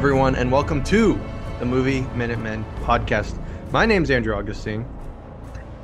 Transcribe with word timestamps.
Everyone, 0.00 0.34
and 0.34 0.50
welcome 0.50 0.82
to 0.84 1.20
the 1.58 1.66
Movie 1.66 2.00
Minutemen 2.14 2.64
podcast. 2.84 3.38
My 3.70 3.84
name's 3.84 4.10
Andrew 4.10 4.34
Augustine, 4.34 4.86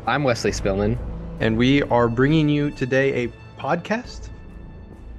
I'm 0.06 0.24
Wesley 0.24 0.52
Spillman. 0.52 0.96
and 1.40 1.58
we 1.58 1.82
are 1.82 2.08
bringing 2.08 2.48
you 2.48 2.70
today 2.70 3.24
a 3.26 3.32
podcast 3.60 4.30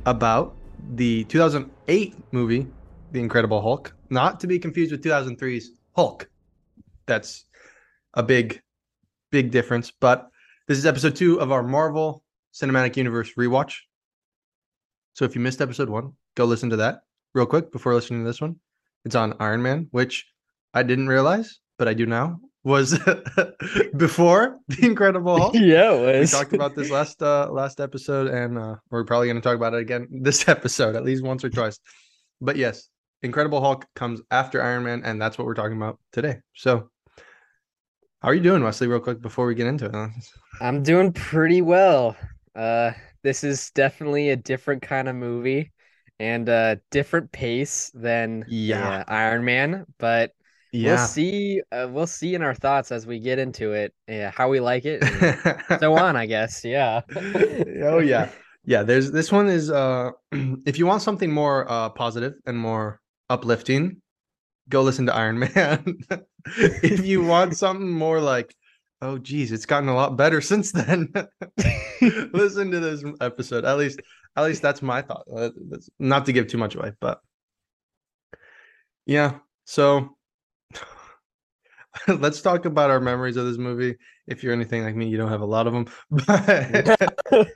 about 0.07 0.55
the 0.95 1.25
2008 1.25 2.15
movie, 2.31 2.65
The 3.11 3.19
Incredible 3.19 3.61
Hulk, 3.61 3.95
not 4.09 4.39
to 4.39 4.47
be 4.47 4.57
confused 4.57 4.91
with 4.91 5.03
2003's 5.03 5.73
Hulk. 5.95 6.27
That's 7.05 7.45
a 8.15 8.23
big, 8.23 8.63
big 9.29 9.51
difference. 9.51 9.91
But 9.91 10.27
this 10.67 10.79
is 10.79 10.87
episode 10.87 11.15
two 11.15 11.39
of 11.39 11.51
our 11.51 11.61
Marvel 11.61 12.23
Cinematic 12.51 12.97
Universe 12.97 13.31
rewatch. 13.37 13.75
So 15.13 15.23
if 15.23 15.35
you 15.35 15.41
missed 15.41 15.61
episode 15.61 15.87
one, 15.87 16.13
go 16.33 16.45
listen 16.45 16.71
to 16.71 16.77
that 16.77 17.01
real 17.35 17.45
quick 17.45 17.71
before 17.71 17.93
listening 17.93 18.21
to 18.21 18.25
this 18.25 18.41
one. 18.41 18.55
It's 19.07 19.15
on 19.15 19.35
Iron 19.39 19.61
Man, 19.61 19.87
which 19.91 20.27
I 20.73 20.83
didn't 20.83 21.07
realize, 21.07 21.61
but 21.77 21.87
I 21.87 21.93
do 21.93 22.05
now, 22.05 22.41
was 22.65 22.99
before 23.95 24.59
The 24.67 24.85
Incredible 24.85 25.39
Hulk. 25.39 25.53
yeah, 25.55 25.93
it 25.93 26.19
We 26.19 26.27
talked 26.27 26.51
about 26.51 26.75
this 26.75 26.91
last 26.91 27.23
uh 27.23 27.49
last 27.49 27.79
episode, 27.79 28.27
and 28.27 28.57
uh 28.57 28.75
we're 28.89 29.05
probably 29.05 29.29
gonna 29.29 29.39
talk 29.39 29.55
about 29.55 29.73
it 29.73 29.79
again 29.79 30.09
this 30.11 30.49
episode, 30.49 30.97
at 30.97 31.05
least 31.05 31.23
once 31.23 31.45
or 31.45 31.49
twice. 31.49 31.79
But 32.41 32.57
yes, 32.57 32.89
Incredible 33.21 33.61
Hulk 33.61 33.85
comes 33.95 34.19
after 34.29 34.61
Iron 34.61 34.83
Man, 34.83 35.03
and 35.05 35.21
that's 35.21 35.37
what 35.37 35.45
we're 35.45 35.53
talking 35.53 35.77
about 35.77 35.99
today. 36.11 36.39
So 36.53 36.89
how 38.19 38.27
are 38.27 38.33
you 38.33 38.43
doing, 38.43 38.61
Wesley, 38.61 38.87
real 38.87 38.99
quick 38.99 39.21
before 39.21 39.45
we 39.45 39.55
get 39.55 39.67
into 39.67 39.85
it? 39.85 40.09
I'm 40.59 40.83
doing 40.83 41.13
pretty 41.13 41.61
well. 41.61 42.17
Uh, 42.53 42.91
this 43.23 43.45
is 43.45 43.71
definitely 43.71 44.31
a 44.31 44.35
different 44.35 44.81
kind 44.81 45.07
of 45.07 45.15
movie 45.15 45.71
and 46.19 46.49
a 46.49 46.79
different 46.91 47.31
pace 47.31 47.91
than 47.93 48.45
Yeah. 48.47 48.99
uh, 48.99 49.03
Iron 49.07 49.45
Man, 49.45 49.85
but 49.99 50.31
we'll 50.73 50.97
see. 50.97 51.61
Uh, 51.71 51.87
we'll 51.91 52.07
see 52.07 52.35
in 52.35 52.41
our 52.41 52.55
thoughts 52.55 52.91
as 52.91 53.05
we 53.07 53.19
get 53.19 53.39
into 53.39 53.73
it, 53.73 53.93
yeah, 54.07 54.31
how 54.31 54.49
we 54.49 54.59
like 54.59 54.83
it, 54.85 55.03
so 55.79 55.95
on. 55.97 56.15
I 56.15 56.25
guess, 56.25 56.63
yeah. 56.65 57.01
oh 57.83 57.99
yeah 57.99 58.29
yeah 58.65 58.83
there's 58.83 59.11
this 59.11 59.31
one 59.31 59.47
is 59.47 59.71
uh 59.71 60.11
if 60.65 60.77
you 60.77 60.85
want 60.85 61.01
something 61.01 61.31
more 61.31 61.65
uh 61.71 61.89
positive 61.89 62.33
and 62.45 62.57
more 62.57 62.99
uplifting 63.29 64.01
go 64.69 64.81
listen 64.81 65.05
to 65.05 65.15
iron 65.15 65.39
man 65.55 65.97
if 66.83 67.05
you 67.05 67.23
want 67.23 67.55
something 67.55 67.89
more 67.89 68.19
like 68.19 68.53
oh 69.01 69.17
geez 69.17 69.53
it's 69.53 69.65
gotten 69.65 69.87
a 69.87 69.95
lot 69.95 70.17
better 70.17 70.41
since 70.41 70.73
then 70.73 71.13
listen 72.33 72.69
to 72.71 72.79
this 72.81 73.03
episode 73.21 73.63
at 73.63 73.77
least 73.77 74.01
at 74.37 74.45
least 74.45 74.61
that's 74.61 74.81
my 74.81 75.01
thought. 75.01 75.25
Uh, 75.29 75.49
that's- 75.69 75.89
not 75.99 76.25
to 76.27 76.33
give 76.33 76.47
too 76.47 76.57
much 76.57 76.75
away 76.75 76.93
but 77.01 77.19
yeah 79.05 79.39
so 79.65 80.15
let's 82.07 82.41
talk 82.41 82.65
about 82.65 82.89
our 82.91 82.99
memories 82.99 83.37
of 83.37 83.45
this 83.45 83.57
movie. 83.57 83.95
If 84.27 84.43
you're 84.43 84.53
anything 84.53 84.83
like 84.83 84.95
me 84.95 85.07
you 85.07 85.17
don't 85.17 85.29
have 85.31 85.41
a 85.41 85.45
lot 85.45 85.67
of 85.67 85.73
them 85.73 85.87
but 86.11 87.47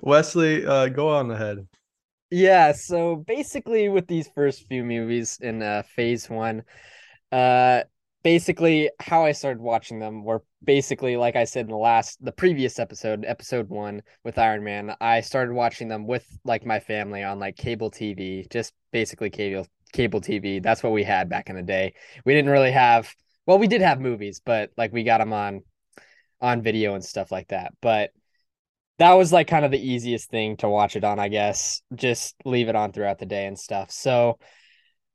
wesley 0.02 0.64
uh 0.64 0.88
go 0.88 1.08
on 1.08 1.30
ahead. 1.30 1.66
Yeah, 2.30 2.72
so 2.72 3.16
basically 3.16 3.88
with 3.88 4.08
these 4.08 4.28
first 4.34 4.66
few 4.66 4.84
movies 4.84 5.38
in 5.40 5.62
uh 5.62 5.82
phase 5.94 6.28
one, 6.28 6.64
uh 7.32 7.82
basically 8.26 8.90
how 8.98 9.24
I 9.24 9.30
started 9.30 9.60
watching 9.62 10.00
them 10.00 10.24
were 10.24 10.42
basically 10.64 11.16
like 11.16 11.36
I 11.36 11.44
said 11.44 11.66
in 11.66 11.70
the 11.70 11.76
last 11.76 12.18
the 12.24 12.32
previous 12.32 12.80
episode, 12.80 13.24
episode 13.24 13.68
one 13.68 14.02
with 14.24 14.36
Iron 14.36 14.64
Man, 14.64 14.96
I 15.00 15.20
started 15.20 15.54
watching 15.54 15.86
them 15.86 16.08
with 16.08 16.26
like 16.44 16.66
my 16.66 16.80
family 16.80 17.22
on 17.22 17.38
like 17.38 17.54
cable 17.54 17.88
TV, 17.88 18.50
just 18.50 18.74
basically 18.90 19.30
cable 19.30 19.68
cable 19.92 20.20
TV. 20.20 20.60
That's 20.60 20.82
what 20.82 20.92
we 20.92 21.04
had 21.04 21.28
back 21.28 21.50
in 21.50 21.54
the 21.54 21.62
day. 21.62 21.94
We 22.24 22.34
didn't 22.34 22.50
really 22.50 22.72
have 22.72 23.14
well, 23.46 23.58
we 23.58 23.68
did 23.68 23.80
have 23.80 24.00
movies, 24.00 24.40
but 24.44 24.70
like 24.76 24.92
we 24.92 25.04
got 25.04 25.18
them 25.18 25.32
on 25.32 25.62
on 26.40 26.62
video 26.62 26.94
and 26.94 27.04
stuff 27.04 27.30
like 27.30 27.46
that. 27.50 27.74
But 27.80 28.10
that 28.98 29.12
was 29.12 29.32
like 29.32 29.46
kind 29.46 29.64
of 29.64 29.70
the 29.70 29.88
easiest 29.92 30.30
thing 30.30 30.56
to 30.56 30.68
watch 30.68 30.96
it 30.96 31.04
on, 31.04 31.20
I 31.20 31.28
guess. 31.28 31.80
Just 31.94 32.34
leave 32.44 32.68
it 32.68 32.74
on 32.74 32.90
throughout 32.90 33.20
the 33.20 33.26
day 33.26 33.46
and 33.46 33.56
stuff. 33.56 33.92
So 33.92 34.40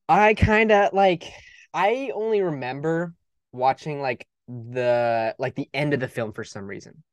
I 0.08 0.34
kind 0.34 0.72
of 0.72 0.94
like 0.94 1.30
I 1.74 2.12
only 2.14 2.42
remember 2.42 3.14
watching 3.52 4.02
like 4.02 4.28
the 4.48 5.36
like 5.40 5.56
the 5.56 5.70
end 5.74 5.94
of 5.94 6.00
the 6.00 6.08
film 6.08 6.34
for 6.34 6.44
some 6.44 6.68
reason. 6.68 7.04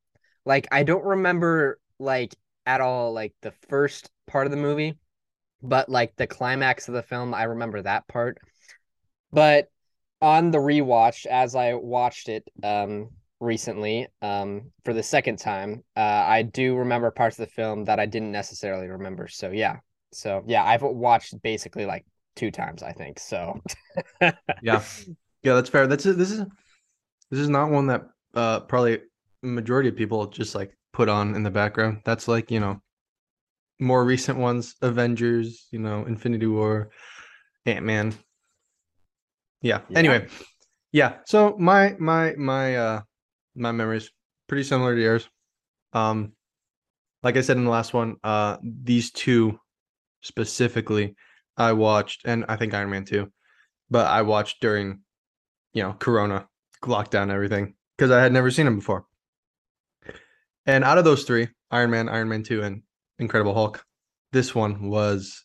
Like 0.44 0.66
I 0.72 0.82
don't 0.82 1.04
remember 1.04 1.78
like 1.98 2.34
at 2.66 2.80
all 2.80 3.12
like 3.12 3.34
the 3.42 3.52
first 3.68 4.10
part 4.26 4.46
of 4.46 4.50
the 4.50 4.56
movie, 4.56 4.98
but 5.62 5.88
like 5.88 6.16
the 6.16 6.26
climax 6.26 6.88
of 6.88 6.94
the 6.94 7.02
film, 7.02 7.34
I 7.34 7.44
remember 7.44 7.82
that 7.82 8.08
part. 8.08 8.38
But 9.32 9.70
on 10.20 10.50
the 10.50 10.58
rewatch 10.58 11.26
as 11.26 11.54
I 11.54 11.74
watched 11.74 12.28
it 12.28 12.48
um 12.62 13.10
recently 13.40 14.08
um 14.20 14.72
for 14.84 14.92
the 14.92 15.02
second 15.02 15.38
time 15.38 15.84
uh 15.96 16.00
i 16.26 16.42
do 16.42 16.74
remember 16.74 17.08
parts 17.12 17.38
of 17.38 17.46
the 17.46 17.52
film 17.52 17.84
that 17.84 18.00
i 18.00 18.04
didn't 18.04 18.32
necessarily 18.32 18.88
remember 18.88 19.28
so 19.28 19.50
yeah 19.52 19.76
so 20.12 20.42
yeah 20.48 20.64
i've 20.64 20.82
watched 20.82 21.40
basically 21.40 21.86
like 21.86 22.04
two 22.38 22.50
times 22.52 22.82
i 22.82 22.92
think 22.92 23.18
so. 23.18 23.60
Yeah. 24.62 24.82
Yeah 25.42 25.54
that's 25.54 25.70
fair. 25.70 25.86
That's 25.86 26.04
this 26.04 26.30
is 26.30 26.44
this 27.30 27.40
is 27.40 27.48
not 27.48 27.70
one 27.70 27.86
that 27.88 28.02
uh 28.34 28.60
probably 28.60 29.00
majority 29.42 29.88
of 29.88 29.96
people 29.96 30.26
just 30.26 30.54
like 30.54 30.76
put 30.92 31.08
on 31.08 31.34
in 31.34 31.42
the 31.42 31.50
background. 31.50 32.02
That's 32.04 32.28
like 32.28 32.50
you 32.50 32.60
know 32.60 32.80
more 33.80 34.04
recent 34.04 34.38
ones 34.38 34.74
avengers 34.82 35.66
you 35.70 35.78
know 35.78 36.04
infinity 36.06 36.46
war 36.46 36.90
ant-man. 37.66 38.14
Yeah. 39.62 39.80
Yeah. 39.88 39.98
anyway. 39.98 40.26
Yeah 40.92 41.18
so 41.26 41.56
my 41.58 41.94
my 41.98 42.34
my 42.36 42.76
uh 42.76 43.00
my 43.54 43.72
memories 43.72 44.10
pretty 44.48 44.64
similar 44.64 44.94
to 44.94 45.00
yours. 45.00 45.28
Um 45.92 46.32
like 47.22 47.36
i 47.36 47.40
said 47.40 47.56
in 47.56 47.64
the 47.64 47.70
last 47.70 47.94
one 47.94 48.16
uh 48.22 48.56
these 48.62 49.10
two 49.10 49.58
specifically 50.22 51.14
i 51.58 51.72
watched 51.72 52.22
and 52.24 52.44
i 52.48 52.56
think 52.56 52.72
iron 52.74 52.90
man 52.90 53.04
too 53.04 53.30
but 53.90 54.06
i 54.06 54.22
watched 54.22 54.60
during 54.60 55.00
you 55.74 55.82
know 55.82 55.92
corona 55.98 56.48
lockdown 56.84 57.30
everything 57.30 57.74
because 57.96 58.10
i 58.10 58.22
had 58.22 58.32
never 58.32 58.50
seen 58.50 58.64
them 58.64 58.76
before 58.76 59.04
and 60.66 60.84
out 60.84 60.98
of 60.98 61.04
those 61.04 61.24
three 61.24 61.48
iron 61.70 61.90
man 61.90 62.08
iron 62.08 62.28
man 62.28 62.42
2 62.42 62.62
and 62.62 62.82
incredible 63.18 63.54
hulk 63.54 63.84
this 64.32 64.54
one 64.54 64.88
was 64.88 65.44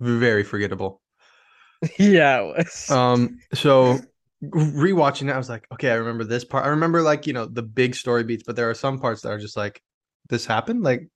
very 0.00 0.44
forgettable 0.44 1.02
yeah 1.98 2.40
it 2.40 2.56
was. 2.56 2.90
um, 2.90 3.38
so 3.52 3.98
rewatching 4.42 5.28
it, 5.28 5.34
I 5.34 5.38
was 5.38 5.48
like, 5.48 5.66
okay, 5.72 5.90
I 5.90 5.94
remember 5.94 6.24
this 6.24 6.44
part. 6.44 6.64
I 6.64 6.68
remember 6.68 7.02
like, 7.02 7.26
you 7.26 7.32
know, 7.32 7.46
the 7.46 7.62
big 7.62 7.94
story 7.94 8.24
beats, 8.24 8.42
but 8.44 8.56
there 8.56 8.68
are 8.68 8.74
some 8.74 8.98
parts 8.98 9.22
that 9.22 9.30
are 9.30 9.38
just 9.38 9.56
like, 9.56 9.80
this 10.28 10.46
happened? 10.46 10.82
Like, 10.82 11.08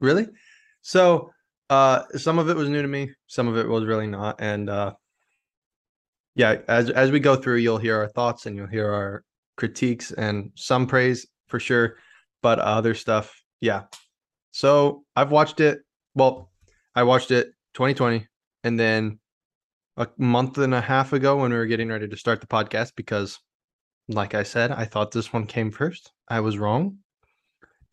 really? 0.00 0.26
So 0.82 1.33
uh 1.70 2.02
some 2.16 2.38
of 2.38 2.48
it 2.48 2.56
was 2.56 2.68
new 2.68 2.82
to 2.82 2.88
me, 2.88 3.10
some 3.26 3.48
of 3.48 3.56
it 3.56 3.68
was 3.68 3.84
really 3.84 4.06
not. 4.06 4.40
And 4.40 4.68
uh 4.68 4.94
yeah, 6.34 6.56
as 6.68 6.90
as 6.90 7.10
we 7.10 7.20
go 7.20 7.36
through, 7.36 7.56
you'll 7.56 7.78
hear 7.78 7.96
our 7.96 8.08
thoughts 8.08 8.46
and 8.46 8.56
you'll 8.56 8.66
hear 8.66 8.92
our 8.92 9.24
critiques 9.56 10.10
and 10.12 10.50
some 10.54 10.86
praise 10.86 11.26
for 11.46 11.60
sure, 11.60 11.96
but 12.42 12.58
other 12.58 12.94
stuff, 12.94 13.40
yeah. 13.60 13.82
So 14.52 15.04
I've 15.16 15.30
watched 15.30 15.60
it. 15.60 15.80
Well, 16.14 16.50
I 16.94 17.04
watched 17.04 17.30
it 17.30 17.48
2020 17.74 18.26
and 18.64 18.78
then 18.78 19.18
a 19.96 20.08
month 20.18 20.58
and 20.58 20.74
a 20.74 20.80
half 20.80 21.12
ago 21.12 21.36
when 21.36 21.52
we 21.52 21.56
were 21.56 21.66
getting 21.66 21.88
ready 21.88 22.08
to 22.08 22.16
start 22.16 22.40
the 22.40 22.46
podcast 22.46 22.92
because 22.96 23.38
like 24.08 24.34
I 24.34 24.42
said, 24.42 24.70
I 24.70 24.84
thought 24.84 25.12
this 25.12 25.32
one 25.32 25.46
came 25.46 25.70
first. 25.70 26.12
I 26.28 26.40
was 26.40 26.58
wrong. 26.58 26.98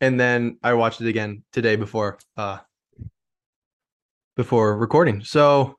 And 0.00 0.18
then 0.18 0.58
I 0.62 0.74
watched 0.74 1.00
it 1.00 1.08
again 1.08 1.44
today 1.52 1.76
before 1.76 2.18
uh 2.36 2.58
before 4.36 4.76
recording. 4.76 5.22
So 5.24 5.76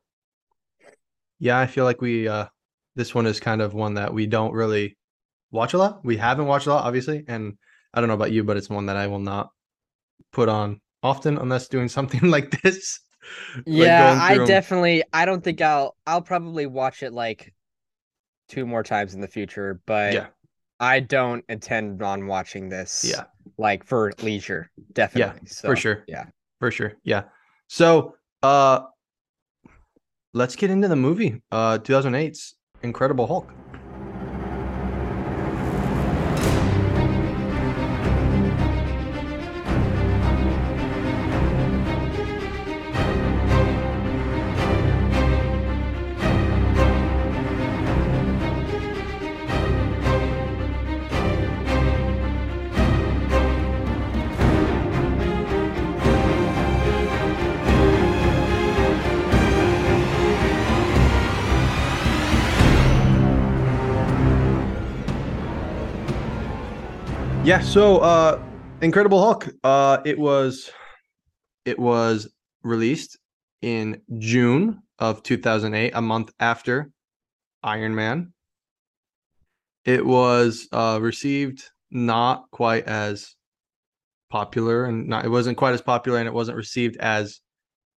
yeah, 1.40 1.60
I 1.60 1.68
feel 1.68 1.86
like 1.86 2.02
we 2.02 2.28
uh 2.28 2.46
this 2.96 3.14
one 3.16 3.26
is 3.26 3.40
kind 3.40 3.62
of 3.62 3.74
one 3.74 3.96
that 3.96 4.14
we 4.14 4.28
don't 4.28 4.54
really 4.54 4.98
watch 5.52 5.74
a 5.74 5.78
lot. 5.78 6.04
We 6.06 6.18
haven't 6.18 6.46
watched 6.46 6.68
a 6.68 6.72
lot 6.74 6.86
obviously, 6.86 7.24
and 7.28 7.58
I 7.94 8.00
don't 8.00 8.08
know 8.08 8.16
about 8.16 8.32
you, 8.32 8.44
but 8.44 8.58
it's 8.58 8.70
one 8.70 8.88
that 8.88 8.98
I 8.98 9.08
will 9.08 9.20
not 9.20 9.50
put 10.32 10.50
on 10.50 10.82
often 11.02 11.38
unless 11.38 11.68
doing 11.68 11.90
something 11.90 12.30
like 12.30 12.62
this. 12.62 13.00
Yeah 13.66 14.18
i 14.20 14.38
definitely 14.46 15.02
i 15.14 15.24
don't 15.24 15.42
think 15.42 15.62
i'll 15.62 15.96
i'll 16.06 16.22
probably 16.22 16.66
watch 16.66 17.04
it 17.04 17.14
like 17.14 17.54
two 18.50 18.66
more 18.66 18.84
times 18.84 19.14
in 19.14 19.22
the 19.22 19.30
future 19.30 19.80
but 19.86 20.12
Yeah. 20.14 20.28
i 20.82 21.00
don't 21.00 21.46
intend 21.48 22.02
on 22.02 22.28
watching 22.28 22.68
this 22.68 23.06
Yeah. 23.10 23.24
like 23.58 23.86
for 23.86 24.12
leisure 24.22 24.70
definitely 24.92 25.48
so, 25.48 25.70
for 25.70 25.78
sure. 25.78 26.04
yeah 26.06 26.26
For 26.60 26.70
sure. 26.70 26.96
Yeah. 27.06 27.24
So, 27.68 28.16
uh 28.44 28.81
let's 30.34 30.56
get 30.56 30.69
into 30.69 30.88
the 30.88 30.95
movie. 30.95 31.42
Uh 31.51 31.80
2008's 31.80 32.56
Incredible 32.84 33.25
Hulk. 33.28 33.51
So 67.63 68.00
uh 68.00 68.39
Incredible 68.81 69.19
Hulk, 69.19 69.48
uh 69.63 70.00
it 70.06 70.19
was 70.19 70.69
it 71.65 71.80
was 71.80 72.30
released 72.63 73.18
in 73.62 74.01
June 74.19 74.81
of 75.00 75.24
2008, 75.24 75.92
a 75.95 76.01
month 76.01 76.31
after 76.39 76.92
Iron 77.63 77.95
Man. 77.95 78.33
It 79.86 80.06
was 80.06 80.68
uh 80.71 81.00
received 81.01 81.63
not 81.89 82.45
quite 82.51 82.86
as 82.86 83.36
popular 84.30 84.86
and 84.86 85.07
not 85.07 85.25
it 85.25 85.30
wasn't 85.30 85.57
quite 85.57 85.74
as 85.74 85.81
popular 85.81 86.19
and 86.19 86.27
it 86.27 86.33
wasn't 86.33 86.57
received 86.57 86.98
as 86.98 87.39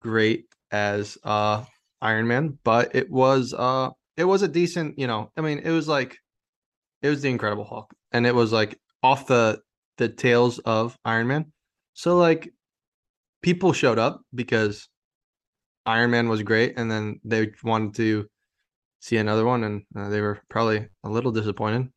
great 0.02 0.44
as 0.70 1.16
uh 1.24 1.64
Iron 2.02 2.28
Man, 2.28 2.58
but 2.64 2.94
it 2.94 3.10
was 3.10 3.54
uh 3.54 3.90
it 4.16 4.24
was 4.24 4.42
a 4.42 4.48
decent, 4.48 4.98
you 4.98 5.06
know, 5.06 5.32
I 5.36 5.40
mean, 5.40 5.58
it 5.58 5.70
was 5.70 5.88
like 5.88 6.18
it 7.02 7.08
was 7.08 7.22
the 7.22 7.30
Incredible 7.30 7.64
Hulk 7.64 7.92
and 8.12 8.26
it 8.26 8.34
was 8.34 8.52
like 8.52 8.78
off 9.04 9.28
the 9.28 9.60
the 9.98 10.10
tails 10.10 10.60
of 10.60 10.98
Iron 11.06 11.28
Man. 11.28 11.52
So 11.94 12.18
like 12.18 12.52
people 13.42 13.72
showed 13.72 13.98
up 13.98 14.22
because 14.34 14.88
Iron 15.86 16.10
Man 16.10 16.28
was 16.28 16.42
great 16.42 16.74
and 16.78 16.90
then 16.90 17.20
they 17.24 17.52
wanted 17.64 17.94
to 17.96 18.28
see 19.00 19.18
another 19.18 19.44
one 19.46 19.64
and 19.64 19.84
uh, 19.96 20.08
they 20.10 20.20
were 20.22 20.40
probably 20.50 20.88
a 21.04 21.10
little 21.10 21.32
disappointed. 21.32 21.90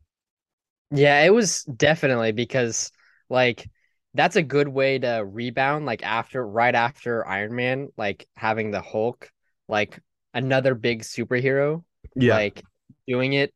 Yeah, 0.92 1.24
it 1.24 1.32
was 1.34 1.64
definitely 1.64 2.32
because 2.32 2.92
like 3.30 3.70
that's 4.14 4.36
a 4.36 4.44
good 4.44 4.68
way 4.68 5.00
to 5.00 5.24
rebound 5.26 5.86
like 5.86 6.04
after 6.04 6.46
right 6.46 6.74
after 6.74 7.28
Iron 7.28 7.56
Man 7.56 7.90
like 7.98 8.28
having 8.36 8.72
the 8.72 8.82
Hulk 8.82 9.30
like 9.68 10.00
another 10.34 10.76
big 10.76 11.02
superhero 11.02 11.84
Yeah. 12.16 12.42
like 12.48 12.64
doing 13.08 13.34
it 13.34 13.54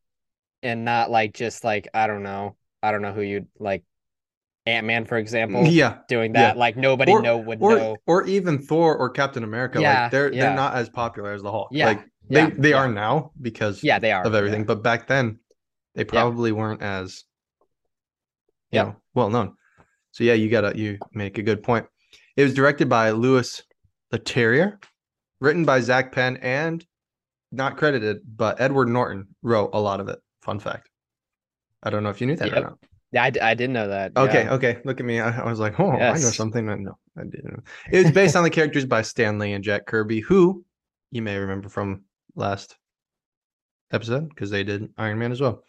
and 0.64 0.86
not 0.86 1.12
like 1.12 1.34
just 1.34 1.64
like 1.64 1.90
I 1.94 2.08
don't 2.08 2.24
know 2.24 2.58
I 2.84 2.92
don't 2.92 3.02
know 3.02 3.14
who 3.14 3.22
you'd 3.22 3.48
like 3.60 3.84
Ant 4.66 4.86
Man 4.86 5.06
for 5.06 5.18
example 5.18 5.66
yeah. 5.66 6.00
doing 6.08 6.34
yeah. 6.34 6.42
that 6.42 6.58
like 6.58 6.78
nobody 6.78 7.12
Or- 7.12 7.22
know 7.22 7.38
would 7.38 7.62
Or 7.62 7.76
know 7.78 7.98
or 8.06 8.26
even 8.28 8.60
Thor 8.60 8.96
or 8.96 9.10
Captain 9.10 9.44
America. 9.44 9.82
Yeah, 9.82 10.04
like 10.04 10.12
they're 10.12 10.32
yeah. 10.34 10.42
they're 10.48 10.56
not 10.56 10.76
as 10.76 10.90
popular 10.90 11.32
as 11.34 11.42
the 11.42 11.52
Hulk. 11.52 11.70
Yeah, 11.72 11.88
Like 11.88 12.06
yeah, 12.30 12.50
they 12.50 12.56
they 12.56 12.70
yeah. 12.72 12.78
are 12.78 12.92
now 12.92 13.32
because 13.42 13.84
yeah 13.84 14.00
they 14.00 14.12
are 14.12 14.24
of 14.26 14.36
everything. 14.36 14.62
yeah. 14.62 14.66
But 14.66 14.84
back 14.84 15.08
then 15.08 15.40
they 15.96 16.04
probably 16.04 16.52
weren't 16.52 16.82
as 16.82 17.24
you 18.72 18.78
Yeah. 18.78 18.84
know, 18.84 18.96
well 19.16 19.30
known. 19.30 19.56
So 20.12 20.24
yeah, 20.24 20.34
you 20.34 20.50
gotta 20.50 20.78
you 20.78 21.00
make 21.14 21.38
a 21.38 21.44
good 21.44 21.64
point. 21.64 21.86
It 22.38 22.44
was 22.44 22.54
directed 22.54 22.88
by 22.88 23.12
Louis 23.12 23.62
Leterrier, 24.14 24.78
written 25.40 25.66
by 25.66 25.80
Zak 25.82 26.12
Penn, 26.12 26.38
and 26.38 26.86
not 27.52 27.78
credited, 27.78 28.22
but 28.26 28.62
Edward 28.62 28.90
Norton 28.90 29.28
wrote 29.42 29.72
a 29.74 29.80
lot 29.82 30.00
of 30.00 30.08
it. 30.08 30.20
Fun 30.42 30.60
fact. 30.60 30.90
I 31.84 31.90
don't 31.90 32.04
know 32.04 32.10
if 32.10 32.22
you 32.22 32.28
knew 32.28 32.36
that 32.36 32.54
or 32.54 32.62
not. 32.62 32.78
yeah 33.12 33.24
I, 33.24 33.32
I 33.42 33.54
didn't 33.54 33.74
know 33.74 33.88
that 33.88 34.14
Okay, 34.16 34.44
yeah. 34.44 34.54
okay. 34.54 34.80
Look 34.86 35.00
at 35.00 35.06
me. 35.06 35.20
I, 35.20 35.42
I 35.42 35.50
was 35.50 35.60
like, 35.60 35.80
oh, 35.80 35.92
I 35.92 36.14
know 36.14 36.16
something. 36.18 36.70
And 36.70 36.86
No, 36.86 36.98
I 37.18 37.24
didn't. 37.24 37.64
It 37.92 38.04
was 38.04 38.12
based 38.12 38.36
on 38.36 38.44
the 38.44 38.50
characters 38.50 38.86
by 38.86 39.02
Stan 39.02 39.40
Lee 39.40 39.54
and 39.54 39.64
Jack 39.64 39.86
Kirby, 39.86 40.20
who 40.20 40.64
you 41.12 41.22
may 41.22 41.38
remember 41.38 41.70
from 41.70 42.04
last 42.36 42.78
episode 43.92 44.30
because 44.30 44.50
they 44.50 44.64
did 44.64 44.90
Iron 44.98 45.20
Man 45.20 45.32
as 45.32 45.42
well. 45.42 45.64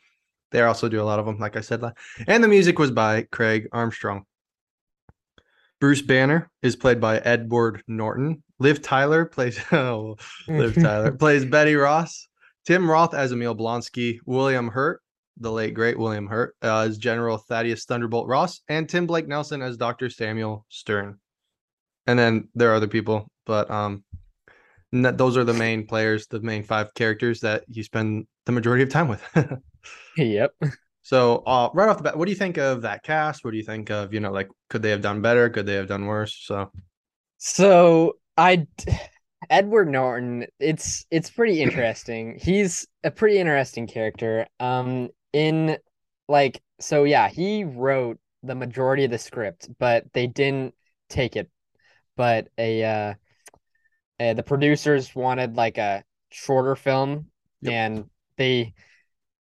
They 0.50 0.62
also 0.62 0.88
do 0.88 1.00
a 1.00 1.04
lot 1.04 1.18
of 1.18 1.26
them, 1.26 1.38
like 1.38 1.56
I 1.56 1.60
said. 1.60 1.82
And 2.26 2.44
the 2.44 2.48
music 2.48 2.78
was 2.78 2.90
by 2.90 3.22
Craig 3.32 3.68
Armstrong. 3.72 4.24
Bruce 5.80 6.02
Banner 6.02 6.48
is 6.62 6.76
played 6.76 7.00
by 7.00 7.18
Edward 7.18 7.82
Norton. 7.88 8.42
Liv 8.60 8.82
Tyler 8.82 9.24
plays 9.24 9.58
oh, 9.72 10.16
Liv 10.46 10.74
Tyler 10.74 11.10
plays 11.18 11.44
Betty 11.44 11.74
Ross. 11.74 12.28
Tim 12.64 12.88
Roth 12.88 13.14
as 13.14 13.32
Emil 13.32 13.56
Blonsky. 13.56 14.20
William 14.24 14.68
Hurt, 14.68 15.02
the 15.38 15.50
late 15.50 15.74
great 15.74 15.98
William 15.98 16.26
Hurt, 16.26 16.54
uh, 16.62 16.80
as 16.80 16.98
General 16.98 17.38
Thaddeus 17.38 17.84
Thunderbolt 17.84 18.28
Ross, 18.28 18.60
and 18.68 18.88
Tim 18.88 19.06
Blake 19.06 19.28
Nelson 19.28 19.62
as 19.62 19.76
Dr. 19.76 20.10
Samuel 20.10 20.66
Stern. 20.68 21.18
And 22.06 22.18
then 22.18 22.48
there 22.54 22.70
are 22.70 22.74
other 22.74 22.88
people, 22.88 23.30
but 23.46 23.70
um, 23.70 24.04
those 24.92 25.36
are 25.36 25.44
the 25.44 25.54
main 25.54 25.86
players, 25.86 26.26
the 26.26 26.40
main 26.40 26.62
five 26.62 26.92
characters 26.94 27.40
that 27.40 27.64
you 27.68 27.82
spend 27.82 28.26
the 28.46 28.52
majority 28.52 28.82
of 28.82 28.90
time 28.90 29.08
with. 29.08 29.22
yep 30.16 30.52
so, 31.02 31.42
uh, 31.46 31.68
right 31.74 31.88
off 31.88 31.96
the 31.96 32.04
bat, 32.04 32.16
what 32.16 32.26
do 32.26 32.30
you 32.30 32.38
think 32.38 32.58
of 32.58 32.82
that 32.82 33.02
cast? 33.02 33.44
What 33.44 33.50
do 33.50 33.56
you 33.56 33.64
think 33.64 33.90
of, 33.90 34.14
you 34.14 34.20
know, 34.20 34.30
like, 34.30 34.48
could 34.70 34.82
they 34.82 34.90
have 34.90 35.00
done 35.02 35.20
better? 35.20 35.50
Could 35.50 35.66
they 35.66 35.74
have 35.74 35.88
done 35.88 36.06
worse? 36.06 36.40
So, 36.46 36.70
So 37.38 38.14
I 38.36 38.66
Edward 39.50 39.88
Norton, 39.90 40.46
it's 40.60 41.04
it's 41.10 41.28
pretty 41.28 41.60
interesting. 41.60 42.38
He's 42.40 42.86
a 43.02 43.10
pretty 43.10 43.38
interesting 43.38 43.88
character. 43.88 44.46
Um 44.60 45.08
in 45.32 45.76
like 46.28 46.62
so 46.80 47.04
yeah, 47.04 47.28
he 47.28 47.64
wrote 47.64 48.18
the 48.42 48.54
majority 48.54 49.04
of 49.04 49.10
the 49.10 49.18
script, 49.18 49.68
but 49.78 50.04
they 50.12 50.26
didn't 50.26 50.74
take 51.08 51.36
it. 51.36 51.48
But 52.16 52.48
a 52.58 52.84
uh, 52.84 53.14
uh 54.20 54.34
the 54.34 54.42
producers 54.42 55.14
wanted 55.14 55.56
like 55.56 55.78
a 55.78 56.04
shorter 56.30 56.76
film 56.76 57.26
Yep. 57.62 57.72
and 57.72 58.04
they 58.36 58.74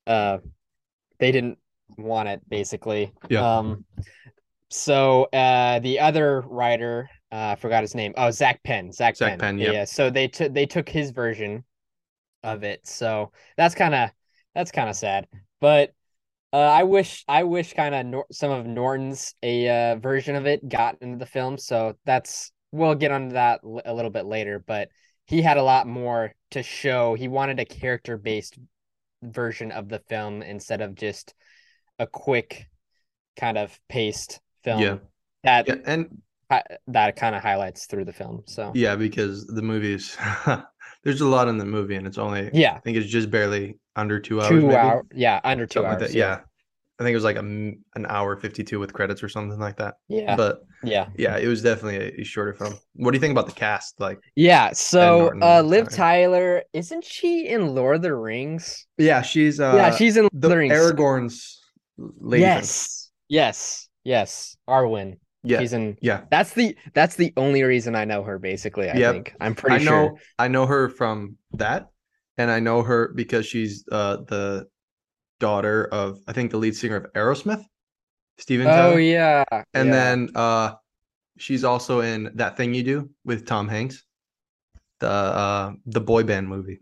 uh 0.06 0.38
they 1.20 1.32
didn't 1.32 1.58
want 1.98 2.30
it 2.30 2.42
basically. 2.48 3.14
Yeah. 3.30 3.58
Um 3.58 3.86
so 4.70 5.24
uh 5.34 5.80
the 5.80 6.00
other 6.00 6.42
writer 6.42 7.10
uh 7.32 7.52
I 7.52 7.56
forgot 7.56 7.82
his 7.82 7.96
name. 7.96 8.14
Oh, 8.18 8.32
Zak 8.32 8.64
Penn. 8.64 8.92
Zak, 8.92 9.16
Zak 9.16 9.40
Penn. 9.40 9.40
Penn. 9.40 9.58
Yeah. 9.58 9.86
So 9.86 10.10
they 10.10 10.28
took 10.28 10.54
they 10.54 10.66
took 10.66 10.88
his 10.88 11.12
version 11.12 11.64
of 12.44 12.64
it. 12.64 12.88
So 12.88 13.32
that's 13.58 13.76
kind 13.76 13.96
of 13.96 14.12
that's 14.54 14.72
kind 14.72 14.90
of 14.90 14.96
sad. 14.96 15.28
But 15.62 15.94
uh, 16.54 16.58
I 16.58 16.84
wish 16.84 17.24
I 17.28 17.44
wish 17.44 17.74
kind 17.74 17.96
of 17.96 18.06
Nor- 18.06 18.26
some 18.32 18.52
of 18.52 18.66
Norton's 18.66 19.36
a 19.42 19.70
uh, 19.70 19.96
version 19.98 20.36
of 20.36 20.46
it 20.46 20.68
got 20.68 20.98
into 21.02 21.18
the 21.18 21.26
film. 21.26 21.58
So 21.58 21.96
that's 22.06 22.52
we'll 22.72 22.96
get 22.96 23.12
onto 23.12 23.34
that 23.36 23.62
l- 23.64 23.82
a 23.86 23.94
little 23.94 24.12
bit 24.12 24.26
later. 24.26 24.60
But 24.60 24.90
he 25.26 25.42
had 25.42 25.58
a 25.58 25.64
lot 25.64 25.88
more 25.88 26.34
to 26.52 26.64
show. 26.64 27.14
He 27.14 27.30
wanted 27.30 27.60
a 27.60 27.66
character 27.66 28.18
based 28.18 28.58
version 29.24 29.72
of 29.72 29.88
the 29.88 30.00
film 30.10 30.42
instead 30.42 30.82
of 30.82 30.96
just 30.96 31.34
a 32.00 32.08
quick 32.08 32.68
kind 33.38 33.58
of 33.58 33.80
paced 33.88 34.42
film. 34.64 34.82
Yeah. 34.82 34.98
That 35.44 35.68
yeah. 35.68 35.76
And 35.86 36.22
hi- 36.50 36.64
that 36.88 37.16
kind 37.16 37.36
of 37.36 37.42
highlights 37.42 37.86
through 37.86 38.06
the 38.06 38.14
film. 38.14 38.44
So 38.46 38.72
yeah, 38.76 38.96
because 38.96 39.48
the 39.48 39.62
movies, 39.62 40.18
there's 41.04 41.22
a 41.22 41.28
lot 41.28 41.48
in 41.48 41.58
the 41.58 41.66
movie, 41.66 41.96
and 41.96 42.06
it's 42.06 42.18
only, 42.18 42.50
yeah, 42.54 42.76
I 42.76 42.80
think 42.80 42.98
it's 42.98 43.08
just 43.10 43.32
barely 43.32 43.78
under 43.96 44.20
two 44.20 44.42
hours. 44.42 44.50
two 44.50 44.72
hour, 44.76 45.04
yeah, 45.14 45.40
under 45.44 45.66
two 45.66 45.80
something 45.80 45.92
hours. 45.92 46.02
like 46.02 46.12
that. 46.12 46.18
Yeah. 46.18 46.40
I 47.00 47.04
think 47.04 47.14
it 47.14 47.18
was 47.18 47.24
like 47.24 47.38
a, 47.38 47.40
an 47.40 48.06
hour 48.08 48.38
52 48.38 48.80
with 48.80 48.94
credits 48.94 49.24
or 49.24 49.30
something 49.30 49.60
like 49.60 49.78
that. 49.78 49.96
yeah, 50.08 50.36
But 50.36 50.60
yeah, 50.84 51.08
yeah, 51.18 51.36
it 51.38 51.48
was 51.48 51.64
definitely 51.64 51.98
a, 51.98 52.22
a 52.22 52.24
shorter 52.24 52.54
film. 52.54 52.76
What 52.94 53.10
do 53.12 53.16
you 53.16 53.20
think 53.20 53.32
about 53.32 53.48
the 53.48 53.54
cast? 53.54 54.00
Like, 54.00 54.20
yeah. 54.36 54.72
So, 54.74 55.32
uh, 55.42 55.64
Liv 55.64 55.86
sorry. 55.86 55.98
Tyler, 55.98 56.64
isn't 56.74 57.04
she 57.04 57.48
in 57.48 57.74
Lord 57.74 57.96
of 57.96 58.02
the 58.04 58.14
Rings? 58.14 58.86
yeah, 59.00 59.24
she's 59.24 59.60
uh, 59.60 59.74
yeah, 59.76 59.96
she's 59.96 60.16
in 60.16 60.30
the 60.32 60.50
the 60.50 60.58
Rings. 60.58 60.74
Aragorn's 60.76 61.60
lady. 61.98 62.44
friend. 62.44 62.58
yes, 62.58 63.10
yes, 63.30 63.90
yes. 64.04 64.56
Arwen. 64.70 65.18
Yeah. 65.44 65.60
She's 65.60 65.74
in. 65.74 65.98
yeah. 66.04 66.22
That's 66.30 66.54
the 66.54 66.78
that's 66.94 67.16
the 67.16 67.34
only 67.36 67.64
reason 67.64 67.96
I 67.96 68.06
know 68.06 68.22
her. 68.22 68.38
Basically, 68.38 68.92
I 68.92 68.96
Yep. 68.96 69.14
think 69.14 69.36
I'm 69.42 69.56
pretty 69.56 69.78
I 69.78 69.80
know 69.80 70.08
sure. 70.10 70.16
I 70.38 70.48
know 70.50 70.68
her 70.68 70.88
from 70.90 71.38
that. 71.54 71.88
And 72.42 72.50
I 72.52 72.60
know 72.60 72.82
her 72.82 73.12
because 73.14 73.46
she's 73.46 73.84
uh 73.92 74.18
the 74.28 74.68
daughter 75.40 75.86
of 75.92 76.20
I 76.28 76.34
think 76.34 76.52
the 76.52 76.58
lead 76.58 76.76
singer 76.76 76.98
of 76.98 77.14
Aerosmith, 77.14 77.64
Steven 78.38 78.68
Oh 78.68 78.72
Tyler. 78.72 79.00
yeah, 79.00 79.44
And 79.74 79.88
yeah. 79.90 79.94
then 79.94 80.30
uh 80.36 80.74
she's 81.38 81.64
also 81.64 82.02
in 82.02 82.32
that 82.36 82.58
thing 82.58 82.74
you 82.74 82.84
do 82.84 83.10
with 83.26 83.46
Tom 83.46 83.68
Hanks. 83.68 84.04
The 85.00 85.10
uh 85.10 85.72
the 85.86 86.02
boy 86.02 86.24
band 86.24 86.48
movie 86.48 86.80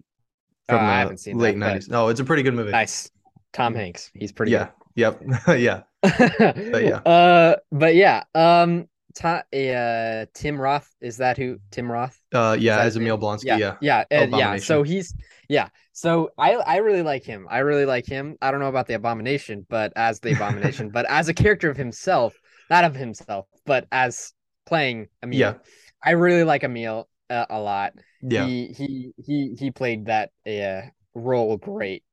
Oh, 0.70 0.78
from 0.78 0.86
I 0.86 0.88
the 0.88 0.94
haven't 1.00 1.18
seen 1.18 1.38
late 1.38 1.58
nineties. 1.58 1.90
No, 1.90 2.10
it's 2.10 2.20
a 2.20 2.24
pretty 2.24 2.44
good 2.44 2.54
movie. 2.54 2.72
nice. 2.72 3.10
Tom 3.54 3.74
Hanks. 3.74 4.12
He's 4.14 4.32
pretty 4.32 4.52
yeah. 4.52 4.70
Yep. 4.96 5.22
yeah. 5.58 5.82
but 6.02 6.84
yeah. 6.84 7.00
Uh, 7.06 7.56
but 7.72 7.96
yeah. 7.96 8.24
Um, 8.36 8.88
uh, 9.24 10.26
Tim 10.34 10.62
Roth 10.62 10.90
is 11.02 11.18
that 11.18 11.38
who? 11.38 11.60
Tim 11.72 11.92
Roth. 11.92 12.18
Uh 12.34 12.56
yeah, 12.60 12.80
as? 12.80 12.96
Emil 12.96 13.18
Blonsky, 13.18 13.46
Yeah, 13.46 13.58
yeah. 13.58 13.76
yeah, 13.82 14.04
and 14.12 14.32
yeah. 14.32 14.58
So 14.58 14.84
he's 14.84 15.14
yeah. 15.50 15.70
So 15.92 16.30
I 16.38 16.54
I 16.54 16.78
really 16.78 17.02
like 17.02 17.26
him. 17.26 17.48
I 17.50 17.60
really 17.60 17.86
like 17.86 18.06
him. 18.06 18.38
I 18.42 18.52
don't 18.52 18.62
know 18.62 18.68
about 18.68 18.88
the 18.88 18.94
abomination, 18.94 19.66
but 19.68 19.92
as 19.96 20.20
the 20.20 20.34
abomination, 20.34 20.90
but 20.94 21.06
as 21.10 21.28
a 21.28 21.34
character 21.34 21.70
of 21.70 21.76
himself, 21.76 22.36
not 22.70 22.86
of 22.86 22.96
himself, 22.96 23.48
but 23.66 23.88
as 23.92 24.32
playing 24.66 25.08
Emil. 25.24 25.40
Yeah. 25.40 25.54
I 26.02 26.12
really 26.12 26.44
like 26.44 26.64
Emil 26.64 27.10
uh, 27.30 27.46
a 27.50 27.60
lot. 27.60 27.94
Yeah. 28.22 28.46
He 28.46 28.68
he 28.68 29.12
he 29.18 29.56
he 29.58 29.72
played 29.72 30.06
that 30.06 30.32
uh, 30.48 30.88
role 31.14 31.58
great. 31.58 32.04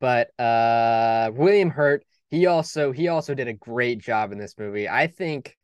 But 0.00 0.30
uh 0.38 1.32
William 1.34 1.70
Hurt, 1.70 2.04
he 2.30 2.46
also 2.46 2.92
he 2.92 3.08
also 3.08 3.34
did 3.34 3.48
a 3.48 3.52
great 3.54 3.98
job 3.98 4.30
in 4.30 4.38
this 4.38 4.54
movie. 4.56 4.88
I 4.88 5.08
think 5.08 5.56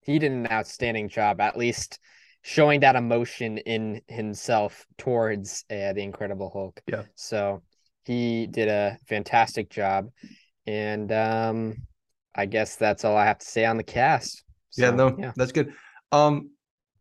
he 0.00 0.18
did 0.18 0.32
an 0.32 0.50
outstanding 0.50 1.10
job, 1.10 1.40
at 1.40 1.58
least 1.58 1.98
showing 2.46 2.80
that 2.80 2.94
emotion 2.94 3.56
in 3.56 4.02
himself 4.06 4.86
towards 4.98 5.64
uh, 5.70 5.94
the 5.94 6.02
Incredible 6.02 6.50
Hulk. 6.52 6.78
Yeah. 6.86 7.04
So 7.14 7.62
he 8.04 8.46
did 8.46 8.68
a 8.68 8.98
fantastic 9.08 9.70
job, 9.70 10.10
and 10.66 11.10
um, 11.10 11.76
I 12.34 12.44
guess 12.44 12.76
that's 12.76 13.02
all 13.02 13.16
I 13.16 13.24
have 13.24 13.38
to 13.38 13.46
say 13.46 13.64
on 13.64 13.78
the 13.78 13.82
cast. 13.82 14.44
yeah, 14.76 14.90
no, 14.90 15.16
yeah. 15.18 15.32
that's 15.34 15.52
good. 15.52 15.72
Um, 16.12 16.50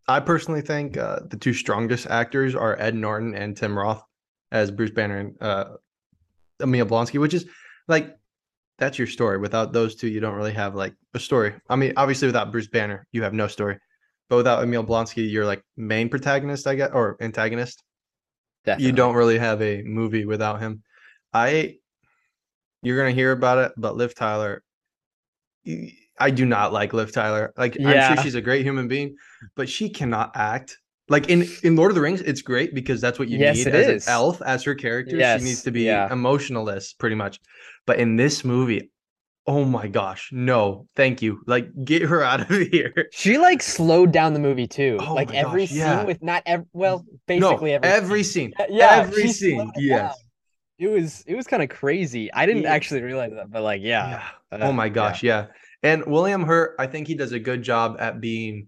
I 0.08 0.22
personally 0.22 0.62
think 0.62 0.96
uh, 0.96 1.20
the 1.28 1.38
two 1.38 1.54
strongest 1.54 2.08
actors 2.08 2.56
are 2.56 2.80
Ed 2.80 2.96
Norton 2.96 3.36
and 3.36 3.56
Tim 3.56 3.78
Roth 3.78 4.02
as 4.54 4.72
Bruce 4.72 4.92
Banner 4.92 5.18
and 5.20 5.36
uh, 5.42 5.66
Emil 6.62 6.86
Blonsky, 6.86 7.20
which 7.20 7.34
is 7.34 7.46
like 7.90 8.16
that's 8.80 8.98
your 8.98 9.08
story. 9.08 9.40
Without 9.40 9.74
those 9.74 9.96
two, 9.96 10.08
you 10.08 10.22
don't 10.22 10.36
really 10.36 10.54
have 10.54 10.74
like 10.74 10.94
a 11.14 11.20
story. 11.20 11.54
I 11.70 11.76
mean, 11.76 11.94
obviously, 11.98 12.30
without 12.30 12.54
Bruce 12.54 12.70
Banner, 12.70 13.06
you 13.12 13.24
have 13.24 13.34
no 13.34 13.48
story. 13.48 13.78
But 14.30 14.38
without 14.38 14.64
Emil 14.64 14.84
Blonsky, 14.84 15.30
you're 15.30 15.46
like 15.46 15.64
main 15.78 16.10
protagonist, 16.10 16.66
I 16.68 16.76
guess, 16.76 16.92
or 16.94 17.18
antagonist. 17.22 17.84
Definitely. 18.66 18.86
You 18.88 18.92
don't 18.94 19.16
really 19.16 19.38
have 19.38 19.62
a 19.62 19.84
movie 19.84 20.26
without 20.26 20.60
him. 20.62 20.84
I, 21.34 21.76
you're 22.82 22.98
gonna 22.98 23.12
hear 23.12 23.32
about 23.32 23.58
it, 23.58 23.72
but 23.78 23.96
Liv 23.96 24.16
Tyler, 24.16 24.64
I 26.20 26.30
do 26.30 26.46
not 26.46 26.74
like 26.74 26.94
Liv 26.94 27.12
Tyler. 27.12 27.54
Like 27.58 27.78
I'm 27.80 28.16
sure 28.16 28.24
she's 28.24 28.36
a 28.36 28.42
great 28.42 28.66
human 28.66 28.88
being, 28.88 29.16
but 29.56 29.68
she 29.68 29.90
cannot 29.90 30.32
act. 30.36 30.78
Like 31.10 31.30
in 31.30 31.46
in 31.64 31.76
Lord 31.76 31.92
of 31.92 31.96
the 31.96 32.02
Rings, 32.02 32.22
it's 32.22 32.42
great 32.42 32.74
because 32.74 33.02
that's 33.02 33.20
what 33.20 33.28
you 33.28 33.38
Yes, 33.38 33.58
need 33.58 33.68
as 33.68 33.88
is. 33.88 34.08
an 34.08 34.14
elf 34.14 34.42
as 34.42 34.64
her 34.64 34.76
character. 34.76 35.18
Yes, 35.18 35.42
She 35.42 35.46
needs 35.46 35.64
to 35.64 35.72
be 35.72 35.84
yeah. 35.84 36.12
emotionless, 36.12 36.94
pretty 36.94 37.16
much. 37.16 37.40
But 37.86 38.00
in 38.00 38.16
this 38.16 38.46
movie, 38.46 38.90
oh 39.46 39.66
my 39.66 39.88
gosh, 39.88 40.30
no, 40.32 40.88
thank 40.96 41.22
you. 41.22 41.42
Like 41.48 41.68
get 41.84 42.02
her 42.04 42.24
out 42.24 42.42
of 42.42 42.50
here. 42.72 43.10
She 43.12 43.38
like 43.38 43.62
slowed 43.62 44.12
down 44.12 44.34
the 44.34 44.40
movie 44.40 44.68
too. 44.68 44.98
Oh 45.02 45.14
like 45.14 45.34
every 45.34 45.64
gosh, 45.64 45.70
scene 45.70 45.78
yeah. 45.80 46.04
with 46.04 46.22
not 46.22 46.44
every 46.46 46.66
well, 46.74 47.06
no, 47.08 47.18
basically 47.28 47.74
every, 47.74 47.90
every 47.90 48.24
scene. 48.24 48.54
scene. 48.58 48.68
yeah, 48.70 48.92
every 48.92 49.28
scene, 49.30 49.72
yes. 49.78 50.00
down. 50.02 50.12
It 50.80 50.88
was 50.88 51.24
it 51.28 51.36
was 51.36 51.48
kind 51.48 51.62
of 51.64 51.70
crazy. 51.70 52.32
I 52.34 52.46
didn't 52.46 52.64
Yeah. 52.64 52.74
actually 52.74 53.02
realize 53.02 53.32
that, 53.34 53.52
but 53.52 53.64
like 53.64 53.82
yeah. 53.82 54.22
Yeah. 54.52 54.58
uh, 54.60 54.62
oh 54.64 54.72
my 54.74 54.90
gosh, 54.90 55.24
yeah. 55.24 55.48
And 55.84 56.06
William 56.06 56.44
Hurt, 56.44 56.76
I 56.80 56.88
think 56.88 57.08
he 57.08 57.16
does 57.16 57.34
a 57.34 57.40
good 57.40 57.62
job 57.64 57.98
at 58.00 58.22
being 58.22 58.68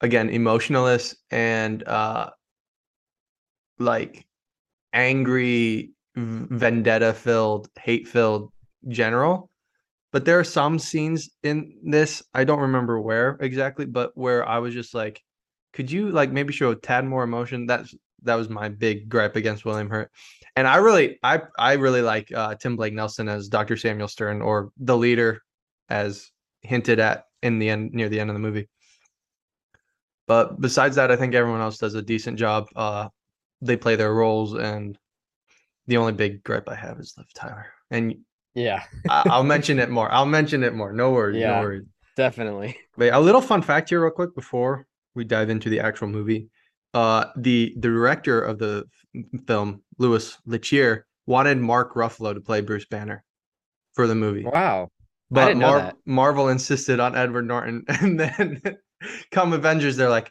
again 0.00 0.28
emotionalist 0.28 1.16
and 1.30 1.86
uh 1.86 2.30
like 3.78 4.26
angry 4.92 5.92
vendetta 6.16 7.12
filled 7.14 7.68
hate 7.78 8.06
filled 8.08 8.52
general 8.88 9.50
but 10.12 10.24
there 10.24 10.38
are 10.38 10.44
some 10.44 10.78
scenes 10.78 11.30
in 11.42 11.74
this 11.82 12.22
i 12.34 12.44
don't 12.44 12.60
remember 12.60 13.00
where 13.00 13.36
exactly 13.40 13.84
but 13.84 14.10
where 14.14 14.46
i 14.48 14.58
was 14.58 14.74
just 14.74 14.94
like 14.94 15.22
could 15.74 15.90
you 15.90 16.10
like 16.10 16.30
maybe 16.30 16.52
show 16.52 16.70
a 16.70 16.76
tad 16.76 17.04
more 17.04 17.24
emotion? 17.24 17.66
That's 17.66 17.94
that 18.22 18.36
was 18.36 18.48
my 18.48 18.70
big 18.70 19.08
gripe 19.08 19.36
against 19.36 19.66
william 19.66 19.90
hurt. 19.90 20.10
And 20.56 20.66
i 20.66 20.76
really 20.76 21.18
i 21.22 21.42
i 21.58 21.74
really 21.74 22.00
like 22.00 22.32
uh 22.32 22.54
tim 22.54 22.76
blake 22.76 22.94
nelson 22.94 23.28
as 23.28 23.48
dr 23.48 23.76
samuel 23.76 24.08
stern 24.08 24.40
or 24.40 24.70
the 24.78 24.96
leader 24.96 25.42
as 25.90 26.30
hinted 26.62 27.00
at 27.00 27.24
in 27.42 27.58
the 27.58 27.68
end 27.68 27.92
near 27.92 28.08
the 28.08 28.20
end 28.20 28.30
of 28.30 28.34
the 28.34 28.40
movie. 28.40 28.68
But 30.26 30.60
besides 30.60 30.96
that 30.96 31.10
i 31.10 31.16
think 31.16 31.34
everyone 31.34 31.60
else 31.60 31.78
does 31.78 31.94
a 31.94 32.02
decent 32.02 32.38
job. 32.38 32.68
Uh 32.74 33.08
they 33.60 33.76
play 33.76 33.96
their 33.96 34.14
roles 34.14 34.54
and 34.54 34.98
the 35.86 35.96
only 35.96 36.12
big 36.12 36.42
gripe 36.44 36.68
i 36.68 36.74
have 36.74 36.98
is 37.00 37.14
liv 37.18 37.26
tyler. 37.34 37.66
And 37.90 38.14
Yeah, 38.54 38.82
I- 39.08 39.24
I'll 39.30 39.44
mention 39.54 39.78
it 39.78 39.90
more. 39.90 40.10
I'll 40.12 40.26
mention 40.26 40.62
it 40.62 40.74
more. 40.74 40.92
No 40.92 41.10
worries. 41.12 41.36
Yeah. 41.38 41.56
No 41.56 41.62
worries. 41.62 41.84
definitely. 42.16 42.76
Wait, 42.96 43.10
a 43.10 43.18
little 43.20 43.40
fun 43.40 43.62
fact 43.62 43.88
here, 43.88 44.02
real 44.02 44.10
quick, 44.12 44.34
before 44.34 44.86
we 45.14 45.24
dive 45.24 45.50
into 45.50 45.68
the 45.68 45.80
actual 45.80 46.08
movie. 46.08 46.48
Uh, 46.92 47.26
the 47.36 47.72
the 47.76 47.88
director 47.88 48.40
of 48.40 48.58
the 48.58 48.84
film, 49.46 49.82
Louis 49.98 50.36
Leterrier, 50.46 51.02
wanted 51.26 51.58
Mark 51.58 51.94
Ruffalo 51.94 52.32
to 52.34 52.40
play 52.40 52.60
Bruce 52.60 52.84
Banner 52.86 53.24
for 53.94 54.06
the 54.06 54.14
movie, 54.14 54.44
Wow. 54.44 54.90
but 55.30 55.56
Mar-. 55.56 55.92
Marvel 56.06 56.48
insisted 56.48 57.00
on 57.00 57.16
Edward 57.16 57.46
Norton, 57.48 57.84
and 57.88 58.18
then 58.20 58.60
come 59.32 59.52
Avengers, 59.52 59.96
they're 59.96 60.08
like, 60.08 60.30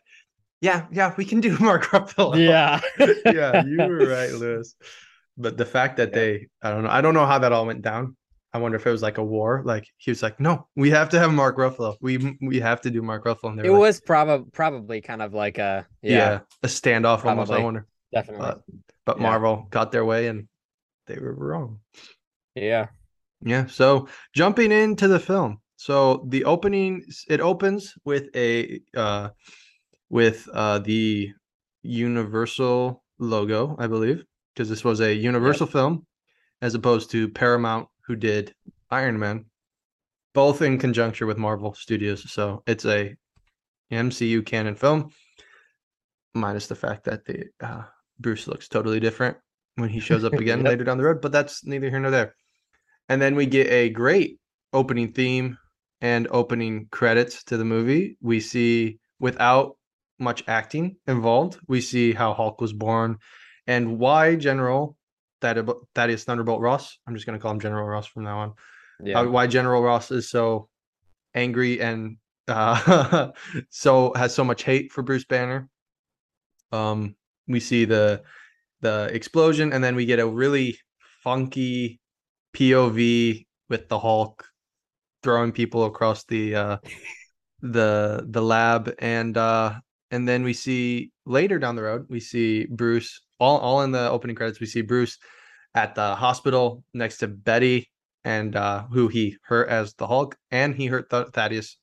"Yeah, 0.62 0.86
yeah, 0.92 1.14
we 1.18 1.26
can 1.26 1.42
do 1.42 1.58
Mark 1.60 1.84
Ruffalo." 1.88 2.38
Yeah. 2.38 2.80
yeah, 3.26 3.66
you 3.66 3.78
were 3.80 4.08
right, 4.08 4.32
Lewis. 4.32 4.76
But 5.38 5.58
the 5.58 5.66
fact 5.66 5.98
that 5.98 6.10
Yeah. 6.10 6.16
they, 6.16 6.48
I 6.62 6.72
don't 6.72 6.84
know, 6.84 6.90
I 6.90 7.02
don't 7.02 7.14
know 7.14 7.26
how 7.26 7.40
that 7.40 7.52
all 7.52 7.66
went 7.66 7.82
down. 7.82 8.16
I 8.54 8.60
wonder 8.60 8.76
if 8.78 8.86
it 8.86 8.92
was 8.92 9.02
like 9.02 9.18
a 9.18 9.24
war. 9.24 9.64
Like 9.66 9.88
he 9.98 10.12
was 10.12 10.22
like, 10.22 10.40
"No, 10.40 10.68
we 10.76 10.92
have 10.92 11.10
to 11.10 11.20
have 11.20 11.34
Mark 11.34 11.58
Ruffalo. 11.58 11.96
We 12.02 12.38
we 12.40 12.60
have 12.60 12.82
to 12.82 12.92
do 12.92 13.02
Mark 13.02 13.26
Ruffalo." 13.26 13.50
And 13.52 13.60
It 13.66 13.72
like, 13.72 13.80
was 13.80 14.00
probably 14.02 14.52
probably 14.52 15.02
kind 15.02 15.24
of 15.24 15.34
like 15.34 15.58
a 15.58 15.88
yeah, 16.04 16.12
yeah, 16.18 16.40
a 16.62 16.68
standoff 16.68 17.26
almost. 17.26 17.52
I 17.52 17.58
Probably. 17.58 17.64
wonder, 17.64 17.88
definitely. 18.14 18.46
but 18.46 18.62
but 19.06 19.18
Yeah. 19.18 19.24
Marvel 19.24 19.68
got 19.72 19.92
their 19.92 20.06
way 20.06 20.28
and 20.28 20.48
they 21.08 21.18
were 21.18 21.34
wrong. 21.34 21.80
yeah. 22.56 22.88
Yeah. 23.42 23.66
So 23.66 24.08
jumping 24.36 24.72
into 24.72 25.08
the 25.08 25.20
film. 25.20 25.60
So 25.76 26.24
the 26.30 26.46
opening 26.46 27.04
it 27.28 27.42
opens 27.42 27.94
with 28.06 28.30
a 28.36 28.82
uh 28.96 29.30
with 30.10 30.48
uh 30.54 30.78
the 30.80 31.34
Universal 31.82 33.04
logo, 33.20 33.76
I 33.80 33.88
believe, 33.88 34.24
because 34.54 34.70
this 34.70 34.84
was 34.84 35.02
a 35.02 35.14
Universal 35.14 35.68
film 35.68 36.06
as 36.62 36.76
opposed 36.76 37.12
to 37.12 37.30
Paramount 37.30 37.88
who 38.08 38.16
did 38.16 38.54
Iron 38.92 39.20
Man 39.20 39.46
both 40.34 40.62
in 40.62 40.80
conjunction 40.80 41.28
with 41.28 41.38
Marvel 41.38 41.74
Studios. 41.74 42.30
So 42.32 42.64
it's 42.66 42.86
a 42.86 43.16
MCU 43.92 44.46
canon 44.46 44.76
film 44.76 45.12
minus 46.34 46.68
the 46.68 46.76
fact 46.76 47.04
that 47.06 47.26
the 47.26 47.46
uh, 47.62 47.84
Bruce 48.20 48.48
looks 48.48 48.68
totally 48.68 49.00
different 49.00 49.38
when 49.76 49.90
he 49.90 50.00
shows 50.00 50.24
up 50.24 50.34
again 50.34 50.60
Yep. 50.64 50.68
later 50.68 50.84
down 50.84 50.98
the 50.98 51.04
road, 51.04 51.22
but 51.22 51.32
that's 51.32 51.66
neither 51.66 51.90
here 51.90 52.00
nor 52.00 52.12
there. 52.12 52.36
And 53.10 53.22
then 53.22 53.36
we 53.36 53.46
get 53.46 53.68
a 53.68 53.90
great 53.90 54.40
opening 54.72 55.12
theme 55.12 55.58
and 56.02 56.28
opening 56.32 56.88
credits 56.92 57.44
to 57.46 57.58
the 57.58 57.66
movie. 57.66 58.18
We 58.22 58.40
see 58.40 59.00
without 59.20 59.78
much 60.20 60.44
acting 60.48 60.98
involved, 61.08 61.60
we 61.68 61.82
see 61.82 62.14
how 62.14 62.34
Hulk 62.34 62.60
was 62.62 62.74
born 62.74 63.18
and 63.68 64.00
why 64.00 64.36
General 64.36 64.96
Thaddeus 65.42 66.24
Thunderbolt 66.24 66.62
Ross, 66.62 66.98
I'm 67.06 67.16
just 67.16 67.26
going 67.26 67.38
to 67.38 67.42
call 67.42 67.52
him 67.52 67.60
General 67.60 67.86
Ross 67.86 68.08
from 68.08 68.24
now 68.24 68.40
on, 68.40 68.54
Yeah. 69.04 69.20
uh, 69.20 69.26
why 69.26 69.48
General 69.48 69.82
Ross 69.82 70.12
is 70.12 70.30
so 70.30 70.70
angry 71.36 71.82
and 71.82 72.18
uh, 72.48 73.32
so 73.70 74.14
has 74.16 74.34
so 74.34 74.44
much 74.44 74.64
hate 74.64 74.92
for 74.92 75.02
Bruce 75.02 75.26
Banner. 75.26 75.70
Um, 76.72 77.16
we 77.48 77.60
see 77.60 77.86
the 77.86 78.24
the 78.82 79.10
explosion, 79.14 79.72
and 79.74 79.84
then 79.84 79.96
we 79.96 80.06
get 80.06 80.20
a 80.20 80.28
really 80.28 80.78
funky 81.24 82.00
POV 82.56 83.46
with 83.70 83.88
the 83.88 84.00
Hulk 84.00 84.46
throwing 85.24 85.52
people 85.52 85.86
across 85.86 86.26
the 86.26 86.56
uh, 86.56 86.78
the 87.62 88.26
the 88.30 88.42
lab, 88.42 88.94
and 89.00 89.38
uh, 89.38 89.74
and 90.12 90.28
then 90.28 90.44
we 90.44 90.54
see 90.54 91.12
later 91.26 91.60
down 91.60 91.76
the 91.76 91.84
road 91.84 92.06
we 92.10 92.20
see 92.20 92.66
Bruce 92.66 93.22
all 93.44 93.60
all 93.60 93.82
in 93.82 93.92
the 93.92 94.10
opening 94.10 94.36
credits. 94.36 94.60
We 94.60 94.66
see 94.68 94.82
Bruce 94.82 95.18
at 95.76 95.96
the 95.96 96.16
hospital 96.16 96.84
next 96.94 97.18
to 97.18 97.28
Betty 97.28 97.90
and 98.24 98.56
uh, 98.56 98.86
who 98.92 99.08
he 99.10 99.38
hurt 99.44 99.70
as 99.70 99.94
the 99.96 100.08
Hulk, 100.08 100.38
and 100.52 100.74
he 100.76 100.86
hurt 100.88 101.10
Th- 101.10 101.28
Thaddeus 101.28 101.78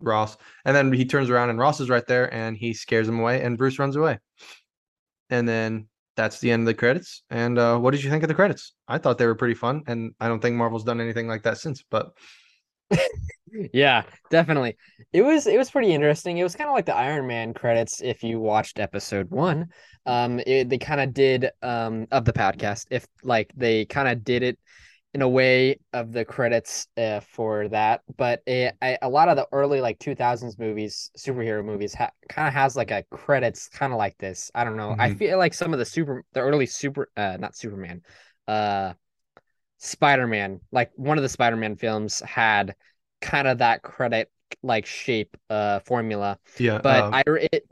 Ross. 0.00 0.36
And 0.64 0.76
then 0.76 0.92
he 0.92 1.04
turns 1.04 1.28
around 1.28 1.50
and 1.50 1.58
Ross 1.58 1.80
is 1.80 1.90
right 1.90 2.06
there, 2.06 2.32
and 2.32 2.56
he 2.56 2.72
scares 2.72 3.08
him 3.08 3.18
away, 3.18 3.42
and 3.42 3.58
Bruce 3.58 3.78
runs 3.78 3.96
away. 3.96 4.18
And 5.28 5.48
then 5.48 5.88
that's 6.16 6.38
the 6.38 6.50
end 6.50 6.62
of 6.62 6.66
the 6.66 6.74
credits. 6.74 7.22
And 7.30 7.58
uh, 7.58 7.78
what 7.78 7.92
did 7.92 8.04
you 8.04 8.10
think 8.10 8.22
of 8.22 8.28
the 8.28 8.34
credits? 8.34 8.74
I 8.86 8.98
thought 8.98 9.18
they 9.18 9.26
were 9.26 9.34
pretty 9.34 9.54
fun, 9.54 9.82
and 9.88 10.14
I 10.20 10.28
don't 10.28 10.40
think 10.40 10.56
Marvel's 10.56 10.84
done 10.84 11.00
anything 11.00 11.26
like 11.26 11.42
that 11.42 11.58
since. 11.58 11.82
But 11.90 12.12
Yeah, 13.72 14.04
definitely. 14.30 14.76
It 15.12 15.22
was 15.22 15.46
it 15.46 15.58
was 15.58 15.70
pretty 15.70 15.92
interesting. 15.92 16.38
It 16.38 16.44
was 16.44 16.54
kind 16.54 16.68
of 16.68 16.74
like 16.74 16.86
the 16.86 16.94
Iron 16.94 17.26
Man 17.26 17.52
credits 17.52 18.00
if 18.00 18.22
you 18.22 18.38
watched 18.38 18.78
episode 18.78 19.30
one. 19.30 19.68
Um, 20.06 20.40
it, 20.46 20.68
they 20.68 20.78
kind 20.78 21.00
of 21.00 21.12
did 21.14 21.50
um 21.62 22.06
of 22.10 22.24
the 22.24 22.32
podcast. 22.32 22.86
If 22.90 23.06
like 23.22 23.52
they 23.56 23.84
kind 23.84 24.08
of 24.08 24.24
did 24.24 24.42
it 24.42 24.58
in 25.12 25.22
a 25.22 25.28
way 25.28 25.78
of 25.92 26.12
the 26.12 26.24
credits 26.24 26.86
uh, 26.96 27.20
for 27.20 27.68
that, 27.68 28.02
but 28.16 28.42
it, 28.46 28.76
I, 28.80 28.96
a 29.02 29.08
lot 29.08 29.28
of 29.28 29.36
the 29.36 29.48
early 29.52 29.80
like 29.80 29.98
2000s 29.98 30.58
movies, 30.58 31.10
superhero 31.18 31.64
movies, 31.64 31.94
ha- 31.94 32.12
kind 32.28 32.46
of 32.48 32.54
has 32.54 32.76
like 32.76 32.92
a 32.92 33.04
credits 33.10 33.68
kind 33.68 33.92
of 33.92 33.98
like 33.98 34.16
this. 34.18 34.50
I 34.54 34.64
don't 34.64 34.76
know. 34.76 34.94
I 34.98 35.08
Mhm. 35.08 35.10
feel 35.10 35.38
like 35.38 35.54
some 35.54 35.72
of 35.72 35.78
the 35.80 35.84
super 35.84 36.24
the 36.32 36.40
early 36.40 36.66
super 36.66 37.10
uh 37.16 37.36
not 37.40 37.56
Superman, 37.56 38.02
uh 38.48 38.94
Spider-Man, 39.78 40.60
like 40.72 40.90
one 40.96 41.18
of 41.18 41.22
the 41.22 41.28
Spider-Man 41.28 41.76
films 41.76 42.20
had 42.20 42.74
kind 43.20 43.48
of 43.48 43.58
that 43.58 43.82
credit 43.82 44.30
like 44.62 44.84
shape 44.86 45.36
uh 45.48 45.78
formula 45.80 46.38
yeah, 46.58 46.80
but 46.82 47.06
um, 47.08 47.12
i 47.12 47.22
it 47.26 47.64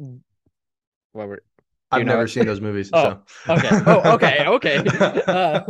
what 1.12 1.28
were 1.28 1.42
I've 1.90 2.04
never 2.06 2.24
it? 2.24 2.28
seen 2.28 2.46
those 2.46 2.60
movies. 2.60 2.90
Oh, 2.92 3.20
so. 3.46 3.52
okay. 3.54 3.68
Oh, 3.86 4.14
okay, 4.14 4.44
okay. 4.46 4.78
Uh, 5.26 5.62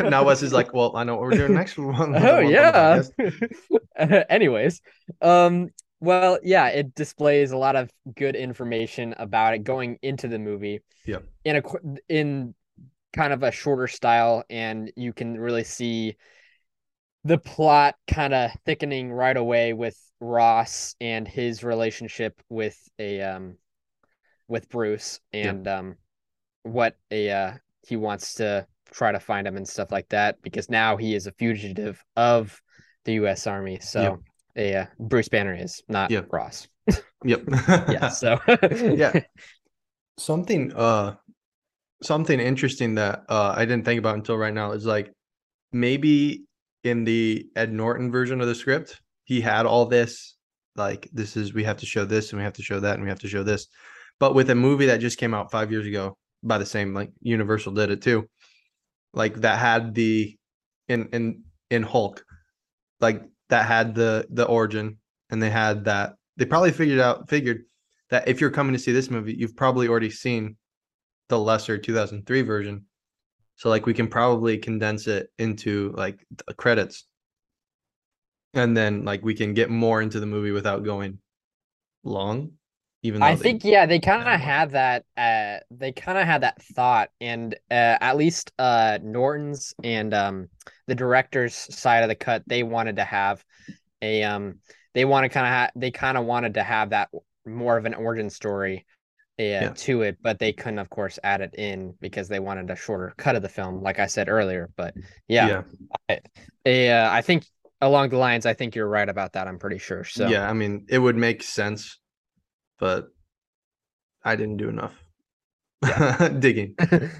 now 0.08 0.24
Wes 0.24 0.42
is 0.42 0.52
like, 0.52 0.72
well, 0.72 0.96
I 0.96 1.04
know 1.04 1.14
what 1.14 1.22
we're 1.22 1.30
doing 1.32 1.54
next. 1.54 1.76
one- 1.78 2.14
oh 2.16 2.38
yeah 2.40 3.02
podcast." 3.18 4.26
anyways 4.30 4.80
um 5.22 5.68
well 6.00 6.38
yeah 6.42 6.68
it 6.68 6.94
displays 6.94 7.50
a 7.50 7.56
lot 7.56 7.74
of 7.76 7.90
good 8.16 8.36
information 8.36 9.14
about 9.18 9.54
it 9.54 9.64
going 9.64 9.98
into 10.02 10.28
the 10.28 10.38
movie 10.38 10.80
Yeah. 11.04 11.18
in 11.44 11.56
a 11.56 11.62
in 12.08 12.54
kind 13.12 13.32
of 13.32 13.42
a 13.42 13.50
shorter 13.50 13.88
style 13.88 14.44
and 14.48 14.92
you 14.96 15.12
can 15.12 15.38
really 15.38 15.64
see 15.64 16.16
the 17.24 17.38
plot 17.38 17.96
kind 18.06 18.32
of 18.32 18.52
thickening 18.64 19.12
right 19.12 19.36
away 19.36 19.72
with 19.72 19.98
Ross 20.20 20.94
and 21.00 21.26
his 21.26 21.64
relationship 21.64 22.40
with 22.48 22.78
a 22.98 23.20
um 23.22 23.56
with 24.48 24.68
Bruce 24.68 25.20
and 25.32 25.68
um 25.68 25.96
what 26.62 26.96
a 27.10 27.30
uh 27.30 27.52
he 27.86 27.96
wants 27.96 28.34
to 28.34 28.66
try 28.90 29.12
to 29.12 29.20
find 29.20 29.46
him 29.46 29.56
and 29.56 29.68
stuff 29.68 29.92
like 29.92 30.08
that 30.08 30.40
because 30.42 30.70
now 30.70 30.96
he 30.96 31.14
is 31.14 31.26
a 31.26 31.32
fugitive 31.32 32.02
of 32.16 32.60
the 33.04 33.14
US 33.14 33.46
Army. 33.46 33.78
So 33.80 34.20
a 34.56 34.74
uh, 34.74 34.86
Bruce 34.98 35.28
Banner 35.28 35.54
is 35.54 35.82
not. 35.88 36.10
Ross. 36.32 36.68
Yep. 37.24 37.42
Yeah, 37.90 38.08
so 38.08 38.38
yeah. 38.70 39.20
Something 40.18 40.72
uh 40.72 41.14
something 42.02 42.40
interesting 42.40 42.94
that 42.96 43.24
uh 43.28 43.54
I 43.56 43.64
didn't 43.64 43.84
think 43.84 43.98
about 43.98 44.16
until 44.16 44.36
right 44.36 44.54
now 44.54 44.72
is 44.72 44.84
like 44.84 45.12
maybe 45.72 46.44
in 46.84 47.04
the 47.04 47.46
Ed 47.56 47.72
Norton 47.72 48.10
version 48.10 48.40
of 48.40 48.46
the 48.46 48.54
script, 48.54 49.00
he 49.24 49.40
had 49.40 49.66
all 49.66 49.86
this 49.86 50.36
like 50.76 51.08
this 51.12 51.36
is 51.36 51.54
we 51.54 51.64
have 51.64 51.76
to 51.78 51.86
show 51.86 52.04
this 52.04 52.30
and 52.30 52.38
we 52.38 52.44
have 52.44 52.54
to 52.54 52.62
show 52.62 52.80
that 52.80 52.94
and 52.94 53.02
we 53.02 53.08
have 53.08 53.20
to 53.20 53.28
show 53.28 53.42
this. 53.42 53.68
But 54.20 54.34
with 54.34 54.50
a 54.50 54.54
movie 54.54 54.86
that 54.86 55.00
just 55.00 55.18
came 55.18 55.34
out 55.34 55.50
5 55.50 55.70
years 55.70 55.86
ago 55.86 56.16
by 56.42 56.58
the 56.58 56.66
same 56.66 56.94
like 56.94 57.10
Universal 57.20 57.72
did 57.74 57.90
it 57.90 58.02
too. 58.02 58.28
Like 59.14 59.36
that 59.36 59.58
had 59.58 59.94
the 59.94 60.36
in 60.88 61.08
in 61.12 61.42
in 61.70 61.82
Hulk 61.82 62.24
like 63.00 63.22
that 63.48 63.66
had 63.66 63.94
the 63.94 64.26
the 64.30 64.44
origin 64.44 64.98
and 65.30 65.42
they 65.42 65.50
had 65.50 65.84
that 65.84 66.14
they 66.36 66.44
probably 66.44 66.72
figured 66.72 67.00
out 67.00 67.28
figured 67.28 67.64
that 68.10 68.28
if 68.28 68.40
you're 68.40 68.50
coming 68.50 68.72
to 68.72 68.78
see 68.78 68.92
this 68.92 69.10
movie, 69.10 69.34
you've 69.34 69.56
probably 69.56 69.88
already 69.88 70.10
seen 70.10 70.56
the 71.28 71.38
lesser 71.38 71.76
2003 71.76 72.42
version. 72.42 72.86
So 73.56 73.68
like 73.68 73.86
we 73.86 73.94
can 73.94 74.08
probably 74.08 74.56
condense 74.56 75.06
it 75.06 75.28
into 75.38 75.92
like 75.96 76.24
credits. 76.56 77.04
And 78.54 78.76
then 78.76 79.04
like 79.04 79.22
we 79.22 79.34
can 79.34 79.52
get 79.52 79.68
more 79.68 80.00
into 80.00 80.20
the 80.20 80.26
movie 80.26 80.52
without 80.52 80.84
going 80.84 81.18
long. 82.02 82.52
Even 83.02 83.22
though 83.22 83.26
I 83.26 83.36
think 83.36 83.64
yeah, 83.64 83.86
they 83.86 83.98
kind 84.00 84.28
of 84.28 84.40
had 84.40 84.72
that. 84.72 85.04
Uh, 85.16 85.58
they 85.70 85.92
kind 85.92 86.18
of 86.18 86.26
had 86.26 86.42
that 86.42 86.62
thought, 86.62 87.10
and 87.20 87.54
uh, 87.70 87.98
at 88.00 88.16
least 88.16 88.52
uh, 88.58 88.98
Norton's 89.02 89.74
and 89.82 90.12
um, 90.14 90.48
the 90.86 90.94
director's 90.94 91.54
side 91.54 92.02
of 92.02 92.08
the 92.08 92.14
cut, 92.14 92.42
they 92.46 92.62
wanted 92.62 92.96
to 92.96 93.04
have 93.04 93.44
a 94.02 94.22
um, 94.24 94.60
they 94.94 95.04
want 95.04 95.24
to 95.24 95.28
kind 95.28 95.46
of 95.46 95.52
ha- 95.52 95.70
they 95.76 95.90
kind 95.90 96.18
of 96.18 96.26
wanted 96.26 96.54
to 96.54 96.62
have 96.62 96.90
that 96.90 97.10
more 97.46 97.76
of 97.76 97.86
an 97.86 97.94
origin 97.94 98.30
story 98.30 98.86
uh, 99.38 99.42
Yeah. 99.42 99.70
to 99.76 100.02
it, 100.02 100.18
but 100.22 100.38
they 100.38 100.52
couldn't, 100.52 100.78
of 100.80 100.90
course, 100.90 101.18
add 101.24 101.40
it 101.40 101.54
in 101.56 101.94
because 102.00 102.28
they 102.28 102.40
wanted 102.40 102.70
a 102.70 102.76
shorter 102.76 103.14
cut 103.16 103.36
of 103.36 103.42
the 103.42 103.48
film, 103.48 103.82
like 103.82 103.98
I 103.98 104.06
said 104.06 104.28
earlier. 104.28 104.70
But 104.76 104.94
yeah, 105.28 105.48
yeah. 105.48 105.62
uh, 106.10 106.16
I 106.66 107.22
think 107.22 107.44
along 107.80 108.10
the 108.10 108.18
lines, 108.18 108.46
I 108.46 108.54
think 108.54 108.74
you're 108.74 108.88
right 108.88 109.08
about 109.08 109.32
that. 109.34 109.48
I'm 109.48 109.58
pretty 109.58 109.78
sure. 109.78 110.04
So 110.04 110.28
Yeah, 110.28 110.48
I 110.48 110.52
mean, 110.52 110.86
it 110.88 110.98
would 110.98 111.16
make 111.16 111.42
sense, 111.42 111.98
but 112.78 113.08
I 114.24 114.36
didn't 114.36 114.56
do 114.56 114.68
enough 114.68 114.94
digging. 116.40 116.74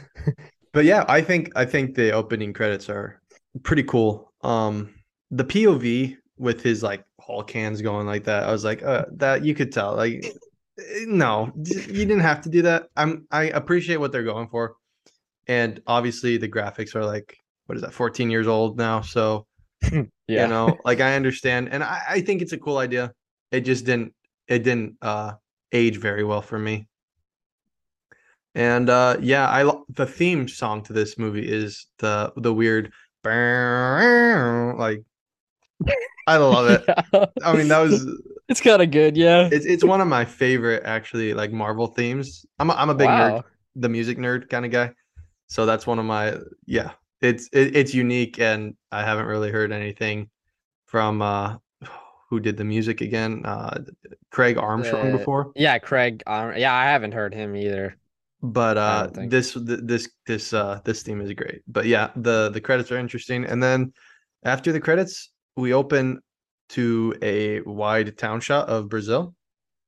But 0.73 0.85
yeah, 0.85 1.05
I 1.09 1.23
think 1.23 1.51
I 1.57 1.65
think 1.65 1.95
the 1.95 2.13
opening 2.13 2.53
credits 2.53 2.89
are 2.89 3.21
pretty 3.63 3.83
cool. 3.83 4.33
Um, 4.43 4.95
the 5.31 5.45
POV 5.45 6.17
with 6.37 6.63
his 6.63 6.83
like 6.83 7.05
Hulk 7.21 7.49
cans 7.49 7.83
going 7.83 8.07
like 8.07 8.25
that, 8.25 8.45
I 8.45 8.53
was 8.53 8.65
like, 8.65 8.83
uh, 8.83 9.07
that 9.17 9.45
you 9.45 9.55
could 9.55 9.73
tell. 9.73 9.97
Like, 9.97 10.25
eh, 10.79 11.05
no, 11.07 11.51
you 11.57 12.05
didn't 12.05 12.21
have 12.21 12.43
to 12.43 12.49
do 12.49 12.63
that. 12.63 12.89
I'm 12.97 13.27
I 13.31 13.45
appreciate 13.45 13.97
what 13.97 14.13
they're 14.13 14.23
going 14.23 14.49
for, 14.49 14.77
and 15.47 15.81
obviously 15.87 16.37
the 16.37 16.49
graphics 16.49 16.95
are 16.95 17.05
like, 17.05 17.37
what 17.67 17.77
is 17.77 17.83
that, 17.83 17.93
14 17.93 18.31
years 18.31 18.47
old 18.47 18.77
now? 18.77 19.01
So 19.01 19.47
yeah, 19.93 20.03
you 20.29 20.49
know 20.49 20.77
like 20.85 21.01
i 21.01 21.15
understand 21.15 21.69
and 21.71 21.85
I, 21.85 22.03
I 22.09 22.21
think 22.21 22.43
it's 22.43 22.53
a 22.53 22.59
cool 22.59 22.79
idea 22.79 23.13
it 23.53 23.61
just 23.61 23.87
didn't 23.87 24.13
it 24.49 24.65
didn't 24.65 24.97
uh 25.01 25.35
age 25.73 25.99
very 25.99 26.25
well 26.25 26.43
for 26.43 26.59
me 26.59 26.87
and 28.55 28.89
uh 28.89 29.17
yeah 29.21 29.49
i 29.49 29.71
the 29.91 30.07
theme 30.07 30.49
song 30.49 30.83
to 30.83 30.93
this 30.93 31.19
movie 31.19 31.47
is 31.47 31.87
the 31.99 32.33
the 32.37 32.53
weird 32.53 32.93
like 33.25 35.03
i 36.27 36.37
love 36.37 36.69
it 36.71 36.85
i 37.45 37.55
mean 37.55 37.69
that 37.69 37.81
was 37.81 38.07
it's 38.49 38.63
kind 38.63 38.81
of 38.81 38.91
good. 38.91 39.15
Yeah. 39.15 39.51
it's, 39.53 39.67
it's 39.67 39.85
one 39.85 40.01
of 40.01 40.09
my 40.09 40.25
favorite 40.25 40.83
actually 40.87 41.35
like 41.35 41.53
marvel 41.53 41.89
themes 41.89 42.47
i'm 42.59 42.71
a, 42.71 42.73
I'm 42.73 42.89
a 42.89 42.95
big 42.95 43.09
nerd 43.09 43.45
the 43.79 43.89
music 43.89 44.19
nerd 44.19 44.49
kind 44.49 44.65
of 44.65 44.71
guy. 44.71 44.93
So 45.47 45.65
that's 45.65 45.87
one 45.87 45.99
of 45.99 46.05
my 46.05 46.37
yeah. 46.67 46.93
It's 47.21 47.49
it, 47.53 47.75
it's 47.75 47.95
unique, 47.95 48.39
and 48.39 48.77
I 48.93 49.03
haven't 49.03 49.27
really 49.27 49.51
heard 49.51 49.73
anything 49.73 50.29
from 50.87 51.23
uh 51.23 51.57
who 52.29 52.41
did 52.41 52.57
the 52.57 52.65
music 52.65 53.01
again, 53.01 53.43
uh 53.45 53.85
Craig 54.31 54.59
Armstrong 54.59 55.13
Uh, 55.13 55.17
before. 55.17 55.53
Yeah, 55.57 55.79
Craig. 55.79 56.23
Um, 56.27 56.55
yeah, 56.57 56.75
I 56.75 56.85
haven't 56.85 57.13
heard 57.13 57.35
him 57.35 57.57
either. 57.57 57.97
But 58.43 58.79
uh 58.79 59.11
this 59.15 59.57
this 59.61 60.09
this 60.27 60.53
uh 60.53 60.81
this 60.85 61.03
theme 61.03 61.21
is 61.21 61.33
great. 61.33 61.63
But 61.67 61.87
yeah, 61.87 62.11
the 62.17 62.51
the 62.51 62.61
credits 62.61 62.93
are 62.93 62.99
interesting, 62.99 63.45
and 63.45 63.63
then 63.63 63.93
after 64.45 64.73
the 64.73 64.81
credits, 64.81 65.31
we 65.57 65.73
open 65.73 66.21
to 66.71 67.15
a 67.23 67.61
wide 67.63 68.17
town 68.19 68.41
shot 68.41 68.69
of 68.69 68.89
Brazil, 68.89 69.35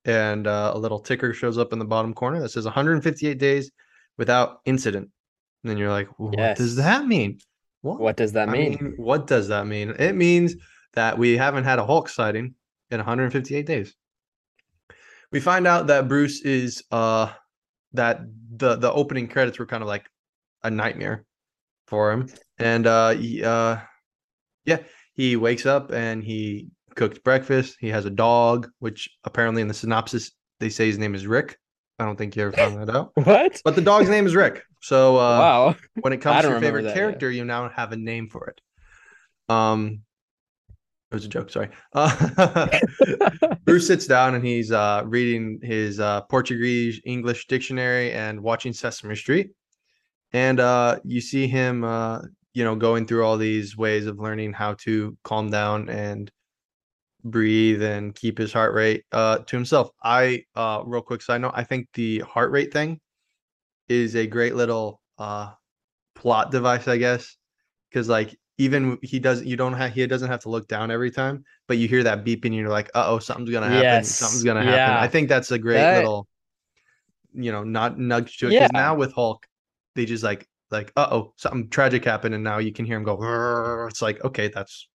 and 0.04 0.46
uh, 0.46 0.72
a 0.74 0.78
little 0.78 0.98
ticker 0.98 1.32
shows 1.32 1.58
up 1.58 1.72
in 1.72 1.78
the 1.78 1.84
bottom 1.84 2.14
corner 2.14 2.40
that 2.40 2.48
says 2.48 2.64
158 2.64 3.38
days 3.38 3.70
without 4.18 4.60
incident. 4.64 5.10
And 5.62 5.70
then 5.70 5.76
you're 5.78 5.90
like, 5.90 6.08
what 6.18 6.56
does 6.56 6.76
that 6.76 7.06
mean? 7.06 7.38
What 7.82 8.16
does 8.16 8.32
that 8.32 8.48
I 8.48 8.52
mean? 8.52 8.94
what 8.96 9.26
does 9.26 9.48
that 9.48 9.66
mean? 9.66 9.90
It 9.98 10.14
means 10.14 10.56
that 10.94 11.18
we 11.18 11.36
haven't 11.36 11.64
had 11.64 11.78
a 11.78 11.86
Hulk 11.86 12.08
sighting 12.08 12.54
in 12.90 12.98
158 12.98 13.66
days. 13.66 13.94
We 15.32 15.40
find 15.40 15.66
out 15.66 15.86
that 15.88 16.08
Bruce 16.08 16.42
is 16.42 16.82
uh 16.90 17.32
that 17.92 18.20
the 18.56 18.76
the 18.76 18.92
opening 18.92 19.28
credits 19.28 19.58
were 19.58 19.66
kind 19.66 19.82
of 19.82 19.88
like 19.88 20.06
a 20.62 20.70
nightmare 20.70 21.24
for 21.86 22.12
him. 22.12 22.28
And 22.58 22.86
uh 22.86 23.10
he, 23.10 23.44
uh 23.44 23.78
yeah, 24.64 24.78
he 25.14 25.36
wakes 25.36 25.66
up 25.66 25.92
and 25.92 26.22
he 26.22 26.68
cooked 26.96 27.22
breakfast. 27.22 27.76
He 27.80 27.88
has 27.88 28.04
a 28.04 28.10
dog, 28.10 28.68
which 28.80 29.08
apparently 29.24 29.62
in 29.62 29.68
the 29.68 29.74
synopsis 29.74 30.32
they 30.58 30.68
say 30.68 30.86
his 30.86 30.98
name 30.98 31.14
is 31.14 31.26
Rick. 31.26 31.58
I 31.98 32.04
don't 32.04 32.16
think 32.16 32.34
you 32.34 32.42
ever 32.42 32.52
found 32.52 32.80
that 32.80 32.94
out. 32.94 33.12
What? 33.24 33.60
But 33.64 33.74
the 33.74 33.82
dog's 33.82 34.08
name 34.08 34.26
is 34.26 34.34
Rick. 34.34 34.64
So 34.80 35.16
uh 35.16 35.38
wow. 35.38 35.76
when 36.00 36.12
it 36.12 36.20
comes 36.20 36.42
to 36.42 36.50
your 36.50 36.60
favorite 36.60 36.82
that, 36.82 36.88
yeah. 36.88 36.94
character, 36.94 37.30
you 37.30 37.44
now 37.44 37.68
have 37.68 37.92
a 37.92 37.96
name 37.96 38.28
for 38.28 38.48
it. 38.48 38.60
Um, 39.48 40.02
it 41.10 41.14
was 41.14 41.24
a 41.24 41.28
joke. 41.28 41.50
Sorry. 41.50 41.68
Uh, 41.92 42.78
Bruce 43.64 43.88
sits 43.88 44.06
down 44.06 44.36
and 44.36 44.46
he's 44.46 44.70
uh, 44.70 45.02
reading 45.04 45.58
his 45.60 45.98
uh, 45.98 46.20
Portuguese 46.22 47.00
English 47.04 47.48
dictionary 47.48 48.12
and 48.12 48.40
watching 48.40 48.72
Sesame 48.72 49.16
Street, 49.16 49.50
and 50.32 50.60
uh, 50.60 51.00
you 51.04 51.20
see 51.20 51.48
him, 51.48 51.82
uh, 51.82 52.20
you 52.54 52.62
know, 52.62 52.76
going 52.76 53.06
through 53.06 53.24
all 53.24 53.36
these 53.36 53.76
ways 53.76 54.06
of 54.06 54.20
learning 54.20 54.52
how 54.52 54.74
to 54.74 55.16
calm 55.24 55.50
down 55.50 55.88
and 55.88 56.30
breathe 57.24 57.82
and 57.82 58.14
keep 58.14 58.38
his 58.38 58.52
heart 58.52 58.72
rate 58.72 59.02
uh, 59.10 59.38
to 59.38 59.56
himself. 59.56 59.90
I, 60.04 60.44
real 60.56 61.02
quick 61.02 61.22
side 61.22 61.40
note, 61.40 61.52
I 61.54 61.64
think 61.64 61.88
the 61.94 62.20
heart 62.20 62.52
rate 62.52 62.72
thing 62.72 63.00
is 63.88 64.14
a 64.14 64.28
great 64.28 64.54
little 64.54 65.00
plot 65.18 66.52
device, 66.52 66.86
I 66.86 66.98
guess, 66.98 67.36
because 67.90 68.08
like 68.08 68.38
even 68.60 68.98
he 69.02 69.18
doesn't, 69.18 69.46
you 69.46 69.56
don't 69.56 69.72
have, 69.72 69.92
he 69.92 70.06
doesn't 70.06 70.28
have 70.30 70.40
to 70.40 70.50
look 70.50 70.68
down 70.68 70.90
every 70.90 71.10
time, 71.10 71.44
but 71.66 71.78
you 71.78 71.88
hear 71.88 72.02
that 72.04 72.24
beeping, 72.24 72.46
and 72.46 72.54
you're 72.56 72.68
like, 72.68 72.90
uh 72.94 73.04
oh, 73.08 73.18
something's 73.18 73.50
gonna 73.50 73.68
happen, 73.68 73.82
Yes, 73.82 74.08
something's 74.10 74.44
gonna 74.44 74.62
happen. 74.62 74.96
I 74.96 75.08
think 75.08 75.28
that's 75.28 75.50
a 75.50 75.58
great 75.58 75.78
That- 75.78 75.98
little, 75.98 76.28
you 77.32 77.50
know, 77.52 77.64
not 77.64 77.98
nudge 77.98 78.36
to 78.38 78.46
it. 78.46 78.50
Because 78.50 78.70
Yeah. 78.74 78.80
now 78.80 78.94
with 78.94 79.12
Hulk, 79.14 79.46
they 79.94 80.04
just 80.04 80.22
like 80.22 80.46
like, 80.70 80.92
uh 80.96 81.08
oh, 81.10 81.32
something 81.36 81.68
tragic 81.68 82.04
happened, 82.04 82.34
and 82.34 82.44
now 82.44 82.58
you 82.58 82.72
can 82.72 82.84
hear 82.84 82.96
him 82.96 83.02
go. 83.02 83.16
"Rrrr." 83.16 83.88
It's 83.90 84.02
like 84.02 84.22
okay, 84.24 84.48
that's 84.48 84.88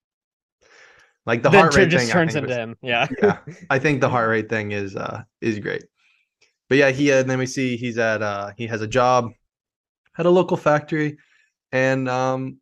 like 1.25 1.41
the 1.43 1.49
then 1.49 1.61
heart 1.61 1.75
rate 1.75 1.89
just 1.89 2.05
thing. 2.05 2.13
Turns 2.13 2.35
into 2.35 2.47
was- 2.47 2.55
him. 2.57 2.75
Yeah. 2.81 3.07
yeah, 3.21 3.37
I 3.69 3.79
think 3.79 3.99
the 3.99 4.09
heart 4.09 4.29
rate 4.29 4.47
thing 4.49 4.71
is 4.71 4.95
uh 4.95 5.23
is 5.41 5.59
great. 5.59 5.83
But 6.69 6.77
yeah, 6.77 6.91
he 6.91 7.11
uh, 7.11 7.23
then 7.23 7.39
we 7.39 7.45
see 7.45 7.77
he's 7.77 7.97
at 7.97 8.21
uh 8.21 8.51
he 8.57 8.67
has 8.67 8.81
a 8.81 8.87
job 8.87 9.31
at 10.17 10.25
a 10.25 10.29
local 10.29 10.55
factory, 10.57 11.17
and 11.71 12.07
um 12.07 12.57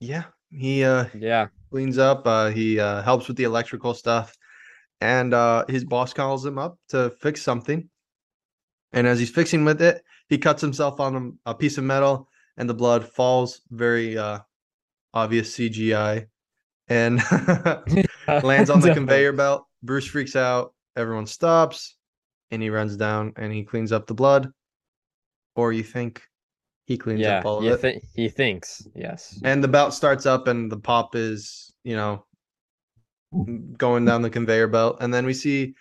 yeah, 0.00 0.24
he 0.50 0.84
uh 0.84 1.06
Yeah. 1.14 1.48
cleans 1.70 1.98
up. 1.98 2.26
Uh, 2.26 2.48
he 2.48 2.80
uh, 2.80 3.02
helps 3.02 3.28
with 3.28 3.36
the 3.36 3.44
electrical 3.44 3.94
stuff, 3.94 4.36
and 5.00 5.32
uh, 5.32 5.64
his 5.68 5.84
boss 5.84 6.12
calls 6.12 6.44
him 6.44 6.58
up 6.58 6.78
to 6.88 7.10
fix 7.20 7.42
something. 7.42 7.88
And 8.92 9.06
as 9.06 9.20
he's 9.20 9.30
fixing 9.30 9.64
with 9.64 9.80
it, 9.80 10.02
he 10.28 10.38
cuts 10.38 10.60
himself 10.60 10.98
on 10.98 11.38
a, 11.46 11.54
piece 11.54 11.78
of 11.78 11.84
metal, 11.84 12.28
and 12.56 12.68
the 12.68 12.74
blood 12.74 13.08
falls. 13.08 13.60
Very 13.70 14.18
uh, 14.18 14.40
obvious 15.14 15.56
CGI, 15.56 16.26
and 16.88 17.20
lands 18.42 18.70
on 18.70 18.80
the 18.80 18.92
conveyor 18.92 19.32
belt. 19.32 19.66
Bruce 19.82 20.06
freaks 20.06 20.34
out. 20.34 20.74
Everyone 20.96 21.26
stops, 21.26 21.96
and 22.50 22.60
he 22.60 22.70
runs 22.70 22.96
down 22.96 23.32
and 23.36 23.52
he 23.52 23.62
cleans 23.62 23.92
up 23.92 24.06
the 24.06 24.14
blood. 24.14 24.52
Or 25.54 25.72
you 25.72 25.82
think 25.82 26.22
He 26.86 26.98
cleans 26.98 27.20
yeah, 27.20 27.38
up 27.38 27.46
all 27.46 27.58
of 27.58 27.64
you 27.64 27.72
it. 27.72 28.02
he 28.14 28.28
thinks 28.28 28.86
yes. 28.94 29.38
and 29.44 29.62
the 29.62 29.68
belt 29.68 29.94
starts 29.94 30.26
up 30.26 30.48
and 30.48 30.70
the 30.70 30.78
pop 30.78 31.14
is 31.14 31.72
you 31.84 31.94
know 31.94 32.24
going 33.78 34.04
down 34.04 34.22
the 34.22 34.30
conveyor 34.30 34.66
belt 34.66 34.96
and 35.00 35.14
then 35.14 35.24
we 35.24 35.32
see 35.32 35.74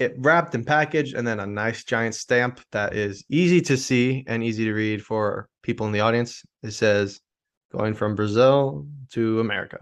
it 0.00 0.14
wrapped 0.18 0.54
and 0.56 0.66
packaged 0.66 1.14
and 1.14 1.26
then 1.26 1.38
a 1.38 1.46
nice 1.46 1.84
giant 1.84 2.16
stamp 2.16 2.60
that 2.72 2.96
is 2.96 3.24
easy 3.28 3.60
to 3.60 3.76
see 3.76 4.24
and 4.26 4.42
easy 4.42 4.64
to 4.64 4.72
read 4.72 5.04
for 5.04 5.48
people 5.62 5.86
in 5.86 5.92
the 5.92 6.00
audience 6.00 6.42
it 6.64 6.72
says 6.72 7.20
going 7.70 7.94
from 7.94 8.16
brazil 8.16 8.86
to 9.12 9.38
america 9.38 9.78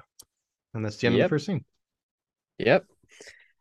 and 0.75 0.85
that's 0.85 0.99
the 0.99 1.07
end 1.07 1.17
of 1.17 1.23
the 1.23 1.29
first 1.29 1.47
scene 1.47 1.65
Yep. 2.59 2.87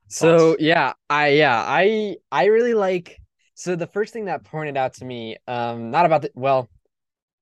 So 0.08 0.52
Thoughts? 0.52 0.62
yeah, 0.62 0.94
I 1.10 1.30
yeah, 1.30 1.64
I 1.66 2.16
I 2.32 2.46
really 2.46 2.74
like 2.74 3.18
so 3.56 3.76
the 3.76 3.88
first 3.88 4.14
thing 4.14 4.26
that 4.26 4.44
pointed 4.44 4.78
out 4.78 4.96
to 4.96 5.06
me, 5.06 5.38
um, 5.48 5.92
not 5.92 6.06
about 6.06 6.24
the 6.24 6.32
well, 6.36 6.70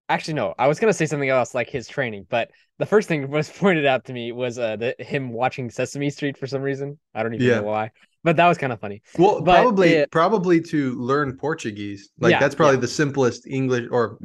actually 0.10 0.36
no, 0.36 0.54
I 0.58 0.68
was 0.68 0.80
gonna 0.80 0.94
say 0.94 1.06
something 1.06 1.30
else 1.30 1.54
like 1.56 1.70
his 1.70 1.88
training, 1.88 2.26
but 2.30 2.52
the 2.80 2.86
first 2.86 3.08
thing 3.08 3.30
was 3.38 3.50
pointed 3.50 3.86
out 3.86 4.06
to 4.06 4.14
me 4.14 4.32
was 4.32 4.60
uh 4.60 4.76
the 4.76 4.96
him 5.00 5.32
watching 5.32 5.70
Sesame 5.70 6.10
Street 6.10 6.38
for 6.38 6.48
some 6.48 6.62
reason. 6.62 6.98
I 7.14 7.24
don't 7.24 7.34
even 7.34 7.48
Yeah. 7.48 7.56
know 7.56 7.64
why. 7.64 7.92
But 8.24 8.38
that 8.38 8.48
was 8.48 8.58
kind 8.58 8.74
of 8.74 8.80
funny. 8.80 9.04
well 9.20 9.42
But 9.42 9.62
probably 9.62 9.90
it- 9.94 10.12
probably 10.12 10.62
to 10.62 10.94
learn 10.96 11.38
portuguese 11.38 12.10
like 12.20 12.32
Yeah, 12.32 12.40
that's 12.40 12.56
probably 12.56 12.78
yeah. 12.78 12.82
the 12.82 12.88
simplest 12.88 13.46
english 13.48 13.88
or 13.92 14.18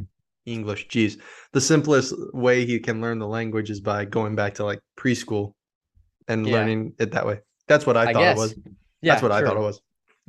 english 0.47 0.89
geez 0.89 1.19
the 1.53 1.61
simplest 1.61 2.15
way 2.33 2.65
he 2.65 2.79
can 2.81 3.01
learn 3.01 3.19
the 3.19 3.27
language 3.27 3.71
is 3.71 3.81
by 3.81 4.05
going 4.07 4.35
back 4.35 4.55
to 4.55 4.65
like 4.65 4.81
preschool 4.97 5.53
and 6.29 6.47
learning 6.47 6.95
it 6.99 7.13
that 7.13 7.27
way 7.27 7.41
that's 7.69 7.87
what 7.87 7.97
i, 7.97 8.07
I 8.07 8.13
thought 8.13 8.21
guess. 8.21 8.39
it 8.39 8.41
was 8.41 8.55
Yeah, 9.03 9.13
that's 9.15 9.23
what 9.23 9.33
i 9.33 9.43
thought 9.43 9.57
it 9.57 9.61
was 9.61 9.81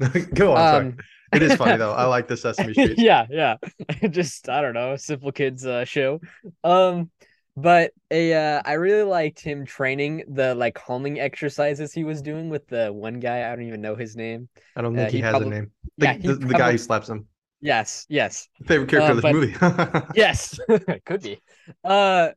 go 0.33 0.53
on 0.55 0.75
Um 0.85 0.97
it 1.33 1.41
is 1.41 1.55
funny 1.55 1.77
though 1.83 1.91
i 1.93 2.05
like 2.05 2.27
the 2.27 2.35
sesame 2.37 2.73
street 2.73 2.97
yeah, 3.09 3.25
yeah. 3.29 3.55
Just 4.09 4.49
I 4.49 4.61
don't 4.61 4.73
know, 4.73 4.95
simple 4.97 5.31
kids 5.31 5.65
uh 5.65 5.85
show. 5.85 6.19
Um 6.63 7.09
but 7.57 7.91
a 8.11 8.33
uh 8.33 8.61
I 8.65 8.73
really 8.73 9.03
liked 9.03 9.39
him 9.39 9.65
training 9.65 10.23
the 10.27 10.55
like 10.55 10.75
calming 10.75 11.19
exercises 11.19 11.93
he 11.93 12.03
was 12.03 12.21
doing 12.21 12.49
with 12.49 12.67
the 12.67 12.91
one 12.91 13.19
guy. 13.19 13.49
I 13.51 13.55
don't 13.55 13.65
even 13.67 13.81
know 13.81 13.95
his 13.95 14.15
name. 14.15 14.49
i 14.75 14.81
don't 14.81 14.93
uh, 14.97 15.01
think 15.01 15.11
he, 15.11 15.17
he 15.17 15.23
has 15.23 15.31
probably- 15.31 15.47
a 15.47 15.51
name 15.61 15.71
the, 15.97 16.05
Yeah, 16.05 16.13
he 16.13 16.27
the, 16.27 16.35
the 16.35 16.53
guy 16.53 16.71
who 16.71 16.77
slaps 16.77 17.09
him 17.09 17.27
Yes, 17.63 18.05
yes. 18.09 18.47
favorite 18.65 18.89
character 18.89 19.11
Uh, 19.11 19.15
of 19.15 19.21
this 19.21 19.23
but- 19.23 19.33
movie 19.33 20.07
Yes. 20.15 20.59
Could 21.05 21.21
be. 21.21 21.39
Uh 21.83 22.29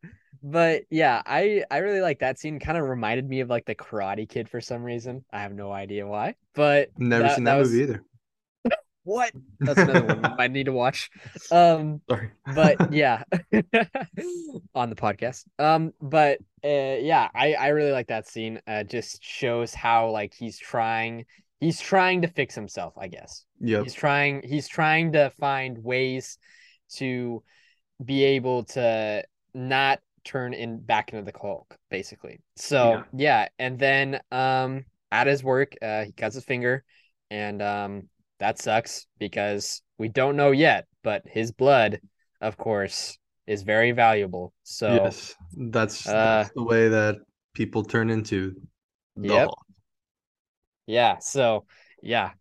but 0.44 0.82
yeah, 0.90 1.22
I 1.24 1.64
I 1.70 1.78
really 1.78 2.02
like 2.02 2.18
that 2.18 2.38
scene. 2.38 2.60
Kind 2.60 2.76
of 2.76 2.86
reminded 2.86 3.26
me 3.28 3.40
of 3.40 3.48
like 3.48 3.64
the 3.64 3.74
Karate 3.74 4.28
Kid 4.28 4.48
for 4.50 4.60
some 4.60 4.84
reason. 4.84 5.24
I 5.32 5.40
have 5.40 5.54
no 5.54 5.72
idea 5.72 6.06
why. 6.06 6.34
But 6.54 6.90
never 6.98 7.30
seen 7.30 7.44
that, 7.44 7.56
was- 7.56 7.70
movie 7.70 7.82
either 7.84 8.04
What? 9.04 9.32
That's 9.60 9.78
another 9.78 10.04
one 10.06 10.34
might 10.38 10.50
need 10.50 10.64
to 10.64 10.72
watch. 10.72 11.10
Um 11.50 12.02
sorry 12.08 12.30
but 12.54 12.92
yeah 12.92 13.22
on 14.74 14.90
the 14.90 14.96
podcast 14.96 15.44
um 15.58 15.92
but 16.00 16.38
uh 16.62 16.68
yeah 17.00 17.28
i 17.34 17.54
i 17.54 17.68
really 17.68 17.92
like 17.92 18.08
that 18.08 18.28
scene 18.28 18.60
uh 18.66 18.82
just 18.84 19.22
shows 19.22 19.72
how 19.72 20.10
like 20.10 20.34
he's 20.34 20.58
trying 20.58 21.24
he's 21.60 21.80
trying 21.80 22.22
to 22.22 22.28
fix 22.28 22.54
himself 22.54 22.92
i 22.98 23.08
guess 23.08 23.44
yeah 23.60 23.82
he's 23.82 23.94
trying 23.94 24.42
he's 24.44 24.68
trying 24.68 25.12
to 25.12 25.30
find 25.40 25.78
ways 25.78 26.38
to 26.92 27.42
be 28.04 28.24
able 28.24 28.64
to 28.64 29.22
not 29.54 30.00
turn 30.24 30.54
in 30.54 30.80
back 30.80 31.12
into 31.12 31.30
the 31.30 31.36
Hulk, 31.38 31.76
basically. 31.90 32.40
So 32.56 33.04
yeah. 33.16 33.48
and 33.58 33.78
then 33.78 34.20
um 34.32 34.84
at 35.12 35.26
his 35.26 35.42
work, 35.44 35.74
uh 35.82 36.04
he 36.04 36.12
cuts 36.12 36.34
his 36.34 36.44
finger 36.44 36.84
and 37.30 37.62
um 37.62 38.08
that 38.40 38.58
sucks 38.58 39.06
because 39.18 39.82
we 39.98 40.08
don't 40.08 40.36
know 40.36 40.50
yet, 40.50 40.86
but 41.02 41.22
his 41.26 41.52
blood, 41.52 42.00
of 42.40 42.56
course, 42.56 43.18
is 43.46 43.62
very 43.62 43.92
valuable. 43.92 44.52
So 44.64 44.94
yes 44.94 45.34
that's, 45.56 46.04
uh, 46.06 46.44
that's 46.44 46.50
the 46.54 46.62
way 46.62 46.88
that 46.88 47.16
people 47.54 47.84
turn 47.84 48.10
into 48.10 48.54
the 49.16 49.34
Yep. 49.34 49.48
Hulk. 49.48 49.58
yeah, 50.86 51.18
so 51.18 51.66
yeah. 52.02 52.32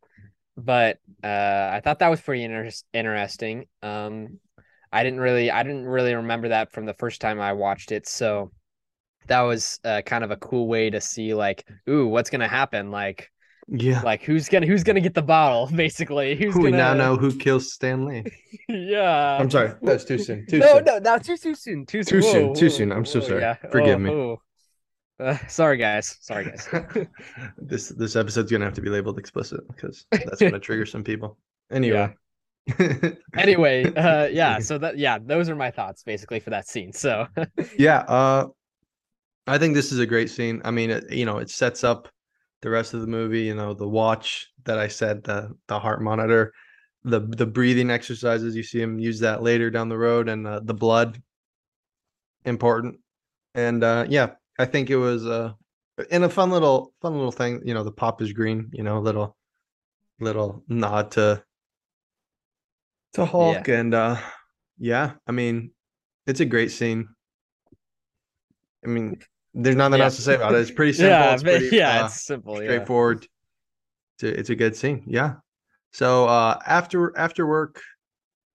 But 0.58 1.00
uh 1.24 1.70
I 1.74 1.82
thought 1.84 2.00
that 2.00 2.10
was 2.10 2.22
pretty 2.22 2.44
inter- 2.44 2.70
interesting. 2.94 3.68
Um 3.82 4.40
I 4.94 5.04
didn't 5.04 5.20
really 5.22 5.52
I 5.52 5.64
didn't 5.64 5.86
really 5.88 6.16
remember 6.16 6.50
that 6.50 6.72
from 6.72 6.86
the 6.86 6.94
first 6.96 7.22
time 7.22 7.42
I 7.42 7.54
watched 7.54 7.92
it. 7.92 8.08
So 8.08 8.52
that 9.28 9.42
was 9.42 9.80
uh, 9.86 10.02
kind 10.06 10.24
of 10.24 10.32
a 10.32 10.38
cool 10.38 10.68
way 10.68 10.90
to 10.90 11.02
see 11.02 11.34
like, 11.34 11.66
ooh, 11.90 12.08
what's 12.08 12.30
gonna 12.30 12.48
happen? 12.48 12.92
Like 12.92 13.30
yeah 13.70 14.02
like 14.04 14.22
who's 14.24 14.50
gonna 14.50 14.66
who's 14.68 14.84
gonna 14.84 15.02
get 15.02 15.14
the 15.16 15.22
bottle, 15.22 15.68
basically. 15.76 16.36
Who's 16.36 16.60
we 16.60 16.72
gonna 16.72 16.78
now 16.78 16.94
know 16.94 17.16
who 17.18 17.38
kills 17.38 17.74
Stan 17.74 18.06
Lee. 18.06 18.26
Yeah. 18.70 19.38
I'm 19.40 19.50
sorry, 19.50 19.74
that's 19.82 20.06
too 20.06 20.18
soon. 20.18 20.46
Too 20.48 20.60
no, 20.60 20.76
soon. 20.76 20.86
no, 20.86 21.00
no, 21.00 21.18
too 21.20 21.38
too 21.38 21.56
soon. 21.56 21.86
Too 21.86 22.04
Too 22.04 22.22
soon. 22.22 22.22
soon, 22.22 22.48
Whoa, 22.50 22.54
too 22.54 22.70
whoa, 22.70 22.70
soon. 22.70 22.92
I'm 22.92 23.06
so 23.06 23.20
whoa, 23.20 23.28
sorry. 23.28 23.42
yeah. 23.42 23.56
Forgive 23.72 23.96
Oh, 23.96 24.00
me. 24.00 24.10
oh. 24.12 24.42
Uh, 25.20 25.38
sorry 25.48 25.78
guys. 25.78 26.18
Sorry 26.22 26.46
guys. 26.46 26.68
this 27.58 27.90
this 27.90 28.16
episode's 28.16 28.52
gonna 28.52 28.66
have 28.66 28.74
to 28.74 28.82
be 28.82 28.90
labeled 28.90 29.20
explicit 29.20 29.62
because 29.68 30.06
that's 30.12 30.42
gonna 30.42 30.60
trigger 30.60 30.86
some 30.86 31.04
people. 31.04 31.38
Anyway. 31.72 32.14
anyway, 33.38 33.84
uh 33.96 34.28
yeah, 34.28 34.60
so 34.60 34.78
that 34.78 34.98
yeah, 34.98 35.18
those 35.22 35.50
are 35.50 35.56
my 35.56 35.72
thoughts 35.72 36.04
basically 36.04 36.40
for 36.40 36.50
that 36.50 36.68
scene. 36.68 36.94
So 36.94 37.28
yeah, 37.78 38.00
uh 38.08 38.48
I 39.48 39.58
think 39.58 39.74
this 39.74 39.92
is 39.92 40.00
a 40.00 40.06
great 40.06 40.30
scene. 40.30 40.62
I 40.64 40.72
mean, 40.72 40.90
it, 40.90 41.12
you 41.12 41.26
know, 41.26 41.38
it 41.38 41.50
sets 41.50 41.84
up 41.84 42.08
the 42.62 42.70
rest 42.70 42.94
of 42.94 43.02
the 43.02 43.08
movie, 43.08 43.42
you 43.42 43.54
know, 43.54 43.74
the 43.74 43.88
watch 43.88 44.48
that 44.64 44.80
I 44.80 44.88
said, 44.88 45.24
the 45.24 45.54
the 45.68 45.80
heart 45.80 46.02
monitor, 46.02 46.54
the 47.04 47.20
the 47.20 47.46
breathing 47.46 47.90
exercises, 47.90 48.56
you 48.56 48.64
see 48.64 48.82
him 48.82 49.00
use 49.00 49.20
that 49.20 49.44
later 49.44 49.70
down 49.70 49.90
the 49.90 49.98
road 49.98 50.30
and 50.30 50.48
uh, 50.48 50.62
the 50.64 50.74
blood 50.74 51.22
important. 52.46 53.00
And 53.56 53.84
uh 53.84 54.06
yeah, 54.10 54.32
I 54.58 54.66
think 54.66 54.90
it 54.90 54.98
was 54.98 55.26
uh 55.26 55.54
in 56.10 56.24
a 56.24 56.30
fun 56.30 56.50
little 56.50 56.94
fun 57.02 57.14
little 57.14 57.32
thing, 57.32 57.62
you 57.66 57.74
know, 57.74 57.84
the 57.84 57.92
pop 57.92 58.22
is 58.22 58.32
green, 58.34 58.70
you 58.74 58.84
know, 58.84 59.00
little 59.00 59.36
little 60.20 60.64
nod 60.68 61.12
to 61.12 61.44
to 63.14 63.26
Hulk 63.26 63.68
and 63.70 63.94
uh 63.94 64.18
yeah, 64.78 65.14
I 65.28 65.32
mean, 65.32 65.72
it's 66.26 66.40
a 66.40 66.46
great 66.46 66.72
scene. 66.72 67.08
I 68.84 68.88
mean, 68.90 69.20
there's 69.54 69.76
nothing 69.76 70.00
Yeah. 70.00 70.06
else 70.06 70.16
to 70.18 70.22
say 70.24 70.36
about 70.36 70.56
it. 70.56 70.62
It's 70.62 70.72
pretty 70.72 70.94
simple. 70.94 71.10
yeah, 71.12 71.34
it's 71.34 71.44
pretty 71.44 71.76
yeah, 71.76 72.02
uh, 72.02 72.06
it's 72.06 72.22
simple. 72.26 72.62
Yeah. 72.62 72.68
straightforward. 72.68 73.28
It's 74.16 74.24
a, 74.24 74.40
it's 74.40 74.50
a 74.50 74.56
good 74.56 74.76
scene. 74.76 75.04
Yeah. 75.08 75.36
So 75.92 76.26
uh 76.28 76.60
after 76.66 77.18
after 77.18 77.46
work, 77.46 77.80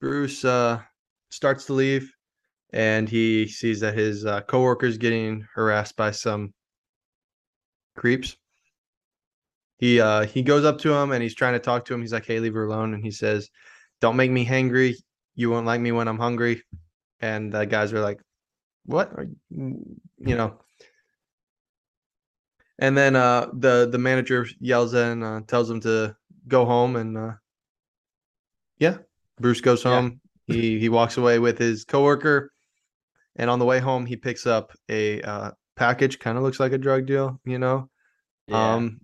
Bruce 0.01 0.44
uh 0.44 0.81
starts 1.31 1.66
to 1.66 1.73
leave 1.75 2.11
and 2.73 3.09
he 3.09 3.47
sees 3.49 3.81
that 3.81 3.94
his 3.97 4.27
uh, 4.27 4.40
coworker's 4.42 4.99
getting 4.99 5.47
harassed 5.55 5.97
by 5.97 6.11
some 6.11 6.53
creeps. 7.97 8.37
He 9.79 10.01
uh 10.01 10.25
he 10.27 10.42
goes 10.42 10.64
up 10.64 10.79
to 10.79 10.92
him 10.92 11.12
and 11.12 11.23
he's 11.23 11.35
trying 11.35 11.55
to 11.55 11.59
talk 11.61 11.85
to 11.87 11.94
him. 11.94 12.01
He's 12.01 12.12
like, 12.12 12.27
"Hey, 12.27 12.40
leave 12.40 12.55
her 12.55 12.64
alone." 12.66 12.94
And 12.94 13.03
he 13.05 13.11
says, 13.12 13.49
"Don't 14.00 14.16
make 14.16 14.30
me 14.30 14.44
hangry. 14.46 14.94
You 15.34 15.50
won't 15.50 15.66
like 15.66 15.80
me 15.80 15.92
when 15.92 16.08
I'm 16.08 16.18
hungry." 16.18 16.62
And 17.20 17.52
the 17.52 17.64
guys 17.66 17.92
are 17.92 18.00
like, 18.00 18.20
"What?" 18.87 19.12
Are 19.12 19.26
you, 19.50 20.00
you 20.18 20.37
know. 20.37 20.61
And 22.78 22.96
then 22.96 23.16
uh 23.16 23.48
the 23.52 23.88
the 23.90 23.98
manager 23.98 24.46
yells 24.61 24.94
in, 24.94 25.22
uh, 25.22 25.40
tells 25.46 25.68
him 25.70 25.80
to 25.80 26.16
go 26.46 26.64
home, 26.64 26.96
and 26.96 27.18
uh 27.18 27.32
yeah, 28.78 28.98
Bruce 29.40 29.61
goes 29.61 29.84
Yeah. 29.84 29.90
home. 29.90 30.20
He 30.46 30.78
he 30.78 30.88
walks 30.88 31.16
away 31.16 31.38
with 31.38 31.58
his 31.58 31.84
coworker, 31.84 32.52
and 33.37 33.50
on 33.50 33.58
the 33.58 33.64
way 33.64 33.80
home, 33.80 34.06
he 34.06 34.16
picks 34.16 34.46
up 34.46 34.72
a 34.88 35.20
uh, 35.22 35.50
package. 35.76 36.18
Kind 36.18 36.38
of 36.38 36.44
looks 36.44 36.61
like 36.61 36.72
a 36.72 36.78
drug 36.78 37.06
deal, 37.06 37.40
you 37.44 37.58
know. 37.58 37.90
Yeah. 38.46 38.76
Um, 38.76 39.00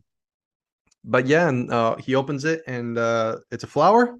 but 1.04 1.26
yeah, 1.26 1.48
and 1.48 1.70
uh, 1.70 1.96
he 1.96 2.14
opens 2.14 2.44
it, 2.44 2.62
and 2.66 2.96
uh, 2.96 3.38
it's 3.50 3.64
a 3.64 3.66
flower. 3.66 4.18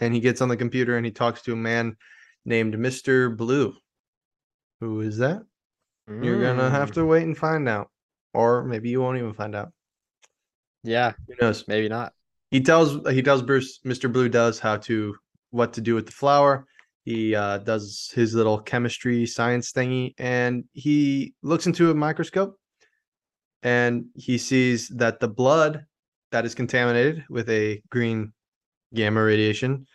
And 0.00 0.12
he 0.12 0.20
gets 0.20 0.40
on 0.40 0.48
the 0.48 0.56
computer 0.56 0.96
and 0.96 1.06
he 1.06 1.12
talks 1.12 1.42
to 1.42 1.52
a 1.52 1.56
man 1.56 1.96
named 2.44 2.78
Mister 2.78 3.30
Blue. 3.30 3.74
Who 4.80 5.00
is 5.00 5.18
that? 5.18 5.42
You're 6.08 6.40
gonna 6.42 6.68
have 6.68 6.92
to 6.92 7.04
wait 7.06 7.22
and 7.22 7.36
find 7.36 7.66
out, 7.68 7.90
or 8.34 8.62
maybe 8.64 8.90
you 8.90 9.00
won't 9.00 9.16
even 9.18 9.32
find 9.32 9.54
out. 9.54 9.72
Yeah, 10.82 11.12
Who 11.28 11.34
knows? 11.40 11.66
maybe 11.66 11.88
not. 11.88 12.12
he 12.50 12.60
tells 12.60 13.08
he 13.08 13.22
tells 13.22 13.40
Bruce 13.42 13.78
Mr. 13.86 14.12
Blue 14.12 14.28
does 14.28 14.58
how 14.58 14.76
to 14.78 15.16
what 15.50 15.72
to 15.74 15.80
do 15.80 15.94
with 15.94 16.06
the 16.06 16.12
flower. 16.12 16.66
He 17.04 17.34
uh, 17.34 17.58
does 17.58 18.10
his 18.14 18.34
little 18.34 18.58
chemistry 18.58 19.24
science 19.26 19.72
thingy, 19.72 20.12
and 20.18 20.64
he 20.72 21.34
looks 21.42 21.66
into 21.66 21.90
a 21.90 21.94
microscope, 21.94 22.58
and 23.62 24.06
he 24.14 24.36
sees 24.36 24.88
that 24.88 25.20
the 25.20 25.28
blood 25.28 25.86
that 26.32 26.44
is 26.44 26.54
contaminated 26.54 27.24
with 27.30 27.48
a 27.48 27.82
green 27.90 28.32
gamma 28.94 29.22
radiation 29.22 29.86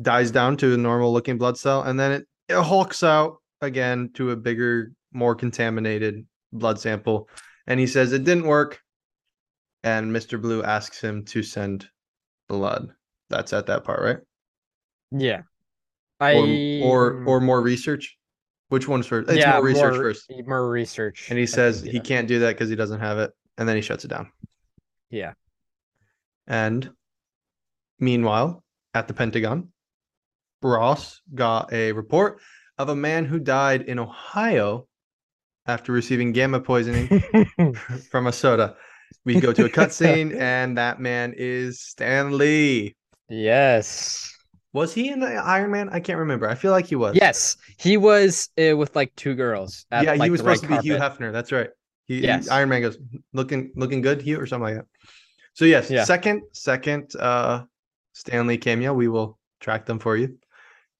dies 0.00 0.30
down 0.30 0.56
to 0.56 0.74
a 0.74 0.76
normal 0.76 1.12
looking 1.12 1.38
blood 1.38 1.58
cell, 1.58 1.82
and 1.82 1.98
then 1.98 2.12
it, 2.12 2.26
it 2.48 2.62
hulks 2.62 3.02
out 3.02 3.36
again 3.60 4.10
to 4.14 4.30
a 4.30 4.36
bigger, 4.36 4.92
more 5.12 5.34
contaminated 5.34 6.26
blood 6.52 6.80
sample. 6.80 7.28
And 7.66 7.80
he 7.80 7.86
says 7.86 8.12
it 8.12 8.24
didn't 8.24 8.46
work 8.46 8.80
and 9.84 10.10
Mr. 10.10 10.40
Blue 10.40 10.64
asks 10.64 11.00
him 11.00 11.24
to 11.26 11.42
send 11.42 11.88
blood. 12.48 12.88
That's 13.28 13.52
at 13.52 13.66
that 13.66 13.84
part, 13.84 14.00
right? 14.02 14.18
Yeah. 15.12 15.42
I 16.18 16.80
or 16.82 17.22
or, 17.22 17.24
or 17.26 17.40
more 17.40 17.60
research. 17.60 18.16
Which 18.70 18.88
one's 18.88 19.06
first? 19.06 19.30
It's 19.30 19.46
more 19.46 19.62
research 19.62 19.96
first. 19.96 20.32
More 20.46 20.68
research. 20.68 21.26
And 21.28 21.38
he 21.38 21.46
says 21.46 21.82
he 21.82 22.00
can't 22.00 22.26
do 22.26 22.40
that 22.40 22.54
because 22.54 22.70
he 22.70 22.76
doesn't 22.76 23.00
have 23.00 23.18
it, 23.18 23.30
and 23.58 23.68
then 23.68 23.76
he 23.76 23.82
shuts 23.82 24.04
it 24.04 24.08
down. 24.08 24.32
Yeah. 25.10 25.34
And 26.46 26.90
meanwhile, 27.98 28.62
at 28.94 29.08
the 29.08 29.14
Pentagon, 29.14 29.68
Ross 30.62 31.20
got 31.34 31.72
a 31.72 31.92
report 31.92 32.40
of 32.78 32.88
a 32.88 32.96
man 32.96 33.24
who 33.24 33.38
died 33.38 33.82
in 33.82 33.98
Ohio 33.98 34.86
after 35.66 35.92
receiving 35.92 36.32
gamma 36.32 36.60
poisoning 36.60 37.08
from 38.10 38.26
a 38.26 38.32
soda. 38.32 38.76
We 39.24 39.40
go 39.40 39.52
to 39.52 39.66
a 39.66 39.68
cutscene, 39.68 40.36
and 40.38 40.76
that 40.76 41.00
man 41.00 41.34
is 41.36 41.80
Stan 41.80 42.36
Lee. 42.36 42.96
Yes. 43.28 44.30
Was 44.72 44.92
he 44.92 45.10
in 45.10 45.22
Iron 45.22 45.70
Man? 45.70 45.88
I 45.90 46.00
can't 46.00 46.18
remember. 46.18 46.48
I 46.48 46.56
feel 46.56 46.72
like 46.72 46.86
he 46.86 46.96
was. 46.96 47.14
Yes, 47.14 47.56
he 47.78 47.96
was 47.96 48.48
uh, 48.58 48.76
with 48.76 48.94
like 48.96 49.14
two 49.14 49.34
girls. 49.34 49.86
At, 49.92 50.04
yeah, 50.04 50.24
he 50.24 50.30
was 50.30 50.40
supposed 50.40 50.62
to 50.62 50.68
be 50.68 50.74
carpet. 50.74 50.84
Hugh 50.84 50.96
Hefner. 50.96 51.32
That's 51.32 51.52
right. 51.52 51.70
He, 52.06 52.20
yes. 52.20 52.46
He, 52.46 52.50
Iron 52.50 52.68
Man 52.68 52.82
goes 52.82 52.98
looking 53.32 53.70
looking 53.76 54.00
good, 54.00 54.20
Hugh, 54.20 54.40
or 54.40 54.46
something 54.46 54.74
like 54.74 54.76
that. 54.76 54.86
So 55.54 55.64
yes, 55.64 55.88
yeah. 55.90 56.02
second 56.02 56.42
second 56.52 57.14
uh 57.16 57.62
Stan 58.14 58.46
Lee 58.46 58.56
cameo. 58.56 58.94
We 58.94 59.08
will 59.08 59.38
track 59.60 59.84
them 59.84 59.98
for 59.98 60.16
you 60.16 60.38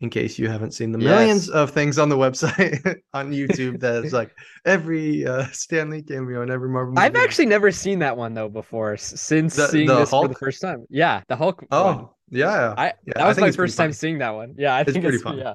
in 0.00 0.10
case 0.10 0.38
you 0.38 0.48
haven't 0.48 0.72
seen 0.72 0.92
the 0.92 0.98
millions 0.98 1.46
yes. 1.46 1.54
of 1.54 1.70
things 1.70 1.98
on 1.98 2.08
the 2.08 2.16
website 2.16 3.00
on 3.14 3.32
YouTube 3.32 3.80
that's 3.80 4.12
like 4.12 4.34
every 4.64 5.26
uh, 5.26 5.46
Stan 5.46 5.90
Lee 5.90 6.02
cameo 6.02 6.42
and 6.42 6.50
every 6.50 6.68
Marvel. 6.68 6.92
Movie. 6.92 7.04
I've 7.04 7.16
actually 7.16 7.46
never 7.46 7.70
seen 7.70 8.00
that 8.00 8.16
one 8.16 8.34
though 8.34 8.48
before 8.48 8.96
since 8.96 9.56
the, 9.56 9.68
seeing 9.68 9.86
the 9.86 9.96
this 9.96 10.10
Hulk? 10.10 10.24
for 10.24 10.28
the 10.28 10.38
first 10.38 10.60
time. 10.60 10.84
Yeah, 10.90 11.22
the 11.28 11.36
Hulk. 11.36 11.64
Oh, 11.70 11.84
one. 11.84 12.08
yeah. 12.30 12.74
I 12.76 12.86
yeah, 13.06 13.14
that 13.16 13.26
was 13.26 13.38
my 13.38 13.50
first 13.50 13.76
time 13.78 13.92
seeing 13.92 14.18
that 14.18 14.34
one. 14.34 14.54
Yeah, 14.58 14.74
I 14.74 14.80
it's 14.80 14.92
think 14.92 15.04
pretty 15.04 15.16
it's, 15.16 15.24
fun. 15.24 15.38
Yeah, 15.38 15.54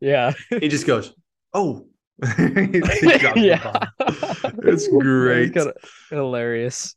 yeah. 0.00 0.32
he 0.60 0.68
just 0.68 0.86
goes, 0.86 1.12
"Oh." 1.52 1.86
yeah, 2.38 3.86
it's 4.62 4.88
great. 4.88 5.56
It's 5.56 5.66
hilarious. 6.10 6.94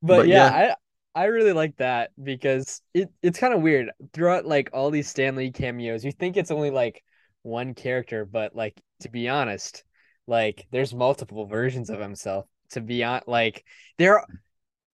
But, 0.00 0.16
but 0.18 0.28
yeah, 0.28 0.58
yeah, 0.58 0.74
I 1.14 1.24
really 1.24 1.52
like 1.52 1.76
that 1.78 2.10
because 2.22 2.82
it, 2.94 3.10
it's 3.22 3.38
kind 3.38 3.52
of 3.52 3.62
weird 3.62 3.90
throughout 4.12 4.46
like 4.46 4.70
all 4.72 4.90
these 4.90 5.08
Stan 5.08 5.36
Lee 5.36 5.50
cameos. 5.50 6.04
You 6.04 6.12
think 6.12 6.36
it's 6.36 6.52
only 6.52 6.70
like 6.70 7.02
one 7.42 7.74
character, 7.74 8.24
but 8.24 8.54
like 8.54 8.80
to 9.00 9.08
be 9.08 9.28
honest, 9.28 9.84
like 10.26 10.66
there's 10.70 10.94
multiple 10.94 11.46
versions 11.46 11.90
of 11.90 12.00
himself. 12.00 12.46
To 12.70 12.80
be 12.80 13.02
on, 13.02 13.22
like 13.26 13.64
there, 13.98 14.24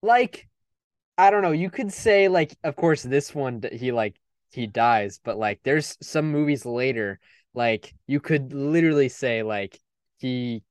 like 0.03 0.49
I 1.19 1.31
don't 1.31 1.43
know. 1.43 1.53
You 1.53 1.71
could 1.71 1.93
say 1.93 2.29
like, 2.29 2.57
of 2.65 2.77
course, 2.77 3.03
this 3.03 3.35
one 3.35 3.63
he 3.73 3.93
like 3.93 4.17
he 4.51 4.67
dies, 4.67 5.21
but 5.25 5.39
like 5.39 5.61
there's 5.65 5.97
some 6.03 6.31
movies 6.33 6.67
later, 6.67 7.21
like 7.55 7.95
you 8.07 8.21
could 8.21 8.53
literally 8.53 9.09
say 9.09 9.43
like 9.43 9.81
he 10.19 10.63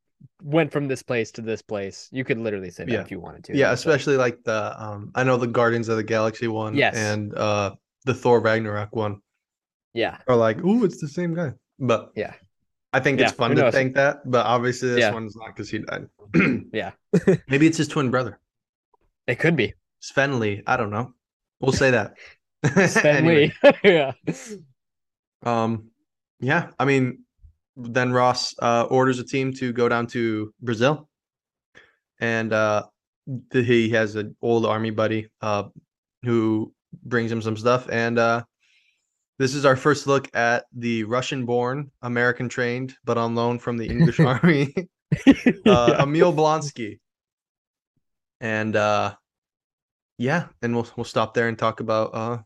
went 0.42 0.72
from 0.72 0.88
this 0.88 1.04
place 1.04 1.32
to 1.32 1.42
this 1.42 1.62
place. 1.62 2.10
You 2.12 2.24
could 2.24 2.38
literally 2.38 2.70
say 2.70 2.86
that 2.86 2.92
yeah. 2.92 3.02
if 3.02 3.12
you 3.12 3.20
wanted 3.20 3.44
to. 3.46 3.58
Yeah, 3.58 3.72
especially 3.72 4.18
like 4.18 4.44
the 4.44 4.82
um 4.82 5.12
I 5.16 5.24
know 5.24 5.38
the 5.38 5.48
Guardians 5.48 5.90
of 5.90 5.98
the 5.98 6.04
Galaxy 6.04 6.48
one 6.48 6.76
yes. 6.76 6.96
and 6.96 7.36
uh 7.36 7.76
the 8.06 8.14
Thor 8.14 8.40
Ragnarok 8.40 8.96
one. 8.96 9.22
Yeah. 9.94 10.18
Or 10.28 10.36
like, 10.36 10.64
ooh, 10.64 10.84
it's 10.84 11.00
the 11.00 11.08
same 11.08 11.34
guy. 11.34 11.54
But 11.80 12.12
yeah. 12.16 12.34
I 12.94 13.00
think 13.00 13.20
yeah, 13.20 13.28
it's 13.28 13.36
fun 13.36 13.56
to 13.56 13.72
think 13.72 13.96
that, 13.96 14.30
but 14.30 14.46
obviously 14.46 14.90
this 14.90 15.00
yeah. 15.00 15.14
one's 15.14 15.36
not 15.36 15.56
because 15.56 15.70
he 15.70 15.80
died. 15.80 16.08
yeah. 16.74 16.92
Maybe 17.48 17.68
it's 17.68 17.78
his 17.78 17.88
twin 17.88 18.12
brother. 18.12 18.40
It 19.28 19.40
could 19.40 19.56
be. 19.56 19.74
Sven 20.02 20.40
Lee. 20.40 20.62
I 20.68 20.78
don't 20.78 20.90
know. 20.90 21.14
We'll 21.62 21.72
say 21.72 21.92
that. 21.92 22.16
Sven 22.90 23.28
anyway. 23.28 23.54
Yeah. 23.84 24.14
Um 25.44 25.92
yeah, 26.40 26.70
I 26.80 26.86
mean 26.86 27.24
then 27.76 28.12
Ross 28.12 28.54
uh, 28.60 28.84
orders 28.90 29.20
a 29.20 29.24
team 29.24 29.54
to 29.54 29.72
go 29.72 29.88
down 29.88 30.08
to 30.08 30.54
Brazil, 30.62 31.08
and 32.20 32.54
uh, 32.54 32.84
he 33.52 33.90
has 33.90 34.16
an 34.16 34.36
old 34.42 34.66
army 34.66 34.90
buddy 34.90 35.30
uh, 35.42 35.64
who 36.24 36.74
brings 37.04 37.32
him 37.32 37.42
some 37.42 37.58
stuff. 37.58 37.88
And 37.90 38.20
uh, 38.20 38.44
this 39.40 39.56
is 39.56 39.66
our 39.66 39.76
first 39.76 40.08
look 40.08 40.30
at 40.36 40.66
the 40.74 41.04
Russian-born, 41.06 41.92
American-trained, 42.02 42.96
but 43.06 43.18
on 43.18 43.36
loan 43.36 43.60
from 43.60 43.78
the 43.78 43.88
English 43.88 44.20
army, 44.20 44.74
uh, 45.28 45.34
yeah. 45.66 46.04
Emil 46.04 46.34
Blonsky. 46.34 47.00
And 48.40 48.76
uh, 48.76 49.16
yeah, 50.18 50.48
and 50.62 50.74
we'll 50.74 50.88
we'll 50.96 51.04
stop 51.04 51.36
there 51.36 51.48
and 51.48 51.58
talk 51.58 51.80
about 51.80 52.16
uh, 52.16 52.38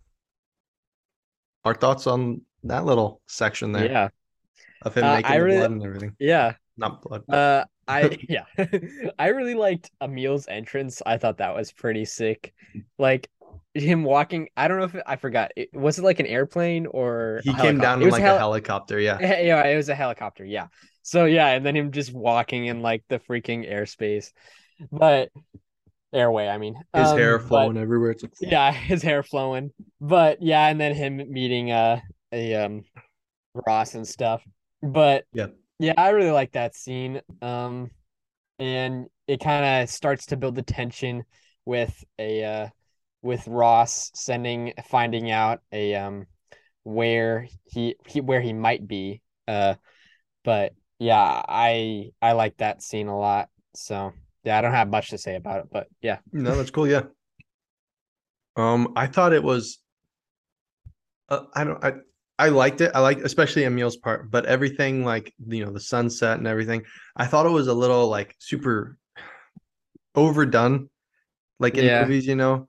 our 1.63 1.73
thoughts 1.73 2.05
on 2.05 2.41
that 2.63 2.85
little 2.85 3.21
section 3.27 3.71
there. 3.71 3.89
Yeah 3.89 4.09
of 4.85 4.95
him 4.95 5.03
uh, 5.03 5.15
making 5.15 5.41
really, 5.41 5.57
blood 5.57 5.71
and 5.71 5.83
everything. 5.83 6.15
Yeah, 6.19 6.53
not 6.77 7.01
blood. 7.01 7.29
Uh, 7.29 7.65
I 7.87 8.17
yeah, 8.29 8.45
I 9.19 9.27
really 9.27 9.55
liked 9.55 9.91
Emil's 9.99 10.47
entrance. 10.47 11.01
I 11.05 11.17
thought 11.17 11.37
that 11.37 11.55
was 11.55 11.71
pretty 11.71 12.05
sick. 12.05 12.53
Like 12.97 13.29
him 13.73 14.03
walking. 14.03 14.49
I 14.55 14.67
don't 14.67 14.79
know 14.79 14.85
if 14.85 14.95
it, 14.95 15.03
I 15.05 15.15
forgot. 15.17 15.51
It, 15.55 15.69
was 15.73 15.99
it 15.99 16.03
like 16.03 16.19
an 16.19 16.27
airplane 16.27 16.85
or 16.85 17.41
he 17.43 17.53
came 17.53 17.79
down 17.79 18.01
in 18.01 18.09
like 18.09 18.21
a, 18.21 18.25
hel- 18.25 18.35
a 18.35 18.39
helicopter? 18.39 18.99
Yeah, 18.99 19.19
yeah, 19.41 19.65
it 19.65 19.75
was 19.75 19.89
a 19.89 19.95
helicopter. 19.95 20.45
Yeah. 20.45 20.67
So 21.01 21.25
yeah, 21.25 21.49
and 21.49 21.65
then 21.65 21.75
him 21.75 21.91
just 21.91 22.13
walking 22.13 22.65
in 22.65 22.81
like 22.81 23.03
the 23.09 23.19
freaking 23.19 23.69
airspace, 23.69 24.31
but 24.91 25.29
airway. 26.13 26.47
I 26.47 26.57
mean, 26.57 26.75
his 26.95 27.09
um, 27.09 27.17
hair 27.17 27.39
flowing 27.39 27.73
but, 27.73 27.81
everywhere. 27.81 28.11
It's 28.11 28.23
like, 28.23 28.31
yeah, 28.39 28.71
his 28.71 29.01
hair 29.01 29.23
flowing. 29.23 29.71
But 29.99 30.41
yeah, 30.41 30.67
and 30.67 30.79
then 30.79 30.95
him 30.95 31.17
meeting 31.17 31.71
uh 31.71 31.99
a 32.31 32.55
um 32.55 32.83
Ross 33.67 33.95
and 33.95 34.07
stuff. 34.07 34.43
But 34.85 35.25
yeah, 35.33 35.47
yeah, 35.79 35.93
I 35.97 36.09
really 36.09 36.31
like 36.31 36.51
that 36.51 36.75
scene. 36.75 37.21
Um, 37.41 37.89
and 38.59 39.07
it 39.27 39.39
kind 39.39 39.83
of 39.83 39.89
starts 39.89 40.27
to 40.27 40.37
build 40.37 40.55
the 40.55 40.61
tension 40.61 41.23
with 41.65 42.03
a 42.19 42.43
uh, 42.43 42.67
with 43.23 43.47
Ross 43.47 44.11
sending 44.13 44.73
finding 44.87 45.31
out 45.31 45.61
a 45.71 45.95
um 45.95 46.27
where 46.83 47.47
he, 47.65 47.95
he 48.07 48.21
where 48.21 48.41
he 48.41 48.53
might 48.53 48.87
be. 48.87 49.21
Uh, 49.47 49.75
but 50.43 50.73
yeah, 50.99 51.41
I 51.47 52.11
I 52.21 52.33
like 52.33 52.57
that 52.57 52.83
scene 52.83 53.07
a 53.07 53.17
lot. 53.17 53.49
So 53.73 54.13
yeah, 54.43 54.57
I 54.57 54.61
don't 54.61 54.71
have 54.71 54.89
much 54.89 55.09
to 55.09 55.17
say 55.17 55.35
about 55.35 55.61
it, 55.61 55.67
but 55.71 55.87
yeah. 56.01 56.19
No, 56.31 56.55
that's 56.55 56.69
cool. 56.71 56.87
Yeah. 56.87 57.03
Um, 58.55 58.93
I 58.95 59.07
thought 59.07 59.33
it 59.33 59.43
was. 59.43 59.79
Uh, 61.27 61.45
I 61.55 61.63
don't. 61.63 61.83
I 61.83 61.93
I 62.37 62.49
liked 62.49 62.81
it. 62.81 62.91
I 62.93 62.99
like 62.99 63.19
especially 63.19 63.63
Emil's 63.63 63.95
part, 63.95 64.29
but 64.29 64.45
everything 64.45 65.05
like 65.05 65.33
you 65.47 65.65
know 65.65 65.71
the 65.71 65.79
sunset 65.79 66.37
and 66.37 66.47
everything. 66.47 66.83
I 67.15 67.27
thought 67.27 67.45
it 67.45 67.49
was 67.49 67.67
a 67.67 67.73
little 67.73 68.09
like 68.09 68.35
super 68.39 68.97
overdone, 70.15 70.89
like 71.59 71.77
in 71.77 71.85
yeah. 71.85 72.01
movies, 72.01 72.27
you 72.27 72.35
know, 72.35 72.67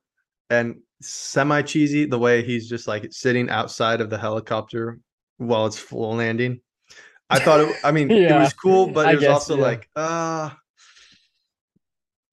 and 0.51 0.77
semi 1.01 1.63
cheesy. 1.63 2.07
The 2.07 2.19
way 2.19 2.45
he's 2.45 2.69
just 2.69 2.87
like 2.87 3.13
sitting 3.13 3.51
outside 3.51 4.01
of 4.01 4.09
the 4.09 4.19
helicopter 4.19 5.01
while 5.39 5.67
it's 5.67 5.79
full 5.79 6.15
landing. 6.15 6.61
I 7.29 7.41
thought 7.41 7.61
it. 7.61 7.77
I 7.83 7.91
mean, 7.91 8.09
yeah. 8.09 8.17
it 8.37 8.39
was 8.39 8.53
cool, 8.53 8.87
but 8.87 9.09
it 9.09 9.17
was 9.17 9.25
guess, 9.25 9.31
also 9.33 9.57
yeah. 9.57 9.63
like, 9.63 9.89
uh 9.97 10.51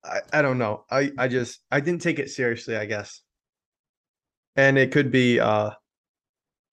I, 0.04 0.20
I 0.32 0.42
don't 0.42 0.58
know. 0.58 0.84
I 0.88 1.10
I 1.18 1.26
just 1.26 1.60
I 1.70 1.80
didn't 1.80 2.02
take 2.02 2.20
it 2.20 2.30
seriously. 2.30 2.76
I 2.76 2.86
guess, 2.86 3.22
and 4.54 4.78
it 4.78 4.92
could 4.92 5.10
be 5.10 5.40
uh 5.40 5.70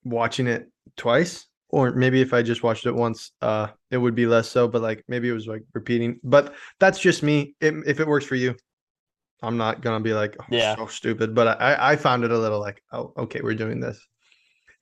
watching 0.03 0.47
it 0.47 0.69
twice 0.97 1.47
or 1.71 1.91
maybe 1.91 2.21
if 2.21 2.33
I 2.33 2.41
just 2.41 2.63
watched 2.63 2.85
it 2.85 2.93
once, 2.93 3.31
uh, 3.41 3.67
it 3.89 3.97
would 3.97 4.13
be 4.13 4.25
less 4.25 4.49
so. 4.49 4.67
But 4.67 4.81
like 4.81 5.03
maybe 5.07 5.29
it 5.29 5.33
was 5.33 5.47
like 5.47 5.63
repeating. 5.73 6.19
But 6.23 6.53
that's 6.79 6.99
just 6.99 7.23
me. 7.23 7.55
It, 7.61 7.73
if 7.87 7.99
it 7.99 8.07
works 8.07 8.25
for 8.25 8.35
you, 8.35 8.55
I'm 9.41 9.57
not 9.57 9.81
gonna 9.81 10.01
be 10.01 10.13
like, 10.13 10.35
oh, 10.39 10.45
yeah, 10.49 10.75
so 10.75 10.87
stupid. 10.87 11.33
But 11.33 11.61
I 11.61 11.93
I 11.93 11.95
found 11.95 12.23
it 12.23 12.31
a 12.31 12.37
little 12.37 12.59
like, 12.59 12.83
oh, 12.91 13.13
okay, 13.17 13.39
we're 13.41 13.55
doing 13.55 13.79
this, 13.79 13.99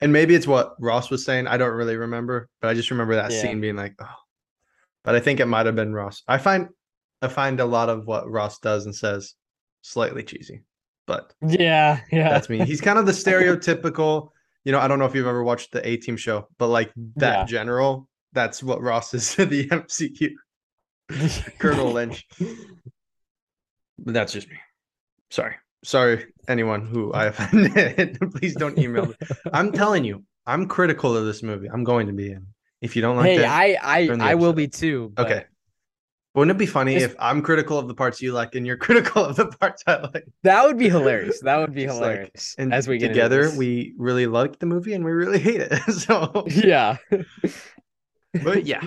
and 0.01 0.11
maybe 0.11 0.35
it's 0.35 0.47
what 0.47 0.75
Ross 0.79 1.09
was 1.09 1.23
saying. 1.23 1.47
I 1.47 1.57
don't 1.57 1.75
really 1.75 1.95
remember, 1.95 2.49
but 2.59 2.69
I 2.69 2.73
just 2.73 2.91
remember 2.91 3.15
that 3.15 3.31
yeah. 3.31 3.41
scene 3.41 3.61
being 3.61 3.75
like, 3.75 3.95
oh. 4.01 4.15
But 5.05 5.15
I 5.15 5.21
think 5.21 5.39
it 5.39 5.45
might 5.45 5.65
have 5.65 5.75
been 5.75 5.93
Ross. 5.93 6.23
I 6.27 6.39
find 6.39 6.69
I 7.21 7.27
find 7.27 7.59
a 7.59 7.65
lot 7.65 7.89
of 7.89 8.05
what 8.05 8.29
Ross 8.29 8.59
does 8.59 8.85
and 8.85 8.95
says 8.95 9.35
slightly 9.81 10.23
cheesy, 10.23 10.63
but 11.05 11.33
yeah, 11.41 12.01
yeah, 12.11 12.29
that's 12.29 12.49
me. 12.49 12.65
He's 12.65 12.81
kind 12.81 12.97
of 12.97 13.05
the 13.05 13.11
stereotypical 13.13 14.29
you 14.63 14.71
know, 14.71 14.79
I 14.79 14.87
don't 14.87 14.99
know 14.99 15.05
if 15.05 15.15
you've 15.15 15.27
ever 15.27 15.43
watched 15.43 15.71
the 15.71 15.87
A 15.87 15.97
Team 15.97 16.17
show, 16.17 16.47
but 16.57 16.67
like 16.67 16.91
that 17.15 17.39
yeah. 17.39 17.45
general, 17.45 18.07
that's 18.33 18.61
what 18.61 18.81
Ross 18.81 19.13
is 19.13 19.35
to 19.35 19.45
the 19.45 19.67
MCU. 19.69 20.31
Colonel 21.59 21.91
Lynch. 21.91 22.27
But 23.97 24.13
that's 24.13 24.33
just 24.33 24.47
me. 24.49 24.57
Sorry. 25.31 25.55
Sorry, 25.83 26.25
anyone 26.47 26.85
who 26.85 27.13
I 27.13 27.25
offended. 27.27 28.19
Please 28.35 28.53
don't 28.55 28.77
email 28.77 29.05
me. 29.05 29.15
I'm 29.53 29.71
telling 29.71 30.03
you, 30.03 30.25
I'm 30.45 30.67
critical 30.67 31.15
of 31.15 31.25
this 31.25 31.41
movie. 31.41 31.69
I'm 31.71 31.83
going 31.83 32.07
to 32.07 32.13
be 32.13 32.31
in. 32.31 32.47
If 32.81 32.95
you 32.95 33.01
don't 33.01 33.17
like 33.17 33.27
hey, 33.27 33.37
that, 33.39 33.49
I 33.49 33.77
I 33.81 34.31
I 34.31 34.35
will 34.35 34.53
be 34.53 34.67
too. 34.67 35.11
But... 35.15 35.25
Okay. 35.25 35.45
Wouldn't 36.35 36.55
it 36.55 36.59
be 36.59 36.65
funny 36.67 36.93
Just- 36.93 37.05
if 37.11 37.15
I'm 37.19 37.41
critical 37.41 37.79
of 37.79 37.87
the 37.87 37.95
parts 37.95 38.21
you 38.21 38.33
like 38.33 38.53
and 38.55 38.65
you're 38.65 38.77
critical 38.87 39.25
of 39.25 39.35
the 39.35 39.47
parts 39.47 39.83
I 39.87 39.97
like? 40.01 40.25
That 40.43 40.63
would 40.65 40.77
be 40.77 40.87
hilarious. 40.89 41.39
That 41.41 41.57
would 41.57 41.73
be 41.73 41.85
Just 41.87 41.99
like- 42.01 42.11
hilarious. 42.11 42.55
And 42.57 42.73
as 42.73 42.87
we 42.87 42.99
together, 42.99 43.51
we 43.57 43.93
really 43.97 44.27
like 44.27 44.59
the 44.59 44.65
movie 44.67 44.93
and 44.93 45.03
we 45.03 45.11
really 45.11 45.39
hate 45.49 45.61
it. 45.61 45.73
so, 45.91 46.43
yeah. 46.47 46.97
but 48.43 48.65
yeah, 48.65 48.83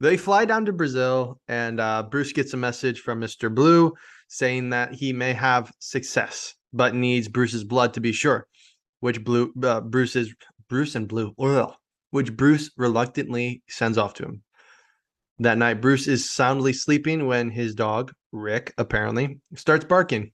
they 0.00 0.16
fly 0.16 0.44
down 0.44 0.64
to 0.66 0.72
Brazil, 0.72 1.40
and 1.48 1.80
uh, 1.80 2.02
Bruce 2.02 2.32
gets 2.32 2.52
a 2.52 2.56
message 2.56 3.00
from 3.00 3.20
Mister 3.20 3.48
Blue 3.48 3.92
saying 4.28 4.70
that 4.70 4.92
he 4.94 5.12
may 5.12 5.32
have 5.32 5.72
success, 5.78 6.54
but 6.72 6.94
needs 6.94 7.28
Bruce's 7.28 7.64
blood 7.64 7.94
to 7.94 8.00
be 8.00 8.12
sure. 8.12 8.46
Which 9.00 9.24
Blue 9.24 9.52
uh, 9.62 9.80
Bruce 9.80 10.14
is 10.16 10.34
Bruce 10.68 10.94
and 10.94 11.08
Blue, 11.08 11.34
which 12.10 12.36
Bruce 12.36 12.70
reluctantly 12.76 13.62
sends 13.68 13.98
off 13.98 14.14
to 14.14 14.24
him. 14.24 14.42
That 15.38 15.58
night, 15.58 15.80
Bruce 15.80 16.06
is 16.06 16.30
soundly 16.30 16.72
sleeping 16.72 17.26
when 17.26 17.50
his 17.50 17.74
dog 17.74 18.12
Rick 18.32 18.74
apparently 18.78 19.40
starts 19.54 19.84
barking. 19.84 20.32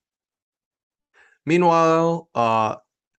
Meanwhile, 1.46 2.28
uh, 2.34 2.76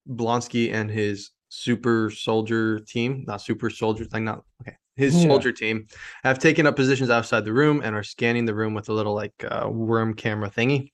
Blonsky 0.09 0.73
and 0.73 0.91
his 0.91 1.31
super 1.49 2.11
soldier 2.11 2.81
team, 2.81 3.25
not 3.27 3.41
super 3.41 3.71
soldiers, 3.71 4.09
like 4.13 4.23
not 4.23 4.43
okay, 4.63 4.77
his 4.97 5.15
Yeah. 5.15 5.29
soldier 5.29 5.53
team 5.53 5.87
have 6.25 6.39
taken 6.39 6.67
up 6.67 6.77
positions 6.77 7.11
outside 7.11 7.45
the 7.45 7.53
room 7.53 7.81
and 7.83 7.95
are 7.97 8.03
scanning 8.03 8.45
the 8.45 8.55
room 8.55 8.75
with 8.75 8.89
a 8.89 8.93
little 8.93 9.15
like 9.15 9.33
uh, 9.51 9.69
worm 9.69 10.15
camera 10.15 10.51
thingy. 10.51 10.93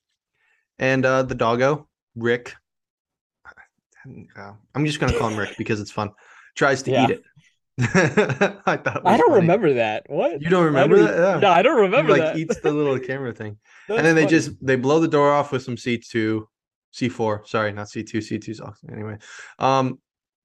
And 0.79 1.05
uh, 1.05 1.23
the 1.23 1.35
doggo, 1.35 1.89
Rick, 2.15 2.55
uh, 4.37 4.53
I'm 4.75 4.87
just 4.87 5.01
gonna 5.01 5.13
call 5.13 5.29
him 5.29 5.39
Rick 5.39 5.57
because 5.59 5.81
it's 5.81 5.91
fun. 5.91 6.11
Tries 6.55 6.83
to 6.85 6.93
Yeah. 6.93 7.05
eat 7.05 7.11
it. 7.11 7.23
I. 7.81 8.61
I 8.67 8.77
don't 8.77 9.03
funny. 9.03 9.35
remember 9.35 9.75
that. 9.75 10.05
What? 10.09 10.41
You 10.41 10.49
don't 10.49 10.65
remember 10.65 11.03
that? 11.03 11.17
Yeah. 11.35 11.41
No, 11.41 11.51
I 11.51 11.63
don't 11.63 11.77
He, 11.77 11.83
remember 11.83 12.13
like 12.13 12.23
that. 12.23 12.37
eats 12.39 12.61
the 12.61 12.73
little 12.73 12.99
camera 13.01 13.33
thing, 13.33 13.59
and 13.89 14.07
then 14.07 14.15
they 14.15 14.23
funny. 14.23 14.31
just 14.31 14.53
they 14.65 14.77
blow 14.77 15.01
the 15.01 15.09
door 15.09 15.33
off 15.33 15.51
with 15.51 15.63
some 15.63 15.77
C2, 15.77 16.45
C4. 16.95 17.47
Sorry, 17.49 17.73
not 17.73 17.89
C2. 17.89 18.19
C2's 18.19 18.61
awesome. 18.61 18.91
Anyway, 18.93 19.19
um, 19.59 19.99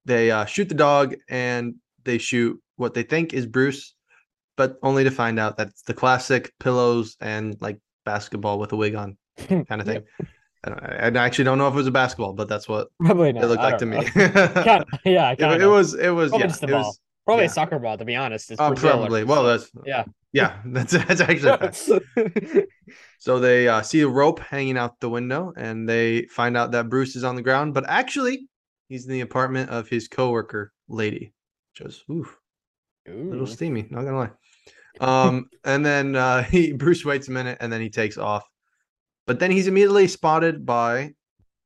they 0.04 0.30
uh, 0.30 0.44
shoot 0.44 0.68
the 0.68 0.74
dog 0.74 1.14
and 1.28 1.74
they 2.04 2.18
shoot 2.18 2.60
what 2.76 2.94
they 2.94 3.04
think 3.04 3.32
is 3.32 3.46
Bruce, 3.46 3.94
but 4.56 4.76
only 4.82 5.04
to 5.04 5.10
find 5.10 5.38
out 5.38 5.56
that 5.58 5.68
it's 5.68 5.82
the 5.82 5.94
classic 5.94 6.52
pillows 6.58 7.16
and 7.20 7.56
like 7.60 7.78
basketball 8.04 8.58
with 8.58 8.72
a 8.72 8.76
wig 8.76 8.96
on 8.96 9.16
kind 9.48 9.80
of 9.80 9.84
thing. 9.86 10.02
I, 10.64 10.68
don't, 10.68 11.16
I 11.16 11.24
actually 11.24 11.44
don't 11.44 11.58
know 11.58 11.68
if 11.68 11.74
it 11.74 11.76
was 11.76 11.86
a 11.86 11.90
basketball, 11.92 12.32
but 12.32 12.48
that's 12.48 12.68
what 12.68 12.88
Probably 13.00 13.32
not. 13.32 13.44
it 13.44 13.46
looked 13.46 13.62
like 13.62 13.78
to 13.78 13.86
me. 13.86 13.98
yeah, 14.16 15.30
it, 15.32 15.62
it 15.62 15.66
was 15.66 15.94
it 15.94 16.10
was 16.10 16.30
Probably 16.30 16.48
yeah, 16.48 16.56
it 16.68 16.72
was-. 16.74 17.00
Probably 17.30 17.44
yeah. 17.44 17.50
a 17.50 17.54
soccer 17.54 17.78
ball, 17.78 17.96
to 17.96 18.04
be 18.04 18.16
honest. 18.16 18.50
It's 18.50 18.60
uh, 18.60 18.74
probably. 18.74 19.22
Well, 19.22 19.44
that's 19.44 19.70
Yeah. 19.86 20.02
yeah, 20.32 20.58
that's 20.66 20.90
that's 20.92 21.20
actually. 21.20 22.00
So 23.20 23.38
they 23.38 23.68
uh, 23.68 23.82
see 23.82 24.00
a 24.00 24.08
rope 24.08 24.40
hanging 24.40 24.76
out 24.76 24.98
the 24.98 25.08
window, 25.08 25.52
and 25.56 25.88
they 25.88 26.22
find 26.22 26.56
out 26.56 26.72
that 26.72 26.88
Bruce 26.88 27.14
is 27.14 27.22
on 27.22 27.36
the 27.36 27.42
ground, 27.42 27.72
but 27.72 27.84
actually 27.86 28.48
he's 28.88 29.06
in 29.06 29.12
the 29.12 29.20
apartment 29.20 29.70
of 29.70 29.88
his 29.88 30.08
coworker 30.08 30.72
lady, 30.88 31.32
which 31.72 31.86
was 31.86 32.02
ooh, 32.10 32.28
a 33.06 33.12
little 33.12 33.46
steamy. 33.46 33.86
Not 33.90 34.04
gonna 34.04 34.16
lie. 34.16 34.30
Um, 35.00 35.50
and 35.64 35.86
then 35.86 36.16
uh, 36.16 36.42
he 36.42 36.72
Bruce 36.72 37.04
waits 37.04 37.28
a 37.28 37.30
minute, 37.30 37.58
and 37.60 37.72
then 37.72 37.80
he 37.80 37.90
takes 37.90 38.18
off, 38.18 38.42
but 39.28 39.38
then 39.38 39.52
he's 39.52 39.68
immediately 39.68 40.08
spotted 40.08 40.66
by 40.66 41.12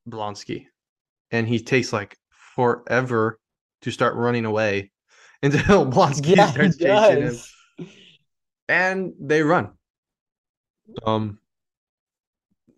Blonsky, 0.07 0.67
and 1.31 1.49
he 1.49 1.59
takes 1.59 1.91
like 1.91 2.19
forever 2.55 3.39
to 3.81 3.91
start 3.91 4.17
running 4.17 4.45
away 4.45 4.91
until 5.45 5.87
Blonsky 5.91 6.37
Yeah, 6.37 6.47
starts 6.47 6.77
chasing 6.77 7.23
him 7.23 7.39
and 8.69 9.13
they 9.21 9.43
run. 9.43 9.73
Um, 11.05 11.39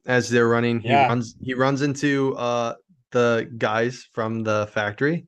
as 0.07 0.29
they're 0.29 0.49
running, 0.49 0.81
he 0.81 0.95
runs. 0.95 1.35
He 1.41 1.55
runs 1.55 1.83
into 1.83 2.37
uh 2.37 2.75
the 3.13 3.51
guys 3.59 4.09
from 4.13 4.43
the 4.43 4.69
factory, 4.73 5.27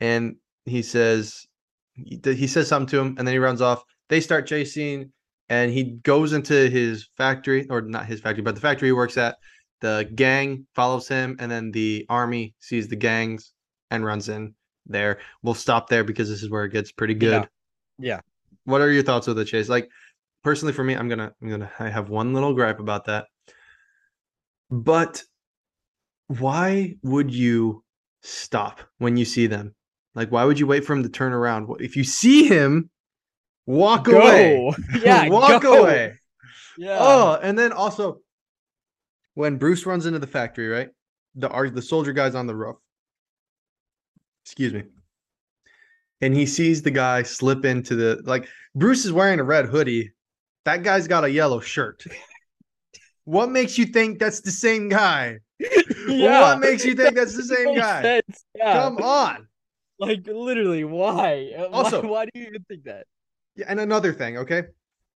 and 0.00 0.36
he 0.64 0.82
says 0.82 1.46
he, 1.94 2.20
he 2.24 2.46
says 2.46 2.68
something 2.68 2.88
to 2.88 3.00
him, 3.00 3.14
and 3.18 3.26
then 3.26 3.34
he 3.34 3.38
runs 3.38 3.60
off. 3.60 3.84
They 4.08 4.20
start 4.20 4.46
chasing, 4.46 5.12
and 5.48 5.70
he 5.70 5.98
goes 6.02 6.32
into 6.32 6.70
his 6.70 7.08
factory, 7.16 7.66
or 7.68 7.82
not 7.82 8.06
his 8.06 8.20
factory, 8.20 8.42
but 8.42 8.54
the 8.54 8.60
factory 8.60 8.88
he 8.88 8.92
works 8.92 9.16
at. 9.16 9.36
The 9.80 10.10
gang 10.14 10.66
follows 10.74 11.06
him, 11.06 11.36
and 11.38 11.50
then 11.50 11.70
the 11.70 12.06
army 12.08 12.54
sees 12.58 12.88
the 12.88 12.96
gangs 12.96 13.52
and 13.90 14.04
runs 14.04 14.28
in 14.28 14.54
there. 14.88 15.18
We'll 15.42 15.54
stop 15.54 15.88
there 15.88 16.04
because 16.04 16.28
this 16.28 16.42
is 16.42 16.50
where 16.50 16.64
it 16.64 16.72
gets 16.72 16.90
pretty 16.92 17.14
good 17.14 17.48
Yeah. 17.98 18.20
what 18.64 18.80
are 18.80 18.90
your 18.92 19.02
thoughts 19.02 19.26
with 19.26 19.36
the 19.36 19.44
chase 19.44 19.68
like 19.68 19.88
personally 20.44 20.72
for 20.72 20.84
me 20.84 20.94
i'm 20.94 21.08
gonna 21.08 21.32
i'm 21.42 21.48
gonna 21.50 21.70
i 21.78 21.88
have 21.88 22.10
one 22.10 22.32
little 22.32 22.54
gripe 22.54 22.78
about 22.80 23.06
that 23.06 23.26
but 24.70 25.22
why 26.28 26.94
would 27.02 27.30
you 27.34 27.82
stop 28.22 28.80
when 28.98 29.16
you 29.16 29.24
see 29.24 29.46
them 29.46 29.74
like 30.14 30.30
why 30.30 30.44
would 30.44 30.58
you 30.58 30.66
wait 30.66 30.84
for 30.84 30.92
him 30.92 31.02
to 31.02 31.08
turn 31.08 31.32
around 31.32 31.68
if 31.80 31.96
you 31.96 32.04
see 32.04 32.46
him 32.46 32.90
walk 33.66 34.06
away 34.08 34.72
Yeah. 35.02 35.28
walk 35.30 35.62
go. 35.62 35.82
away 35.82 36.14
Yeah. 36.76 36.96
oh 37.00 37.38
and 37.42 37.58
then 37.58 37.72
also 37.72 38.20
when 39.34 39.56
bruce 39.56 39.86
runs 39.86 40.06
into 40.06 40.18
the 40.18 40.26
factory 40.26 40.68
right 40.68 40.88
the 41.34 41.48
the 41.72 41.82
soldier 41.82 42.12
guy's 42.12 42.34
on 42.34 42.46
the 42.46 42.54
roof 42.56 42.76
excuse 44.48 44.72
me 44.72 44.82
and 46.22 46.34
he 46.34 46.46
sees 46.46 46.80
the 46.82 46.90
guy 46.90 47.22
slip 47.22 47.66
into 47.66 47.94
the 47.94 48.20
like 48.24 48.48
bruce 48.74 49.04
is 49.04 49.12
wearing 49.12 49.38
a 49.40 49.44
red 49.44 49.66
hoodie 49.66 50.10
that 50.64 50.82
guy's 50.82 51.06
got 51.06 51.22
a 51.22 51.30
yellow 51.30 51.60
shirt 51.60 52.02
what 53.24 53.50
makes 53.50 53.76
you 53.76 53.84
think 53.84 54.18
that's 54.18 54.40
the 54.40 54.50
same 54.50 54.88
guy 54.88 55.36
yeah. 56.08 56.40
what 56.40 56.60
makes 56.60 56.82
you 56.82 56.94
think 56.94 57.14
that's 57.14 57.36
the 57.36 57.42
same 57.54 57.76
guy 57.76 58.22
Yeah. 58.54 58.72
come 58.72 58.96
on 58.98 59.46
Like 60.00 60.26
literally, 60.26 60.84
why? 60.84 61.52
Uh, 61.58 61.68
why- 61.68 61.76
Also- 61.78 62.06
why, 62.06 62.24
do 62.24 62.30
you 62.40 62.46
even 62.46 62.62
think 62.70 62.84
that? 62.84 63.04
Yeah, 63.56 63.66
and 63.68 63.80
another 63.80 64.12
thing, 64.12 64.38
okay? 64.38 64.62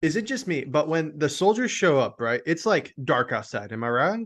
Is 0.01 0.15
it 0.15 0.23
just 0.25 0.47
me? 0.47 0.65
But 0.65 0.87
when 0.89 1.13
the 1.19 1.29
soldiers 1.29 1.69
show 1.69 1.99
up, 1.99 2.19
right? 2.19 2.41
It's 2.47 2.65
like 2.65 2.91
dark 3.05 3.31
outside. 3.31 3.71
Am 3.71 3.83
I 3.83 3.89
wrong? 3.89 4.25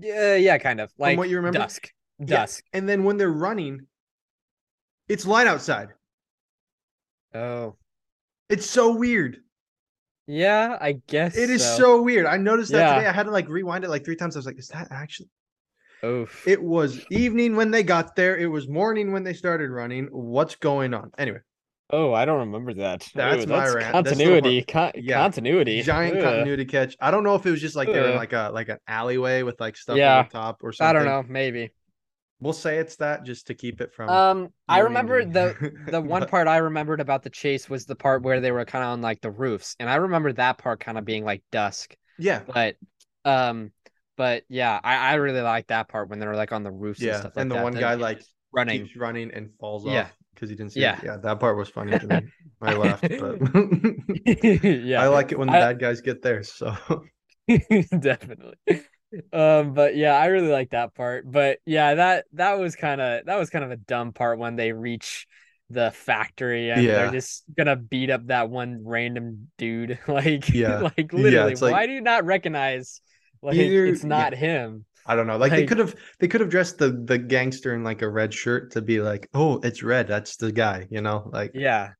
Yeah, 0.00 0.36
yeah, 0.36 0.58
kind 0.58 0.80
of. 0.80 0.92
Like 0.96 1.18
what 1.18 1.28
you 1.28 1.36
remember? 1.38 1.58
dusk. 1.58 1.90
Yeah, 2.20 2.26
Dusk. 2.46 2.62
And 2.72 2.88
then 2.88 3.02
when 3.02 3.16
they're 3.16 3.32
running, 3.48 3.80
it's 5.08 5.26
light 5.26 5.46
outside. 5.46 5.88
Oh. 7.34 7.76
It's 8.48 8.68
so 8.68 8.94
weird. 8.94 9.38
Yeah, 10.26 10.78
I 10.80 10.92
guess 11.06 11.36
It 11.36 11.50
is 11.50 11.62
so, 11.62 12.00
weird. 12.00 12.24
I 12.26 12.36
noticed 12.38 12.72
that 12.72 12.78
Yeah. 12.78 12.94
today. 12.94 13.06
I 13.08 13.12
had 13.12 13.24
to 13.24 13.30
like 13.30 13.48
rewind 13.48 13.84
it 13.84 13.90
like 13.90 14.04
three 14.04 14.16
times. 14.16 14.36
I 14.36 14.38
was 14.38 14.46
like, 14.46 14.58
is 14.58 14.68
that 14.68 14.88
actually? 14.90 15.28
Oof. 16.04 16.46
It 16.46 16.62
was 16.62 17.04
evening 17.10 17.56
when 17.56 17.70
they 17.70 17.82
got 17.82 18.14
there. 18.16 18.36
It 18.36 18.46
was 18.46 18.68
morning 18.68 19.12
when 19.12 19.24
they 19.24 19.32
started 19.34 19.70
running. 19.70 20.06
What's 20.12 20.54
going 20.54 20.94
on? 20.94 21.10
Anyway, 21.18 21.40
oh, 21.90 22.12
I 22.12 22.24
don't 22.24 22.40
remember 22.40 22.74
that. 22.74 23.06
That's 23.14 23.44
Ooh, 23.44 23.48
my 23.48 23.60
that's 23.60 23.74
rant. 23.74 23.92
Continuity. 23.92 24.62
Con- 24.62 24.92
Yeah. 24.94 25.16
Continuity. 25.16 25.82
giant 25.82 26.16
Ugh. 26.18 26.22
continuity 26.22 26.64
catch. 26.66 26.96
I 27.00 27.10
don't 27.10 27.24
know 27.24 27.34
if 27.34 27.44
it 27.46 27.50
was 27.50 27.60
just 27.60 27.76
like 27.76 27.88
they 27.88 28.00
were 28.00 28.14
like 28.14 28.32
a 28.32 28.50
like 28.52 28.68
an 28.70 28.78
alleyway 28.88 29.42
with 29.42 29.58
like 29.60 29.76
stuff 29.76 29.96
Yeah. 29.96 30.18
on 30.18 30.24
the 30.24 30.30
top 30.30 30.58
or 30.62 30.72
something. 30.72 30.88
I 30.88 30.92
don't 30.92 31.06
know. 31.06 31.22
Maybe. 31.30 31.70
We'll 32.40 32.52
say 32.52 32.78
it's 32.78 32.96
that 32.96 33.24
just 33.24 33.46
to 33.46 33.54
keep 33.54 33.80
it 33.80 33.92
from. 33.94 34.10
Um, 34.10 34.48
I 34.68 34.80
remember 34.80 35.24
the 35.24 35.72
the 35.88 36.00
one 36.02 36.26
part 36.26 36.46
I 36.48 36.58
remembered 36.58 37.00
about 37.00 37.22
the 37.22 37.30
chase 37.30 37.70
was 37.70 37.86
the 37.86 37.94
part 37.94 38.22
where 38.22 38.40
they 38.40 38.52
were 38.52 38.64
kind 38.64 38.84
of 38.84 38.90
on 38.90 39.00
like 39.00 39.20
the 39.20 39.30
roofs, 39.30 39.76
and 39.80 39.88
I 39.88 39.96
remember 39.96 40.32
that 40.34 40.58
part 40.58 40.80
kind 40.80 40.98
of 40.98 41.04
being 41.04 41.24
like 41.24 41.42
dusk. 41.50 41.96
Yeah, 42.18 42.42
But, 42.46 42.76
um, 43.24 43.72
but 44.16 44.44
yeah, 44.48 44.78
I 44.82 44.96
I 44.96 45.14
really 45.14 45.40
like 45.40 45.68
that 45.68 45.88
part 45.88 46.08
when 46.08 46.18
they 46.18 46.26
were 46.26 46.36
like 46.36 46.52
on 46.52 46.62
the 46.62 46.70
roofs 46.70 47.00
and 47.00 47.08
yeah. 47.08 47.20
stuff 47.20 47.34
like 47.36 47.42
and 47.42 47.50
the 47.50 47.56
that. 47.56 47.64
one 47.64 47.74
that 47.74 47.80
guy 47.80 47.94
like 47.94 48.22
running. 48.52 48.84
keeps 48.84 48.96
running 48.96 49.30
and 49.32 49.50
falls 49.58 49.84
Yeah. 49.86 50.02
off 50.02 50.12
because 50.34 50.50
he 50.50 50.56
didn't 50.56 50.72
see. 50.72 50.80
Yeah. 50.80 50.98
it. 50.98 51.04
yeah. 51.04 51.16
That 51.16 51.40
part 51.40 51.56
was 51.56 51.68
funny 51.68 51.98
to 51.98 52.06
me. 52.06 52.20
I 52.62 52.74
laughed, 52.74 53.08
but 53.08 53.38
yeah, 54.64 55.02
I 55.02 55.08
like 55.08 55.32
it 55.32 55.38
when 55.38 55.48
the 55.48 55.54
I- 55.54 55.60
bad 55.60 55.78
guys 55.80 56.00
get 56.00 56.22
there. 56.22 56.42
So 56.42 56.76
definitely 58.00 58.56
um 59.32 59.74
but 59.74 59.96
yeah 59.96 60.14
i 60.16 60.26
really 60.26 60.48
like 60.48 60.70
that 60.70 60.94
part 60.94 61.30
but 61.30 61.58
yeah 61.66 61.94
that 61.94 62.24
that 62.32 62.58
was 62.58 62.76
kind 62.76 63.00
of 63.00 63.24
that 63.26 63.38
was 63.38 63.50
kind 63.50 63.64
of 63.64 63.70
a 63.70 63.76
dumb 63.76 64.12
part 64.12 64.38
when 64.38 64.56
they 64.56 64.72
reach 64.72 65.26
the 65.70 65.90
factory 65.90 66.70
and 66.70 66.82
Yeah. 66.82 66.94
they're 66.96 67.10
just 67.12 67.44
gonna 67.56 67.76
beat 67.76 68.10
up 68.10 68.26
that 68.26 68.50
one 68.50 68.82
random 68.84 69.48
dude 69.58 69.98
like 70.08 70.48
Yeah. 70.54 70.78
like 70.96 71.12
Yeah, 71.12 71.18
literally 71.18 71.54
like- 71.54 71.72
why 71.72 71.86
do 71.86 71.92
you 71.92 72.00
not 72.00 72.24
recognize 72.24 73.00
like 73.42 73.56
it's 73.56 74.04
not 74.04 74.34
him 74.34 74.84
I 75.06 75.16
don't 75.16 75.26
know. 75.26 75.36
Like, 75.36 75.52
they 75.52 75.66
could 75.66 75.76
have 75.76 75.94
they 76.18 76.28
could 76.28 76.40
have 76.40 76.48
dressed 76.48 76.78
the 76.78 76.88
the 76.90 77.18
gangster 77.18 77.74
in 77.74 77.84
like 77.84 78.00
a 78.00 78.08
red 78.08 78.32
shirt 78.32 78.72
to 78.72 78.80
be 78.80 79.02
like, 79.02 79.28
oh, 79.34 79.60
it's 79.62 79.82
red. 79.82 80.08
That's 80.08 80.36
the 80.36 80.50
guy. 80.50 80.86
You 80.90 81.02
know, 81.02 81.28
like 81.30 81.50
yeah 81.52 81.90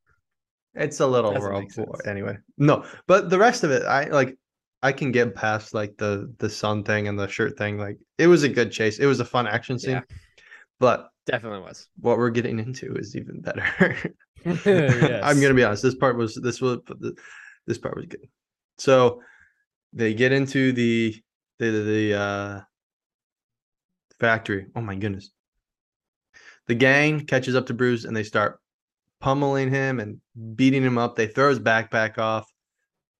It's 0.74 1.00
a 1.00 1.06
little 1.06 1.34
rough 1.34 1.64
anyway. 2.06 2.38
No, 2.56 2.86
but 3.06 3.28
the 3.28 3.38
rest 3.38 3.62
of 3.62 3.70
it, 3.72 3.82
I 3.84 4.04
like. 4.06 4.38
I 4.84 4.92
can 4.92 5.12
get 5.12 5.34
past 5.34 5.72
like 5.72 5.96
the 5.96 6.30
the 6.38 6.50
sun 6.50 6.84
thing 6.84 7.08
and 7.08 7.18
the 7.18 7.26
shirt 7.26 7.56
thing. 7.56 7.78
Like 7.78 7.98
it 8.18 8.26
was 8.26 8.42
a 8.42 8.50
good 8.50 8.70
chase. 8.70 8.98
It 8.98 9.06
was 9.06 9.18
a 9.18 9.24
fun 9.24 9.46
action 9.46 9.78
scene. 9.78 9.92
Yeah. 9.92 10.16
But 10.78 11.08
definitely 11.24 11.60
was 11.60 11.88
what 12.00 12.18
we're 12.18 12.28
getting 12.28 12.58
into 12.58 12.94
is 12.94 13.16
even 13.16 13.40
better. 13.40 13.64
Yes. 14.44 14.66
I'm 15.24 15.40
gonna 15.40 15.54
be 15.54 15.64
honest. 15.64 15.82
This 15.82 15.94
part 15.94 16.18
was 16.18 16.34
this 16.34 16.60
was 16.60 16.80
this 17.66 17.78
part 17.78 17.96
was 17.96 18.04
good. 18.04 18.28
So 18.76 19.22
they 19.94 20.12
get 20.12 20.32
into 20.32 20.72
the 20.72 21.16
the 21.58 21.70
the 21.70 22.14
uh 22.14 22.60
factory. 24.20 24.66
Oh 24.76 24.82
my 24.82 24.96
goodness. 24.96 25.30
The 26.66 26.74
gang 26.74 27.24
catches 27.24 27.56
up 27.56 27.66
to 27.66 27.74
Bruce 27.74 28.04
and 28.04 28.14
they 28.14 28.22
start 28.22 28.60
pummeling 29.18 29.70
him 29.70 29.98
and 29.98 30.20
beating 30.54 30.82
him 30.82 30.98
up. 30.98 31.16
They 31.16 31.26
throw 31.26 31.48
his 31.48 31.58
backpack 31.58 32.18
off 32.18 32.46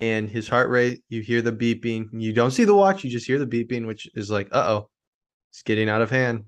and 0.05 0.29
his 0.29 0.49
heart 0.49 0.69
rate, 0.69 1.03
you 1.09 1.23
hear 1.23 1.41
the 1.41 1.53
beeping. 1.53 2.09
You 2.13 2.33
don't 2.33 2.51
see 2.51 2.65
the 2.65 2.75
watch, 2.75 3.05
you 3.05 3.11
just 3.11 3.27
hear 3.27 3.39
the 3.39 3.47
beeping, 3.47 3.87
which 3.87 4.09
is 4.15 4.31
like, 4.31 4.49
uh 4.53 4.65
oh, 4.69 4.91
it's 5.51 5.63
getting 5.63 5.89
out 5.89 6.03
of 6.03 6.11
hand. 6.11 6.45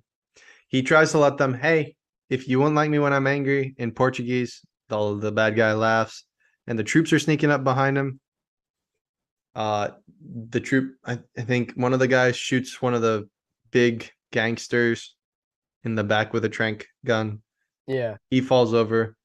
He 0.68 0.82
tries 0.82 1.12
to 1.12 1.18
let 1.18 1.38
them, 1.38 1.54
hey, 1.54 1.96
if 2.28 2.48
you 2.48 2.60
won't 2.60 2.74
like 2.74 2.90
me 2.90 2.98
when 2.98 3.12
I'm 3.12 3.26
angry 3.26 3.74
in 3.78 3.92
Portuguese, 3.92 4.60
the, 4.88 5.18
the 5.18 5.32
bad 5.32 5.56
guy 5.56 5.72
laughs 5.72 6.24
and 6.66 6.78
the 6.78 6.84
troops 6.84 7.12
are 7.12 7.18
sneaking 7.18 7.50
up 7.50 7.64
behind 7.64 7.96
him. 7.96 8.20
Uh, 9.54 9.90
the 10.50 10.60
troop, 10.60 10.96
I, 11.04 11.18
I 11.38 11.42
think 11.42 11.72
one 11.74 11.94
of 11.94 11.98
the 11.98 12.08
guys 12.08 12.36
shoots 12.36 12.82
one 12.82 12.94
of 12.94 13.00
the 13.00 13.28
big 13.70 14.10
gangsters 14.32 15.14
in 15.84 15.94
the 15.94 16.04
back 16.04 16.32
with 16.34 16.44
a 16.44 16.48
trank 16.50 16.86
gun. 17.04 17.40
Yeah. 17.86 18.16
He 18.28 18.40
falls 18.40 18.74
over 18.74 19.15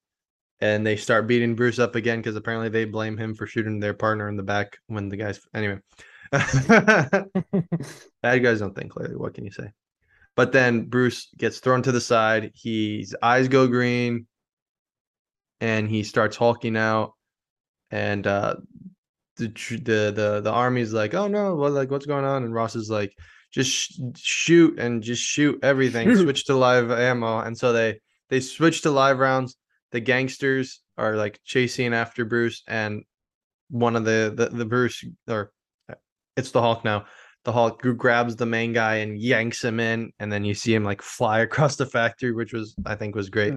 and 0.61 0.85
they 0.85 0.95
start 0.95 1.27
beating 1.27 1.55
Bruce 1.55 1.79
up 1.79 1.95
again 1.95 2.19
because 2.19 2.35
apparently 2.35 2.69
they 2.69 2.85
blame 2.85 3.17
him 3.17 3.33
for 3.33 3.47
shooting 3.47 3.79
their 3.79 3.95
partner 3.95 4.29
in 4.29 4.37
the 4.37 4.43
back 4.43 4.77
when 4.87 5.09
the 5.09 5.17
guys 5.17 5.39
anyway. 5.53 5.79
Bad 6.31 7.25
guys 8.21 8.59
don't 8.59 8.75
think 8.75 8.91
clearly. 8.91 9.15
What 9.15 9.33
can 9.33 9.43
you 9.43 9.51
say? 9.51 9.71
But 10.35 10.51
then 10.53 10.85
Bruce 10.85 11.27
gets 11.37 11.59
thrown 11.59 11.81
to 11.83 11.91
the 11.91 11.99
side. 11.99 12.51
His 12.55 13.15
eyes 13.21 13.47
go 13.47 13.67
green, 13.67 14.27
and 15.59 15.89
he 15.89 16.03
starts 16.03 16.37
hulking 16.37 16.77
out. 16.77 17.13
And 17.89 18.25
uh, 18.25 18.55
the 19.35 19.47
the 19.47 20.13
the 20.15 20.41
the 20.43 20.51
army's 20.51 20.93
like, 20.93 21.13
"Oh 21.15 21.27
no, 21.27 21.55
what 21.55 21.73
like 21.73 21.91
what's 21.91 22.05
going 22.05 22.23
on?" 22.23 22.43
And 22.43 22.53
Ross 22.53 22.75
is 22.75 22.89
like, 22.89 23.13
"Just 23.51 23.71
sh- 23.71 23.99
shoot 24.15 24.79
and 24.79 25.03
just 25.03 25.23
shoot 25.23 25.59
everything. 25.63 26.15
Switch 26.15 26.45
to 26.45 26.55
live 26.55 26.91
ammo." 26.91 27.39
And 27.39 27.57
so 27.57 27.73
they 27.73 27.99
they 28.29 28.39
switch 28.39 28.83
to 28.83 28.91
live 28.91 29.19
rounds. 29.19 29.57
The 29.91 29.99
gangsters 29.99 30.81
are 30.97 31.15
like 31.15 31.39
chasing 31.43 31.93
after 31.93 32.25
Bruce, 32.25 32.63
and 32.67 33.03
one 33.69 33.95
of 33.95 34.05
the 34.05 34.33
the, 34.35 34.49
the 34.55 34.65
Bruce 34.65 35.03
or 35.27 35.51
it's 36.37 36.51
the 36.51 36.61
Hulk 36.61 36.83
now. 36.83 37.05
The 37.43 37.51
Hulk 37.51 37.81
grabs 37.81 38.35
the 38.35 38.45
main 38.45 38.71
guy 38.71 38.97
and 38.97 39.19
yanks 39.19 39.63
him 39.63 39.79
in, 39.79 40.11
and 40.19 40.31
then 40.31 40.45
you 40.45 40.53
see 40.53 40.73
him 40.73 40.83
like 40.83 41.01
fly 41.01 41.39
across 41.47 41.75
the 41.75 41.85
factory, 41.85 42.31
which 42.31 42.53
was 42.53 42.75
I 42.85 42.95
think 42.95 43.15
was 43.15 43.29
great. 43.29 43.53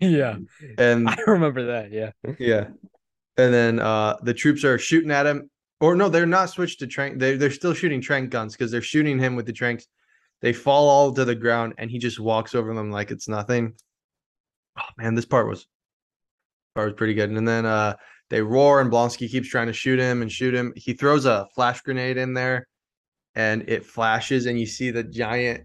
Yeah, 0.00 0.38
And 0.78 1.08
I 1.08 1.16
remember 1.26 1.66
that. 1.66 1.92
Yeah. 1.92 2.10
yeah, 2.38 2.68
and 3.36 3.54
then 3.54 3.78
uh 3.78 4.16
the 4.22 4.34
troops 4.34 4.64
are 4.64 4.78
shooting 4.78 5.10
at 5.10 5.26
him, 5.26 5.50
or 5.80 5.94
no, 5.94 6.08
they're 6.08 6.26
not 6.26 6.50
switched 6.50 6.80
to 6.80 6.86
trank. 6.86 7.18
They 7.18 7.36
they're 7.36 7.50
still 7.50 7.74
shooting 7.74 8.00
trank 8.00 8.30
guns 8.30 8.54
because 8.54 8.70
they're 8.70 8.82
shooting 8.82 9.18
him 9.18 9.36
with 9.36 9.46
the 9.46 9.52
tranks. 9.52 9.86
They 10.40 10.52
fall 10.52 10.88
all 10.88 11.12
to 11.12 11.24
the 11.24 11.36
ground, 11.36 11.74
and 11.78 11.90
he 11.90 11.98
just 11.98 12.18
walks 12.18 12.54
over 12.54 12.74
them 12.74 12.90
like 12.90 13.10
it's 13.10 13.28
nothing. 13.28 13.74
Oh 14.78 14.88
man, 14.98 15.14
this 15.14 15.26
part 15.26 15.48
was 15.48 15.66
part 16.74 16.88
was 16.88 16.96
pretty 16.96 17.14
good. 17.14 17.30
And 17.30 17.46
then 17.46 17.66
uh 17.66 17.94
they 18.30 18.40
roar, 18.40 18.80
and 18.80 18.90
Blonsky 18.90 19.30
keeps 19.30 19.48
trying 19.48 19.66
to 19.66 19.74
shoot 19.74 19.98
him 19.98 20.22
and 20.22 20.32
shoot 20.32 20.54
him. 20.54 20.72
He 20.74 20.94
throws 20.94 21.26
a 21.26 21.46
flash 21.54 21.82
grenade 21.82 22.16
in 22.16 22.32
there, 22.32 22.66
and 23.34 23.68
it 23.68 23.84
flashes, 23.84 24.46
and 24.46 24.58
you 24.58 24.64
see 24.64 24.90
the 24.90 25.02
giant, 25.04 25.64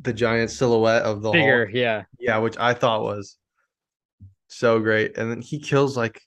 the 0.00 0.12
giant 0.12 0.50
silhouette 0.50 1.02
of 1.02 1.22
the 1.22 1.32
Bigger. 1.32 1.66
Hulk. 1.66 1.74
Yeah. 1.74 2.04
Yeah, 2.20 2.38
which 2.38 2.56
I 2.56 2.72
thought 2.72 3.02
was 3.02 3.36
so 4.46 4.78
great. 4.78 5.18
And 5.18 5.28
then 5.28 5.40
he 5.40 5.58
kills 5.58 5.96
like 5.96 6.20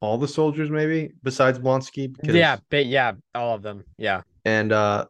all 0.00 0.18
the 0.18 0.28
soldiers, 0.28 0.70
maybe 0.70 1.14
besides 1.22 1.58
Blonsky. 1.58 2.14
Because, 2.14 2.36
Yeah. 2.36 2.58
But 2.70 2.86
yeah, 2.86 3.12
all 3.34 3.56
of 3.56 3.62
them. 3.62 3.84
Yeah. 3.98 4.22
And 4.44 4.72
uh, 4.72 5.06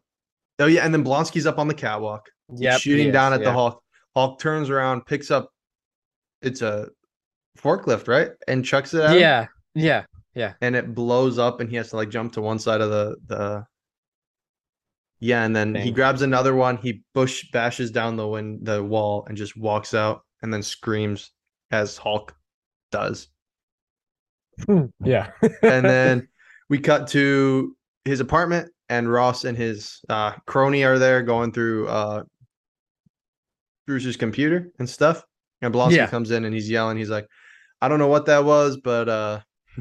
oh 0.58 0.66
yeah, 0.66 0.86
and 0.86 0.94
then 0.94 1.04
Blonsky's 1.04 1.46
up 1.46 1.58
on 1.58 1.68
the 1.68 1.74
catwalk. 1.74 2.30
Yeah. 2.56 2.78
shooting 2.78 3.12
down 3.12 3.32
at 3.34 3.44
the 3.44 3.52
Hulk. 3.52 3.82
Hulk 4.16 4.40
turns 4.40 4.70
around, 4.70 5.04
picks 5.06 5.30
up. 5.30 5.50
It's 6.42 6.62
a 6.62 6.88
forklift, 7.58 8.08
right? 8.08 8.30
And 8.48 8.64
chucks 8.64 8.94
it 8.94 9.02
at 9.02 9.10
him, 9.12 9.48
Yeah. 9.74 10.04
Yeah. 10.34 10.54
and 10.60 10.74
it 10.76 10.94
blows 10.94 11.38
up, 11.38 11.60
and 11.60 11.68
he 11.68 11.76
has 11.76 11.90
to 11.90 11.96
like 11.96 12.08
jump 12.10 12.32
to 12.34 12.40
one 12.40 12.58
side 12.58 12.80
of 12.80 12.90
the 12.90 13.16
the. 13.26 13.64
Yeah, 15.22 15.44
and 15.44 15.54
then 15.54 15.74
he 15.74 15.90
grabs 15.90 16.22
another 16.22 16.54
one. 16.54 16.78
He 16.78 17.02
bush 17.12 17.50
bashes 17.52 17.90
down 17.90 18.16
the 18.16 18.26
win 18.26 18.60
the 18.62 18.82
wall 18.82 19.26
and 19.28 19.36
just 19.36 19.54
walks 19.56 19.92
out, 19.92 20.22
and 20.42 20.52
then 20.52 20.62
screams 20.62 21.32
as 21.70 21.98
Hulk 21.98 22.34
does. 22.90 23.28
Yeah. 25.04 25.30
and 25.62 25.84
then 25.84 26.28
we 26.70 26.78
cut 26.78 27.08
to 27.08 27.76
his 28.04 28.20
apartment 28.20 28.70
and 28.88 29.10
ross 29.10 29.44
and 29.44 29.56
his 29.58 30.00
uh, 30.08 30.32
crony 30.46 30.84
are 30.84 30.98
there 30.98 31.22
going 31.22 31.52
through 31.52 31.88
uh, 31.88 32.22
bruce's 33.86 34.16
computer 34.16 34.70
and 34.78 34.88
stuff 34.88 35.22
and 35.62 35.72
Blonsky 35.74 35.96
Yeah. 35.96 36.06
comes 36.06 36.30
in 36.30 36.44
and 36.44 36.54
he's 36.54 36.70
yelling. 36.70 36.96
He's 36.96 37.10
like 37.10 37.26
i 37.82 37.88
don't 37.88 37.98
know 37.98 38.08
what 38.08 38.26
that 38.26 38.44
was 38.44 38.76
but 38.76 39.08
uh 39.08 39.40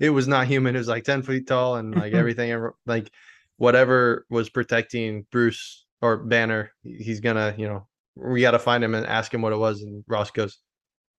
it 0.00 0.10
was 0.12 0.28
not 0.28 0.46
human. 0.46 0.74
It 0.74 0.78
was 0.78 0.88
like 0.88 1.04
10 1.04 1.22
feet 1.22 1.46
tall 1.46 1.76
and 1.76 1.94
like 1.94 2.12
everything 2.22 2.50
ever- 2.50 2.74
like 2.86 3.10
whatever 3.56 4.26
was 4.28 4.48
protecting 4.50 5.26
bruce 5.32 5.86
or 6.02 6.18
banner 6.18 6.72
he's 6.82 7.20
gonna 7.20 7.54
you 7.56 7.66
know 7.66 7.86
we 8.16 8.40
gotta 8.42 8.58
find 8.58 8.82
him 8.84 8.94
and 8.94 9.06
ask 9.06 9.32
him 9.32 9.42
what 9.42 9.52
it 9.52 9.56
was. 9.58 9.82
And 9.82 10.04
ross 10.08 10.30
goes 10.30 10.58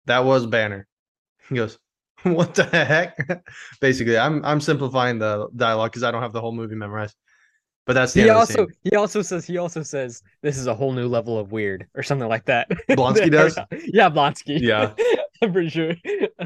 that 0.05 0.23
was 0.25 0.45
banner. 0.45 0.87
He 1.49 1.55
goes 1.55 1.77
what 2.23 2.55
the 2.55 2.63
heck? 2.63 3.17
Basically 3.81 4.17
i'm 4.17 4.43
i'm 4.45 4.59
simplifying 4.61 5.17
the 5.19 5.47
dialogue 5.55 5.91
because 5.91 6.03
i 6.03 6.11
don't 6.11 6.21
have 6.23 6.33
the 6.33 6.41
whole 6.41 6.51
movie 6.51 6.75
memorized 6.75 7.15
but 7.87 7.93
that's 7.93 8.13
the 8.13 8.21
He 8.21 8.29
end 8.29 8.37
of 8.39 8.47
the 8.47 8.59
also 8.59 8.67
scene. 8.67 8.75
he 8.83 8.95
also 8.95 9.21
says 9.23 9.45
he 9.45 9.57
also 9.57 9.81
says 9.81 10.21
this 10.43 10.57
is 10.57 10.67
a 10.67 10.75
whole 10.75 10.91
new 10.93 11.07
level 11.07 11.39
of 11.39 11.51
weird 11.51 11.87
or 11.95 12.03
something 12.03 12.27
like 12.27 12.45
that. 12.45 12.69
Blonsky 12.89 13.31
does? 13.39 13.57
Yeah, 13.87 14.09
Blonsky. 14.09 14.59
Yeah. 14.61 14.93
I'm 15.41 15.53
pretty 15.53 15.69
sure. 15.69 15.93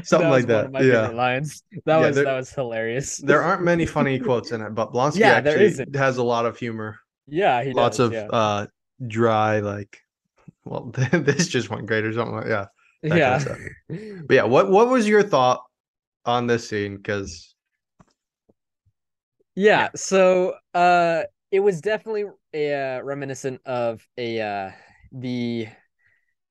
Something 0.02 0.28
like 0.30 0.46
was 0.46 0.46
one 0.46 0.48
that, 0.48 0.72
my 0.72 0.80
yeah. 0.80 1.00
favorite 1.02 1.16
lines. 1.16 1.62
That 1.86 2.00
Yeah, 2.00 2.06
was 2.06 2.16
there- 2.16 2.24
that 2.26 2.36
was 2.36 2.50
hilarious. 2.52 3.16
there 3.18 3.42
aren't 3.42 3.62
many 3.62 3.84
funny 3.86 4.18
quotes 4.18 4.52
in 4.52 4.60
it 4.62 4.74
but 4.74 4.92
Blonsky 4.92 5.18
Yeah, 5.20 5.32
actually 5.44 5.86
has 5.98 6.16
a 6.18 6.22
lot 6.22 6.46
of 6.46 6.58
humor 6.58 6.98
Yeah, 7.26 7.62
he 7.64 7.72
lots 7.72 7.98
does, 7.98 8.06
of 8.08 8.12
yeah. 8.14 8.26
uh 8.32 8.66
dry 9.08 9.58
like 9.60 9.98
well 10.64 10.92
this 10.94 11.48
just 11.48 11.68
went 11.70 11.86
great 11.86 12.04
or 12.04 12.12
something 12.12 12.36
like 12.36 12.46
yeah 12.46 12.66
that 13.02 13.08
kind 13.08 13.18
yeah. 13.90 14.06
of 14.20 14.26
but 14.28 14.34
yeah 14.34 14.44
what 14.44 14.70
what 14.70 14.88
was 14.88 15.08
your 15.08 15.22
thought 15.24 15.60
on 16.24 16.46
this 16.46 16.68
scene 16.68 16.96
because 16.96 17.51
Yeah, 19.54 19.88
so 19.94 20.54
uh 20.74 21.22
it 21.50 21.60
was 21.60 21.80
definitely 21.82 22.24
a 22.54 22.74
uh, 22.98 23.02
reminiscent 23.02 23.60
of 23.66 24.06
a 24.16 24.40
uh 24.40 24.70
the 25.12 25.68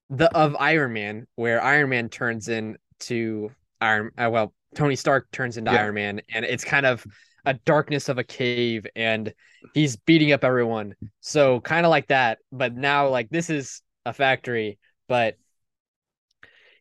the 0.10 0.36
of 0.38 0.56
Iron 0.60 0.94
Man 0.94 1.28
where 1.36 1.64
Iron 1.64 1.90
Man 1.90 2.10
turns 2.10 2.48
into 2.50 3.52
Iron 3.80 4.12
uh, 4.18 4.30
well 4.32 4.54
Tony 4.76 4.96
Stark 4.96 5.32
turns 5.32 5.58
into 5.58 5.72
Yeah. 5.72 5.82
Iron 5.82 5.96
Man 5.96 6.22
and 6.34 6.46
it's 6.46 6.64
kind 6.64 6.86
of 6.86 7.06
a 7.46 7.56
darkness 7.56 8.10
of 8.10 8.18
a 8.20 8.24
cave 8.24 8.86
and 8.96 9.34
he's 9.74 9.96
beating 9.96 10.32
up 10.32 10.44
everyone. 10.44 10.96
So 11.22 11.60
kind 11.62 11.86
of 11.86 11.90
like 11.90 12.08
that, 12.08 12.40
but 12.52 12.76
now 12.76 13.10
like 13.10 13.30
this 13.30 13.50
is 13.50 13.82
a 14.06 14.14
factory, 14.14 14.78
but 15.08 15.38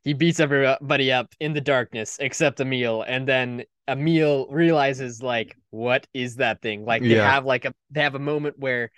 he 0.02 0.12
beats 0.14 0.40
everybody 0.40 1.12
up 1.12 1.34
in 1.40 1.52
the 1.52 1.60
darkness 1.60 2.16
except 2.20 2.60
Emil, 2.60 3.02
and 3.02 3.26
then 3.28 3.64
Emil 3.88 4.46
realizes 4.50 5.22
like, 5.22 5.56
what 5.70 6.06
is 6.14 6.36
that 6.36 6.62
thing? 6.62 6.84
Like 6.84 7.02
they 7.02 7.08
Yeah. 7.16 7.30
have 7.30 7.44
like 7.44 7.64
a 7.64 7.74
they 7.90 8.02
have 8.02 8.14
a 8.14 8.18
moment 8.20 8.58
where 8.58 8.90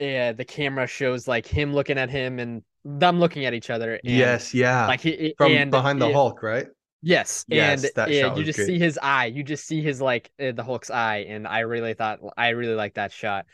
uh, 0.00 0.32
the 0.32 0.44
camera 0.46 0.86
shows 0.86 1.26
like 1.28 1.46
him 1.46 1.74
looking 1.74 1.98
at 1.98 2.10
him 2.10 2.38
and 2.38 2.62
them 2.84 3.20
looking 3.20 3.44
at 3.46 3.54
each 3.54 3.70
other. 3.70 3.94
And, 3.94 4.02
yes 4.04 4.54
yeah 4.54 4.86
like 4.86 5.00
he 5.00 5.34
from 5.36 5.52
and 5.52 5.70
behind 5.70 6.00
the 6.00 6.08
it- 6.08 6.14
hulk 6.14 6.42
right 6.42 6.66
Yes, 7.00 7.44
Yes, 7.48 7.82
and 7.84 7.94
that 7.94 8.10
yeah, 8.10 8.34
you 8.34 8.42
just 8.44 8.58
see 8.58 8.76
his 8.76 8.98
eye. 9.00 9.26
You 9.26 9.44
just 9.44 9.64
see 9.66 9.80
his 9.82 10.00
like 10.00 10.32
uh, 10.40 10.50
the 10.50 10.64
Hulk's 10.64 10.90
eye, 10.90 11.26
and 11.28 11.46
I 11.46 11.60
really 11.60 11.94
thought 11.94 12.18
I 12.36 12.48
really 12.48 12.74
liked 12.74 12.96
that 12.96 13.12
shot. 13.12 13.46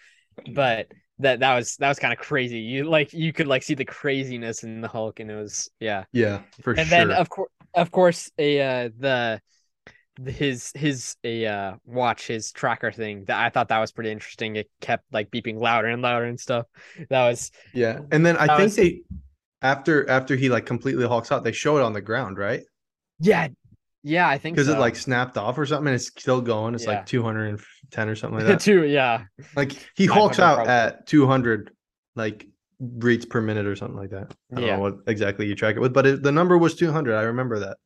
But 0.55 0.89
that 1.19 1.41
that 1.41 1.55
was 1.55 1.77
that 1.77 1.89
was 1.89 1.99
kind 1.99 2.13
of 2.15 2.19
crazy. 2.19 2.61
You 2.61 2.85
like 2.85 3.13
you 3.13 3.35
could 3.35 3.47
like 3.47 3.63
see 3.63 3.75
the 3.75 3.85
craziness 3.85 4.65
in 4.65 4.81
the 4.81 4.89
Hulk, 4.89 5.21
and 5.21 5.31
it 5.31 5.37
was 5.37 5.71
yeah. 5.79 6.05
yeah 6.13 6.41
for 6.63 6.73
And 6.73 6.89
sure 6.89 6.99
And 7.01 7.11
then 7.11 7.17
of 7.19 7.29
course, 7.29 7.51
of 7.75 7.91
course, 7.91 8.31
a 8.39 8.61
uh, 8.63 8.89
the- 8.99 9.41
his 10.27 10.71
his 10.75 11.17
a 11.25 11.47
uh 11.47 11.75
watch 11.85 12.27
his 12.27 12.53
tracker 12.53 12.93
thing 12.93 13.25
that 13.25 13.39
I 13.45 13.49
thought 13.51 13.69
that 13.69 13.79
was 13.81 13.93
pretty 13.93 14.11
interesting. 14.11 14.57
It 14.57 14.71
kept 14.81 15.05
like 15.13 15.31
beeping 15.31 15.59
louder 15.59 15.89
and 15.89 16.03
louder 16.03 16.25
and 16.27 16.39
stuff. 16.39 16.67
That 17.11 17.29
was 17.29 17.51
yeah 17.73 18.01
and 18.13 18.25
then 18.25 18.37
i 18.37 18.47
think 18.47 18.59
was- 18.67 18.77
they 18.77 19.01
after 19.63 20.09
after 20.09 20.37
he 20.37 20.49
like 20.49 20.67
completely 20.67 21.07
hulks 21.07 21.33
out 21.33 21.43
they 21.43 21.53
show 21.53 21.79
it 21.79 21.83
on 21.83 21.93
the 21.93 22.01
ground 22.01 22.39
right 22.39 22.63
yeah, 23.21 23.49
yeah. 24.03 24.29
I 24.29 24.37
think 24.39 24.57
because 24.57 24.67
so. 24.69 24.75
it 24.75 24.79
like 24.79 24.97
snapped 24.97 25.39
off 25.39 25.57
or 25.57 25.65
something 25.65 25.87
and 25.89 25.95
it's 25.95 26.09
still 26.09 26.41
going 26.41 26.75
it's 26.75 26.85
Yeah. 26.85 26.91
like 26.97 27.07
210 27.07 28.09
or 28.09 28.15
something 28.17 28.39
like 28.39 28.47
that 28.49 28.61
too. 28.61 28.85
Yeah, 28.85 29.25
like 29.57 29.73
he 29.97 30.07
500 30.07 30.13
hulks 30.21 30.39
out 30.39 30.55
probably. 30.57 30.73
at 30.73 31.07
200 31.07 31.71
like 32.17 32.47
beats 32.99 33.25
per 33.25 33.41
minute 33.41 33.67
or 33.67 33.77
something 33.77 33.97
like 33.97 34.11
that 34.11 34.35
i 34.53 34.57
don't 34.57 34.65
Yeah. 34.65 34.77
know 34.77 34.83
what 34.83 34.97
exactly 35.07 35.47
you 35.47 35.55
track 35.55 35.77
it 35.77 35.81
with 35.81 35.95
but 35.95 36.07
it, 36.07 36.23
the 36.23 36.33
number 36.33 36.59
was 36.59 36.75
200 36.75 37.15
i 37.15 37.23
remember 37.23 37.61
that 37.61 37.79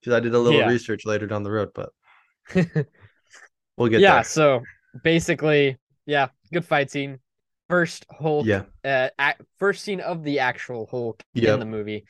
because 0.00 0.14
i 0.14 0.20
did 0.20 0.34
a 0.34 0.38
little 0.38 0.58
Yeah. 0.60 0.68
research 0.68 1.04
later 1.06 1.26
down 1.26 1.42
the 1.42 1.50
road 1.50 1.70
but 1.74 1.90
We'll 3.76 3.88
get 3.88 4.00
yeah, 4.00 4.16
there. 4.16 4.24
so 4.24 4.62
basically, 5.02 5.78
yeah, 6.04 6.28
good 6.52 6.64
fight 6.66 6.90
scene. 6.90 7.18
First 7.70 8.04
Hulk, 8.10 8.44
Yeah. 8.44 8.64
uh, 8.84 9.08
ac- 9.18 9.38
first 9.58 9.84
scene 9.84 10.00
of 10.00 10.22
the 10.22 10.40
actual 10.40 10.86
Hulk 10.90 11.22
Yep. 11.34 11.54
in 11.54 11.60
the 11.60 11.66
movie. 11.66 12.04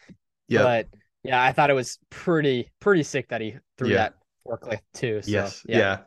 Yeah. 0.49 0.62
But 0.62 0.88
yeah, 1.22 1.41
I 1.41 1.53
thought 1.53 1.70
it 1.70 1.74
was 1.74 1.99
pretty 2.11 2.70
pretty 2.80 3.03
sick 3.05 3.28
that 3.28 3.41
he 3.41 3.55
threw 3.78 3.91
Yeah. 3.91 3.97
that 3.97 4.14
forklift 4.45 4.80
too. 4.95 5.22
So, 5.22 5.30
yes. 5.30 5.62
yeah. 5.68 5.78
Yeah. 5.78 5.99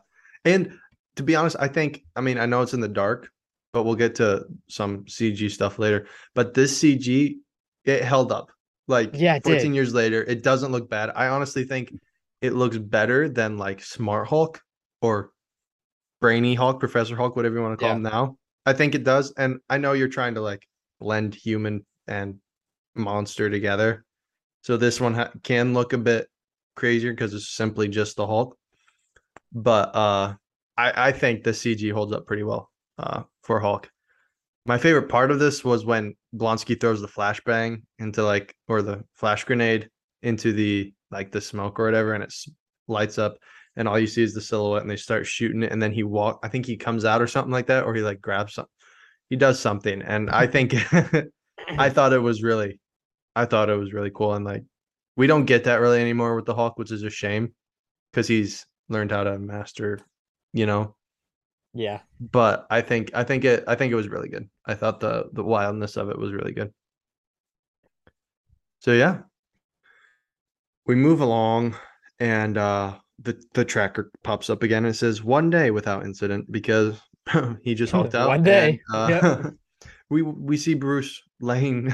And 0.44 0.78
to 1.16 1.22
be 1.22 1.34
honest, 1.36 1.56
I 1.58 1.68
think 1.68 2.02
I 2.14 2.20
mean 2.20 2.36
I 2.36 2.44
know 2.46 2.60
it's 2.60 2.74
in 2.74 2.80
the 2.80 2.88
dark, 2.88 3.30
but 3.72 3.84
we'll 3.84 3.94
get 3.94 4.16
to 4.16 4.44
some 4.68 5.04
CG 5.06 5.48
stuff 5.50 5.78
later. 5.78 6.08
But 6.34 6.52
this 6.52 6.78
CG, 6.82 7.36
it 7.86 8.02
held 8.04 8.32
up. 8.32 8.50
Like 8.86 9.10
Yeah, 9.14 9.38
14 9.40 9.72
did. 9.72 9.74
years 9.74 9.94
later, 9.94 10.22
it 10.24 10.42
doesn't 10.42 10.72
look 10.72 10.90
bad. 10.90 11.10
I 11.14 11.28
honestly 11.28 11.64
think 11.64 11.92
it 12.40 12.52
looks 12.52 12.76
better 12.76 13.28
than 13.28 13.56
like 13.56 13.82
Smart 13.82 14.28
Hulk 14.28 14.60
or 15.00 15.30
Brainy 16.20 16.54
Hulk, 16.54 16.80
Professor 16.80 17.16
Hulk, 17.16 17.36
whatever 17.36 17.56
you 17.56 17.62
want 17.62 17.78
to 17.78 17.82
call 17.82 17.90
Yeah. 17.90 17.96
him 17.96 18.02
now. 18.02 18.38
I 18.66 18.72
think 18.72 18.94
it 18.94 19.04
does. 19.04 19.32
And 19.36 19.60
I 19.68 19.78
know 19.78 19.92
you're 19.92 20.08
trying 20.08 20.34
to 20.34 20.40
like 20.40 20.66
blend 21.00 21.34
human 21.34 21.84
and 22.06 22.40
monster 22.94 23.50
together. 23.50 24.04
So 24.62 24.76
this 24.76 25.00
one 25.00 25.14
ha- 25.14 25.32
can 25.42 25.74
look 25.74 25.92
a 25.92 25.98
bit 25.98 26.28
crazier 26.76 27.12
because 27.12 27.34
it's 27.34 27.50
simply 27.54 27.88
just 27.88 28.16
the 28.16 28.26
Hulk. 28.26 28.56
But 29.52 29.94
uh 29.94 30.34
I, 30.76 31.08
I 31.08 31.12
think 31.12 31.44
the 31.44 31.50
CG 31.52 31.92
holds 31.92 32.12
up 32.12 32.26
pretty 32.26 32.42
well 32.42 32.70
uh 32.98 33.22
for 33.42 33.60
Hulk. 33.60 33.90
My 34.66 34.78
favorite 34.78 35.08
part 35.08 35.30
of 35.30 35.38
this 35.38 35.62
was 35.64 35.84
when 35.84 36.14
Blonsky 36.34 36.78
throws 36.78 37.00
the 37.00 37.08
flashbang 37.08 37.82
into 37.98 38.22
like 38.22 38.54
or 38.68 38.82
the 38.82 39.04
flash 39.14 39.44
grenade 39.44 39.88
into 40.22 40.52
the 40.52 40.92
like 41.10 41.30
the 41.30 41.40
smoke 41.40 41.78
or 41.78 41.84
whatever 41.84 42.14
and 42.14 42.24
it 42.24 42.34
lights 42.88 43.18
up 43.18 43.36
and 43.76 43.86
all 43.86 43.98
you 43.98 44.06
see 44.06 44.22
is 44.22 44.34
the 44.34 44.40
silhouette 44.40 44.82
and 44.82 44.90
they 44.90 44.96
start 44.96 45.26
shooting 45.26 45.62
it 45.62 45.72
and 45.72 45.82
then 45.82 45.92
he 45.92 46.02
walk 46.02 46.40
I 46.42 46.48
think 46.48 46.66
he 46.66 46.76
comes 46.76 47.04
out 47.04 47.22
or 47.22 47.26
something 47.26 47.52
like 47.52 47.66
that 47.66 47.84
or 47.84 47.94
he 47.94 48.02
like 48.02 48.20
grabs 48.20 48.54
something. 48.54 48.70
He 49.30 49.36
does 49.36 49.60
something 49.60 50.02
and 50.02 50.30
I 50.30 50.46
think 50.46 50.74
I 51.68 51.88
thought 51.90 52.12
it 52.12 52.18
was 52.18 52.42
really 52.42 52.80
I 53.36 53.46
thought 53.46 53.70
it 53.70 53.76
was 53.76 53.92
really 53.92 54.10
cool 54.10 54.34
and 54.34 54.44
like 54.44 54.64
we 55.16 55.26
don't 55.26 55.44
get 55.44 55.64
that 55.64 55.80
really 55.80 56.00
anymore 56.00 56.34
with 56.34 56.44
the 56.44 56.54
Hulk, 56.54 56.78
which 56.78 56.90
is 56.90 57.02
a 57.02 57.10
shame 57.10 57.54
because 58.10 58.26
he's 58.26 58.66
learned 58.88 59.12
how 59.12 59.24
to 59.24 59.38
master, 59.38 60.00
you 60.52 60.66
know. 60.66 60.96
Yeah. 61.74 62.00
But 62.20 62.66
I 62.70 62.80
think 62.80 63.10
I 63.14 63.24
think 63.24 63.44
it 63.44 63.64
I 63.66 63.74
think 63.74 63.92
it 63.92 63.96
was 63.96 64.08
really 64.08 64.28
good. 64.28 64.48
I 64.64 64.74
thought 64.74 65.00
the 65.00 65.28
the 65.32 65.42
wildness 65.42 65.96
of 65.96 66.08
it 66.08 66.18
was 66.18 66.32
really 66.32 66.52
good. 66.52 66.72
So 68.80 68.92
yeah. 68.92 69.22
We 70.86 70.94
move 70.94 71.20
along 71.20 71.76
and 72.20 72.56
uh 72.56 72.94
the 73.22 73.40
the 73.54 73.64
tracker 73.64 74.10
pops 74.22 74.50
up 74.50 74.62
again 74.62 74.84
and 74.84 74.94
says 74.94 75.22
one 75.22 75.50
day 75.50 75.70
without 75.70 76.04
incident 76.04 76.50
because 76.50 77.00
he 77.62 77.74
just 77.74 77.92
hulked 77.92 78.14
out. 78.14 78.28
One 78.36 78.42
day. 78.42 78.80
and, 78.88 79.12
uh, 79.24 79.50
we 80.10 80.22
we 80.22 80.56
see 80.56 80.74
Bruce 80.74 81.22
laying 81.40 81.92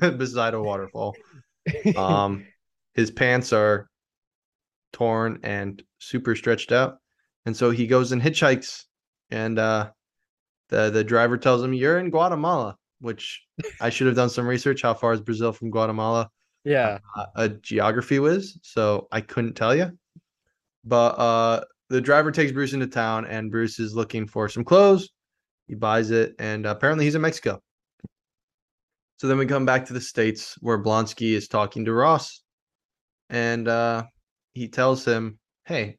beside 0.00 0.54
a 0.54 0.60
waterfall. 0.60 1.14
Um, 1.96 2.46
his 2.94 3.10
pants 3.10 3.52
are 3.52 3.88
torn 4.92 5.40
and 5.42 5.82
super 5.98 6.34
stretched 6.34 6.72
out, 6.72 6.96
and 7.46 7.56
so 7.56 7.70
he 7.70 7.86
goes 7.86 8.12
and 8.12 8.20
hitchhikes. 8.20 8.84
And 9.30 9.58
uh, 9.58 9.90
the 10.68 10.90
the 10.90 11.04
driver 11.04 11.36
tells 11.36 11.62
him, 11.62 11.72
"You're 11.72 11.98
in 11.98 12.10
Guatemala," 12.10 12.76
which 13.00 13.42
I 13.80 13.90
should 13.90 14.06
have 14.06 14.16
done 14.16 14.30
some 14.30 14.46
research. 14.46 14.82
How 14.82 14.94
far 14.94 15.12
is 15.12 15.20
Brazil 15.20 15.52
from 15.52 15.70
Guatemala? 15.70 16.30
yeah. 16.68 16.98
uh, 17.16 17.26
a 17.34 17.48
geography 17.48 18.18
whiz, 18.18 18.58
so 18.62 19.08
I 19.10 19.20
couldn't 19.20 19.54
tell 19.54 19.74
you. 19.74 19.90
But 20.84 21.18
uh, 21.18 21.64
the 21.88 22.00
driver 22.00 22.30
takes 22.30 22.52
Bruce 22.52 22.72
into 22.72 22.86
town, 22.86 23.26
and 23.26 23.50
Bruce 23.50 23.78
is 23.78 23.94
looking 23.94 24.26
for 24.26 24.48
some 24.48 24.64
clothes. 24.64 25.08
He 25.66 25.74
buys 25.74 26.10
it, 26.10 26.34
and 26.38 26.66
apparently 26.66 27.04
he's 27.04 27.14
in 27.14 27.22
Mexico. 27.22 27.60
So 29.16 29.26
then 29.26 29.38
we 29.38 29.46
come 29.46 29.66
back 29.66 29.86
to 29.86 29.92
the 29.92 30.00
states 30.00 30.56
where 30.60 30.82
Blonsky 30.82 31.32
is 31.32 31.48
talking 31.48 31.84
to 31.86 31.92
Ross, 31.92 32.42
and 33.30 33.66
uh, 33.66 34.04
he 34.52 34.68
tells 34.68 35.04
him, 35.04 35.38
"Hey, 35.64 35.98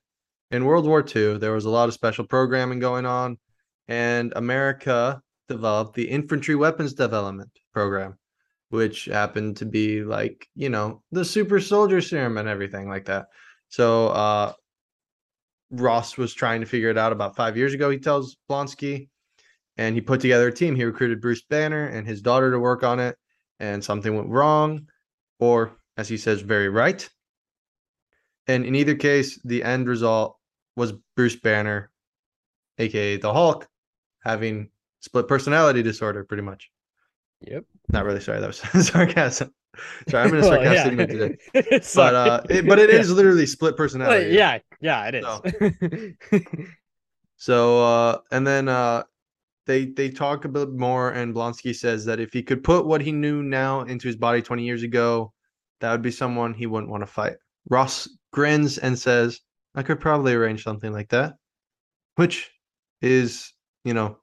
in 0.52 0.66
World 0.66 0.86
War 0.86 1.04
II, 1.04 1.38
there 1.38 1.54
was 1.54 1.66
a 1.66 1.70
lot 1.70 1.90
of 1.90 1.94
special 1.94 2.26
programming 2.26 2.80
going 2.80 3.06
on, 3.06 3.38
and 3.88 4.34
America 4.36 5.22
developed 5.48 5.96
the 5.96 6.10
Infantry 6.10 6.56
Weapons 6.56 6.94
Development 6.94 7.50
Program." 7.74 8.18
which 8.70 9.06
happened 9.06 9.58
to 9.58 9.66
be 9.66 10.04
like 10.04 10.48
you 10.56 10.70
know 10.70 11.02
the 11.12 11.26
super 11.26 11.60
soldier 11.60 12.02
serum 12.02 12.38
and 12.38 12.48
everything 12.48 12.88
like 12.88 13.06
that 13.06 13.28
so 13.68 14.08
uh 14.10 14.54
ross 15.72 16.18
was 16.18 16.34
trying 16.34 16.62
to 16.62 16.68
figure 16.68 16.90
it 16.90 16.98
out 16.98 17.12
about 17.12 17.36
five 17.36 17.58
years 17.58 17.74
ago 17.74 17.90
he 17.90 18.00
tells 18.00 18.38
blonsky 18.50 19.10
and 19.78 19.96
he 19.96 20.02
put 20.02 20.22
together 20.22 20.48
a 20.48 20.54
team 20.54 20.76
he 20.76 20.84
recruited 20.84 21.22
bruce 21.22 21.44
banner 21.44 21.88
and 21.88 22.08
his 22.08 22.22
daughter 22.22 22.52
to 22.52 22.60
work 22.60 22.84
on 22.84 23.00
it 23.00 23.16
and 23.60 23.84
something 23.84 24.16
went 24.16 24.30
wrong 24.30 24.88
or 25.40 25.78
as 25.98 26.08
he 26.08 26.18
says 26.18 26.42
very 26.42 26.70
right 26.70 27.10
and 28.48 28.66
in 28.66 28.76
either 28.76 28.96
case 28.96 29.40
the 29.44 29.64
end 29.64 29.88
result 29.88 30.38
was 30.80 30.94
bruce 31.16 31.36
banner 31.36 31.92
aka 32.80 33.18
the 33.18 33.32
hulk 33.32 33.68
having 34.24 34.70
split 35.02 35.28
personality 35.28 35.84
disorder 35.84 36.24
pretty 36.24 36.44
much 36.44 36.72
Yep. 37.42 37.64
not 37.90 38.06
really 38.06 38.20
sorry 38.20 38.40
that 38.42 38.48
was 38.48 38.58
sarcasm 38.88 39.54
sorry 40.10 40.28
i'm 40.28 40.34
in 40.34 40.40
a 40.40 40.42
Well, 40.48 40.52
sarcastic 40.52 40.92
yeah. 40.92 40.98
mood 40.98 41.10
today 41.10 41.80
but 41.96 42.16
uh 42.16 42.42
it, 42.50 42.68
but 42.68 42.80
it 42.80 42.90
Yeah. 42.90 43.00
is 43.00 43.12
literally 43.12 43.46
split 43.46 43.72
Well, 43.74 43.78
personality 43.78 44.36
yeah, 44.36 44.60
yeah, 44.82 45.08
it 45.10 45.16
is. 45.16 45.26
So- 45.26 46.40
so 47.38 47.84
uh 47.84 48.18
and 48.32 48.46
then 48.46 48.68
uh 48.68 49.04
they 49.68 49.86
they 49.86 50.10
talk 50.10 50.46
a 50.46 50.50
bit 50.50 50.70
more 50.72 51.12
and 51.12 51.34
blonsky 51.34 51.74
says 51.76 52.04
that 52.06 52.20
if 52.20 52.34
he 52.34 52.42
could 52.44 52.64
put 52.64 52.86
what 52.86 53.02
he 53.02 53.12
knew 53.12 53.44
now 53.44 53.82
into 53.82 54.08
his 54.08 54.16
body 54.18 54.42
20 54.42 54.64
years 54.66 54.84
ago 54.84 55.32
that 55.80 55.92
would 55.92 56.02
be 56.02 56.12
someone 56.12 56.54
he 56.54 56.66
wouldn't 56.68 56.92
want 56.92 57.02
to 57.02 57.08
fight 57.08 57.36
ross 57.70 58.10
grins 58.34 58.78
and 58.80 58.98
says 58.98 59.40
i 59.76 59.84
could 59.84 60.00
probably 60.00 60.34
arrange 60.34 60.64
something 60.64 60.92
like 60.92 61.10
that 61.10 61.34
which 62.16 62.52
is 63.02 63.54
you 63.84 63.94
know 63.94 64.18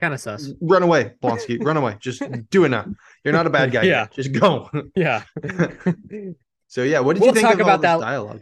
kind 0.00 0.14
of 0.14 0.20
sus. 0.20 0.50
run 0.60 0.82
away 0.82 1.12
blonsky 1.22 1.62
run 1.64 1.76
away 1.76 1.96
just 2.00 2.22
do 2.50 2.64
it 2.64 2.68
now 2.68 2.84
you're 3.24 3.34
not 3.34 3.46
a 3.46 3.50
bad 3.50 3.70
guy 3.72 3.82
Yeah. 3.82 3.90
yeah 4.02 4.06
just 4.14 4.32
go 4.32 4.70
Yeah. 4.96 5.22
so 6.68 6.82
yeah 6.82 7.00
what 7.00 7.14
did 7.14 7.20
We'll 7.20 7.28
you 7.30 7.34
think 7.34 7.46
talk 7.46 7.54
of 7.54 7.60
all 7.62 7.74
about 7.74 7.82
that- 7.82 8.00
dialogue 8.00 8.40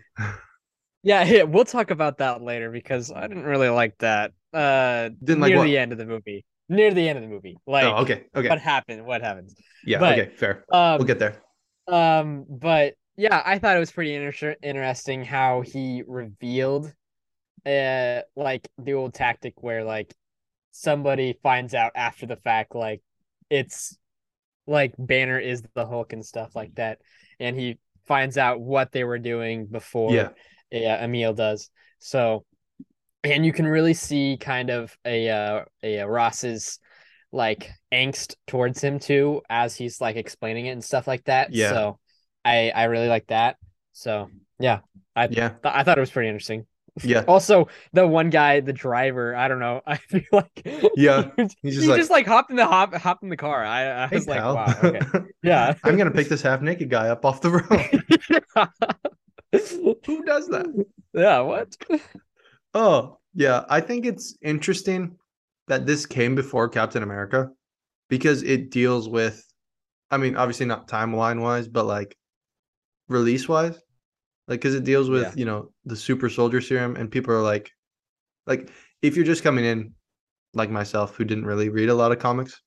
yeah, 1.03 1.23
yeah, 1.23 1.45
we'll 1.45 1.64
talk 1.64 1.93
about 1.93 2.19
that 2.19 2.43
later 2.43 2.69
because 2.73 3.12
I 3.12 3.29
didn't 3.29 3.45
really 3.45 3.69
like 3.69 3.97
that. 3.99 4.33
Uh 4.53 5.11
Didn't 5.23 5.39
like 5.41 5.51
near 5.51 5.59
what? 5.59 5.64
the 5.67 5.79
end 5.79 5.93
of 5.93 5.99
the 5.99 6.07
movie. 6.07 6.45
Near 6.69 6.93
the 6.93 7.09
end 7.09 7.17
of 7.17 7.23
the 7.23 7.31
movie. 7.31 7.59
Like 7.64 7.85
oh 7.85 7.99
okay 7.99 8.25
okay 8.35 8.49
what 8.49 8.59
happened? 8.59 9.07
What 9.07 9.23
happens? 9.23 9.55
yeah 9.85 10.01
but- 10.01 10.19
okay 10.19 10.35
fair 10.35 10.64
Um 10.73 10.99
we'll 10.99 11.07
get 11.07 11.21
there 11.21 11.37
Um, 11.87 12.45
but 12.49 12.95
yeah, 13.17 13.43
I 13.45 13.59
thought 13.59 13.77
it 13.77 13.81
was 13.81 13.93
pretty 13.93 14.14
inter- 14.14 14.57
interesting 14.62 15.25
how 15.25 15.62
he 15.62 16.03
revealed, 16.07 16.93
uh, 17.64 18.21
like 18.35 18.69
the 18.79 18.95
old 18.95 19.14
tactic 19.14 19.62
where 19.62 19.85
like 19.85 20.14
somebody 20.73 21.39
finds 21.43 21.75
out 21.75 21.93
after 21.95 22.27
the 22.27 22.37
fact, 22.37 22.75
like 22.75 23.03
it's 23.51 23.97
like 24.67 24.95
Banner 24.99 25.39
is 25.39 25.62
the 25.75 25.87
Hulk 25.87 26.12
and 26.12 26.25
stuff 26.25 26.55
like 26.55 26.75
that, 26.75 27.01
and 27.41 27.59
he 27.59 27.79
finds 28.07 28.39
out 28.39 28.61
what 28.61 28.93
they 28.93 29.05
were 29.05 29.19
doing 29.19 29.67
before 29.67 30.14
yeah 30.14 30.29
yeah, 30.71 31.05
Emil 31.05 31.35
does. 31.35 31.71
So, 31.99 32.45
and 33.23 33.45
you 33.45 33.53
can 33.53 33.67
really 33.67 33.95
see 33.95 34.37
kind 34.39 34.71
of 34.71 34.97
a 35.05 35.29
uh, 35.29 35.64
a 35.83 36.01
uh, 36.01 36.07
Ross's 36.07 36.79
like 37.33 37.71
angst 37.93 38.35
towards 38.47 38.81
him 38.81 38.99
too 38.99 39.43
as 39.51 39.77
he's 39.77 40.01
like 40.01 40.17
explaining 40.17 40.67
it 40.67 40.71
and 40.71 40.85
stuff 40.85 41.07
like 41.07 41.25
that. 41.25 41.53
Yeah. 41.53 41.71
So, 41.71 41.99
I 42.47 42.71
I 42.71 42.85
really 42.85 43.09
like 43.09 43.27
that. 43.29 43.57
So 43.93 44.31
yeah, 44.59 44.81
I 45.15 45.29
yeah 45.31 45.49
th- 45.51 45.75
I 45.75 45.83
thought 45.83 45.99
it 45.99 46.01
was 46.01 46.11
pretty 46.11 46.29
interesting. 46.29 46.67
yeah 47.03 47.25
Also, 47.29 47.69
the 47.93 48.07
one 48.07 48.31
guy, 48.31 48.61
the 48.61 48.73
driver, 48.73 49.35
I 49.37 49.49
don't 49.49 49.59
know. 49.61 49.83
I 49.87 49.97
feel 49.97 50.23
like 50.33 50.63
Yeah, 50.97 51.31
he 51.37 51.49
he's 51.63 51.77
just, 51.85 51.97
just 51.97 52.11
like- 52.11 52.27
hopped 52.27 52.51
in 52.51 52.57
the 52.57 52.67
hop 52.67 52.95
hopped 52.95 53.23
in 53.23 53.29
the 53.29 53.37
car. 53.37 53.65
I 53.65 54.05
I 54.05 54.07
Hey, 54.09 54.17
was 54.17 54.27
like, 54.29 54.41
pal. 54.41 54.55
wow, 54.55 54.75
okay, 54.85 55.01
yeah. 55.43 55.75
I'm 55.85 55.97
gonna 55.99 56.11
pick 56.11 56.29
this 56.29 56.43
half 56.43 56.63
naked 56.63 56.89
guy 56.91 57.09
up 57.09 57.25
off 57.25 57.41
the 57.41 57.51
road. 57.51 58.73
Who 60.07 60.25
does 60.25 60.49
that? 60.49 60.67
yeah, 61.15 61.41
what? 61.41 61.77
Oh, 62.75 63.19
yeah. 63.35 63.65
I 63.69 63.81
think 63.81 64.05
it's 64.07 64.37
interesting 64.43 65.17
that 65.69 65.87
this 65.87 66.05
came 66.07 66.35
before 66.35 66.69
Captain 66.69 67.03
America 67.03 67.51
because 68.11 68.43
it 68.43 68.71
deals 68.71 69.09
with, 69.09 69.43
I 70.11 70.17
mean, 70.19 70.37
obviously 70.37 70.67
not 70.67 70.89
timeline 70.89 71.41
wise, 71.41 71.69
but 71.69 71.87
like 71.87 72.17
release 73.09 73.49
wise. 73.49 73.79
Like, 74.49 74.61
because 74.61 74.75
it 74.75 74.85
deals 74.85 75.11
with, 75.11 75.25
Yeah. 75.25 75.33
you 75.35 75.45
know, 75.45 75.73
the 75.85 75.97
super 75.97 76.29
soldier 76.29 76.61
serum, 76.61 76.97
and 76.97 77.11
people 77.11 77.35
are 77.35 77.43
like, 77.43 77.71
like, 78.47 78.71
if 79.03 79.17
you're 79.17 79.25
just 79.25 79.43
coming 79.43 79.65
in, 79.65 79.95
like 80.55 80.71
myself, 80.71 81.17
who 81.17 81.25
didn't 81.25 81.47
really 81.47 81.69
read 81.69 81.89
a 81.89 81.95
lot 81.95 82.13
of 82.13 82.19
comics, 82.19 82.61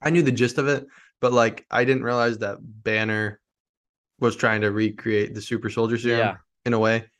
I 0.00 0.10
knew 0.10 0.22
the 0.22 0.30
gist 0.32 0.58
of 0.58 0.68
it, 0.68 0.86
but 1.20 1.32
like, 1.32 1.66
I 1.70 1.84
didn't 1.84 2.04
realize 2.04 2.38
that 2.38 2.58
Banner 2.60 3.40
was 4.20 4.36
trying 4.36 4.60
to 4.60 4.70
recreate 4.70 5.34
the 5.34 5.42
super 5.42 5.68
soldier 5.68 5.98
serum 5.98 6.18
Yeah. 6.18 6.36
in 6.64 6.74
a 6.74 6.78
way. 6.78 7.10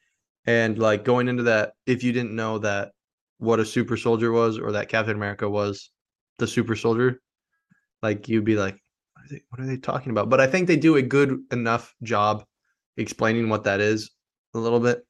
And 0.46 0.78
like 0.78 1.04
going 1.04 1.26
into 1.26 1.44
that, 1.44 1.72
if 1.86 2.04
you 2.04 2.12
didn't 2.12 2.36
know 2.36 2.58
that 2.58 2.92
what 3.38 3.58
a 3.58 3.64
super 3.66 3.96
soldier 3.96 4.30
was 4.30 4.58
or 4.58 4.72
that 4.72 4.88
Captain 4.88 5.16
America 5.16 5.50
was 5.50 5.90
the 6.38 6.46
super 6.46 6.76
soldier, 6.76 7.20
like 8.02 8.28
you'd 8.28 8.44
be 8.44 8.56
like, 8.56 8.78
are 9.24 9.28
they, 9.28 9.42
what 9.48 9.60
are 9.60 9.66
they 9.66 9.76
talking 9.76 10.10
about? 10.10 10.28
But 10.28 10.40
I 10.40 10.46
think 10.46 10.66
they 10.66 10.76
do 10.76 10.96
a 10.96 11.02
good 11.02 11.40
enough 11.50 11.94
job 12.02 12.44
explaining 12.96 13.48
what 13.48 13.64
that 13.64 13.80
is 13.80 14.10
a 14.54 14.58
little 14.58 14.80
bit 14.80 15.04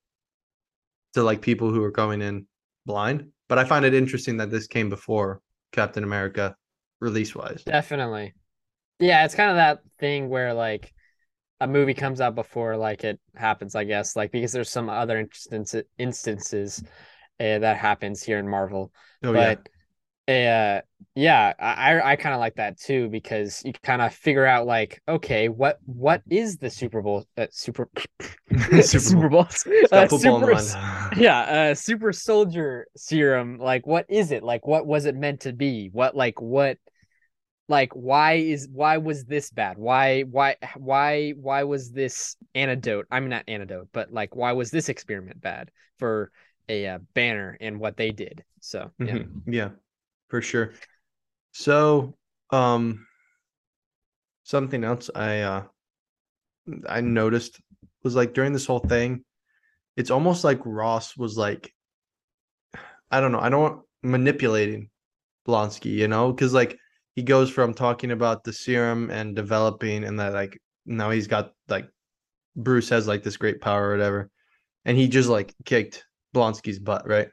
to 1.15 1.23
like 1.23 1.43
people 1.43 1.71
who 1.71 1.83
are 1.83 1.91
going 1.91 2.23
in 2.23 2.47
blind. 2.87 3.29
But 3.49 3.59
I 3.59 3.65
find 3.65 3.85
it 3.85 3.95
interesting 3.95 4.39
that 4.39 4.51
this 4.51 4.67
came 4.67 4.89
before 4.89 5.41
Captain 5.73 6.05
America 6.05 6.57
release 7.01 7.35
wise. 7.35 7.63
Definitely. 7.65 8.35
Yeah, 8.99 9.25
it's 9.25 9.35
kind 9.35 9.51
of 9.51 9.57
that 9.57 9.81
thing 9.99 10.29
where 10.29 10.55
like 10.55 10.93
a 11.61 11.67
movie 11.67 11.95
comes 11.95 12.21
out 12.21 12.35
before 12.35 12.77
like 12.77 13.05
it 13.05 13.21
happens, 13.35 13.75
I 13.75 13.85
guess, 13.85 14.17
like 14.17 14.33
because 14.33 14.53
there's 14.53 14.71
some 14.71 14.89
other 14.89 15.19
instances 15.19 15.85
instances 15.99 16.83
uh, 17.41 17.59
that 17.59 17.77
happens 17.77 18.23
here 18.23 18.39
in 18.39 18.49
Marvel. 18.49 18.93
Oh 19.23 19.33
yeah. 19.33 19.57
but 19.57 19.59
uh 19.59 19.74
yeah, 20.27 21.53
I 21.59 22.01
I 22.03 22.17
kind 22.17 22.35
of 22.35 22.41
like 22.41 22.57
that 22.57 22.79
too 22.79 23.09
because 23.09 23.63
you 23.65 23.73
kind 23.83 24.03
of 24.03 24.15
figure 24.15 24.47
out 24.47 24.67
like 24.67 25.01
okay, 25.09 25.49
what 25.49 25.79
what 25.85 26.23
is 26.31 26.57
the 26.57 26.71
Super 26.71 27.03
Bowl 27.03 27.27
uh, 27.37 27.47
super 27.51 27.89
Super 28.83 29.29
Bowl 29.29 29.47
uh, 29.93 30.09
super 30.09 30.55
yeah, 31.17 31.41
uh 31.41 31.75
super 31.75 32.13
soldier 32.13 32.87
serum 32.97 33.59
like 33.59 33.87
what 33.87 34.07
is 34.09 34.33
it? 34.33 34.43
Like 34.43 34.67
what 34.67 34.87
was 34.87 35.05
it 35.05 35.15
meant 35.15 35.41
to 35.41 35.53
be? 35.53 35.89
What 35.93 36.17
like 36.17 36.41
what 36.41 36.79
like 37.69 37.93
why 37.95 38.35
is 38.35 38.69
why 38.73 38.99
was 38.99 39.25
this 39.25 39.51
bad? 39.51 39.79
Why 39.79 40.23
why 40.23 40.57
why 40.77 41.31
why 41.31 41.63
was 41.65 41.91
this 41.91 42.37
antidote? 42.55 43.07
I 43.11 43.21
mean 43.21 43.31
not 43.31 43.45
antidote, 43.49 43.89
but 43.93 44.13
like 44.13 44.35
why 44.37 44.53
was 44.53 44.71
this 44.71 44.89
experiment 44.89 45.41
bad 45.41 45.71
for 45.99 46.31
a 46.69 46.87
uh, 46.87 46.99
banner 47.15 47.57
and 47.61 47.79
what 47.79 47.97
they 47.97 48.11
did? 48.11 48.45
So, 48.61 48.91
yeah. 48.99 49.15
Mhm. 49.15 49.43
yeah, 49.47 49.69
for 50.35 50.43
sure. 50.43 50.73
So, 51.53 52.17
um, 52.51 53.07
something 54.43 54.83
else 54.83 55.09
I 55.15 55.43
uh 55.43 55.63
I 56.89 57.03
noticed 57.03 57.61
was 58.03 58.17
like 58.17 58.35
during 58.35 58.53
this 58.53 58.67
whole 58.67 58.81
thing, 58.81 59.25
it's 59.97 60.11
almost 60.11 60.43
like 60.43 60.59
Ross 60.65 61.17
was 61.17 61.39
like, 61.39 61.73
I 63.13 63.21
don't 63.21 63.31
know, 63.31 63.39
I 63.39 63.49
don't 63.49 63.63
want 63.63 63.83
manipulating 64.03 64.91
Blonsky, 65.47 65.93
you 65.93 66.09
know, 66.09 66.33
because 66.33 66.53
like 66.53 66.77
he 67.15 67.23
goes 67.23 67.49
from 67.49 67.73
talking 67.73 68.11
about 68.11 68.43
the 68.43 68.53
serum 68.53 69.11
and 69.11 69.37
developing, 69.37 70.03
and 70.03 70.19
that 70.19 70.33
like 70.33 70.59
now 70.85 71.11
he's 71.11 71.29
got 71.29 71.53
like 71.69 71.89
Bruce 72.57 72.89
has 72.89 73.07
like 73.07 73.23
this 73.23 73.37
great 73.37 73.61
power 73.61 73.91
or 73.91 73.93
whatever, 73.93 74.31
and 74.85 74.97
he 74.97 75.07
just 75.07 75.29
like 75.29 75.55
kicked 75.65 76.05
Blonsky's 76.35 76.81
butt, 76.81 77.07
right? 77.07 77.29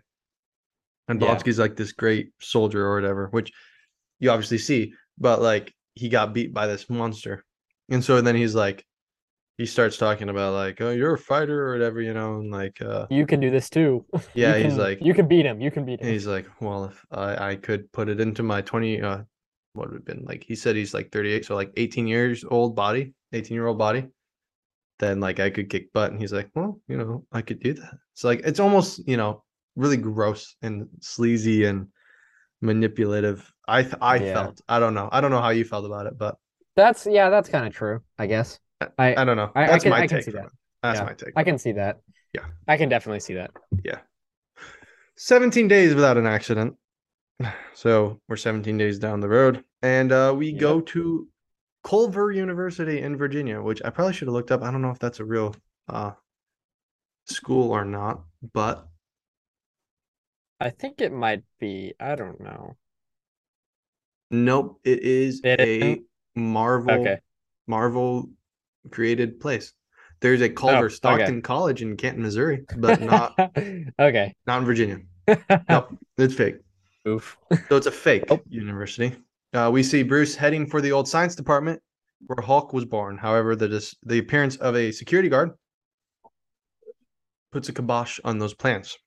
And 1.12 1.22
Yeah. 1.22 1.36
Blonsky's 1.36 1.59
like 1.59 1.76
this 1.76 1.91
great 1.91 2.32
soldier 2.39 2.86
or 2.88 2.95
whatever, 2.95 3.28
which 3.32 3.51
you 4.20 4.32
obviously 4.32 4.57
see, 4.57 4.93
but 5.18 5.41
like 5.41 5.74
he 5.93 6.09
got 6.09 6.34
beat 6.34 6.53
by 6.53 6.68
this 6.68 6.89
monster. 6.89 7.43
And 7.89 8.03
so 8.03 8.22
then 8.22 8.36
he's 8.36 8.55
like, 8.55 8.86
he 9.57 9.66
starts 9.66 9.97
talking 9.97 10.30
about 10.30 10.53
like, 10.53 10.80
oh, 10.82 10.91
you're 10.91 11.14
a 11.14 11.18
fighter 11.20 11.68
or 11.68 11.74
whatever, 11.74 12.01
you 12.01 12.14
know, 12.14 12.38
and 12.39 12.49
like, 12.49 12.82
uh, 12.82 13.05
You 13.09 13.28
can 13.28 13.39
do 13.39 13.51
this 13.51 13.70
too. 13.70 14.05
yeah, 14.34 14.55
You 14.55 14.64
he's 14.64 14.78
like, 14.78 14.99
you 15.01 15.14
can 15.14 15.28
beat 15.28 15.45
him. 15.45 15.59
You 15.59 15.70
can 15.70 15.86
beat 15.86 15.99
him. 16.01 16.07
he's 16.07 16.26
like, 16.26 16.47
well, 16.62 16.86
if 16.86 17.05
I, 17.12 17.49
I 17.51 17.55
could 17.57 17.91
put 17.91 18.09
it 18.09 18.20
into 18.22 18.41
my 18.41 18.62
20, 18.62 19.01
uh, 19.01 19.20
what 19.74 19.89
would 19.89 19.95
have 19.97 20.05
been 20.05 20.24
like, 20.26 20.43
he 20.43 20.55
said 20.55 20.76
he's 20.76 20.93
like 20.93 21.12
38, 21.12 21.45
so 21.45 21.55
like 21.55 21.72
18 21.78 22.07
years 22.07 22.43
old 22.49 22.76
body, 22.76 23.14
18 23.34 23.53
year 23.53 23.68
old 23.68 23.78
body, 23.78 24.07
then 24.99 25.20
like 25.20 25.39
I 25.39 25.49
could 25.49 25.70
kick 25.70 25.91
butt. 25.93 26.12
And 26.12 26.20
he's 26.22 26.34
like, 26.34 26.49
well, 26.55 26.80
you 26.88 26.97
know, 26.97 27.26
I 27.32 27.41
could 27.41 27.59
do 27.59 27.74
that. 27.74 27.93
It's 28.14 28.24
like, 28.24 28.41
it's 28.45 28.59
almost, 28.59 29.07
you 29.07 29.18
know, 29.18 29.43
really 29.76 29.97
gross 29.97 30.55
and 30.61 30.88
sleazy 31.01 31.65
and 31.65 31.88
manipulative. 32.61 33.51
I, 33.67 33.84
th- 33.84 33.95
I 34.01 34.15
Yeah. 34.17 34.34
felt, 34.34 34.61
I 34.67 34.80
don't 34.80 34.93
know. 34.93 35.09
I 35.11 35.22
don't 35.22 35.32
know 35.32 35.41
how 35.41 35.49
you 35.49 35.63
felt 35.65 35.86
about 35.86 36.05
it, 36.07 36.17
but 36.17 36.38
That's 36.76 37.05
yeah, 37.05 37.30
that's 37.30 37.49
kind 37.49 37.65
of 37.65 37.74
true, 37.74 38.01
I 38.17 38.28
guess. 38.28 38.59
I 38.97 39.15
I 39.15 39.24
don't 39.26 39.38
know. 39.38 39.51
I- 39.55 39.63
I 39.63 39.67
That's 39.67 39.84
can- 39.84 39.91
my 39.91 39.97
I 40.01 40.07
can 40.07 40.17
take. 40.17 40.26
see 40.26 40.32
that. 40.32 40.49
That's 40.84 40.99
Yeah. 40.99 41.05
my 41.05 41.13
take. 41.13 41.34
I 41.36 41.43
can 41.43 41.57
see 41.57 41.72
that. 41.74 41.99
Yeah. 42.34 42.45
I 42.67 42.78
can 42.78 42.89
definitely 42.89 43.19
see 43.19 43.36
that. 43.36 43.51
Yeah. 43.84 43.99
17 45.17 45.67
days 45.67 45.93
without 45.93 46.17
an 46.17 46.26
accident. 46.28 46.76
So 47.74 48.19
we're 48.28 48.36
17 48.36 48.78
days 48.78 48.99
down 48.99 49.19
the 49.22 49.30
road, 49.30 49.63
and 49.82 50.11
uh, 50.11 50.34
we 50.38 50.49
Yep. 50.51 50.59
go 50.59 50.82
to 50.82 51.28
Culver 51.84 52.32
University 52.32 53.01
in 53.01 53.17
Virginia, 53.17 53.59
which 53.59 53.82
I 53.84 53.89
probably 53.89 54.13
should 54.13 54.28
have 54.28 54.34
looked 54.36 54.51
up. 54.51 54.61
I 54.61 54.69
don't 54.69 54.84
know 54.84 54.91
if 54.91 54.99
that's 54.99 55.19
a 55.19 55.26
real 55.26 55.55
uh, 55.89 56.11
school 57.26 57.72
or 57.72 57.84
not, 57.84 58.22
but 58.53 58.88
I 60.62 60.70
think 60.70 61.01
it 61.01 61.12
might 61.12 61.43
be. 61.59 61.93
I 61.99 62.16
don't 62.16 62.39
know. 62.39 62.76
nope, 64.30 64.80
it 64.84 64.99
is 65.01 65.41
It 65.43 65.59
a 65.59 65.78
isn't? 65.78 66.03
Marvel 66.36 66.91
Okay. 67.01 67.18
Marvel 67.68 68.30
created 68.91 69.39
place. 69.39 69.74
There's 70.22 70.41
a 70.41 70.49
Culver 70.49 70.76
Oh, 70.78 70.86
okay. 70.86 70.93
Stockton 70.95 71.41
College 71.41 71.82
in 71.82 71.97
Canton, 71.97 72.22
Missouri, 72.24 72.64
but 72.78 73.01
not 73.01 73.34
okay. 73.99 74.34
not 74.45 74.59
in 74.59 74.66
Virginia. 74.66 74.99
Nope, 75.70 75.97
it's 76.18 76.34
fake. 76.36 76.55
Oof. 77.07 77.38
So 77.70 77.76
it's 77.78 77.88
a 77.88 77.91
fake 77.91 78.26
Oh. 78.30 78.39
university. 78.47 79.16
Uh, 79.53 79.70
we 79.74 79.82
see 79.84 80.03
Bruce 80.03 80.36
heading 80.36 80.66
for 80.68 80.80
the 80.82 80.91
old 80.91 81.07
science 81.07 81.36
department 81.36 81.82
where 82.28 82.41
Hulk 82.45 82.72
was 82.74 82.86
born. 82.86 83.18
However, 83.18 83.55
the 83.55 83.68
dis- 83.68 83.95
the 84.03 84.20
appearance 84.20 84.55
of 84.57 84.76
a 84.76 84.91
security 84.91 85.28
guard 85.30 85.51
puts 87.51 87.68
a 87.70 87.74
kibosh 87.74 88.20
on 88.24 88.38
those 88.39 88.53
plans. 88.53 88.97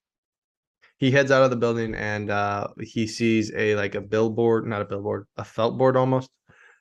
He 1.04 1.10
heads 1.10 1.30
out 1.30 1.42
of 1.42 1.50
the 1.50 1.56
building 1.56 1.94
and 1.94 2.30
uh, 2.30 2.68
he 2.80 3.06
sees 3.06 3.52
a 3.54 3.74
like 3.76 3.94
a 3.94 4.00
billboard, 4.00 4.66
not 4.66 4.80
a 4.80 4.86
billboard, 4.86 5.26
a 5.36 5.44
felt 5.44 5.76
board 5.76 5.98
almost 5.98 6.30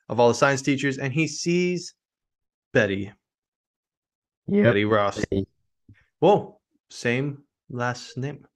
of 0.08 0.18
all 0.18 0.28
the 0.28 0.34
science 0.34 0.62
teachers, 0.62 0.96
and 0.96 1.12
he 1.12 1.26
sees 1.26 1.92
Betty, 2.72 3.12
Yeah. 4.46 4.62
Betty 4.62 4.86
Ross. 4.86 5.18
Betty. 5.18 5.46
Whoa, 6.20 6.58
same 6.88 7.42
last 7.68 8.16
name, 8.16 8.46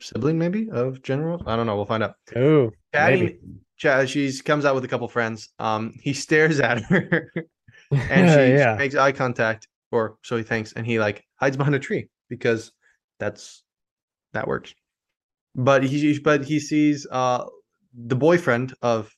sibling 0.00 0.38
maybe 0.38 0.70
of 0.70 1.02
General. 1.02 1.42
I 1.48 1.56
don't 1.56 1.66
know. 1.66 1.74
We'll 1.74 1.84
find 1.86 2.04
out. 2.04 2.14
Oh, 2.36 2.70
Chatting, 2.94 3.40
chat, 3.76 4.08
she's 4.08 4.40
comes 4.40 4.64
out 4.64 4.76
with 4.76 4.84
a 4.84 4.88
couple 4.88 5.08
friends. 5.08 5.48
Um, 5.58 5.92
he 6.00 6.12
stares 6.12 6.60
at 6.60 6.80
her 6.82 7.32
and 7.90 8.30
she 8.30 8.56
yeah. 8.56 8.76
makes 8.78 8.94
eye 8.94 9.10
contact, 9.10 9.66
or 9.90 10.16
so 10.22 10.36
he 10.36 10.44
thinks, 10.44 10.74
and 10.74 10.86
he 10.86 11.00
like 11.00 11.24
hides 11.40 11.56
behind 11.56 11.74
a 11.74 11.80
tree 11.80 12.08
because 12.28 12.70
that's 13.18 13.64
that 14.32 14.48
works. 14.48 14.74
But 15.54 15.82
he 15.84 16.18
but 16.18 16.44
he 16.44 16.60
sees 16.60 17.06
uh 17.10 17.44
the 17.94 18.16
boyfriend 18.16 18.74
of 18.82 19.14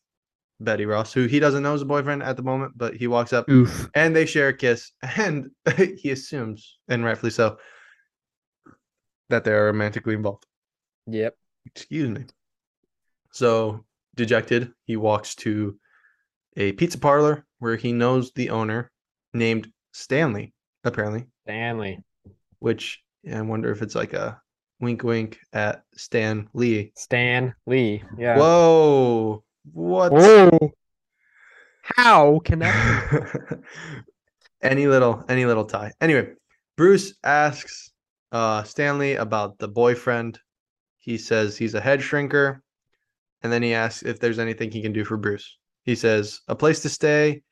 Betty 0.60 0.86
Ross, 0.86 1.12
who 1.12 1.26
he 1.26 1.40
doesn't 1.40 1.62
know 1.62 1.74
is 1.74 1.82
a 1.82 1.86
boyfriend 1.86 2.22
at 2.22 2.36
the 2.36 2.42
moment, 2.42 2.72
but 2.76 2.94
he 2.94 3.06
walks 3.06 3.32
up 3.32 3.48
Oof. 3.48 3.90
and 3.94 4.14
they 4.14 4.26
share 4.26 4.48
a 4.48 4.56
kiss, 4.56 4.92
and 5.16 5.50
he 5.98 6.10
assumes, 6.10 6.78
and 6.88 7.04
rightfully 7.04 7.30
so, 7.30 7.58
that 9.28 9.44
they're 9.44 9.66
romantically 9.66 10.14
involved. 10.14 10.46
Yep. 11.06 11.36
Excuse 11.66 12.08
me. 12.08 12.26
So 13.32 13.84
dejected, 14.14 14.72
he 14.84 14.96
walks 14.96 15.34
to 15.36 15.78
a 16.56 16.72
pizza 16.72 16.98
parlor 16.98 17.46
where 17.58 17.76
he 17.76 17.92
knows 17.92 18.32
the 18.32 18.50
owner 18.50 18.90
named 19.32 19.68
Stanley, 19.92 20.52
apparently, 20.84 21.26
Stanley. 21.44 22.00
which 22.58 23.02
I 23.32 23.40
wonder 23.42 23.70
if 23.70 23.82
it's 23.82 23.94
like 23.94 24.12
a 24.12 24.40
wink 24.82 25.02
wink 25.02 25.38
at 25.54 25.84
Stan 25.94 26.48
Lee. 26.52 26.92
Stan 26.94 27.54
Lee. 27.66 28.02
Yeah. 28.18 28.36
Whoa. 28.36 29.42
What? 29.72 30.12
Whoa. 30.12 30.72
How 31.82 32.40
can 32.40 32.58
that? 32.58 33.58
any 34.62 34.86
little 34.86 35.24
any 35.28 35.46
little 35.46 35.64
tie. 35.64 35.92
Anyway, 36.02 36.32
Bruce 36.76 37.14
asks 37.24 37.92
uh 38.32 38.64
Stanley 38.64 39.14
about 39.14 39.58
the 39.58 39.68
boyfriend. 39.68 40.38
He 40.98 41.16
says 41.16 41.56
he's 41.56 41.74
a 41.74 41.80
head 41.80 42.00
shrinker. 42.00 42.60
And 43.42 43.52
then 43.52 43.62
he 43.62 43.74
asks 43.74 44.02
if 44.02 44.20
there's 44.20 44.38
anything 44.38 44.70
he 44.70 44.82
can 44.82 44.92
do 44.92 45.04
for 45.04 45.16
Bruce. 45.16 45.56
He 45.84 45.96
says 45.96 46.40
a 46.46 46.54
place 46.54 46.80
to 46.82 46.88
stay. 46.88 47.42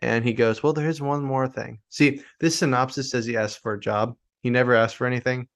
And 0.00 0.24
he 0.24 0.32
goes, 0.32 0.62
Well, 0.62 0.72
there 0.72 0.88
is 0.88 1.00
one 1.00 1.22
more 1.22 1.48
thing. 1.48 1.78
See, 1.88 2.22
this 2.40 2.58
synopsis 2.58 3.10
says 3.10 3.24
he 3.24 3.36
asked 3.36 3.60
for 3.60 3.74
a 3.74 3.80
job. 3.80 4.16
He 4.42 4.50
never 4.50 4.74
asked 4.74 4.96
for 4.96 5.06
anything. 5.06 5.48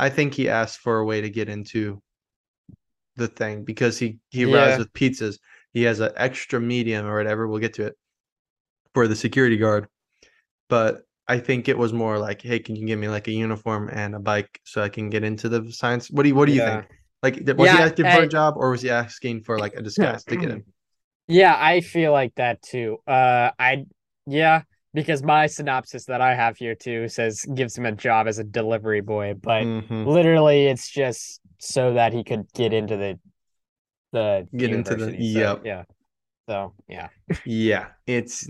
I 0.00 0.10
think 0.10 0.34
he 0.34 0.48
asked 0.48 0.80
for 0.80 0.98
a 0.98 1.04
way 1.04 1.20
to 1.20 1.30
get 1.30 1.48
into 1.48 2.02
the 3.16 3.28
thing 3.28 3.64
because 3.64 3.98
he 3.98 4.18
he 4.30 4.44
Yeah. 4.44 4.54
rides 4.54 4.78
with 4.78 4.92
pizzas. 4.92 5.38
He 5.72 5.82
has 5.84 6.00
an 6.00 6.12
extra 6.16 6.60
medium 6.60 7.06
or 7.06 7.16
whatever. 7.16 7.46
We'll 7.46 7.60
get 7.60 7.74
to 7.74 7.86
it 7.86 7.96
for 8.94 9.08
the 9.08 9.16
security 9.16 9.56
guard. 9.56 9.88
But 10.68 11.02
I 11.28 11.38
think 11.38 11.68
it 11.68 11.78
was 11.78 11.92
more 11.92 12.18
like, 12.18 12.42
hey, 12.42 12.60
can 12.60 12.76
you 12.76 12.86
give 12.86 12.98
me 12.98 13.08
like 13.08 13.28
a 13.28 13.32
uniform 13.32 13.90
and 13.92 14.14
a 14.14 14.20
bike 14.20 14.60
so 14.64 14.82
I 14.82 14.88
can 14.88 15.10
get 15.10 15.24
into 15.24 15.48
the 15.48 15.72
science? 15.72 16.10
What 16.10 16.24
do 16.24 16.30
you 16.30 16.34
what 16.34 16.46
do 16.46 16.52
you 16.52 16.60
Yeah. 16.60 16.70
think? 16.70 16.88
Like, 17.22 17.42
was 17.56 17.70
he 17.70 17.78
Yeah, 17.78 17.82
asking 17.82 18.10
for 18.10 18.22
a 18.22 18.28
job 18.28 18.54
or 18.56 18.70
was 18.70 18.82
he 18.82 18.90
asking 18.90 19.42
for 19.42 19.58
like 19.58 19.74
a 19.76 19.82
disguise 19.82 20.24
to 20.26 20.36
get 20.36 20.50
in? 20.50 20.64
Yeah, 21.28 21.56
I 21.58 21.80
feel 21.80 22.12
like 22.12 22.34
that 22.36 22.62
too. 22.62 22.98
Uh, 23.06 23.50
I 23.58 23.86
yeah, 24.26 24.62
because 24.94 25.22
my 25.22 25.46
synopsis 25.46 26.04
that 26.06 26.20
I 26.20 26.34
have 26.34 26.56
here 26.56 26.74
too 26.74 27.08
says 27.08 27.44
gives 27.54 27.76
him 27.76 27.86
a 27.86 27.92
job 27.92 28.26
as 28.26 28.38
a 28.38 28.44
delivery 28.44 29.00
boy, 29.00 29.34
but 29.34 29.62
Mhm. 29.64 30.06
literally 30.06 30.66
it's 30.66 30.88
just 30.88 31.40
so 31.58 31.94
that 31.94 32.12
he 32.12 32.24
could 32.24 32.52
get 32.54 32.72
into 32.72 32.96
the 32.96 33.18
the 34.12 34.48
Get 34.56 34.72
into 34.72 34.96
the- 34.96 35.10
so, 35.12 35.16
yep. 35.16 35.62
yeah. 35.64 35.84
So 36.48 36.74
yeah, 36.88 37.08
Yeah, 37.44 37.86
it's 38.08 38.48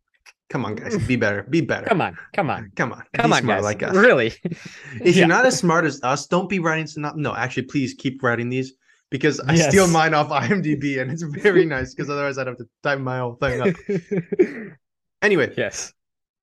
come 0.48 0.64
on, 0.64 0.74
guys, 0.74 0.96
be 1.06 1.16
better, 1.16 1.42
be 1.42 1.60
better. 1.60 1.86
come 1.86 2.00
on, 2.00 2.16
come 2.32 2.48
on, 2.48 2.72
come 2.76 2.92
on, 2.92 3.02
come 3.12 3.30
be 3.30 3.36
on, 3.36 3.42
smart 3.42 3.58
guys, 3.58 3.64
like 3.64 3.82
us. 3.82 3.94
really. 3.94 4.32
If 4.44 5.16
Yeah. 5.16 5.20
you're 5.20 5.28
not 5.28 5.44
as 5.44 5.58
smart 5.58 5.84
as 5.84 6.00
us, 6.02 6.26
don't 6.26 6.48
be 6.48 6.58
writing 6.60 6.86
synop. 6.86 7.16
No, 7.16 7.34
actually, 7.34 7.64
please 7.64 7.92
keep 7.92 8.22
writing 8.22 8.48
these 8.48 8.72
because 9.10 9.38
I 9.40 9.52
Yes. 9.54 9.68
steal 9.68 9.86
mine 9.88 10.14
off 10.14 10.28
IMDb 10.30 10.98
and 11.02 11.10
it's 11.10 11.22
very 11.22 11.66
nice 11.66 11.94
because 11.94 12.08
otherwise 12.08 12.38
I'd 12.38 12.46
have 12.46 12.56
to 12.56 12.68
type 12.82 13.00
my 13.00 13.18
whole 13.18 13.34
thing 13.34 13.60
up. 13.60 13.76
Anyway, 15.22 15.52
yes, 15.56 15.92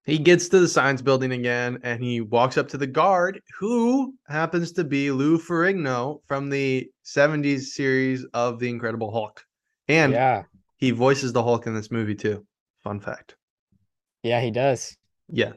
he 0.05 0.17
gets 0.17 0.49
to 0.49 0.59
the 0.59 0.67
science 0.67 1.01
building 1.01 1.31
again 1.33 1.79
and 1.83 2.03
he 2.03 2.21
walks 2.21 2.57
up 2.57 2.67
to 2.69 2.77
the 2.77 2.87
guard 2.87 3.41
who 3.59 4.15
happens 4.27 4.71
to 4.73 4.83
be 4.83 5.11
Lou 5.11 5.37
Ferrigno 5.37 6.21
from 6.27 6.49
the 6.49 6.89
70s 7.05 7.73
series 7.73 8.25
of 8.33 8.59
The 8.59 8.69
Incredible 8.69 9.11
Hulk. 9.11 9.43
And 9.87 10.13
yeah, 10.13 10.43
he 10.77 10.91
voices 10.91 11.33
the 11.33 11.43
Hulk 11.43 11.67
in 11.67 11.73
this 11.75 11.91
movie 11.91 12.15
too. 12.15 12.45
Fun 12.83 12.99
fact. 12.99 13.35
yeah, 14.23 14.41
he 14.41 14.51
does. 14.51 14.95
Yeah. 15.27 15.53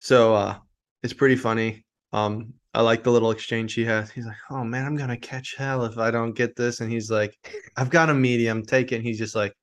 So 0.00 0.34
uh 0.34 0.58
it's 1.02 1.12
pretty 1.14 1.36
funny. 1.36 1.84
Um 2.12 2.54
I 2.74 2.82
like 2.82 3.02
the 3.02 3.10
little 3.10 3.30
exchange 3.30 3.74
he 3.74 3.84
has. 3.86 4.10
He's 4.10 4.26
like, 4.26 4.36
"Oh 4.50 4.62
man, 4.62 4.84
I'm 4.84 4.94
going 4.96 5.08
to 5.08 5.16
catch 5.16 5.54
hell 5.56 5.84
if 5.84 5.96
I 5.98 6.10
don't 6.10 6.32
get 6.34 6.54
this." 6.54 6.80
And 6.80 6.92
he's 6.92 7.10
like, 7.10 7.34
"I've 7.76 7.90
got 7.90 8.10
a 8.10 8.14
medium, 8.14 8.62
take 8.64 8.92
it." 8.92 8.96
And 8.96 9.04
he's 9.04 9.18
just 9.18 9.34
like 9.34 9.54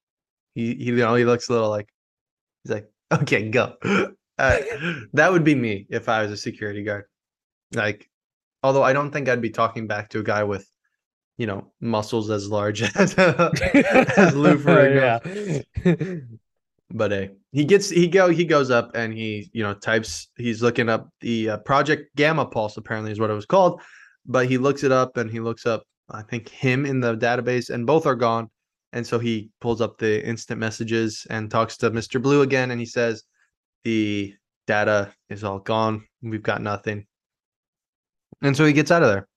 he 0.55 0.74
he 0.76 0.86
you 0.86 0.95
know, 0.97 1.16
he 1.16 1.24
looks 1.26 1.47
a 1.49 1.53
little 1.53 1.70
like 1.70 1.88
he's 2.66 2.72
like, 2.72 2.91
"Okay, 3.13 3.49
go." 3.49 3.76
Uh, 4.38 4.59
that 5.13 5.32
would 5.32 5.45
be 5.45 5.55
me 5.55 5.88
if 5.89 6.09
I 6.09 6.22
was 6.22 6.30
a 6.30 6.36
security 6.36 6.84
guard. 6.84 7.05
Like 7.74 8.09
although 8.61 8.84
I 8.84 8.91
don't 8.91 9.09
think 9.09 9.30
I'd 9.30 9.41
be 9.41 9.49
talking 9.49 9.88
back 9.88 10.09
to 10.09 10.20
a 10.20 10.24
guy 10.24 10.43
with 10.43 10.70
you 11.38 11.47
know, 11.47 11.72
muscles 11.82 12.30
as 12.30 12.49
large 12.49 12.82
as, 12.95 13.13
as 13.18 14.36
Lou 14.36 14.57
Ferrigno. 14.57 15.63
yeah. 15.86 16.05
but 16.91 17.11
uh, 17.11 17.28
he 17.51 17.66
gets 17.66 17.89
he 17.89 18.07
go 18.07 18.30
he 18.30 18.45
goes 18.45 18.72
up 18.72 18.91
and 18.95 19.13
he 19.13 19.49
you 19.53 19.63
know 19.63 19.74
types 19.74 20.28
he's 20.38 20.61
looking 20.61 20.88
up 20.89 21.09
the 21.22 21.51
uh, 21.51 21.57
project 21.59 22.16
gamma 22.16 22.45
pulse 22.45 22.78
apparently 22.78 23.11
is 23.11 23.20
what 23.20 23.30
it 23.30 23.34
was 23.34 23.45
called 23.45 23.82
but 24.26 24.47
he 24.47 24.57
looks 24.57 24.84
it 24.84 24.91
up 24.91 25.18
and 25.18 25.32
he 25.32 25.39
looks 25.39 25.66
up 25.66 25.84
i 26.11 26.22
think 26.22 26.47
him 26.47 26.86
in 26.86 26.99
the 26.99 27.18
database 27.18 27.70
and 27.70 27.88
both 27.88 28.05
are 28.05 28.16
gone 28.16 28.49
and 28.95 29.05
so 29.05 29.19
he 29.19 29.51
pulls 29.61 29.81
up 29.81 29.99
the 29.99 30.25
instant 30.25 30.59
messages 30.59 31.27
and 31.29 31.51
talks 31.51 31.77
to 31.77 31.91
mr 31.91 32.21
blue 32.21 32.41
again 32.41 32.71
and 32.71 32.79
he 32.79 32.85
says 32.87 33.23
the 33.83 34.33
data 34.65 35.13
is 35.29 35.43
all 35.43 35.59
gone 35.59 36.03
we've 36.23 36.41
got 36.41 36.61
nothing 36.61 37.05
and 38.41 38.57
so 38.57 38.65
he 38.65 38.73
gets 38.73 38.89
out 38.89 39.03
of 39.03 39.09
there 39.09 39.27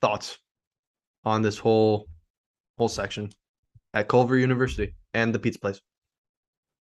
thoughts 0.00 0.38
on 1.24 1.42
this 1.42 1.58
whole 1.58 2.06
whole 2.78 2.88
section 2.88 3.30
at 3.92 4.08
culver 4.08 4.38
university 4.38 4.94
and 5.12 5.34
the 5.34 5.38
pizza 5.38 5.58
place 5.58 5.80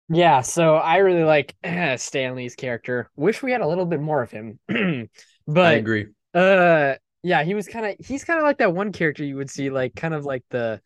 Yeah, 0.08 0.42
so 0.42 0.76
I 0.76 0.98
really 0.98 1.24
like 1.24 1.56
Stanley's 1.98 2.56
character. 2.56 3.10
Wish 3.16 3.42
we 3.42 3.52
had 3.52 3.62
a 3.62 3.68
little 3.68 3.86
bit 3.86 4.00
more 4.02 4.22
of 4.22 4.32
him. 4.32 4.60
But 5.48 5.66
I 5.68 5.74
agree. 5.74 6.08
uh 6.34 6.96
yeah, 7.24 7.44
he 7.44 7.54
was 7.54 7.68
kind 7.68 7.86
of 7.86 8.06
he's 8.06 8.24
kind 8.24 8.40
of 8.40 8.44
like 8.44 8.58
that 8.60 8.74
one 8.74 8.92
character 8.92 9.24
you 9.24 9.36
would 9.36 9.50
see 9.50 9.70
like 9.70 9.96
kind 9.96 10.14
of 10.14 10.26
like 10.26 10.44
the 10.50 10.82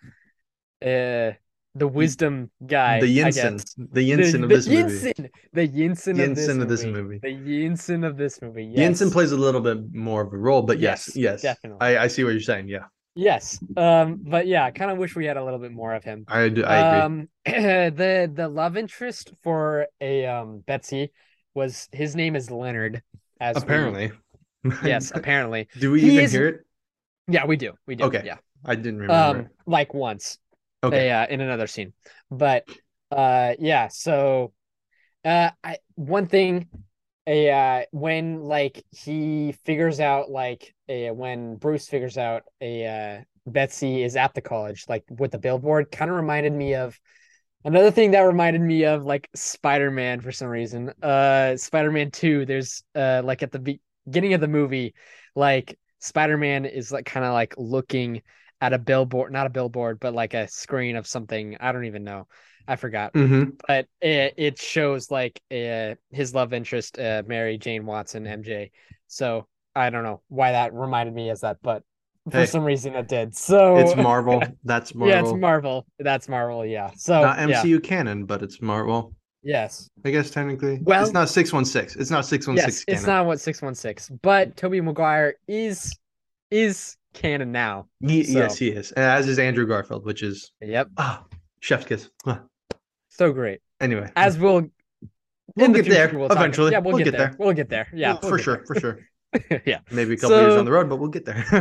uh 0.82 1.32
the 1.76 1.88
wisdom 1.88 2.50
guy. 2.66 3.00
the 3.00 3.18
Yinsen, 3.20 3.64
the 3.92 4.10
Yinsen 4.12 4.44
of 4.44 4.50
this 4.50 4.68
movie. 4.68 4.84
Yinsen, 5.14 5.30
the 5.54 5.68
Yinsen, 5.68 6.10
of, 6.30 6.36
this 6.36 6.48
Yinsen 6.50 6.62
of 6.62 6.68
this 6.68 6.84
movie. 6.84 7.02
movie. 7.02 7.20
The 7.22 7.28
Yinsen 7.30 8.06
of 8.08 8.18
this 8.18 8.42
movie. 8.42 8.66
Yes. 8.76 9.00
Yinsen 9.02 9.12
plays 9.12 9.32
a 9.32 9.38
little 9.38 9.62
bit 9.62 9.94
more 9.94 10.22
of 10.24 10.34
a 10.34 10.38
role, 10.38 10.64
but 10.64 10.80
yes, 10.80 11.12
Yes, 11.16 11.16
yes, 11.16 11.42
definitely. 11.44 11.78
I, 11.86 12.04
I 12.06 12.08
see 12.08 12.24
what 12.24 12.32
you're 12.32 12.42
saying. 12.42 12.70
Yeah, 12.70 12.86
Yes. 13.16 13.60
Um 13.78 14.20
but 14.24 14.48
yeah, 14.48 14.66
I 14.66 14.72
kind 14.72 14.90
of 14.92 14.98
wish 14.98 15.16
we 15.16 15.26
had 15.26 15.38
a 15.38 15.44
little 15.44 15.60
bit 15.60 15.72
more 15.72 15.94
of 15.94 16.04
him. 16.04 16.26
I 16.28 16.50
do. 16.50 16.64
I 16.64 16.78
agree. 16.78 17.00
Um, 17.02 17.30
the 17.46 18.32
the 18.34 18.48
love 18.50 18.76
interest 18.76 19.32
for 19.44 19.88
a 20.02 20.26
um 20.26 20.64
Betsy 20.66 21.12
was 21.54 21.88
his 21.92 22.16
name 22.16 22.36
is 22.36 22.50
Leonard. 22.50 23.04
As 23.40 23.56
we- 23.56 23.62
apparently, 23.62 24.12
yes, 24.84 25.12
apparently. 25.16 25.68
do 25.80 25.92
we 25.92 26.02
He 26.02 26.12
even 26.14 26.26
is- 26.26 26.32
hear 26.32 26.48
it? 26.48 26.60
Yeah, 27.28 27.46
we 27.46 27.58
do. 27.58 27.74
We 27.86 27.96
do. 27.96 28.06
Okay, 28.06 28.24
Yeah. 28.26 28.38
I 28.66 28.74
didn't 28.76 29.00
remember. 29.02 29.40
Um, 29.42 29.48
like 29.68 29.94
once. 29.94 30.40
Okay, 30.84 31.12
uh, 31.12 31.28
in 31.28 31.42
another 31.42 31.68
scene. 31.68 31.94
But 32.32 32.66
uh 33.12 33.54
yeah, 33.60 33.88
so 33.90 34.54
uh 35.26 35.52
I 35.64 35.78
one 35.96 36.28
thing 36.28 36.68
a 37.28 37.50
uh 37.52 37.86
when 37.92 38.42
like 38.44 38.84
he 38.92 39.54
figures 39.66 40.00
out 40.00 40.30
like 40.30 40.74
a 40.88 41.12
when 41.12 41.56
Bruce 41.58 41.88
figures 41.88 42.18
out 42.18 42.44
a 42.62 42.86
uh 42.86 43.24
Betsy 43.46 44.04
is 44.04 44.16
at 44.16 44.34
the 44.34 44.42
college 44.42 44.86
like 44.88 45.04
with 45.10 45.32
the 45.32 45.40
billboard 45.40 45.92
kind 45.92 46.12
of 46.12 46.18
reminded 46.18 46.54
me 46.54 46.76
of 46.76 47.00
another 47.66 47.92
thing 47.92 48.12
that 48.12 48.22
reminded 48.22 48.62
me 48.62 48.86
of 48.86 49.04
like 49.06 49.30
Spider-Man 49.36 50.22
for 50.22 50.32
some 50.32 50.48
reason. 50.48 50.92
Uh 51.02 51.58
Spider-Man 51.58 52.12
2 52.12 52.46
there's 52.46 52.84
uh 52.96 53.22
like 53.24 53.44
at 53.44 53.52
the 53.52 53.60
be- 53.60 53.82
beginning 54.06 54.34
of 54.34 54.42
the 54.42 54.48
movie 54.48 54.94
like 55.36 55.78
Spider-Man 56.00 56.66
is 56.66 56.92
like 56.92 57.06
kind 57.06 57.26
of 57.26 57.34
like 57.34 57.54
looking 57.58 58.22
at 58.62 58.74
a 58.74 58.78
billboard, 58.80 59.32
not 59.32 59.48
a 59.48 59.50
billboard, 59.50 60.00
but 60.00 60.14
like 60.14 60.34
a 60.34 60.48
screen 60.48 60.96
of 60.96 61.08
something. 61.08 61.58
I 61.60 61.72
don't 61.72 61.86
even 61.86 62.04
know. 62.04 62.28
I 62.68 62.76
forgot. 62.76 63.14
Mhm. 63.14 63.54
But 63.68 63.88
it, 64.02 64.34
it 64.38 64.62
shows 64.62 65.10
like 65.10 65.42
uh, 65.52 65.96
his 66.12 66.34
love 66.36 66.54
interest, 66.54 67.00
uh, 67.00 67.24
Mary 67.26 67.58
Jane 67.58 67.86
Watson, 67.86 68.26
MJ. 68.26 68.72
So 69.08 69.48
I 69.76 69.90
don't 69.90 70.04
know 70.04 70.22
why 70.28 70.52
that 70.52 70.74
reminded 70.74 71.16
me 71.16 71.30
as 71.30 71.42
that, 71.42 71.58
but 71.64 71.84
for 72.30 72.38
Hey. 72.40 72.46
some 72.46 72.64
reason 72.64 72.96
it 72.96 73.08
did. 73.08 73.36
So 73.36 73.78
it's 73.78 73.96
Marvel. 73.96 74.44
That's 74.64 74.94
Marvel. 74.94 75.16
yeah, 75.16 75.22
it's 75.24 75.34
Marvel. 75.34 75.86
That's 75.98 76.28
Marvel. 76.30 76.66
Yeah. 76.66 76.92
So 76.96 77.22
Not 77.22 77.50
yeah. 77.50 77.64
MCU 77.64 77.82
canon, 77.82 78.26
but 78.26 78.44
it's 78.44 78.62
Marvel. 78.62 79.16
Yes. 79.42 79.90
I 80.06 80.12
guess 80.12 80.30
technically. 80.30 80.80
Well- 80.84 81.02
it's 81.02 81.14
not 81.14 81.30
six 81.30 81.52
one 81.54 81.66
six. 81.66 81.96
It's 81.96 82.12
not 82.12 82.26
616. 82.26 82.58
Yes. 82.68 82.78
six. 82.86 83.00
It's 83.00 83.08
not 83.08 83.26
what 83.26 83.40
six 83.40 83.62
one 83.62 83.74
six, 83.74 84.10
but 84.22 84.58
Tobey 84.58 84.82
Maguire 84.82 85.36
is 85.48 85.98
is 86.52 86.98
canon 87.14 87.52
now. 87.52 87.88
So- 88.04 88.08
Yes, 88.10 88.58
he 88.58 88.70
is. 88.70 88.92
As 88.94 89.28
is 89.28 89.40
Andrew 89.40 89.66
Garfield, 89.68 90.06
which 90.06 90.24
is 90.24 90.52
Yep. 90.62 90.90
ah, 90.98 91.26
chef's 91.60 91.86
kiss. 91.86 92.10
So 93.10 93.32
great. 93.34 93.60
Anyway, 93.82 94.12
As 94.16 94.38
we'll 94.38 94.68
We'll 95.56 95.72
the 95.72 95.82
get 95.82 95.90
there 95.90 96.18
we'll 96.18 96.28
talk- 96.30 96.38
eventually. 96.38 96.72
Yeah, 96.72 96.80
we'll, 96.80 96.94
We'll 96.94 96.98
get, 97.00 97.06
get 97.06 97.18
there. 97.18 97.28
there. 97.30 97.36
We'll 97.40 97.54
get 97.54 97.70
there. 97.70 97.88
Yeah, 97.94 98.18
Well, 98.22 98.30
for 98.30 98.38
sure, 98.40 98.64
for 98.66 98.76
sure. 98.80 99.00
yeah. 99.66 99.80
Maybe 99.92 100.14
a 100.14 100.18
couple 100.18 100.38
years 100.38 100.52
So- 100.54 100.56
down 100.58 100.66
the 100.66 100.72
road, 100.72 100.90
but 100.90 100.98
we'll 100.98 101.10
get 101.10 101.26
there. 101.26 101.44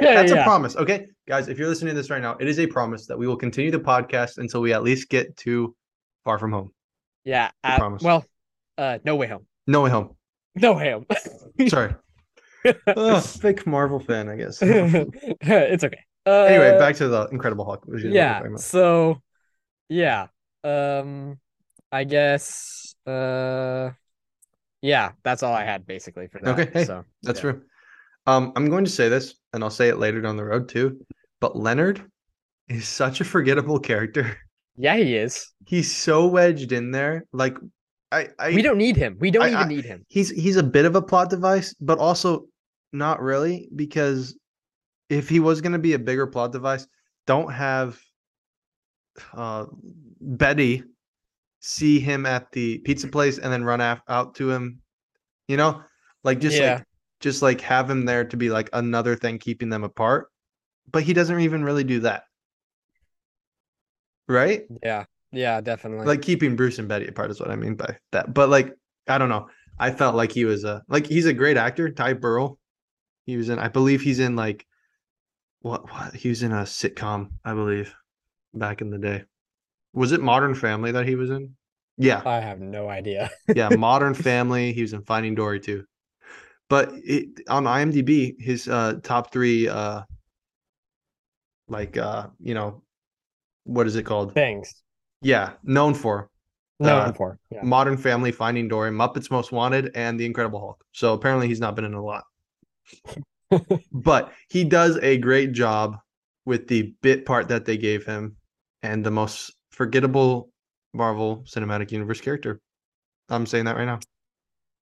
That's 0.00 0.32
a 0.32 0.42
promise. 0.44 0.76
Okay, 0.76 1.06
guys, 1.28 1.48
if 1.48 1.58
you're 1.58 1.68
listening 1.68 1.94
to 1.94 2.00
this 2.00 2.10
right 2.10 2.22
now, 2.22 2.36
it 2.38 2.46
is 2.48 2.58
a 2.60 2.66
promise 2.66 3.06
that 3.06 3.18
we 3.18 3.26
will 3.26 3.36
continue 3.36 3.70
the 3.70 3.80
podcast 3.80 4.38
until 4.38 4.60
we 4.60 4.72
at 4.72 4.82
least 4.82 5.08
get 5.10 5.36
to 5.38 5.74
Far 6.24 6.38
From 6.38 6.52
Home. 6.52 6.70
Yeah. 7.24 7.50
Uh, 7.64 7.76
promise. 7.76 8.02
well, 8.02 8.24
uh, 8.78 8.98
no 9.04 9.16
way 9.16 9.26
home. 9.26 9.46
No 9.66 9.82
Way 9.82 9.90
Home. 9.90 10.16
No 10.54 10.74
way 10.74 10.92
home. 10.92 11.06
Sorry. 11.68 11.94
Oh, 12.88 13.20
fake 13.40 13.66
Marvel 13.66 14.00
fan, 14.00 14.28
I 14.28 14.36
guess. 14.36 14.58
it's 14.62 15.84
okay. 15.84 15.98
Uh, 16.26 16.44
anyway, 16.44 16.78
back 16.78 16.96
to 16.96 17.08
the 17.08 17.26
Incredible 17.26 17.64
Hulk. 17.64 17.84
which 17.86 18.00
is 18.00 18.04
what 18.06 18.12
we're 18.12 18.50
yeah. 18.50 18.56
So, 18.56 19.20
yeah. 19.88 20.28
Um, 20.62 21.38
I 21.92 22.04
guess. 22.04 22.94
Uh, 23.06 23.90
yeah. 24.80 25.12
That's 25.22 25.42
all 25.42 25.52
I 25.52 25.64
had 25.64 25.86
basically 25.86 26.28
for 26.28 26.40
that. 26.40 26.58
Okay, 26.58 26.70
hey, 26.72 26.84
So 26.84 27.04
That's 27.22 27.38
yeah. 27.38 27.52
true. 27.52 27.62
Um, 28.26 28.52
I'm 28.56 28.70
going 28.70 28.84
to 28.86 28.90
say 28.90 29.10
this, 29.10 29.34
and 29.52 29.62
I'll 29.62 29.70
say 29.70 29.88
it 29.88 29.98
later 29.98 30.22
down 30.22 30.36
the 30.38 30.44
road 30.44 30.68
too. 30.68 31.04
But 31.40 31.56
Leonard 31.56 32.02
is 32.68 32.88
such 32.88 33.20
a 33.20 33.24
forgettable 33.24 33.78
character. 33.78 34.38
Yeah, 34.76 34.96
he 34.96 35.14
is. 35.16 35.52
He's 35.66 35.94
so 35.94 36.26
wedged 36.26 36.72
in 36.72 36.90
there. 36.90 37.26
Like, 37.32 37.56
I, 38.10 38.28
I 38.38 38.50
we 38.54 38.62
don't 38.62 38.78
need 38.78 38.96
him. 38.96 39.16
We 39.20 39.30
don't 39.30 39.42
I- 39.44 39.48
even 39.48 39.58
I- 39.58 39.68
need 39.68 39.84
him. 39.84 40.06
he's 40.08 40.30
he's 40.30 40.56
a 40.56 40.62
bit 40.62 40.84
of 40.86 40.96
a 40.96 41.02
plot 41.02 41.28
device, 41.30 41.74
but 41.80 41.98
also 41.98 42.46
not 42.94 43.20
really 43.20 43.68
because 43.74 44.38
if 45.10 45.28
he 45.28 45.40
was 45.40 45.60
going 45.60 45.72
to 45.72 45.78
be 45.78 45.92
a 45.94 45.98
bigger 45.98 46.26
plot 46.26 46.52
device, 46.52 46.86
don't 47.26 47.52
have 47.52 47.98
uh 49.34 49.66
Betty 50.20 50.82
see 51.60 52.00
him 52.00 52.26
at 52.26 52.50
the 52.52 52.78
pizza 52.78 53.08
place 53.08 53.38
and 53.38 53.52
then 53.52 53.64
run 53.64 53.80
af- 53.80 54.02
out 54.08 54.34
to 54.36 54.50
him, 54.50 54.80
you 55.48 55.56
know, 55.56 55.82
like 56.22 56.40
just 56.40 56.56
Yeah. 56.58 56.74
like 56.74 56.84
just 57.20 57.42
like 57.42 57.60
have 57.62 57.88
him 57.88 58.04
there 58.04 58.24
to 58.26 58.36
be 58.36 58.50
like 58.50 58.68
another 58.72 59.16
thing 59.16 59.38
keeping 59.38 59.70
them 59.70 59.84
apart, 59.84 60.28
but 60.90 61.02
he 61.02 61.12
doesn't 61.12 61.40
even 61.40 61.64
really 61.64 61.84
do 61.84 62.00
that, 62.00 62.24
right? 64.28 64.62
Yeah. 64.82 65.04
Yeah. 65.32 65.60
Definitely. 65.60 66.06
like 66.06 66.22
keeping 66.22 66.56
Bruce 66.56 66.78
and 66.78 66.88
Betty 66.88 67.06
apart 67.06 67.30
is 67.30 67.40
what 67.40 67.50
I 67.50 67.56
mean 67.56 67.74
by 67.76 67.96
that. 68.12 68.32
But 68.32 68.48
like, 68.48 68.72
I 69.08 69.18
don't 69.18 69.28
know. 69.28 69.48
I 69.78 69.90
felt 69.90 70.14
like 70.14 70.32
he 70.32 70.44
was 70.44 70.64
a 70.64 70.82
like 70.88 71.06
he's 71.06 71.26
a 71.26 71.32
great 71.32 71.56
actor, 71.56 71.90
Ty 71.90 72.14
Burrell. 72.14 72.58
He 73.26 73.36
was 73.36 73.48
in, 73.48 73.58
I 73.58 73.68
believe 73.68 74.02
he's 74.02 74.20
in 74.20 74.36
like 74.36 74.66
what 75.60 75.90
what 75.90 76.14
he 76.14 76.28
was 76.28 76.42
in 76.42 76.52
a 76.52 76.62
sitcom, 76.62 77.30
I 77.44 77.54
believe, 77.54 77.94
back 78.52 78.80
in 78.80 78.90
the 78.90 78.98
day. 78.98 79.24
Was 79.92 80.12
it 80.12 80.20
Modern 80.20 80.54
Family 80.54 80.92
that 80.92 81.06
he 81.06 81.14
was 81.14 81.30
in? 81.30 81.54
Yeah, 81.96 82.22
I 82.26 82.40
have 82.40 82.60
no 82.60 82.88
idea. 82.88 83.30
yeah. 83.54 83.68
Modern 83.68 84.14
Family. 84.14 84.72
He 84.72 84.82
was 84.82 84.92
in 84.92 85.02
Finding 85.02 85.34
Dory 85.34 85.60
too. 85.60 85.84
But 86.68 86.90
it, 86.94 87.40
on 87.48 87.64
IMDb, 87.64 88.34
his 88.40 88.68
uh, 88.68 88.94
top 89.02 89.32
three, 89.32 89.68
uh, 89.68 90.02
like 91.68 91.96
uh, 91.96 92.28
you 92.40 92.54
know, 92.54 92.82
what 93.64 93.86
is 93.86 93.96
it 93.96 94.04
called? 94.04 94.34
Things 94.34 94.82
Yeah, 95.22 95.52
known 95.62 95.94
for 95.94 96.30
known 96.80 97.08
Uh, 97.08 97.12
for. 97.12 97.38
Yeah. 97.50 97.62
Modern 97.62 97.96
Family, 97.96 98.32
Finding 98.32 98.68
Dory, 98.68 98.90
Muppets 98.90 99.30
Most 99.30 99.52
Wanted, 99.52 99.92
and 99.94 100.18
The 100.18 100.26
Incredible 100.26 100.60
Hulk. 100.60 100.84
So 100.92 101.14
apparently 101.14 101.48
he's 101.48 101.60
not 101.60 101.76
been 101.76 101.84
in 101.84 101.94
a 101.94 102.02
lot. 102.02 102.24
but 103.92 104.32
he 104.48 104.64
does 104.64 104.98
a 105.02 105.16
great 105.18 105.52
job 105.52 105.96
with 106.44 106.66
the 106.68 106.94
bit 107.02 107.24
part 107.24 107.48
that 107.48 107.64
they 107.64 107.76
gave 107.76 108.04
him 108.04 108.36
and 108.82 109.04
the 109.04 109.10
most 109.10 109.52
forgettable 109.70 110.50
Marvel 110.92 111.44
Cinematic 111.46 111.90
Universe 111.92 112.20
character. 112.20 112.60
I'm 113.28 113.46
saying 113.46 113.64
that 113.66 113.76
right 113.76 113.86
now. 113.86 114.00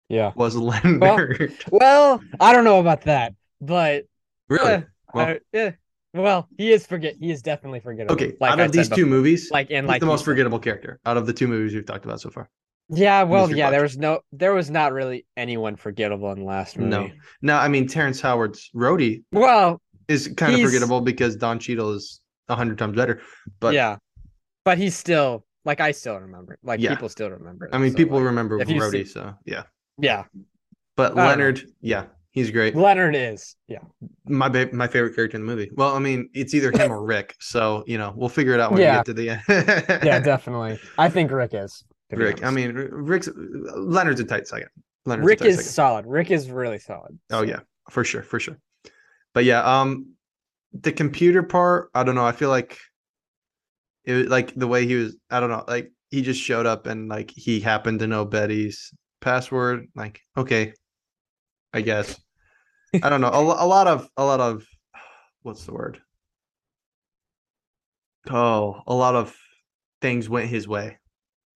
yeah. 0.09 0.33
Was 0.35 0.57
Leonard. 0.57 1.55
Well, 1.71 2.21
I 2.41 2.53
don't 2.53 2.65
know 2.65 2.81
about 2.81 3.03
that, 3.03 3.35
but 3.61 4.05
really? 4.49 4.71
eh, 4.73 4.83
Well- 5.15 5.27
I- 5.29 5.41
yeah. 5.53 5.71
Well, 6.15 6.47
he 6.59 6.71
is 6.73 6.87
forget. 6.87 7.15
He 7.19 7.31
is 7.31 7.41
definitely 7.41 7.81
forgettable. 7.81 8.13
Okay, 8.13 8.37
like 8.39 8.53
out 8.53 8.61
I 8.61 8.65
of 8.65 8.73
these 8.73 8.87
two 8.91 8.97
before. 8.97 9.09
movies, 9.09 9.51
like 9.51 9.71
in 9.71 9.85
he's 9.85 9.89
like 9.89 10.01
the 10.01 10.07
most 10.07 10.27
forgettable 10.27 10.59
character 10.59 11.01
out 11.07 11.17
of 11.17 11.25
the 11.27 11.33
two 11.33 11.49
movies 11.49 11.73
we've 11.75 11.87
talked 11.87 12.05
about 12.05 12.21
so 12.21 12.29
far. 12.29 12.51
Yeah, 12.95 13.23
well, 13.23 13.51
yeah. 13.51 13.71
There 13.71 13.83
was 13.83 13.97
no, 13.97 14.21
there 14.33 14.53
was 14.53 14.71
not 14.71 14.93
really 14.93 15.25
anyone 15.37 15.77
forgettable 15.77 16.31
in 16.33 16.41
the 16.41 16.45
last 16.45 16.77
movie. 16.79 16.91
No. 16.91 17.09
Now, 17.41 17.59
I 17.61 17.69
mean, 17.69 17.87
Terrence 17.87 18.21
Howard's 18.21 18.71
Rhodey 18.75 19.23
Well, 19.33 19.81
is 20.09 20.29
kind 20.37 20.55
of 20.55 20.61
forgettable 20.61 21.01
because 21.01 21.37
Don 21.37 21.59
Cheadle 21.59 21.93
is 21.93 22.21
a 22.49 22.55
hundred 22.55 22.77
times 22.79 22.95
better. 22.97 23.21
But 23.61 23.73
yeah, 23.75 23.97
but 24.65 24.77
he's 24.79 24.95
still 24.95 25.45
like 25.65 25.81
I 25.81 25.93
still 25.93 26.19
remember. 26.19 26.59
Like 26.63 26.81
Yeah. 26.81 26.91
people 26.91 27.09
still 27.09 27.31
remember. 27.31 27.71
I 27.73 27.79
mean, 27.79 27.93
so, 27.93 27.97
people 27.97 28.19
like, 28.19 28.27
remember 28.27 28.59
Rhodey, 28.59 28.91
see- 28.91 29.05
so 29.07 29.35
yeah. 29.47 29.63
Yeah, 29.99 30.25
But 30.97 31.17
I. 31.17 31.29
Leonard, 31.29 31.63
yeah, 31.81 32.07
he's 32.33 32.51
great. 32.51 32.75
Leonard 32.75 33.15
is. 33.15 33.57
Yeah, 33.69 33.79
My 34.27 34.49
ba- 34.49 34.71
my 34.73 34.87
favorite 34.89 35.15
character 35.15 35.37
in 35.37 35.47
the 35.47 35.51
movie. 35.51 35.71
Well, 35.75 35.95
I 35.95 35.99
mean, 35.99 36.29
it's 36.35 36.55
either 36.55 36.73
him 36.73 36.91
or 36.93 37.03
Rick. 37.05 37.37
So 37.41 37.85
you 37.87 37.97
know, 37.99 38.13
we'll 38.17 38.29
figure 38.31 38.53
it 38.55 38.61
out 38.61 38.73
when 38.73 38.81
Yeah. 38.81 38.93
we 38.93 38.99
get 38.99 39.07
to 39.07 39.15
the 39.15 39.31
end. 39.31 39.43
yeah, 40.05 40.19
definitely. 40.33 40.79
I 40.99 41.09
think 41.09 41.31
Rick 41.31 41.51
is. 41.55 41.85
To 42.13 42.19
be 42.19 42.25
Rick. 42.25 42.45
I 42.45 42.51
mean, 42.51 42.73
Rick's 42.73 43.29
Leonard's 43.35 44.21
a 44.21 44.25
tight 44.25 44.47
second. 44.47 44.69
Leonard's 45.05 45.27
Rick 45.27 45.39
tight 45.41 45.49
is 45.49 45.57
second. 45.57 45.71
solid. 45.71 46.07
Rick 46.07 46.31
is 46.31 46.51
really 46.51 46.79
solid. 46.79 47.19
Oh 47.31 47.43
yeah, 47.43 47.61
for 47.91 48.05
sure, 48.05 48.23
for 48.23 48.39
sure. 48.39 48.59
But 49.35 49.45
yeah, 49.45 49.63
um, 49.63 50.13
the 50.73 50.93
computer 50.93 51.43
part, 51.43 51.91
I 51.95 52.05
don't 52.05 52.15
know. 52.15 52.27
I 52.27 52.33
feel 52.33 52.51
like 52.51 52.79
it 54.05 54.13
was 54.13 54.27
like 54.29 54.55
the 54.55 54.69
way 54.69 54.87
he 54.87 54.95
was. 54.95 55.17
I 55.31 55.41
don't 55.41 55.51
know. 55.51 55.65
Like 55.67 55.93
he 56.11 56.23
just 56.23 56.41
showed 56.41 56.67
up 56.67 56.87
and 56.87 57.09
like 57.09 57.31
he 57.35 57.61
happened 57.61 58.01
to 58.01 58.07
know 58.07 58.25
Betty's 58.25 58.93
password. 59.21 59.87
Like 59.95 60.21
okay, 60.37 60.75
I 61.73 61.81
guess. 61.81 62.21
I 63.03 63.09
don't 63.09 63.23
know. 63.23 63.31
A, 63.31 63.65
a 63.65 63.67
lot 63.67 63.87
of 63.87 64.09
a 64.17 64.25
lot 64.25 64.41
of 64.41 64.67
what's 65.43 65.65
the 65.65 65.73
word? 65.73 66.01
Oh, 68.31 68.81
a 68.87 68.95
lot 68.95 69.17
of 69.17 69.37
things 70.01 70.29
went 70.29 70.49
his 70.49 70.69
way 70.69 70.99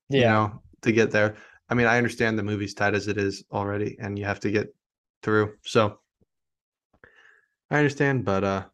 Yeah. 0.09 0.19
you 0.19 0.25
know, 0.27 0.63
to 0.83 0.93
get 0.93 1.11
there. 1.11 1.37
I 1.69 1.75
mean, 1.75 1.87
I 1.87 1.97
understand 1.99 2.39
the 2.39 2.43
movie's 2.45 2.75
tight 2.75 2.95
as 2.95 3.09
it 3.09 3.19
is 3.19 3.45
already, 3.51 3.97
and 4.01 4.19
you 4.19 4.25
have 4.25 4.41
to 4.41 4.51
get 4.51 4.75
through. 5.23 5.55
So 5.63 5.99
I 7.71 7.79
understand, 7.79 8.25
but 8.25 8.45
uh 8.45 8.65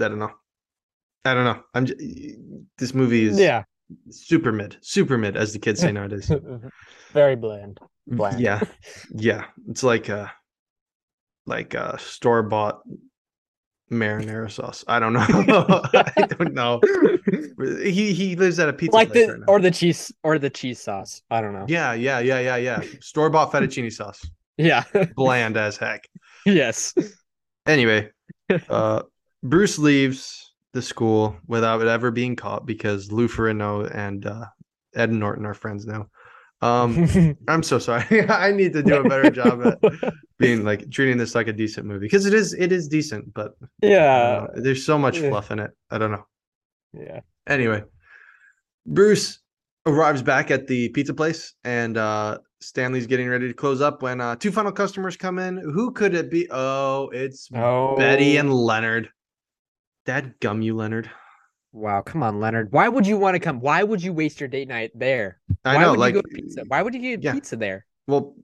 I 0.00 0.08
don't 0.08 0.18
know. 0.18 0.32
I 1.24 1.34
don't 1.34 1.44
know. 1.44 1.62
I'm 1.74 1.86
j- 1.86 2.36
this 2.78 2.92
movie 2.94 3.26
is 3.26 3.38
yeah. 3.38 3.62
super 4.10 4.50
mid, 4.50 4.76
super 4.80 5.16
mid, 5.16 5.36
as 5.36 5.52
the 5.52 5.60
kids 5.60 5.80
say 5.80 5.92
nowadays. 5.98 6.30
Very 7.12 7.36
bland. 7.36 7.78
Bland. 8.08 8.40
Yeah, 8.40 8.60
yeah. 9.14 9.44
It's 9.68 9.84
like 9.84 10.10
uh 10.10 10.26
like 11.46 11.74
a 11.74 11.98
store 11.98 12.42
bought 12.42 12.80
marinara 13.92 14.50
sauce. 14.50 14.84
I 14.88 14.98
don't 14.98 15.12
know. 15.12 15.20
I 15.94 16.26
don't 16.26 16.54
know. 16.54 16.80
He 17.82 18.12
he 18.12 18.34
lives 18.36 18.58
at 18.58 18.68
a 18.68 18.72
pizza 18.72 18.96
like 18.96 19.12
place 19.12 19.26
the 19.26 19.32
right 19.32 19.40
now. 19.40 19.46
or 19.48 19.60
the 19.60 19.70
cheese 19.70 20.12
or 20.22 20.38
the 20.38 20.50
cheese 20.50 20.80
sauce. 20.80 21.22
I 21.30 21.40
don't 21.40 21.52
know. 21.52 21.66
Yeah, 21.68 21.92
yeah, 21.92 22.18
yeah, 22.18 22.40
yeah, 22.40 22.56
yeah. 22.56 22.82
Store 23.00 23.30
bought 23.30 23.52
fettuccine 23.52 23.92
sauce. 23.92 24.26
Yeah. 24.56 24.84
Bland 25.16 25.56
as 25.56 25.76
heck. 25.76 26.08
yes. 26.46 26.94
Anyway, 27.66 28.10
uh 28.68 29.02
Bruce 29.42 29.78
leaves 29.78 30.52
the 30.72 30.82
school 30.82 31.36
without 31.46 31.82
it 31.82 31.88
ever 31.88 32.10
being 32.10 32.34
caught 32.34 32.66
because 32.66 33.12
Lou 33.12 33.28
and 33.92 34.26
uh 34.26 34.46
Ed 34.94 35.12
Norton 35.12 35.46
are 35.46 35.54
friends 35.54 35.86
now. 35.86 36.08
Um 36.62 37.36
I'm 37.48 37.62
so 37.62 37.78
sorry. 37.78 38.26
I 38.30 38.52
need 38.52 38.72
to 38.72 38.82
do 38.82 38.96
a 38.96 39.08
better 39.08 39.30
job 39.30 39.66
at 39.66 40.14
being 40.38 40.64
like 40.64 40.90
treating 40.90 41.18
this 41.18 41.34
like 41.34 41.48
a 41.48 41.52
decent 41.52 41.86
movie 41.86 42.06
because 42.06 42.24
it 42.24 42.32
is 42.34 42.54
it 42.54 42.72
is 42.72 42.88
decent, 42.88 43.34
but 43.34 43.52
yeah. 43.82 44.46
there's 44.54 44.86
so 44.86 44.96
much 44.98 45.18
fluff 45.18 45.50
in 45.50 45.58
it. 45.58 45.72
I 45.90 45.98
don't 45.98 46.12
know. 46.12 46.24
Yeah. 46.94 47.20
Anyway, 47.46 47.82
Bruce 48.86 49.40
arrives 49.86 50.22
back 50.22 50.50
at 50.52 50.68
the 50.68 50.88
pizza 50.90 51.12
place 51.12 51.54
and 51.64 51.98
uh 51.98 52.38
Stanley's 52.60 53.08
getting 53.08 53.28
ready 53.28 53.48
to 53.48 53.54
close 53.54 53.80
up 53.80 54.02
when 54.02 54.20
uh 54.20 54.36
two 54.36 54.52
final 54.52 54.70
customers 54.70 55.16
come 55.16 55.40
in. 55.40 55.56
Who 55.58 55.90
could 55.92 56.14
it 56.14 56.30
be? 56.30 56.46
Oh, 56.50 57.10
it's 57.12 57.48
Oh. 57.54 57.96
Betty 57.96 58.36
and 58.36 58.54
Leonard. 58.54 59.10
Dad 60.06 60.34
gum 60.40 60.62
you, 60.62 60.76
Leonard. 60.76 61.10
Wow, 61.72 62.02
come 62.02 62.22
on, 62.22 62.38
Leonard. 62.38 62.70
Why 62.72 62.88
would 62.88 63.06
you 63.06 63.16
want 63.16 63.34
to 63.34 63.40
come? 63.40 63.60
Why 63.60 63.82
would 63.82 64.02
you 64.02 64.12
waste 64.12 64.40
your 64.40 64.48
date 64.48 64.68
night 64.68 64.90
there? 64.94 65.40
I 65.64 65.76
Why 65.76 65.82
know, 65.82 65.90
would 65.92 66.00
like 66.00 66.14
you 66.14 66.22
go 66.22 66.28
to 66.28 66.34
pizza? 66.34 66.64
Why 66.68 66.82
would 66.82 66.94
you 66.94 67.00
get 67.00 67.22
yeah. 67.22 67.32
pizza 67.32 67.56
there? 67.56 67.86
well, 68.08 68.34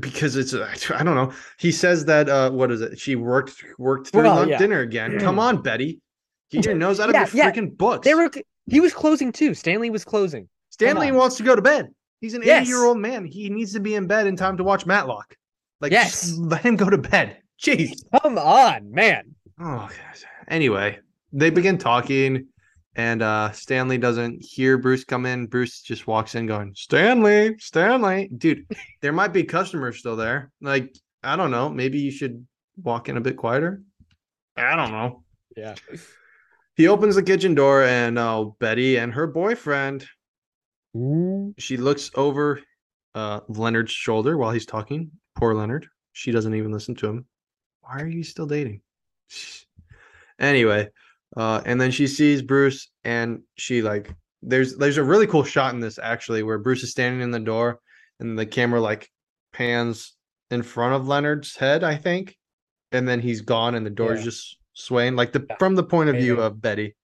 because 0.00 0.36
it's 0.36 0.52
uh, 0.52 0.68
I 0.94 1.02
don't 1.04 1.14
know. 1.14 1.32
He 1.58 1.72
says 1.72 2.04
that 2.06 2.28
uh 2.28 2.50
what 2.50 2.70
is 2.70 2.80
it? 2.82 2.98
She 2.98 3.16
worked 3.16 3.54
worked 3.78 4.08
through 4.08 4.24
Well, 4.24 4.36
lunch 4.36 4.50
yeah. 4.50 4.58
dinner 4.58 4.80
again. 4.80 5.18
Come 5.20 5.38
on, 5.38 5.62
Betty. 5.62 6.00
Get 6.50 6.64
your 6.64 6.74
nose 6.74 7.00
out 7.00 7.08
of 7.08 7.14
Yeah, 7.14 7.26
your 7.26 7.36
yeah. 7.36 7.52
freaking 7.52 7.76
books. 7.76 8.04
They 8.04 8.14
were 8.14 8.30
he 8.66 8.80
was 8.80 8.92
closing 8.92 9.32
too. 9.32 9.54
Stanley 9.54 9.90
was 9.90 10.04
closing. 10.04 10.48
Stanley 10.70 11.12
wants 11.12 11.36
to 11.36 11.42
go 11.42 11.54
to 11.56 11.62
bed. 11.62 11.88
He's 12.20 12.34
an 12.34 12.42
Yes. 12.44 12.62
80 12.62 12.68
year 12.68 12.84
old 12.84 12.98
man. 12.98 13.24
He 13.24 13.48
needs 13.48 13.72
to 13.74 13.80
be 13.80 13.94
in 13.94 14.06
bed 14.06 14.26
in 14.26 14.36
time 14.36 14.56
to 14.56 14.64
watch 14.64 14.86
Matlock. 14.86 15.34
Like, 15.80 15.92
Yes. 15.92 16.10
just 16.10 16.38
let 16.38 16.62
him 16.62 16.76
go 16.76 16.90
to 16.90 16.98
bed. 16.98 17.38
Jeez. 17.62 17.92
Come 18.22 18.38
on, 18.38 18.90
man. 18.90 19.34
Oh, 19.60 19.88
gosh. 19.88 20.24
Anyway, 20.48 20.98
they 21.32 21.50
begin 21.50 21.78
talking, 21.78 22.46
and 22.96 23.22
uh 23.22 23.52
Stanley 23.52 23.98
doesn't 23.98 24.42
hear 24.42 24.78
Bruce 24.78 25.04
come 25.04 25.26
in. 25.26 25.46
Bruce 25.46 25.82
just 25.82 26.06
walks 26.06 26.34
in, 26.34 26.46
going, 26.46 26.72
"Stanley, 26.74 27.56
Stanley, 27.58 28.28
dude, 28.36 28.66
there 29.02 29.12
might 29.12 29.32
be 29.32 29.44
customers 29.44 29.98
still 29.98 30.16
there. 30.16 30.50
Like, 30.60 30.96
I 31.22 31.36
don't 31.36 31.50
know. 31.50 31.68
Maybe 31.68 31.98
you 31.98 32.10
should 32.10 32.44
walk 32.82 33.08
in 33.08 33.16
a 33.16 33.20
bit 33.20 33.36
quieter. 33.36 33.82
I 34.56 34.74
don't 34.74 34.90
know." 34.90 35.22
Yeah. 35.56 35.74
He 36.74 36.88
opens 36.88 37.14
the 37.14 37.22
kitchen 37.22 37.54
door, 37.54 37.84
and 37.84 38.18
oh, 38.18 38.56
Betty 38.58 38.96
and 38.96 39.12
her 39.14 39.26
boyfriend 39.26 40.06
Ooh. 40.96 41.54
she 41.58 41.76
looks 41.76 42.10
over 42.14 42.60
uh 43.14 43.40
Leonard's 43.48 43.92
shoulder 43.92 44.36
while 44.36 44.50
he's 44.50 44.66
talking. 44.66 45.10
Poor 45.36 45.54
Leonard. 45.54 45.86
She 46.12 46.32
doesn't 46.32 46.54
even 46.54 46.72
listen 46.72 46.94
to 46.96 47.08
him. 47.08 47.26
Why 47.82 48.00
are 48.00 48.08
you 48.08 48.24
still 48.24 48.46
dating? 48.46 48.80
Anyway, 50.38 50.88
uh 51.36 51.60
and 51.64 51.80
then 51.80 51.90
she 51.90 52.06
sees 52.06 52.42
Bruce 52.42 52.88
and 53.04 53.40
she 53.56 53.82
like 53.82 54.14
there's 54.42 54.76
there's 54.76 54.96
a 54.98 55.02
really 55.04 55.26
cool 55.26 55.42
shot 55.44 55.74
in 55.74 55.80
this 55.80 55.98
actually 55.98 56.42
where 56.42 56.58
Bruce 56.58 56.82
is 56.82 56.90
standing 56.90 57.20
in 57.22 57.30
the 57.30 57.40
door 57.40 57.80
and 58.20 58.38
the 58.38 58.46
camera 58.46 58.80
like 58.80 59.10
pans 59.52 60.14
in 60.50 60.62
front 60.62 60.94
of 60.94 61.08
Leonard's 61.08 61.56
head, 61.56 61.82
I 61.82 61.96
think. 61.96 62.36
And 62.92 63.08
then 63.08 63.20
he's 63.20 63.40
gone 63.40 63.74
and 63.74 63.84
the 63.84 63.90
door's 63.90 64.20
Yeah. 64.20 64.24
just 64.26 64.56
swaying 64.74 65.16
like 65.16 65.32
the 65.32 65.44
Yeah. 65.48 65.56
from 65.58 65.74
the 65.74 65.82
point 65.82 66.10
of 66.10 66.16
view 66.16 66.40
of 66.40 66.60
Betty. 66.62 66.94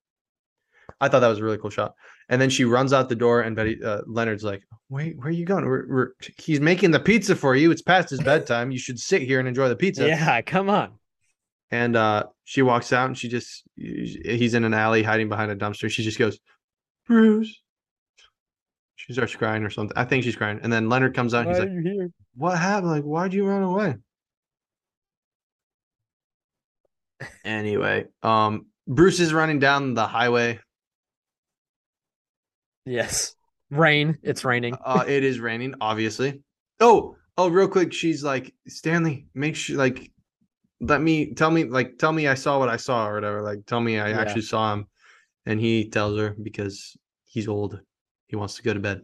I 1.01 1.09
thought 1.09 1.21
that 1.21 1.29
was 1.29 1.41
a 1.41 1.45
really 1.45 1.59
cool 1.59 1.71
shot. 1.71 1.95
And 2.29 2.41
then 2.41 2.51
she 2.51 2.65
runs 2.65 2.93
out 2.93 3.09
the 3.09 3.17
door, 3.17 3.41
and 3.41 3.57
Betty 3.57 3.83
uh, 3.83 4.03
Leonard's 4.07 4.45
like, 4.45 4.63
"Wait, 4.89 5.17
where 5.19 5.29
are 5.29 5.31
you 5.33 5.45
going? 5.45 5.67
We're, 5.67 5.87
we're 5.89 6.09
he's 6.39 6.61
making 6.61 6.93
the 6.93 7.01
pizza 7.01 7.35
for 7.35 7.57
you. 7.57 7.71
It's 7.73 7.83
past 7.83 8.09
his 8.11 8.21
bedtime. 8.31 8.71
You 8.71 8.79
should 8.79 8.99
sit 9.01 9.23
here 9.23 9.39
and 9.41 9.49
enjoy 9.49 9.69
the 9.69 9.77
pizza." 9.77 10.07
Yeah, 10.07 10.41
come 10.43 10.71
on. 10.71 10.93
And 11.73 11.97
uh, 11.97 12.25
she 12.45 12.63
walks 12.63 12.93
out, 12.93 13.07
and 13.07 13.19
she 13.19 13.29
just 13.29 13.65
he's 13.77 14.55
in 14.55 14.63
an 14.63 14.75
alley 14.75 15.03
hiding 15.03 15.29
behind 15.29 15.51
a 15.51 15.57
dumpster. 15.57 15.91
She 15.91 16.05
just 16.05 16.19
goes, 16.19 16.39
"Bruce." 17.07 17.61
She 18.95 19.15
starts 19.15 19.35
crying 19.35 19.65
or 19.65 19.71
something. 19.71 19.97
I 19.97 20.05
think 20.05 20.23
she's 20.23 20.37
crying. 20.37 20.61
And 20.63 20.73
then 20.73 20.89
Leonard 20.89 21.15
comes 21.17 21.35
out. 21.35 21.47
And 21.47 21.49
Why 21.49 21.55
he's 21.55 21.61
are 21.61 21.67
like, 21.67 21.85
you 21.85 21.93
here? 21.99 22.11
"What 22.37 22.59
happened? 22.59 22.93
Like, 22.93 23.03
why'd 23.03 23.35
you 23.35 23.47
run 23.47 23.63
away?" 23.63 23.97
Anyway, 27.45 28.05
um, 28.23 28.67
Bruce 28.87 29.19
is 29.19 29.33
running 29.33 29.59
down 29.59 29.95
the 29.95 30.07
highway. 30.07 30.61
Yes. 32.85 33.35
Rain. 33.71 34.19
It's 34.23 34.45
raining. 34.45 34.77
uh 34.85 35.05
it 35.09 35.25
is 35.25 35.41
raining 35.41 35.75
obviously 35.81 36.43
oh 36.81 37.17
oh 37.39 37.49
real 37.49 37.69
quick 37.69 37.93
she's 37.93 38.23
like 38.23 38.53
stanley 38.69 39.27
make 39.35 39.57
sure 39.57 39.79
like 39.79 40.11
let 40.83 41.01
me 41.01 41.33
tell 41.35 41.51
me 41.51 41.65
like 41.65 41.97
tell 41.99 42.13
me 42.13 42.27
i 42.27 42.35
saw 42.35 42.59
what 42.59 42.69
i 42.69 42.77
saw 42.77 43.07
or 43.09 43.15
whatever 43.15 43.41
like 43.43 43.65
tell 43.67 43.81
me 43.81 43.99
i 43.99 44.11
Yeah. 44.11 44.19
actually 44.21 44.43
saw 44.43 44.73
him 44.75 44.87
and 45.47 45.59
he 45.61 45.89
tells 45.89 46.19
her 46.19 46.37
because 46.43 46.97
he's 47.25 47.49
old 47.49 47.81
he 48.27 48.37
wants 48.37 48.57
to 48.57 48.63
go 48.63 48.75
to 48.75 48.81
bed 48.81 49.03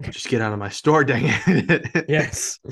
Just 0.10 0.28
get 0.28 0.42
out 0.42 0.52
of 0.52 0.58
my 0.58 0.70
store, 0.70 1.04
dang 1.04 1.22
it. 1.26 2.04
Yes. 2.08 2.58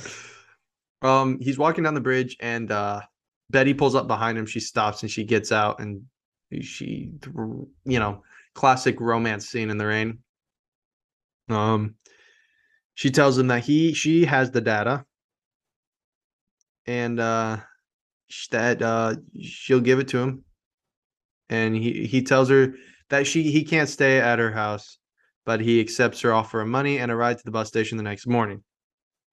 Um, 1.03 1.39
he's 1.41 1.59
walking 1.59 1.83
down 1.83 1.95
the 1.95 2.01
bridge 2.01 2.37
and 2.39 2.71
uh 2.71 3.01
Betty 3.51 3.75
pulls 3.75 3.97
up 3.97 4.07
behind 4.07 4.39
him. 4.39 4.47
She 4.47 4.61
stops 4.61 5.03
and 5.03 5.11
she 5.11 5.25
gets 5.25 5.51
out 5.51 5.81
and 5.81 6.03
she 6.61 7.11
you 7.85 7.99
know, 7.99 8.23
classic 8.55 9.01
romance 9.01 9.49
scene 9.49 9.71
in 9.71 9.79
the 9.79 9.87
rain. 9.87 10.19
Um 11.49 11.97
she 12.95 13.11
tells 13.11 13.37
him 13.37 13.49
that 13.49 13.65
he 13.65 13.95
she 13.95 14.25
has 14.27 14.53
the 14.53 14.61
data 14.61 15.05
and 16.87 17.19
uh 17.19 17.57
that 18.51 18.83
uh 18.83 19.15
she'll 19.41 19.81
give 19.81 19.99
it 19.99 20.09
to 20.09 20.19
him. 20.19 20.45
And 21.49 21.75
he 21.77 22.07
he 22.07 22.23
tells 22.23 22.49
her 22.49 22.75
that 23.11 23.27
she 23.27 23.45
he 23.45 23.65
can't 23.65 23.89
stay 23.89 24.21
at 24.21 24.39
her 24.39 24.53
house, 24.53 24.99
but 25.45 25.61
he 25.61 25.81
accepts 25.81 26.21
her 26.21 26.33
offer 26.33 26.61
of 26.61 26.69
money 26.69 26.99
and 26.99 27.11
a 27.11 27.17
ride 27.17 27.39
to 27.39 27.45
the 27.45 27.51
bus 27.51 27.69
station 27.69 27.97
the 27.97 28.05
next 28.05 28.27
morning. 28.27 28.63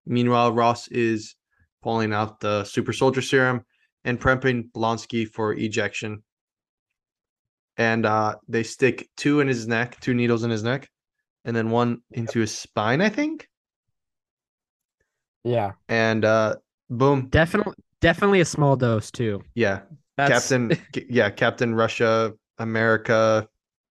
Meanwhile, 0.05 0.53
Ross 0.53 0.87
is 0.89 1.35
pulling 1.81 2.13
out 2.13 2.39
the 2.39 2.63
super 2.63 2.93
soldier 2.93 3.21
serum 3.21 3.63
and 4.03 4.19
prepping 4.19 4.71
Blonsky 4.71 5.27
for 5.27 5.53
ejection. 5.53 6.23
And 7.77 8.05
uh, 8.05 8.35
they 8.47 8.63
stick 8.63 9.07
two 9.15 9.39
in 9.39 9.47
his 9.47 9.67
neck, 9.67 9.99
two 10.01 10.13
needles 10.13 10.43
in 10.43 10.49
his 10.49 10.63
neck, 10.63 10.89
and 11.45 11.55
then 11.55 11.69
one 11.69 12.01
into 12.11 12.39
his 12.39 12.57
spine, 12.57 13.01
I 13.01 13.09
think. 13.09 13.47
Yeah. 15.43 15.73
And 15.87 16.25
uh, 16.25 16.55
boom, 16.89 17.29
Definitely, 17.29 17.75
definitely 18.01 18.41
a 18.41 18.45
small 18.45 18.75
dose 18.75 19.11
too. 19.11 19.41
yeah, 19.55 19.81
That's 20.17 20.31
Captain, 20.49 20.77
yeah, 21.09 21.29
Captain 21.29 21.73
Russia, 21.75 22.33
America, 22.57 23.47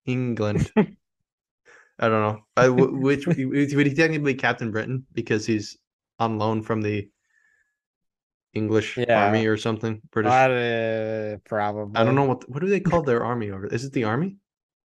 England. 0.06 0.70
I 2.00 2.08
don't 2.08 2.22
know. 2.22 2.40
I, 2.56 2.68
which 2.68 3.26
would 3.26 3.36
he 3.36 3.94
technically 3.94 4.32
be 4.34 4.38
Captain 4.38 4.70
Britain 4.70 5.04
because 5.12 5.44
he's 5.46 5.76
on 6.20 6.38
loan 6.38 6.62
from 6.62 6.80
the 6.80 7.08
English 8.54 8.96
Yeah. 8.96 9.26
army 9.26 9.46
or 9.46 9.56
something? 9.56 10.00
British. 10.12 10.30
uh, 10.32 11.38
probably. 11.44 11.96
I 12.00 12.04
don't 12.04 12.14
know 12.14 12.24
what 12.24 12.48
what 12.48 12.60
do 12.60 12.68
they 12.68 12.80
call 12.80 13.02
their 13.02 13.24
army 13.24 13.50
over? 13.50 13.66
Is 13.66 13.84
it 13.84 13.92
the 13.92 14.04
army? 14.04 14.36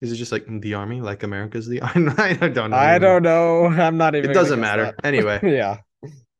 Is 0.01 0.11
it 0.11 0.15
just 0.15 0.31
like 0.31 0.45
the 0.61 0.73
army, 0.73 0.99
like 1.01 1.23
America's 1.23 1.67
the 1.67 1.81
army? 1.87 2.11
I 2.17 2.33
don't 2.33 2.71
know. 2.71 2.77
I 2.77 2.97
don't 2.97 3.23
know. 3.23 3.65
I'm 3.67 3.97
not 3.97 4.15
even. 4.15 4.31
It 4.31 4.33
doesn't 4.33 4.59
matter. 4.59 4.85
that. 4.85 4.95
Anyway, 5.05 5.39
yeah. 5.43 5.77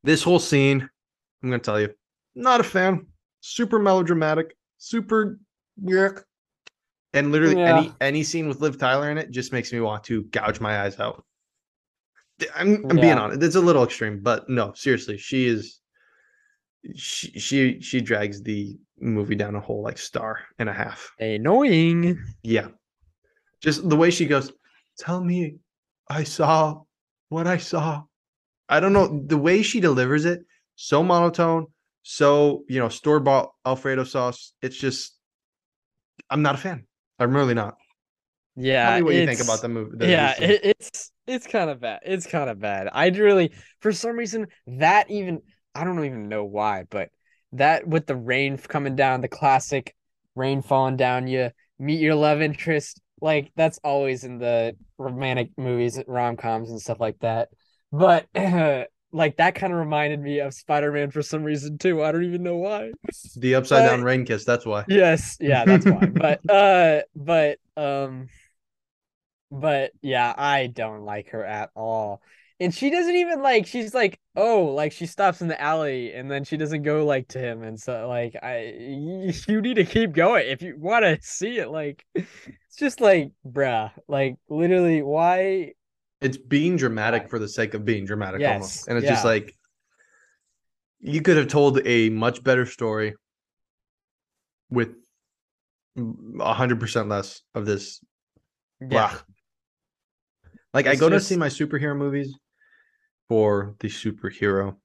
this 0.02 0.22
whole 0.22 0.38
scene, 0.40 0.88
I'm 1.42 1.50
gonna 1.50 1.58
tell 1.62 1.80
you, 1.80 1.90
not 2.34 2.60
a 2.60 2.64
fan. 2.64 3.06
Super 3.40 3.78
melodramatic, 3.78 4.56
super 4.78 5.38
yuck. 5.82 6.22
And 7.14 7.30
literally 7.32 7.60
any 7.62 7.86
Yeah. 7.86 7.92
any 8.00 8.22
scene 8.22 8.48
with 8.48 8.60
Liv 8.60 8.78
Tyler 8.78 9.10
in 9.10 9.18
it 9.18 9.30
just 9.30 9.52
makes 9.52 9.72
me 9.72 9.80
want 9.80 10.04
to 10.04 10.22
gouge 10.24 10.60
my 10.60 10.82
eyes 10.82 10.98
out. 10.98 11.24
I'm, 12.54 12.84
I'm 12.90 12.96
being 12.96 13.08
Yeah. 13.16 13.20
honest. 13.20 13.42
It's 13.42 13.54
a 13.56 13.60
little 13.60 13.84
extreme, 13.84 14.20
but 14.22 14.48
no, 14.48 14.72
seriously, 14.74 15.18
she 15.18 15.46
is 15.46 15.80
she 16.94 17.38
she 17.38 17.80
she 17.80 18.00
drags 18.00 18.42
the 18.42 18.76
movie 19.00 19.34
down 19.36 19.54
a 19.54 19.60
whole 19.60 19.82
like 19.82 19.98
star 19.98 20.40
and 20.58 20.68
a 20.68 20.72
half. 20.72 21.12
Annoying. 21.20 22.18
Yeah. 22.42 22.68
Just 23.60 23.88
the 23.88 23.96
way 23.96 24.10
she 24.10 24.26
goes, 24.26 24.52
tell 24.98 25.22
me 25.22 25.58
I 26.08 26.24
saw 26.24 26.82
what 27.28 27.46
I 27.46 27.58
saw. 27.58 28.04
I 28.68 28.80
don't 28.80 28.92
know. 28.92 29.22
The 29.26 29.36
way 29.38 29.62
she 29.62 29.80
delivers 29.80 30.24
it, 30.24 30.40
so 30.76 31.02
monotone, 31.02 31.66
so, 32.02 32.64
you 32.68 32.78
know, 32.78 32.88
store 32.88 33.20
bought 33.20 33.52
Alfredo 33.64 34.04
sauce. 34.04 34.52
It's 34.62 34.76
just, 34.76 35.16
I'm 36.30 36.42
not 36.42 36.54
a 36.54 36.58
fan. 36.58 36.86
I'm 37.18 37.34
really 37.34 37.54
not. 37.54 37.76
Yeah. 38.56 38.86
Tell 38.90 38.98
me 38.98 39.02
what 39.02 39.14
you 39.14 39.26
think 39.26 39.40
about 39.40 39.62
the 39.62 39.68
movie. 39.68 39.96
the- 39.96 40.08
yeah, 40.08 40.34
it, 40.40 40.60
it's 40.80 41.12
it's 41.26 41.46
kind 41.46 41.70
of 41.70 41.80
bad. 41.80 42.00
It's 42.04 42.26
kind 42.26 42.50
of 42.50 42.60
bad. 42.60 42.88
I'd 42.92 43.16
really, 43.16 43.52
for 43.80 43.92
some 43.92 44.16
reason, 44.16 44.48
that 44.66 45.10
even 45.10 45.40
I 45.74 45.84
don't 45.84 46.04
even 46.04 46.28
know 46.28 46.44
why, 46.44 46.84
but 46.90 47.10
that 47.52 47.86
with 47.86 48.06
the 48.06 48.16
rain 48.16 48.58
coming 48.58 48.96
down, 48.96 49.20
the 49.20 49.28
classic 49.28 49.94
rain 50.34 50.62
falling 50.62 50.96
down, 50.96 51.28
you 51.28 51.50
meet 51.78 52.00
your 52.00 52.14
love 52.14 52.42
interest. 52.42 53.00
Like 53.20 53.52
that's 53.56 53.78
always 53.84 54.24
in 54.24 54.38
the 54.38 54.76
romantic 54.98 55.50
movies, 55.56 55.98
rom 56.06 56.36
coms, 56.36 56.70
and 56.70 56.80
stuff 56.80 56.98
like 57.00 57.18
that. 57.20 57.48
But 57.92 58.26
like 59.12 59.36
that 59.36 59.54
kind 59.54 59.72
of 59.72 59.78
reminded 59.78 60.20
me 60.20 60.40
of 60.40 60.54
Spider 60.54 60.90
Man 60.90 61.10
for 61.10 61.22
some 61.22 61.44
reason 61.44 61.78
too. 61.78 62.02
I 62.02 62.12
don't 62.12 62.24
even 62.24 62.42
know 62.42 62.56
why. 62.56 62.92
the 63.36 63.54
upside 63.54 63.88
down 63.88 64.02
rain 64.02 64.24
kiss. 64.24 64.44
That's 64.44 64.64
why. 64.64 64.84
Yes, 64.88 65.36
yeah, 65.40 65.64
that's 65.64 65.86
why. 65.86 66.06
But 66.12 66.50
uh 66.50 67.02
but 67.14 67.58
um 67.76 68.28
but 69.50 69.92
yeah, 70.00 70.32
I 70.36 70.68
don't 70.68 71.04
like 71.04 71.28
her 71.30 71.44
at 71.44 71.70
all. 71.74 72.22
And 72.58 72.72
she 72.72 72.90
doesn't 72.90 73.16
even 73.16 73.42
like 73.42 73.66
she's 73.66 73.92
like, 73.92 74.18
"Oh, 74.36 74.66
like 74.66 74.92
she 74.92 75.06
stops 75.06 75.42
in 75.42 75.48
the 75.48 75.60
alley 75.60 76.12
and 76.14 76.30
then 76.30 76.44
she 76.44 76.56
doesn't 76.56 76.82
go 76.82 77.04
like 77.04 77.28
to 77.28 77.38
him 77.38 77.62
and 77.62 77.78
so 77.78 78.08
like 78.08 78.36
I 78.42 78.74
you 79.48 79.60
need 79.60 79.74
to 79.74 79.84
keep 79.84 80.12
going 80.12 80.48
if 80.48 80.62
you 80.62 80.76
want 80.78 81.04
to 81.04 81.18
see 81.20 81.58
it 81.58 81.70
like 81.70 82.04
it's 82.14 82.76
just 82.78 83.00
like, 83.00 83.32
bruh, 83.46 83.90
like 84.08 84.36
literally 84.48 85.02
why 85.02 85.72
It's 86.22 86.36
being 86.36 86.76
dramatic 86.76 87.28
for 87.28 87.38
the 87.38 87.48
sake 87.48 87.74
of 87.74 87.84
being 87.84 88.04
dramatic 88.04 88.40
Yes, 88.40 88.52
almost. 88.52 88.88
And 88.88 88.96
it's 88.98 89.08
just 89.08 89.24
like, 89.24 89.56
you 91.00 91.20
could 91.20 91.36
have 91.36 91.48
told 91.48 91.84
a 91.84 92.10
much 92.10 92.44
better 92.44 92.64
story 92.64 93.14
with 94.70 94.94
a 95.96 96.54
hundred 96.54 96.80
percent 96.80 97.08
less 97.08 97.42
of 97.54 97.66
this 97.66 98.00
yeah. 98.80 98.88
Blah. 98.88 99.18
Like 100.74 100.86
I 100.86 100.92
It's 100.92 101.00
go 101.00 101.08
to 101.08 101.20
see 101.20 101.36
my 101.36 101.48
superhero 101.48 101.96
movies 101.96 102.34
for 103.28 103.74
the 103.80 103.88
superhero. 103.88 104.76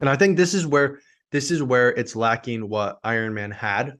And 0.00 0.08
I 0.08 0.16
think 0.16 0.36
this 0.36 0.54
is 0.54 0.66
where 0.66 1.00
this 1.32 1.50
is 1.50 1.62
where 1.62 1.90
it's 1.90 2.16
lacking 2.16 2.68
what 2.68 2.98
Iron 3.02 3.34
Man 3.34 3.50
had. 3.50 3.94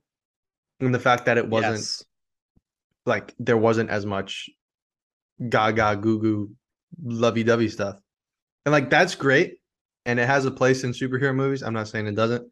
And 0.81 0.95
the 0.95 0.99
fact 0.99 1.27
that 1.27 1.39
it 1.39 1.49
wasn't 1.49 1.79
Yes. 1.79 2.05
like 3.07 3.35
there 3.39 3.57
wasn't 3.57 3.91
as 3.91 4.05
much 4.05 4.51
gaga 5.49 5.97
goo 5.97 6.21
goo 6.21 6.51
lovey 7.03 7.43
dovey 7.43 7.69
stuff. 7.69 7.97
And 8.67 8.73
like 8.73 8.91
that's 8.91 9.15
great. 9.15 9.59
And 10.07 10.19
it 10.19 10.27
has 10.27 10.45
a 10.45 10.51
place 10.51 10.85
in 10.85 10.93
superhero 10.93 11.35
movies. 11.35 11.63
I'm 11.63 11.75
not 11.75 11.89
saying 11.89 12.07
it 12.07 12.15
doesn't. 12.15 12.51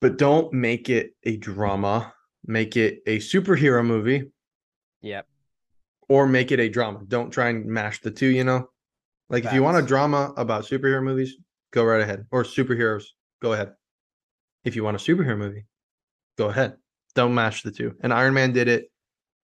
But 0.00 0.18
don't 0.18 0.52
make 0.52 0.88
it 0.90 1.12
a 1.24 1.36
drama. 1.36 2.12
Make 2.44 2.76
it 2.76 3.02
a 3.06 3.18
superhero 3.18 3.84
movie 3.86 4.30
Yep. 5.02 5.26
or 6.08 6.26
make 6.26 6.50
it 6.50 6.58
a 6.58 6.68
drama. 6.68 7.02
Don't 7.06 7.30
try 7.30 7.50
and 7.50 7.66
mash 7.66 8.00
the 8.00 8.10
two, 8.10 8.26
you 8.26 8.44
know? 8.44 8.68
Like 9.30 9.44
if 9.44 9.52
you 9.52 9.62
want 9.62 9.78
a 9.78 9.82
drama 9.82 10.34
about 10.36 10.64
superhero 10.64 11.02
movies, 11.02 11.36
go 11.72 11.84
right 11.84 12.00
ahead. 12.00 12.26
Or 12.30 12.42
superheroes, 12.42 13.04
go 13.40 13.52
ahead. 13.52 13.72
If 14.64 14.76
you 14.76 14.84
want 14.84 14.96
a 14.96 15.00
superhero 15.00 15.38
movie, 15.38 15.66
go 16.36 16.48
ahead. 16.48 16.76
Don't 17.14 17.34
mash 17.34 17.62
the 17.62 17.70
two. 17.70 17.94
And 18.02 18.12
Iron 18.12 18.34
Man 18.34 18.52
did 18.52 18.68
it 18.68 18.90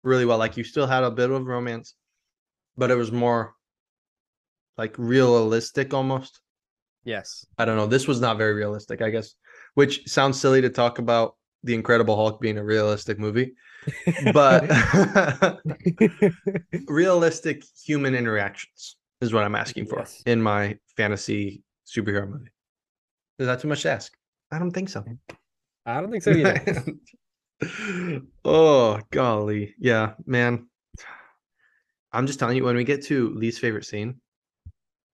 really 0.02 0.24
well. 0.24 0.38
Like 0.38 0.56
you 0.56 0.64
still 0.64 0.86
had 0.86 1.04
a 1.04 1.10
bit 1.10 1.30
of 1.30 1.46
romance, 1.46 1.94
but 2.76 2.90
it 2.90 2.94
was 2.96 3.10
more 3.12 3.54
like 4.76 4.94
realistic 4.98 5.92
almost. 5.94 6.40
Yes. 7.04 7.44
I 7.58 7.64
don't 7.64 7.76
know. 7.76 7.86
This 7.86 8.06
was 8.06 8.20
not 8.20 8.38
very 8.38 8.54
realistic, 8.54 9.02
I 9.02 9.10
guess, 9.10 9.34
which 9.74 10.06
sounds 10.08 10.40
silly 10.40 10.60
to 10.60 10.68
talk 10.70 10.98
about 10.98 11.36
the 11.64 11.74
Incredible 11.74 12.14
Hulk 12.16 12.40
being 12.40 12.58
a 12.58 12.64
realistic 12.64 13.18
movie, 13.18 13.54
but 14.32 14.64
realistic 16.86 17.64
human 17.84 18.14
interactions 18.14 18.96
is 19.20 19.32
what 19.32 19.42
I'm 19.42 19.54
asking 19.56 19.86
for 19.86 19.98
Yes. 20.00 20.22
in 20.26 20.40
my 20.40 20.78
fantasy 20.96 21.62
superhero 21.86 22.28
movie. 22.28 22.50
Is 23.38 23.46
that 23.46 23.60
too 23.60 23.68
much 23.68 23.82
to 23.82 23.90
ask? 23.90 24.12
I 24.52 24.58
don't 24.58 24.70
think 24.70 24.88
so. 24.88 25.04
I 25.86 26.00
don't 26.00 26.10
think 26.10 26.22
so 26.22 26.30
either. 26.30 26.62
oh, 28.44 29.00
golly. 29.10 29.74
Yeah, 29.78 30.14
man. 30.26 30.68
I'm 32.12 32.26
just 32.26 32.38
telling 32.38 32.56
you, 32.56 32.64
when 32.64 32.76
we 32.76 32.84
get 32.84 33.04
to 33.06 33.34
least 33.34 33.60
favorite 33.60 33.84
scene, 33.84 34.20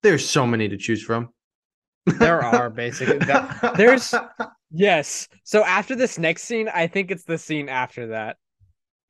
there's 0.02 0.28
so 0.28 0.46
many 0.46 0.68
to 0.68 0.76
choose 0.76 1.02
from. 1.02 1.30
There 2.06 2.42
are 2.42 2.70
basically 2.70 3.18
that, 3.18 3.74
there's 3.76 4.14
Yes. 4.76 5.28
So 5.44 5.64
after 5.64 5.94
this 5.94 6.18
next 6.18 6.42
scene, 6.44 6.68
I 6.68 6.88
think 6.88 7.12
it's 7.12 7.24
the 7.24 7.38
scene 7.38 7.68
after 7.68 8.08
that. 8.08 8.36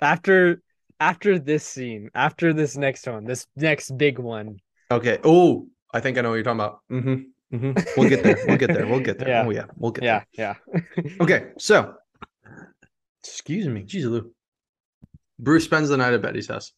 After 0.01 0.61
after 1.01 1.39
this 1.39 1.67
scene, 1.67 2.11
after 2.15 2.53
this 2.53 2.77
next 2.77 3.07
one, 3.07 3.25
this 3.25 3.47
next 3.57 3.97
big 3.97 4.19
one. 4.19 4.59
Okay. 4.91 5.19
Oh, 5.25 5.67
I 5.93 6.01
think 6.01 6.19
I 6.19 6.21
know 6.21 6.31
what 6.31 6.35
you're 6.37 6.45
talking 6.45 6.61
about. 6.61 6.81
Mm-hmm. 6.93 7.57
Mm-hmm. 7.57 8.01
We'll 8.01 8.11
get 8.11 8.23
there. 8.23 8.45
We'll 8.47 8.59
get 8.59 8.75
there. 8.75 8.87
We'll 8.87 9.01
get 9.01 9.19
there. 9.19 9.29
Yeah. 9.35 9.45
Oh 9.47 9.51
yeah. 9.51 9.65
We'll 9.77 9.93
get 9.93 10.05
Yeah, 10.05 10.25
yeah. 10.33 10.55
Okay. 11.21 11.53
So, 11.59 11.95
excuse 13.29 13.67
me. 13.67 13.83
Jeez, 13.83 14.05
Lou. 14.05 14.33
Bruce 15.39 15.65
spends 15.65 15.89
the 15.89 15.97
night 15.97 16.15
at 16.15 16.23
Betty's 16.23 16.49
house. 16.49 16.73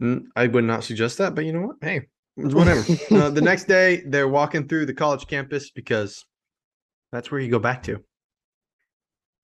Mm, 0.00 0.24
I 0.34 0.46
would 0.46 0.64
not 0.64 0.84
suggest 0.84 1.18
that, 1.18 1.34
but 1.34 1.44
you 1.44 1.52
know 1.52 1.68
what? 1.68 1.76
Hey, 1.80 2.02
whatever. 2.34 2.84
uh, 3.10 3.30
the 3.30 3.42
next 3.42 3.64
day, 3.68 4.02
they're 4.06 4.28
walking 4.28 4.66
through 4.66 4.86
the 4.86 4.94
college 4.94 5.26
campus 5.26 5.70
because 5.70 6.24
that's 7.12 7.30
where 7.30 7.40
you 7.40 7.50
go 7.50 7.58
back 7.58 7.82
to. 7.84 8.02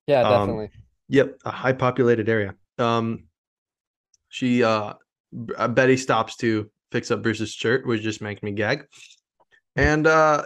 Yeah, 0.07 0.23
Um, 0.23 0.49
definitely. 0.49 0.71
Yep, 1.11 1.39
a 1.45 1.51
high 1.51 1.73
populated 1.73 2.29
area. 2.29 2.55
Um, 2.79 3.25
she 4.29 4.63
uh 4.63 4.95
B- 5.33 5.55
uh, 5.57 5.69
Betty 5.69 5.97
stops 5.97 6.37
to 6.37 6.71
fix 6.93 7.11
up 7.11 7.23
Bruce's 7.23 7.51
shirt, 7.53 7.87
which 7.87 8.03
just 8.03 8.23
makes 8.23 8.43
me 8.43 8.53
gag. 8.53 8.87
And 9.77 10.07
uh, 10.07 10.45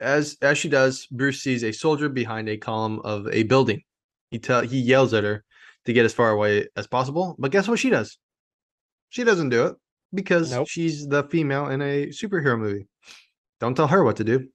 as 0.00 0.36
as 0.42 0.58
she 0.58 0.68
does, 0.68 1.06
Bruce 1.06 1.42
sees 1.42 1.62
a 1.64 1.72
soldier 1.72 2.08
behind 2.08 2.48
a 2.48 2.56
column 2.56 3.00
of 3.04 3.26
a 3.28 3.42
building. 3.44 3.82
He 4.30 4.38
tell 4.38 4.62
he 4.62 4.80
yells 4.80 5.12
at 5.14 5.24
her 5.24 5.44
to 5.86 5.92
get 5.92 6.04
as 6.04 6.14
far 6.14 6.30
away 6.30 6.68
as 6.76 6.86
possible, 6.86 7.36
but 7.38 7.50
guess 7.50 7.68
what 7.68 7.78
she 7.78 7.90
does? 7.90 8.18
She 9.08 9.24
doesn't 9.24 9.48
do 9.48 9.66
it 9.66 9.76
because 10.14 10.52
Nope. 10.52 10.68
she's 10.68 11.06
the 11.06 11.24
female 11.24 11.68
in 11.68 11.80
a 11.82 12.06
superhero 12.08 12.58
movie. 12.58 12.86
Don't 13.60 13.74
tell 13.74 13.88
her 13.88 14.04
what 14.04 14.16
to 14.16 14.24
do. 14.24 14.48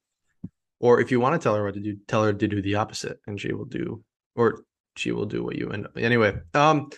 Or 0.79 0.99
if 0.99 1.11
you 1.11 1.19
want 1.19 1.39
to 1.39 1.43
tell 1.43 1.55
her 1.55 1.63
what 1.63 1.73
to 1.73 1.79
do, 1.79 1.97
tell 2.07 2.23
her 2.23 2.33
to 2.33 2.47
do 2.47 2.61
the 2.61 2.75
opposite 2.75 3.19
and 3.27 3.39
she 3.39 3.53
will 3.53 3.65
do 3.65 4.03
or 4.35 4.63
she 4.95 5.11
will 5.11 5.25
do 5.25 5.43
what 5.43 5.55
you 5.55 5.71
end 5.71 5.85
up. 5.85 5.97
Anyway, 5.97 6.37
um 6.53 6.89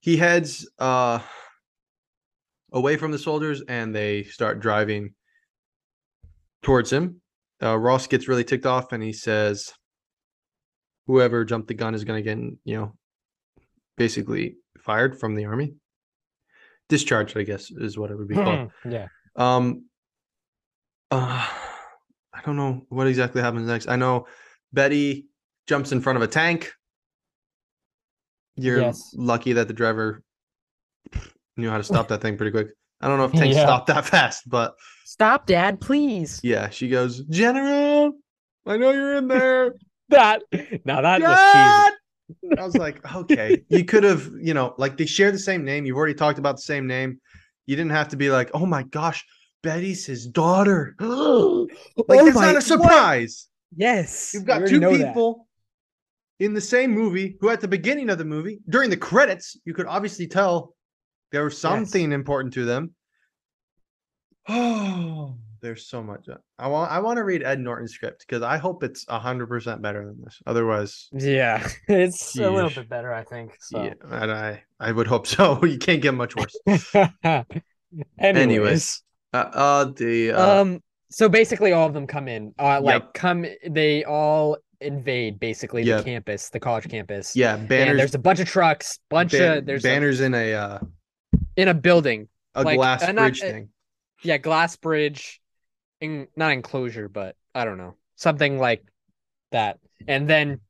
he 0.00 0.16
heads 0.16 0.68
uh 0.78 1.20
away 2.72 2.96
from 2.96 3.10
the 3.10 3.18
soldiers 3.18 3.62
and 3.68 3.94
they 3.94 4.24
start 4.24 4.60
driving 4.60 5.14
towards 6.62 6.92
him. 6.92 7.21
Uh, 7.62 7.76
Ross 7.78 8.06
gets 8.06 8.26
really 8.28 8.44
ticked 8.44 8.66
off 8.66 8.92
and 8.92 9.02
he 9.02 9.12
says, 9.12 9.72
"Whoever 11.06 11.44
jumped 11.44 11.68
the 11.68 11.74
gun 11.74 11.94
is 11.94 12.04
going 12.04 12.22
to 12.22 12.34
get, 12.34 12.38
you 12.64 12.76
know, 12.76 12.94
basically 13.96 14.56
fired 14.78 15.18
from 15.20 15.34
the 15.36 15.44
army, 15.44 15.74
discharged. 16.88 17.36
I 17.36 17.42
guess 17.44 17.70
is 17.70 17.96
what 17.98 18.10
it 18.10 18.16
would 18.16 18.28
be 18.28 18.34
called." 18.34 18.70
yeah. 18.88 19.06
Um, 19.36 19.86
uh, 21.10 21.48
I 22.34 22.40
don't 22.44 22.56
know 22.56 22.86
what 22.88 23.06
exactly 23.06 23.42
happens 23.42 23.66
next. 23.68 23.88
I 23.88 23.96
know 23.96 24.26
Betty 24.72 25.26
jumps 25.66 25.92
in 25.92 26.00
front 26.00 26.16
of 26.16 26.22
a 26.22 26.26
tank. 26.28 26.72
You're 28.56 28.80
Yes. 28.80 29.14
lucky 29.16 29.52
that 29.54 29.68
the 29.68 29.74
driver 29.74 30.22
knew 31.56 31.70
how 31.70 31.78
to 31.78 31.84
stop 31.84 32.08
that 32.08 32.20
thing 32.20 32.36
pretty 32.36 32.50
quick. 32.50 32.68
I 33.00 33.08
don't 33.08 33.18
know 33.18 33.24
if 33.24 33.32
tanks 33.32 33.56
Yeah. 33.56 33.62
stop 33.64 33.86
that 33.86 34.04
fast, 34.14 34.48
but 34.48 34.74
Stop, 35.04 35.46
Dad, 35.46 35.80
please. 35.80 36.40
yeah, 36.42 36.68
she 36.70 36.88
goes, 36.88 37.20
General, 37.24 38.12
I 38.66 38.76
know 38.76 38.90
you're 38.92 39.16
in 39.16 39.28
there. 39.28 39.74
That 40.08 40.42
now 40.84 41.00
that 41.00 41.22
was 41.22 41.36
Dad! 41.36 41.92
I 42.58 42.64
was 42.66 42.76
like, 42.76 43.00
okay, 43.16 43.62
you 43.70 43.82
could 43.86 44.04
have, 44.04 44.30
you 44.42 44.52
know, 44.52 44.74
like 44.76 44.98
they 44.98 45.06
share 45.06 45.32
the 45.32 45.38
same 45.38 45.64
name. 45.64 45.86
You've 45.86 45.96
already 45.96 46.12
talked 46.12 46.38
about 46.38 46.56
the 46.56 46.62
same 46.62 46.86
name. 46.86 47.18
You 47.64 47.76
didn't 47.76 47.92
have 47.92 48.08
to 48.08 48.16
be 48.16 48.30
like, 48.30 48.50
oh 48.52 48.66
my 48.66 48.82
gosh, 48.82 49.24
Betty's 49.62 50.04
his 50.04 50.26
daughter. 50.26 50.94
like 51.00 51.08
Oh 51.08 51.66
that's 52.06 52.34
my- 52.34 52.46
not 52.46 52.56
a 52.56 52.60
surprise. 52.60 53.48
cheesy. 53.72 53.84
Yes. 53.84 54.32
You've 54.34 54.44
got 54.44 54.66
two 54.66 54.80
know 54.80 54.94
that. 54.98 55.06
people 55.14 55.46
in 56.40 56.52
the 56.52 56.60
same 56.60 56.90
movie 56.90 57.36
who, 57.40 57.48
at 57.48 57.62
the 57.62 57.68
beginning 57.68 58.10
of 58.10 58.18
the 58.18 58.24
movie, 58.26 58.58
during 58.68 58.90
the 58.90 58.96
credits, 58.98 59.56
you 59.64 59.72
could 59.72 59.86
obviously 59.86 60.26
tell 60.26 60.74
there 61.30 61.44
was 61.44 61.56
something 61.56 62.12
important 62.12 62.52
to 62.54 62.66
them. 62.66 62.94
Oh, 64.48 65.34
there's 65.60 65.86
so 65.86 66.02
much. 66.02 66.28
uh, 66.28 66.36
I 66.58 66.66
want. 66.68 66.90
I 66.90 66.98
want 66.98 67.16
to 67.18 67.24
read 67.24 67.42
Ed 67.44 67.60
Norton's 67.60 67.92
script 67.92 68.24
because 68.26 68.42
I 68.42 68.56
hope 68.56 68.82
it's 68.82 69.04
hundred 69.08 69.46
percent 69.46 69.80
better 69.82 70.04
than 70.04 70.20
this. 70.24 70.40
Otherwise, 70.46 71.08
Yeah, 71.12 71.66
it's 71.88 72.36
a 72.38 72.50
little 72.50 72.70
bit 72.70 72.88
better, 72.88 73.12
I 73.14 73.22
think. 73.24 73.56
So. 73.60 73.82
yeah, 73.84 73.94
and 74.10 74.32
I 74.32 74.62
I 74.80 74.90
would 74.92 75.06
hope 75.06 75.26
so. 75.26 75.64
you 75.64 75.78
can't 75.78 76.02
get 76.02 76.14
much 76.14 76.34
worse. 76.34 76.56
Anyways, 76.66 77.46
Anyways, 78.18 79.02
uh, 79.32 79.36
uh 79.36 79.84
the 79.96 80.32
uh, 80.32 80.60
um, 80.62 80.82
so 81.10 81.28
basically, 81.28 81.72
all 81.72 81.86
of 81.86 81.94
them 81.94 82.06
come 82.06 82.26
in. 82.26 82.54
Uh, 82.58 82.80
like 82.80 83.02
Yep. 83.02 83.14
come, 83.14 83.46
they 83.68 84.02
all 84.04 84.56
invade 84.80 85.38
basically 85.38 85.82
Yep. 85.84 85.98
the 85.98 86.04
campus, 86.04 86.48
the 86.50 86.58
college 86.58 86.88
campus. 86.88 87.36
yeah, 87.36 87.54
and 87.54 87.68
banners. 87.68 87.96
there's 87.98 88.14
a 88.14 88.18
bunch 88.18 88.40
of 88.40 88.48
trucks, 88.48 88.98
bunch 89.10 89.32
ban- 89.32 89.58
of 89.58 89.66
there's 89.66 89.84
a- 89.84 89.88
banners 89.88 90.20
in 90.20 90.34
a 90.34 90.54
uh, 90.54 90.78
in 91.56 91.68
a 91.68 91.74
building. 91.74 92.28
a 92.54 92.62
like, 92.64 92.76
glass 92.78 93.02
not- 93.02 93.14
bridge 93.14 93.42
uh, 93.42 93.46
thing. 93.46 93.68
Yeah, 94.22 94.38
glass 94.38 94.76
bridge, 94.76 95.40
in, 96.00 96.28
not 96.36 96.52
enclosure, 96.52 97.08
but 97.08 97.36
I 97.54 97.64
don't 97.64 97.78
know, 97.78 97.96
something 98.16 98.58
like 98.58 98.84
that. 99.50 99.78
And 100.06 100.28
then 100.28 100.60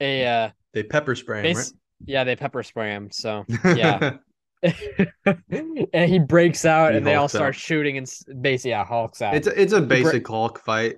a 0.00 0.26
uh, 0.26 0.50
They 0.72 0.82
pepper 0.82 1.14
spray 1.14 1.38
him, 1.38 1.54
base, 1.56 1.72
yeah, 2.06 2.24
they 2.24 2.36
pepper 2.36 2.62
spray 2.62 2.90
him. 2.90 3.10
So 3.10 3.44
yeah. 3.64 4.16
and 4.62 6.10
he 6.10 6.18
breaks 6.18 6.64
out, 6.64 6.92
He 6.92 6.98
and 6.98 7.06
they 7.06 7.14
all 7.14 7.28
start 7.28 7.54
out. 7.54 7.54
shooting, 7.54 7.98
and 7.98 8.06
basically, 8.40 8.70
yeah, 8.72 8.84
Hulk's 8.84 9.22
out. 9.22 9.34
it's 9.34 9.46
a, 9.46 9.60
it's 9.60 9.72
a 9.72 9.80
bra- 9.80 9.88
basic 9.88 10.26
Hulk 10.26 10.60
fight. 10.60 10.96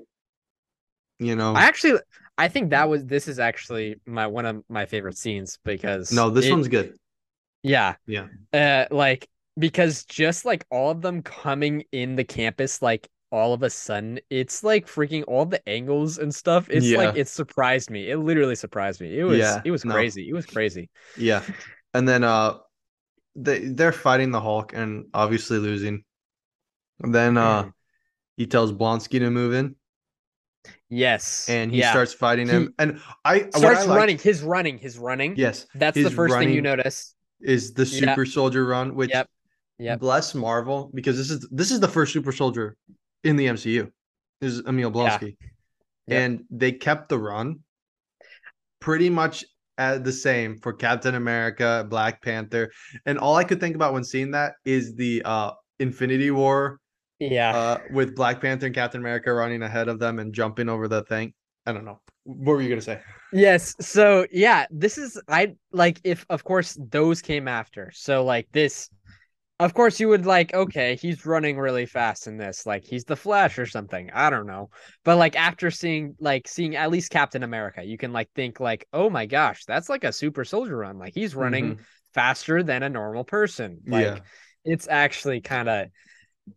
You 1.19 1.37
know, 1.37 1.55
I 1.55 1.63
actually, 1.63 2.01
I 2.37 2.49
think 2.49 2.71
that 2.71 2.89
was 2.89 3.05
this 3.05 3.29
is 3.29 3.39
actually 3.39 3.97
my 4.07 4.27
one 4.27 4.47
of 4.47 4.65
my 4.69 4.87
favorite 4.87 5.17
scenes 5.17 5.59
because 5.65 6.13
no, 6.13 6.31
this 6.31 6.47
it- 6.47 6.51
one's 6.51 6.69
good. 6.69 6.97
yeah, 7.63 7.95
Yeah. 8.07 8.27
uh, 8.53 8.87
like 8.91 9.29
because 9.59 10.05
just 10.05 10.45
like 10.45 10.65
all 10.71 10.91
of 10.91 11.03
them 11.03 11.23
coming 11.23 11.85
in 11.93 12.17
the 12.17 12.25
campus, 12.25 12.81
like 12.83 13.09
all 13.31 13.55
of 13.55 13.63
a 13.63 13.71
sudden, 13.71 14.21
it's 14.31 14.63
like 14.63 14.87
freaking 14.87 15.25
all 15.27 15.45
the 15.47 15.67
angles 15.69 16.19
and 16.19 16.35
stuff. 16.35 16.69
It's 16.71 16.91
like 16.91 17.17
it 17.17 17.29
surprised 17.29 17.91
me. 17.91 18.11
It 18.11 18.19
literally 18.19 18.55
surprised 18.55 19.01
me. 19.01 19.19
It 19.19 19.25
was 19.25 19.39
Yeah, 19.39 19.61
it 19.65 19.71
was 19.71 19.85
no. 19.85 19.93
crazy. 19.95 20.29
It 20.29 20.35
was 20.35 20.47
crazy. 20.47 20.91
Yeah. 21.17 21.43
And 21.95 22.07
then 22.09 22.25
uh 22.25 22.59
they 23.35 23.61
they're 23.69 23.93
fighting 23.93 24.31
the 24.31 24.41
Hulk 24.41 24.73
and 24.75 25.07
obviously 25.15 25.59
losing. 25.59 26.05
And 27.03 27.15
then 27.15 27.37
uh 27.39 27.63
Mm. 27.65 27.73
he 28.37 28.47
tells 28.47 28.73
Blonsky 28.73 29.19
to 29.21 29.31
move 29.31 29.55
in 29.55 29.77
Yes, 30.91 31.49
and 31.49 31.73
he 31.73 31.79
yeah. 31.79 31.91
starts 31.91 32.13
fighting 32.13 32.47
He 32.49 32.53
him. 32.53 32.75
And 32.79 33.01
I 33.25 33.49
starts 33.51 33.81
I 33.81 33.85
liked- 33.85 33.89
running. 33.89 34.19
His 34.19 34.43
running. 34.43 34.79
His 34.79 34.99
running. 34.99 35.35
Yes. 35.37 35.67
that's 35.75 35.97
the 35.97 36.11
first 36.11 36.35
thing 36.37 36.51
you 36.53 36.61
notice. 36.63 37.15
Is 37.41 37.73
the 37.73 37.85
Yeah. 37.85 38.01
super 38.15 38.27
soldier 38.27 38.65
run, 38.67 38.95
which 38.95 39.11
Yep. 39.11 39.29
Yep. 39.79 40.01
bless 40.01 40.35
Marvel, 40.35 40.91
because 40.95 41.17
this 41.17 41.31
is 41.31 41.49
this 41.51 41.71
is 41.71 41.81
the 41.81 41.89
first 41.89 42.13
super 42.13 42.33
soldier 42.33 42.77
in 43.25 43.37
the 43.37 43.47
MCU. 43.47 43.91
This 44.41 44.53
is 44.55 44.63
Emil 44.67 44.93
Yeah. 44.95 45.19
Blonsky. 45.19 45.37
Yep. 46.09 46.21
And 46.21 46.45
they 46.51 46.73
kept 46.73 47.09
the 47.09 47.19
run 47.19 47.61
pretty 48.81 49.09
much 49.11 49.45
at 49.79 50.05
the 50.05 50.13
same 50.13 50.59
for 50.59 50.73
Captain 50.73 51.15
America, 51.15 51.87
Black 51.89 52.23
Panther. 52.23 52.71
And 53.07 53.19
all 53.19 53.37
I 53.37 53.45
could 53.45 53.61
think 53.61 53.75
about 53.75 53.93
when 53.93 54.05
seeing 54.05 54.33
that 54.33 54.55
is 54.65 54.95
the 54.95 55.23
uh 55.25 55.53
Infinity 55.81 56.31
War 56.31 56.79
Yeah. 57.19 57.57
uh 57.57 57.79
with 57.93 58.15
Black 58.15 58.41
Panther 58.41 58.67
and 58.67 58.75
Captain 58.75 59.01
America 59.01 59.33
running 59.33 59.63
ahead 59.63 59.89
of 59.89 59.99
them 59.99 60.19
and 60.19 60.33
jumping 60.35 60.69
over 60.69 60.89
the 60.89 61.03
thing. 61.05 61.33
I 61.67 61.73
don't 61.73 61.85
know. 61.85 62.01
What 62.25 62.53
were 62.55 62.63
you 62.63 62.69
gonna 62.69 62.81
say? 62.83 63.01
Yes. 63.33 63.75
So 63.81 64.27
yeah, 64.31 64.67
this 64.71 64.99
is 64.99 65.21
I 65.29 65.55
like 65.73 66.01
if 66.05 66.27
of 66.29 66.45
course 66.45 66.77
those 66.91 67.23
came 67.23 67.49
after. 67.49 67.91
So 67.95 68.25
like 68.25 68.49
this 68.53 68.91
of 69.63 69.75
course 69.75 70.01
you 70.01 70.09
would 70.09 70.27
like 70.27 70.53
okay, 70.55 70.97
he's 70.97 71.25
running 71.25 71.59
really 71.59 71.87
fast 71.87 72.27
in 72.27 72.37
this. 72.37 72.67
Like 72.67 72.85
he's 72.85 73.05
the 73.05 73.17
Flash 73.17 73.59
or 73.59 73.67
something. 73.67 74.11
I 74.13 74.31
don't 74.31 74.47
know. 74.47 74.71
But 75.05 75.17
like 75.19 75.37
after 75.37 75.71
seeing 75.71 76.15
like 76.21 76.49
seeing 76.49 76.77
at 76.77 76.91
least 76.91 77.11
Captain 77.11 77.43
America, 77.43 77.83
you 77.83 77.97
can 77.97 78.13
like 78.13 78.31
think 78.35 78.61
like, 78.61 78.87
"Oh 78.93 79.09
my 79.11 79.27
gosh, 79.27 79.65
that's 79.65 79.89
like 79.89 80.05
a 80.05 80.13
super 80.13 80.45
soldier 80.45 80.77
run. 80.77 80.99
Like 80.99 81.15
he's 81.15 81.35
running 81.35 81.81
faster 82.15 82.63
than 82.63 82.83
a 82.83 82.89
normal 82.89 83.25
person." 83.25 83.81
Like 83.87 84.07
yeah. 84.07 84.19
it's 84.65 84.89
actually 84.89 85.41
kind 85.41 85.69
of 85.69 85.89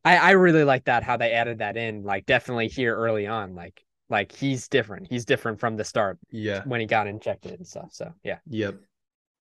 I 0.03 0.17
I 0.17 0.31
really 0.31 0.63
like 0.63 0.85
that 0.85 1.03
how 1.03 1.17
they 1.17 1.31
added 1.31 1.59
that 1.59 1.77
in 1.77 2.03
like 2.03 2.25
definitely 2.25 2.67
here 2.67 2.95
early 2.95 3.27
on 3.27 3.55
like 3.55 3.81
like 4.09 4.31
he's 4.31 4.67
different. 4.67 5.07
He's 5.09 5.25
different 5.25 5.59
from 5.59 5.77
the 5.77 5.83
start 5.83 6.19
Yeah. 6.31 6.63
when 6.65 6.79
he 6.79 6.85
got 6.85 7.07
injected 7.07 7.53
and 7.53 7.67
stuff. 7.67 7.89
So 7.91 8.13
yeah. 8.23 8.39
Yep. 8.47 8.79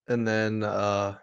And 0.07 0.27
then 0.27 0.63
uh 0.63 1.15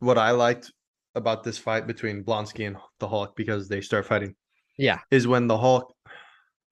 what 0.00 0.18
I 0.18 0.30
liked 0.32 0.72
about 1.14 1.42
this 1.44 1.58
fight 1.58 1.86
between 1.86 2.22
Blonsky 2.24 2.66
and 2.66 2.76
the 3.00 3.08
Hulk 3.08 3.34
because 3.36 3.68
they 3.68 3.80
start 3.80 4.06
fighting 4.06 4.34
Yeah. 4.78 4.98
is 5.10 5.26
when 5.26 5.46
the 5.46 5.56
Hulk 5.58 5.92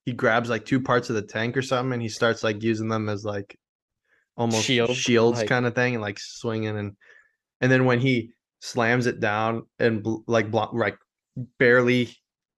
he 0.04 0.12
grabs 0.12 0.50
like 0.50 0.66
two 0.66 0.80
parts 0.82 1.08
of 1.08 1.16
the 1.16 1.22
tank 1.22 1.56
or 1.56 1.62
something 1.62 1.94
and 1.94 2.02
he 2.02 2.10
starts 2.10 2.42
like 2.44 2.62
using 2.62 2.88
them 2.88 3.08
as 3.08 3.24
like 3.24 3.56
almost 4.36 4.64
Shield, 4.66 4.94
shields 4.94 5.38
like- 5.38 5.48
kind 5.48 5.64
of 5.64 5.74
thing 5.74 5.94
and 5.94 6.02
like 6.02 6.18
swinging 6.18 6.76
and 6.76 6.92
and 7.62 7.72
then 7.72 7.86
when 7.86 8.00
he 8.00 8.30
slams 8.60 9.06
it 9.06 9.20
down 9.20 9.62
and 9.78 10.02
bl- 10.02 10.16
like 10.26 10.50
Bl- 10.50 10.76
like 10.76 10.98
barely 11.58 12.10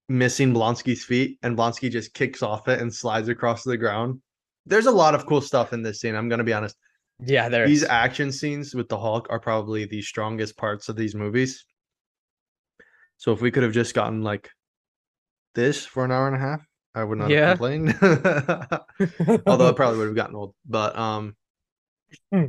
missing 0.08 0.52
Blonsky's 0.52 1.04
feet 1.04 1.38
and 1.42 1.56
Blonsky 1.56 1.90
just 1.90 2.14
kicks 2.14 2.42
off 2.42 2.66
it 2.68 2.80
and 2.80 2.92
slides 2.92 3.28
across 3.28 3.62
the 3.62 3.76
ground. 3.76 4.20
There's 4.66 4.86
a 4.86 4.90
lot 4.92 5.14
of 5.14 5.26
cool 5.26 5.40
stuff 5.40 5.72
in 5.72 5.82
this 5.82 6.00
scene. 6.00 6.14
I'm 6.16 6.28
gonna 6.28 6.44
be 6.44 6.52
honest. 6.52 6.76
Yeah, 7.20 7.48
there 7.48 7.66
These 7.66 7.82
is. 7.82 7.88
action 7.88 8.32
scenes 8.32 8.74
with 8.74 8.88
the 8.88 8.98
Hulk 8.98 9.26
are 9.30 9.40
probably 9.40 9.84
the 9.86 10.02
strongest 10.02 10.56
parts 10.56 10.88
of 10.88 10.96
these 10.96 11.14
movies. 11.14 11.64
So 13.16 13.32
if 13.32 13.40
we 13.40 13.50
could 13.50 13.62
have 13.62 13.72
just 13.72 13.94
gotten 13.94 14.22
like 14.22 14.50
this 15.54 15.86
for 15.86 16.04
an 16.04 16.12
hour 16.12 16.26
and 16.26 16.36
a 16.36 16.38
half, 16.38 16.60
I 16.94 17.04
would 17.04 17.18
not 17.18 17.30
Yeah. 17.30 17.46
have 17.48 17.58
complained. 17.58 17.98
Although 19.46 19.68
it 19.68 19.76
probably 19.76 19.98
would 19.98 20.08
have 20.08 20.16
gotten 20.16 20.36
old. 20.36 20.54
But 20.66 20.96
um 20.98 21.34
Hmm. 22.32 22.46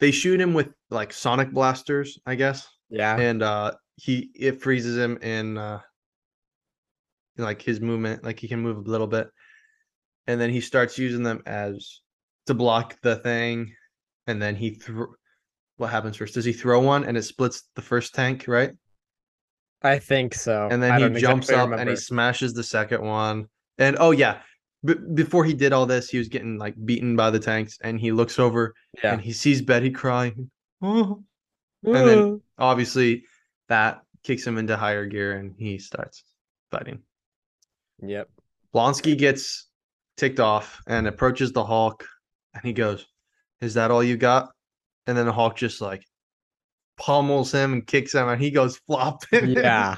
they 0.00 0.10
shoot 0.10 0.40
him 0.40 0.54
with 0.54 0.68
like 0.90 1.12
sonic 1.12 1.52
blasters, 1.52 2.18
I 2.26 2.34
guess. 2.34 2.68
yeah. 2.90 3.18
And 3.18 3.42
uh 3.42 3.72
he 3.96 4.30
it 4.34 4.62
freezes 4.62 4.96
him 4.96 5.18
in 5.18 5.58
uh 5.58 5.80
in, 7.36 7.44
like 7.44 7.62
his 7.62 7.80
movement, 7.80 8.24
like 8.24 8.38
he 8.38 8.48
can 8.48 8.60
move 8.60 8.76
a 8.78 8.90
little 8.90 9.06
bit. 9.06 9.28
And 10.26 10.40
then 10.40 10.50
he 10.50 10.60
starts 10.60 10.98
using 10.98 11.22
them 11.22 11.42
as 11.46 12.00
to 12.46 12.54
block 12.54 13.00
the 13.02 13.16
thing. 13.16 13.72
And 14.26 14.40
then 14.40 14.54
he 14.54 14.70
threw 14.70 15.14
what 15.76 15.90
happens 15.90 16.16
first? 16.16 16.34
Does 16.34 16.44
he 16.44 16.52
throw 16.52 16.80
one 16.80 17.04
and 17.04 17.16
it 17.16 17.22
splits 17.22 17.64
the 17.74 17.82
first 17.82 18.14
tank, 18.14 18.44
right? 18.46 18.72
I 19.82 19.98
think 19.98 20.34
so. 20.34 20.68
And 20.70 20.82
then 20.82 20.92
I 20.92 21.08
he 21.08 21.20
jumps 21.20 21.48
exactly 21.48 21.74
up 21.74 21.80
and 21.80 21.90
he 21.90 21.96
smashes 21.96 22.54
the 22.54 22.62
second 22.62 23.02
one. 23.02 23.48
And 23.78 23.96
oh 23.98 24.12
yeah, 24.12 24.38
b- 24.84 24.94
before 25.14 25.44
he 25.44 25.54
did 25.54 25.72
all 25.72 25.86
this, 25.86 26.08
he 26.08 26.18
was 26.18 26.28
getting 26.28 26.58
like 26.58 26.74
beaten 26.84 27.16
by 27.16 27.30
the 27.30 27.40
tanks, 27.40 27.78
and 27.82 27.98
he 27.98 28.12
looks 28.12 28.38
over 28.38 28.74
yeah. 29.02 29.12
and 29.12 29.20
he 29.20 29.32
sees 29.32 29.62
Betty 29.62 29.90
crying. 29.90 30.50
Oh. 30.84 31.22
and 31.84 32.08
then- 32.08 32.40
Obviously, 32.58 33.24
that 33.68 34.02
kicks 34.24 34.46
him 34.46 34.58
into 34.58 34.76
higher 34.76 35.06
gear, 35.06 35.36
and 35.38 35.54
he 35.58 35.78
starts 35.78 36.24
fighting. 36.70 37.00
yep. 38.00 38.28
Blonsky 38.74 39.16
gets 39.18 39.68
ticked 40.16 40.40
off 40.40 40.80
and 40.86 41.06
approaches 41.06 41.52
the 41.52 41.64
Hulk, 41.64 42.04
and 42.54 42.62
he 42.64 42.72
goes, 42.72 43.06
"Is 43.60 43.74
that 43.74 43.90
all 43.90 44.02
you 44.02 44.16
got?" 44.16 44.50
And 45.06 45.16
then 45.16 45.26
the 45.26 45.32
Hulk 45.32 45.56
just 45.56 45.80
like 45.80 46.04
pummels 46.98 47.50
him 47.52 47.72
and 47.72 47.86
kicks 47.86 48.14
him, 48.14 48.28
and 48.28 48.40
he 48.40 48.50
goes 48.50 48.78
flopping. 48.86 49.50
Yeah. 49.56 49.96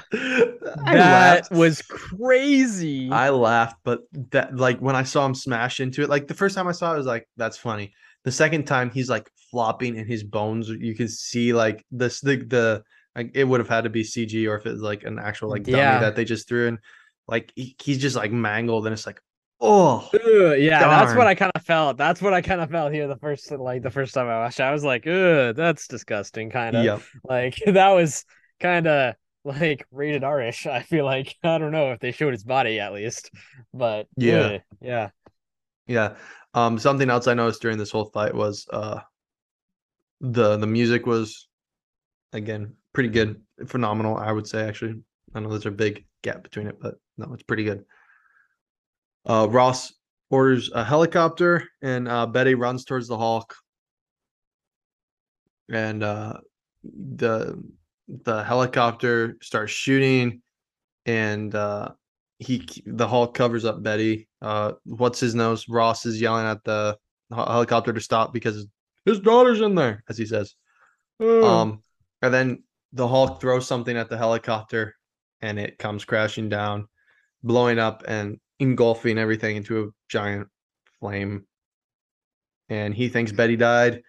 That 0.85 1.47
was 1.51 1.81
crazy. 1.81 3.09
I 3.11 3.29
laughed, 3.29 3.77
but 3.83 4.01
that 4.31 4.55
like 4.55 4.79
when 4.79 4.95
I 4.95 5.03
saw 5.03 5.25
him 5.25 5.35
smash 5.35 5.79
into 5.79 6.01
it, 6.01 6.09
like 6.09 6.27
the 6.27 6.33
first 6.33 6.55
time 6.55 6.67
I 6.67 6.71
saw 6.71 6.91
it, 6.91 6.95
I 6.95 6.97
was 6.97 7.05
like, 7.05 7.27
"That's 7.37 7.57
funny." 7.57 7.93
The 8.23 8.31
second 8.31 8.65
time, 8.65 8.89
he's 8.89 9.09
like 9.09 9.29
flopping, 9.51 9.97
and 9.97 10.07
his 10.07 10.23
bones 10.23 10.69
you 10.69 10.95
can 10.95 11.07
see 11.07 11.53
like 11.53 11.85
this 11.91 12.19
the 12.21 12.37
the 12.37 12.83
like 13.15 13.31
it 13.35 13.43
would 13.45 13.59
have 13.59 13.69
had 13.69 13.83
to 13.85 13.89
be 13.89 14.03
CG 14.03 14.49
or 14.49 14.57
if 14.57 14.65
it's 14.65 14.81
like 14.81 15.03
an 15.03 15.19
actual 15.19 15.49
like 15.49 15.63
dummy 15.63 15.77
Yeah. 15.77 15.99
that 15.99 16.15
they 16.15 16.25
just 16.25 16.47
threw 16.47 16.67
in, 16.67 16.79
like 17.27 17.51
he, 17.55 17.75
he's 17.81 17.99
just 17.99 18.15
like 18.15 18.31
mangled, 18.31 18.85
and 18.87 18.93
it's 18.93 19.05
like, 19.05 19.21
oh, 19.65 20.09
Ugh, 20.13 20.57
yeah, 20.59 20.85
that's 20.85 21.13
what 21.13 21.27
I 21.27 21.35
kind 21.35 21.51
of 21.55 21.63
felt. 21.65 21.97
That's 21.97 22.21
what 22.21 22.33
I 22.33 22.41
kind 22.41 22.61
of 22.61 22.69
felt 22.69 22.93
here 22.93 23.07
the 23.07 23.17
first 23.17 23.51
like 23.51 23.81
the 23.83 23.91
first 23.91 24.13
time 24.13 24.27
I 24.27 24.37
watched. 24.39 24.59
it. 24.59 24.63
I 24.63 24.71
was 24.71 24.83
like, 24.83 25.05
"Ugh, 25.05 25.55
that's 25.55 25.87
disgusting." 25.87 26.49
Kind 26.49 26.75
of 26.75 26.85
yep, 26.85 27.01
like 27.23 27.55
that 27.65 27.89
was 27.91 28.23
kind 28.59 28.87
of 28.87 29.15
like 29.43 29.85
rated 29.91 30.23
R-ish. 30.23 30.67
I 30.67 30.83
feel 30.83 31.05
like 31.05 31.35
I 31.43 31.57
don't 31.57 31.71
know 31.71 31.91
if 31.91 31.99
they 31.99 32.11
showed 32.11 32.33
his 32.33 32.43
body 32.45 32.79
at 32.79 32.93
least, 32.93 33.29
but 33.73 34.07
Yeah. 34.17 34.53
ugh, 34.55 34.61
yeah, 34.81 35.09
yeah. 35.87 36.15
Um, 36.53 36.79
something 36.79 37.09
else 37.09 37.27
I 37.27 37.33
noticed 37.33 37.61
during 37.61 37.77
this 37.77 37.91
whole 37.91 38.05
fight 38.05 38.33
was 38.33 38.65
uh, 38.71 39.01
the 40.21 40.57
the 40.57 40.67
music 40.67 41.05
was 41.05 41.47
again 42.33 42.73
pretty 42.93 43.09
good, 43.09 43.41
phenomenal. 43.67 44.17
I 44.17 44.31
would 44.31 44.47
say 44.47 44.67
actually. 44.67 45.01
I 45.33 45.41
know 45.41 45.49
there's 45.49 45.65
a 45.65 45.71
big 45.71 46.05
gap 46.21 46.43
between 46.43 46.67
it, 46.67 46.79
but 46.79 46.95
no, 47.17 47.33
it's 47.33 47.43
pretty 47.43 47.65
good. 47.65 47.83
Uh, 49.25 49.47
Ross 49.49 49.93
orders 50.29 50.71
a 50.73 50.83
helicopter, 50.83 51.67
and 51.81 52.07
uh, 52.07 52.25
Betty 52.25 52.55
runs 52.55 52.85
towards 52.85 53.07
the 53.07 53.17
Hulk, 53.17 53.55
and 55.71 56.03
uh, 56.03 56.33
the 56.83 57.61
the 58.07 58.43
helicopter 58.43 59.37
starts 59.41 59.71
shooting, 59.71 60.41
and 61.05 61.53
uh, 61.55 61.89
he 62.39 62.67
the 62.85 63.07
Hulk 63.07 63.33
covers 63.33 63.65
up 63.65 63.81
Betty. 63.81 64.27
Uh, 64.41 64.73
what's 64.83 65.19
his 65.19 65.33
nose? 65.33 65.67
Ross 65.67 66.05
is 66.05 66.21
yelling 66.21 66.45
at 66.45 66.63
the 66.63 66.97
helicopter 67.33 67.93
to 67.93 68.01
stop 68.01 68.33
because 68.33 68.67
his 69.05 69.19
daughter's 69.19 69.61
in 69.61 69.75
there, 69.75 70.03
as 70.09 70.17
he 70.17 70.25
says. 70.25 70.55
Um, 71.19 71.81
and 72.21 72.33
then 72.33 72.63
the 72.93 73.07
Hulk 73.07 73.41
throws 73.41 73.67
something 73.67 73.95
at 73.97 74.09
the 74.09 74.17
helicopter, 74.17 74.95
and 75.41 75.57
it 75.57 75.77
comes 75.77 76.05
crashing 76.05 76.49
down, 76.49 76.87
blowing 77.43 77.79
up 77.79 78.03
and 78.07 78.39
engulfing 78.59 79.17
everything 79.17 79.55
into 79.57 79.83
a 79.83 79.87
giant 80.09 80.47
flame. 80.99 81.45
And 82.69 82.93
he 82.93 83.09
thinks 83.09 83.31
Betty 83.31 83.55
died. 83.55 84.01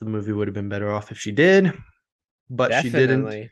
The 0.00 0.06
movie 0.06 0.32
would 0.32 0.48
have 0.48 0.54
been 0.54 0.68
better 0.68 0.90
off 0.90 1.12
if 1.12 1.18
she 1.18 1.30
did, 1.30 1.72
but 2.48 2.72
she 2.82 2.90
didn't. 2.90 3.50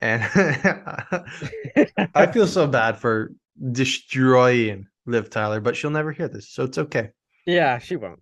And 0.00 0.22
I 2.14 2.26
feel 2.32 2.46
so 2.46 2.66
bad 2.66 2.98
for 2.98 3.32
destroying 3.70 4.86
Liv 5.06 5.30
Tyler, 5.30 5.60
but 5.60 5.76
she'll 5.76 5.90
never 5.90 6.12
hear 6.12 6.28
this, 6.28 6.50
so 6.50 6.64
it's 6.64 6.78
okay. 6.78 7.10
yeah, 7.46 7.78
she 7.78 7.96
won't. 7.96 8.20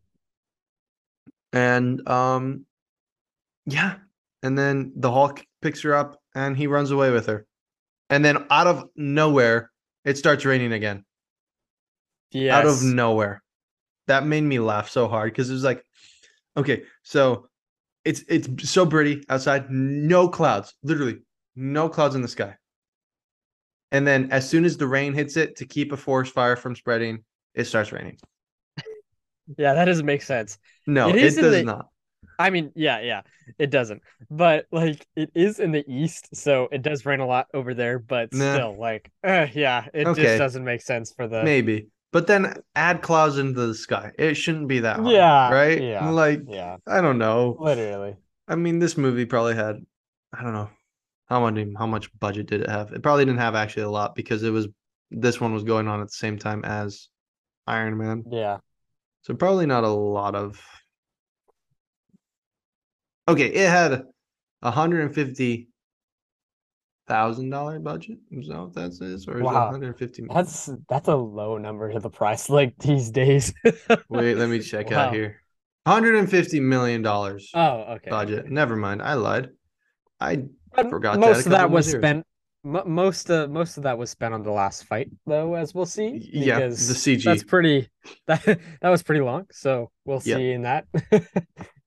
And 1.52 2.06
um 2.08 2.64
yeah, 3.66 3.96
and 4.42 4.56
then 4.56 4.92
the 4.96 5.10
Hulk 5.10 5.44
picks 5.62 5.82
her 5.82 5.94
up 5.94 6.20
and 6.34 6.56
he 6.56 6.66
runs 6.66 6.90
away 6.90 7.10
with 7.10 7.26
her. 7.26 7.46
And 8.08 8.24
then 8.24 8.46
out 8.50 8.66
of 8.66 8.84
nowhere, 8.96 9.69
it 10.04 10.18
starts 10.18 10.44
raining 10.44 10.72
again. 10.72 11.04
Yes. 12.32 12.54
Out 12.54 12.66
of 12.66 12.82
nowhere. 12.82 13.42
That 14.06 14.26
made 14.26 14.42
me 14.42 14.58
laugh 14.58 14.88
so 14.88 15.08
hard 15.08 15.32
because 15.32 15.50
it 15.50 15.54
was 15.54 15.64
like, 15.64 15.84
okay, 16.56 16.82
so 17.02 17.48
it's 18.04 18.24
it's 18.28 18.70
so 18.70 18.86
pretty 18.86 19.22
outside, 19.28 19.70
no 19.70 20.28
clouds, 20.28 20.74
literally 20.82 21.18
no 21.56 21.88
clouds 21.88 22.14
in 22.14 22.22
the 22.22 22.28
sky. 22.28 22.56
And 23.92 24.06
then 24.06 24.30
as 24.30 24.48
soon 24.48 24.64
as 24.64 24.76
the 24.76 24.86
rain 24.86 25.14
hits 25.14 25.36
it 25.36 25.56
to 25.56 25.66
keep 25.66 25.92
a 25.92 25.96
forest 25.96 26.32
fire 26.32 26.56
from 26.56 26.76
spreading, 26.76 27.24
it 27.54 27.64
starts 27.64 27.92
raining. 27.92 28.18
Yeah, 29.58 29.74
that 29.74 29.86
doesn't 29.86 30.06
make 30.06 30.22
sense. 30.22 30.58
No, 30.86 31.08
It 31.08 31.16
it, 31.16 31.34
does 31.34 31.36
the- 31.36 31.64
not. 31.64 31.88
I 32.40 32.50
mean, 32.50 32.72
yeah, 32.74 33.00
yeah, 33.00 33.22
it 33.58 33.70
doesn't. 33.70 34.02
But 34.30 34.66
like, 34.72 35.06
it 35.16 35.30
is 35.34 35.60
in 35.60 35.72
the 35.72 35.84
east, 35.88 36.28
so 36.34 36.68
it 36.72 36.82
does 36.82 37.04
rain 37.06 37.20
a 37.20 37.26
lot 37.26 37.48
over 37.54 37.74
there. 37.74 37.98
But 37.98 38.32
Nah. 38.32 38.52
still, 38.52 38.76
like, 38.78 39.10
uh, 39.24 39.46
yeah, 39.52 39.86
it 39.92 40.08
Okay. 40.08 40.22
just 40.22 40.38
doesn't 40.38 40.64
make 40.64 40.80
sense 40.82 41.12
for 41.12 41.28
the. 41.28 41.42
Maybe. 41.44 41.88
But 42.12 42.26
then 42.26 42.54
add 42.74 43.02
clouds 43.02 43.38
into 43.38 43.66
the 43.66 43.74
sky. 43.74 44.12
It 44.18 44.34
shouldn't 44.34 44.68
be 44.68 44.80
that 44.80 44.96
hard. 44.96 45.14
Yeah, 45.14 45.52
Right? 45.52 45.80
yeah. 45.80 46.10
Like, 46.10 46.42
Yeah, 46.48 46.76
I 46.86 47.00
don't 47.00 47.18
know. 47.18 47.56
literally. 47.60 48.16
I 48.48 48.56
mean, 48.56 48.78
this 48.80 48.96
movie 48.96 49.26
probably 49.26 49.54
had, 49.54 49.76
I 50.32 50.42
don't 50.42 50.52
know, 50.54 50.70
how 51.28 51.40
much 51.40 51.66
how 51.78 51.86
much 51.86 52.10
budget 52.18 52.46
did 52.46 52.62
it 52.62 52.68
have? 52.70 52.92
It 52.92 53.02
probably 53.02 53.24
didn't 53.24 53.38
have 53.40 53.54
actually 53.54 53.84
a 53.84 53.90
lot 53.90 54.16
because 54.16 54.42
it 54.42 54.50
was 54.50 54.66
this 55.12 55.40
one 55.40 55.52
was 55.54 55.62
going 55.64 55.86
on 55.88 56.00
at 56.00 56.08
the 56.08 56.12
same 56.12 56.38
time 56.38 56.64
as 56.64 57.08
Iron 57.66 57.98
Man, 57.98 58.24
Yeah. 58.30 58.58
so 59.22 59.34
probably 59.34 59.66
not 59.66 59.84
a 59.84 59.88
lot 59.88 60.34
of. 60.34 60.60
Okay, 63.28 63.46
it 63.46 63.68
had 63.68 64.04
a 64.62 64.70
hundred 64.70 65.02
and 65.02 65.14
fifty 65.14 65.68
thousand 67.06 67.50
dollar 67.50 67.78
budget. 67.78 68.18
Is 68.30 68.48
that 68.48 68.58
what 68.60 68.74
that 68.74 68.92
is, 69.00 69.26
or 69.28 69.34
is 69.34 69.40
it 69.40 69.42
Wow. 69.44 69.64
one 69.64 69.72
hundred 69.72 69.98
fifty? 69.98 70.24
That's 70.28 70.70
that's 70.88 71.08
a 71.08 71.16
low 71.16 71.58
number 71.58 71.92
to 71.92 71.98
the 71.98 72.10
price 72.10 72.48
like 72.50 72.76
these 72.78 73.10
days. 73.10 73.52
Wait, 74.08 74.36
let 74.36 74.48
me 74.48 74.60
check 74.60 74.90
Wow. 74.90 75.08
out 75.08 75.14
here. 75.14 75.42
Hundred 75.86 76.16
and 76.16 76.30
fifty 76.30 76.60
million 76.60 77.02
dollars 77.02 77.50
Oh, 77.54 77.94
okay. 77.94 78.10
budget. 78.10 78.40
okay. 78.40 78.48
Never 78.50 78.76
mind, 78.76 79.02
I 79.02 79.14
lied. 79.14 79.50
I 80.20 80.42
forgot 80.88 81.14
to 81.14 81.20
add 81.20 81.22
a 81.22 81.34
most 81.34 81.46
of 81.46 81.52
that 81.52 81.70
was 81.70 81.86
zeros. 81.86 82.00
spent. 82.02 82.26
mo 82.62 82.82
most 82.84 83.30
of 83.30 83.50
most 83.50 83.76
of 83.78 83.84
that 83.84 83.96
was 83.96 84.10
spent 84.10 84.34
on 84.34 84.42
the 84.42 84.50
last 84.50 84.84
fight, 84.84 85.10
though, 85.26 85.54
as 85.54 85.74
we'll 85.74 85.86
see. 85.86 86.28
Yeah, 86.32 86.58
the 86.68 86.74
CG. 86.74 87.24
That's 87.24 87.44
pretty. 87.44 87.88
That 88.26 88.44
that 88.82 88.88
was 88.90 89.02
pretty 89.02 89.22
long. 89.22 89.46
So 89.50 89.90
we'll 90.04 90.20
Yep. 90.24 90.36
see 90.36 90.50
in 90.52 90.62
that. 90.62 90.86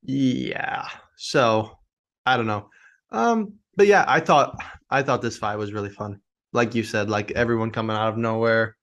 Yeah. 0.05 0.89
So 1.17 1.77
I 2.25 2.37
don't 2.37 2.47
know. 2.47 2.69
Um, 3.11 3.53
but 3.75 3.87
yeah, 3.87 4.05
I 4.07 4.19
thought 4.19 4.55
I 4.89 5.03
thought 5.03 5.21
this 5.21 5.37
fight 5.37 5.57
was 5.57 5.73
really 5.73 5.89
fun. 5.89 6.19
Like 6.51 6.75
you 6.75 6.83
said, 6.83 7.09
like 7.09 7.31
everyone 7.31 7.71
coming 7.71 7.95
out 7.95 8.09
of 8.09 8.17
nowhere, 8.17 8.75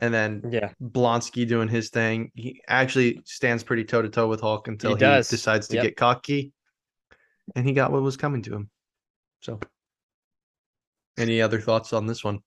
and 0.00 0.12
then 0.12 0.42
yeah. 0.50 0.70
Blonsky 0.82 1.46
doing 1.48 1.68
his 1.68 1.90
thing. 1.90 2.30
He 2.34 2.60
actually 2.68 3.20
stands 3.24 3.62
pretty 3.64 3.84
toe 3.84 4.02
to 4.02 4.08
toe 4.08 4.28
with 4.28 4.40
Hulk 4.40 4.68
until 4.68 4.94
he, 4.94 5.00
does. 5.00 5.28
decides 5.28 5.68
to 5.68 5.76
Yep. 5.76 5.82
get 5.82 5.96
cocky, 5.96 6.52
and 7.56 7.66
he 7.66 7.72
got 7.72 7.92
what 7.92 8.02
was 8.02 8.16
coming 8.16 8.42
to 8.42 8.54
him. 8.54 8.70
So, 9.40 9.60
any 11.16 11.40
other 11.40 11.60
thoughts 11.60 11.92
on 11.92 12.06
this 12.06 12.24
one 12.24 12.40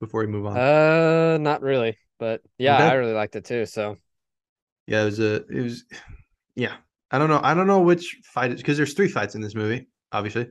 before 0.00 0.20
we 0.20 0.26
move 0.26 0.46
on? 0.46 0.56
Uh, 0.56 1.38
not 1.38 1.62
really, 1.62 1.96
but 2.18 2.42
yeah, 2.58 2.74
Okay. 2.76 2.88
I 2.88 2.94
really 2.94 3.12
liked 3.12 3.36
it 3.36 3.44
too. 3.44 3.66
So 3.66 3.96
yeah, 4.86 5.02
it 5.02 5.04
was 5.06 5.20
a 5.20 5.34
it 5.46 5.62
was 5.62 5.84
yeah. 6.56 6.76
I 7.14 7.18
don't 7.18 7.28
know. 7.28 7.40
I 7.44 7.54
don't 7.54 7.68
know 7.68 7.78
which 7.80 8.16
fight 8.24 8.50
is 8.50 8.56
because 8.56 8.76
there's 8.76 8.94
three 8.94 9.06
fights 9.08 9.36
in 9.36 9.40
this 9.40 9.54
movie, 9.54 9.86
obviously. 10.10 10.48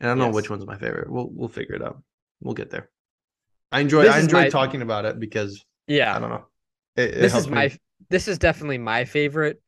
And 0.00 0.08
I 0.10 0.14
don't 0.14 0.18
know 0.18 0.30
which 0.30 0.48
one's 0.48 0.64
my 0.64 0.78
favorite. 0.78 1.10
We'll 1.10 1.28
we'll 1.30 1.48
figure 1.48 1.74
it 1.74 1.82
out. 1.82 2.02
We'll 2.40 2.54
get 2.54 2.70
there. 2.70 2.88
I 3.70 3.80
enjoy 3.80 4.04
This 4.04 4.14
I 4.14 4.18
is 4.18 4.24
enjoyed 4.24 4.44
my- 4.44 4.48
talking 4.48 4.80
about 4.80 5.04
it 5.04 5.20
because 5.20 5.62
yeah, 5.86 6.16
I 6.16 6.18
don't 6.18 6.30
know. 6.30 6.46
It, 6.96 7.10
it 7.10 7.20
this 7.20 7.34
is 7.34 7.48
me- 7.48 7.54
my 7.54 7.76
this 8.08 8.28
is 8.28 8.38
definitely 8.38 8.78
my 8.78 9.04
favorite, 9.04 9.60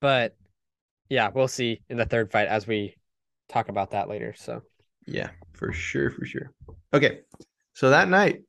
but 0.00 0.36
yeah, 1.08 1.30
we'll 1.34 1.48
see 1.48 1.82
in 1.88 1.96
the 1.96 2.04
third 2.06 2.30
fight 2.30 2.46
as 2.46 2.66
we 2.68 2.94
talk 3.48 3.68
about 3.68 3.90
that 3.90 4.08
later. 4.08 4.34
So 4.36 4.62
Yeah, 5.06 5.30
for 5.54 5.72
sure, 5.72 6.10
for 6.10 6.24
sure. 6.26 6.52
Okay. 6.94 7.22
So 7.74 7.90
that 7.90 8.08
night, 8.08 8.42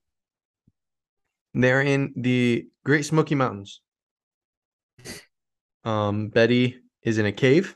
they're 1.56 1.82
in 1.82 2.14
the 2.16 2.68
Great 2.86 3.06
Smoky 3.06 3.34
Mountains. 3.34 3.82
Um, 5.84 6.30
Betty 6.30 6.78
is 7.04 7.18
in 7.18 7.26
a 7.26 7.32
cave, 7.32 7.76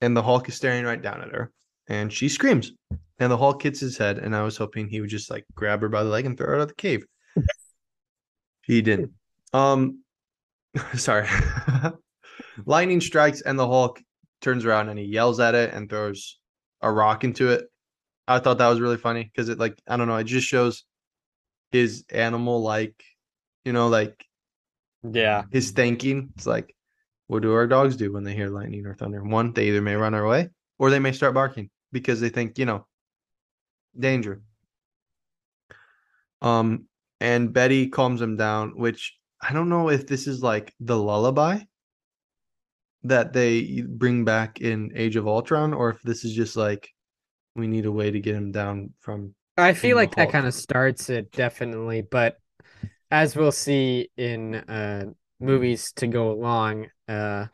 and 0.00 0.16
the 0.16 0.22
Hulk 0.22 0.48
is 0.48 0.54
staring 0.54 0.84
right 0.84 1.00
down 1.00 1.20
at 1.22 1.32
her, 1.32 1.52
and 1.88 2.12
she 2.12 2.28
screams. 2.28 2.72
And 3.18 3.30
the 3.30 3.36
Hulk 3.36 3.62
hits 3.62 3.78
his 3.80 3.96
head, 3.96 4.18
and 4.18 4.34
I 4.34 4.42
was 4.42 4.56
hoping 4.56 4.88
he 4.88 5.00
would 5.00 5.10
just 5.10 5.30
like 5.30 5.44
grab 5.54 5.80
her 5.82 5.88
by 5.88 6.02
the 6.02 6.10
leg 6.10 6.26
and 6.26 6.36
throw 6.36 6.48
her 6.48 6.54
out 6.56 6.62
of 6.62 6.68
the 6.68 6.74
cave. 6.74 7.04
he 8.62 8.82
didn't. 8.82 9.12
Um, 9.52 10.00
sorry. 10.96 11.28
Lightning 12.66 13.00
strikes, 13.00 13.40
and 13.42 13.58
the 13.58 13.66
Hulk 13.66 14.00
turns 14.40 14.64
around 14.64 14.88
and 14.88 14.98
he 14.98 15.04
yells 15.06 15.40
at 15.40 15.54
it 15.54 15.72
and 15.72 15.88
throws 15.88 16.38
a 16.82 16.90
rock 16.90 17.24
into 17.24 17.50
it. 17.50 17.64
I 18.26 18.38
thought 18.38 18.58
that 18.58 18.68
was 18.68 18.80
really 18.80 18.96
funny 18.96 19.24
because 19.24 19.48
it 19.48 19.58
like 19.58 19.78
I 19.86 19.96
don't 19.96 20.08
know, 20.08 20.16
it 20.16 20.24
just 20.24 20.46
shows 20.46 20.84
his 21.72 22.04
animal 22.10 22.62
like, 22.62 22.94
you 23.64 23.72
know, 23.72 23.88
like 23.88 24.24
Yeah. 25.02 25.44
his 25.50 25.70
thinking. 25.70 26.30
It's 26.36 26.46
like, 26.46 26.74
what 27.26 27.42
do 27.42 27.52
our 27.52 27.66
dogs 27.66 27.96
do 27.96 28.12
when 28.12 28.24
they 28.24 28.34
hear 28.34 28.48
lightning 28.48 28.86
or 28.86 28.94
thunder? 28.94 29.22
One, 29.22 29.52
they 29.52 29.68
either 29.68 29.82
may 29.82 29.94
run 29.94 30.14
away 30.14 30.50
or 30.78 30.90
they 30.90 30.98
may 30.98 31.12
start 31.12 31.34
barking 31.34 31.70
because 31.92 32.20
they 32.20 32.28
think, 32.28 32.58
you 32.58 32.66
know, 32.66 32.86
danger. 33.98 34.42
Um, 36.42 36.86
and 37.20 37.52
Betty 37.52 37.88
calms 37.88 38.20
him 38.20 38.36
down, 38.36 38.72
which 38.76 39.16
I 39.40 39.52
don't 39.52 39.68
know 39.68 39.88
if 39.88 40.06
this 40.06 40.26
is 40.26 40.42
like 40.42 40.74
the 40.80 40.96
lullaby 40.96 41.60
that 43.04 43.32
they 43.32 43.82
bring 43.86 44.24
back 44.24 44.60
in 44.60 44.92
Age 44.94 45.16
of 45.16 45.28
Ultron, 45.28 45.72
or 45.72 45.90
if 45.90 46.02
this 46.02 46.24
is 46.24 46.34
just 46.34 46.56
like 46.56 46.90
we 47.54 47.66
need 47.66 47.86
a 47.86 47.92
way 47.92 48.10
to 48.10 48.20
get 48.20 48.34
him 48.34 48.52
down 48.52 48.92
from 49.00 49.34
I 49.56 49.72
feel 49.72 49.96
like 49.96 50.16
that 50.16 50.32
kind 50.32 50.46
of 50.46 50.54
starts 50.54 51.08
it 51.10 51.30
definitely, 51.30 52.02
but 52.02 52.36
as 53.10 53.36
we'll 53.36 53.52
see 53.52 54.10
in 54.16 54.56
uh 54.56 55.06
movies 55.40 55.92
to 55.96 56.06
go 56.06 56.32
along, 56.32 56.86
uh 57.08 57.46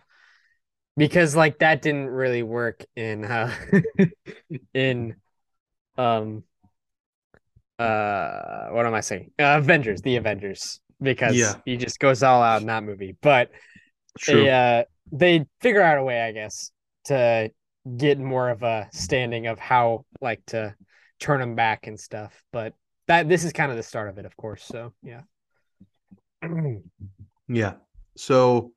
because 0.97 1.35
like 1.37 1.59
that 1.61 1.83
didn't 1.83 2.09
really 2.09 2.43
work 2.43 2.85
in 2.97 3.25
uh 3.25 3.53
in 4.75 5.17
um 5.97 6.45
uh 7.79 8.69
what 8.71 8.87
am 8.87 8.95
I 8.95 9.01
saying? 9.01 9.31
Uh, 9.39 9.57
Avengers, 9.59 10.03
the 10.03 10.17
Avengers, 10.17 10.81
because 11.01 11.37
Yeah. 11.37 11.57
he 11.65 11.77
just 11.77 11.99
goes 11.99 12.23
all 12.23 12.43
out 12.43 12.61
in 12.61 12.67
that 12.67 12.85
movie. 12.85 13.17
But 13.21 13.51
True. 14.19 14.45
they 14.45 14.51
uh 14.51 14.85
they 15.13 15.47
figure 15.61 15.83
out 15.83 15.99
a 15.99 16.05
way, 16.05 16.21
I 16.21 16.33
guess, 16.33 16.71
to 17.07 17.51
get 17.97 18.19
more 18.19 18.51
of 18.51 18.63
a 18.63 18.89
standing 18.93 19.47
of 19.47 19.59
how 19.59 20.05
like 20.21 20.45
to 20.47 20.75
turn 21.19 21.41
him 21.41 21.55
back 21.55 21.87
and 21.87 21.99
stuff. 21.99 22.43
But 22.53 22.75
that 23.09 23.29
this 23.29 23.45
is 23.45 23.53
kind 23.53 23.71
of 23.71 23.77
the 23.77 23.83
start 23.83 24.09
of 24.09 24.19
it, 24.19 24.27
of 24.27 24.37
course. 24.37 24.65
So 24.65 24.93
yeah. 25.03 25.23
Yeah. 27.49 27.75
So 28.17 28.73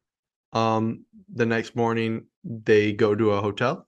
um 0.54 1.06
the 1.34 1.46
next 1.46 1.76
morning 1.76 2.26
they 2.44 2.94
go 2.94 3.16
to 3.16 3.32
a 3.32 3.42
hotel. 3.42 3.88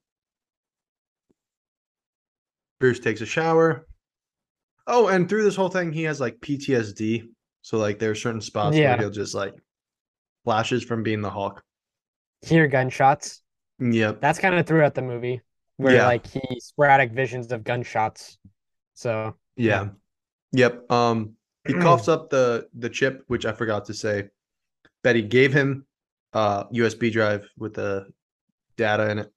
Bruce 2.80 3.00
takes 3.00 3.22
a 3.22 3.26
shower. 3.26 3.88
Oh, 4.88 5.08
and 5.08 5.28
through 5.28 5.44
this 5.44 5.56
whole 5.56 5.70
thing 5.70 5.92
he 5.92 6.04
has 6.04 6.20
like 6.20 6.40
PTSD. 6.40 7.28
So 7.62 7.78
like 7.78 8.00
there 8.00 8.12
are 8.12 8.16
certain 8.16 8.42
spots 8.42 8.76
Yeah. 8.78 8.92
where 8.92 8.98
he'll 9.00 9.10
just 9.10 9.34
like 9.34 9.56
flashes 10.44 10.84
from 10.84 11.04
being 11.04 11.22
the 11.22 11.30
Hulk. 11.30 11.64
Hear 12.42 12.68
gunshots. 12.68 13.42
Yep. 13.80 14.22
That's 14.22 14.40
kind 14.40 14.56
of 14.56 14.66
throughout 14.68 14.94
the 14.94 15.02
movie 15.02 15.42
where 15.78 15.96
Yeah. 15.96 16.06
like 16.08 16.28
he 16.28 16.42
sporadic 16.60 17.12
visions 17.12 17.52
of 17.52 17.64
gunshots. 17.64 18.38
So 18.94 19.36
Yeah. 19.56 19.90
Yep. 20.52 20.92
Um 20.92 21.36
he 21.68 21.74
coughs 21.74 22.08
up 22.08 22.30
the 22.30 22.68
the 22.78 22.90
chip, 22.90 23.24
which 23.28 23.46
I 23.46 23.54
forgot 23.54 23.86
to 23.86 23.94
say. 23.94 24.30
Betty 25.04 25.22
gave 25.24 25.52
him 25.54 25.86
uh 26.36 26.66
USB 26.66 27.12
drive 27.12 27.49
with 27.57 27.74
the 27.74 28.06
data 28.78 29.10
in 29.10 29.20
it. 29.20 29.32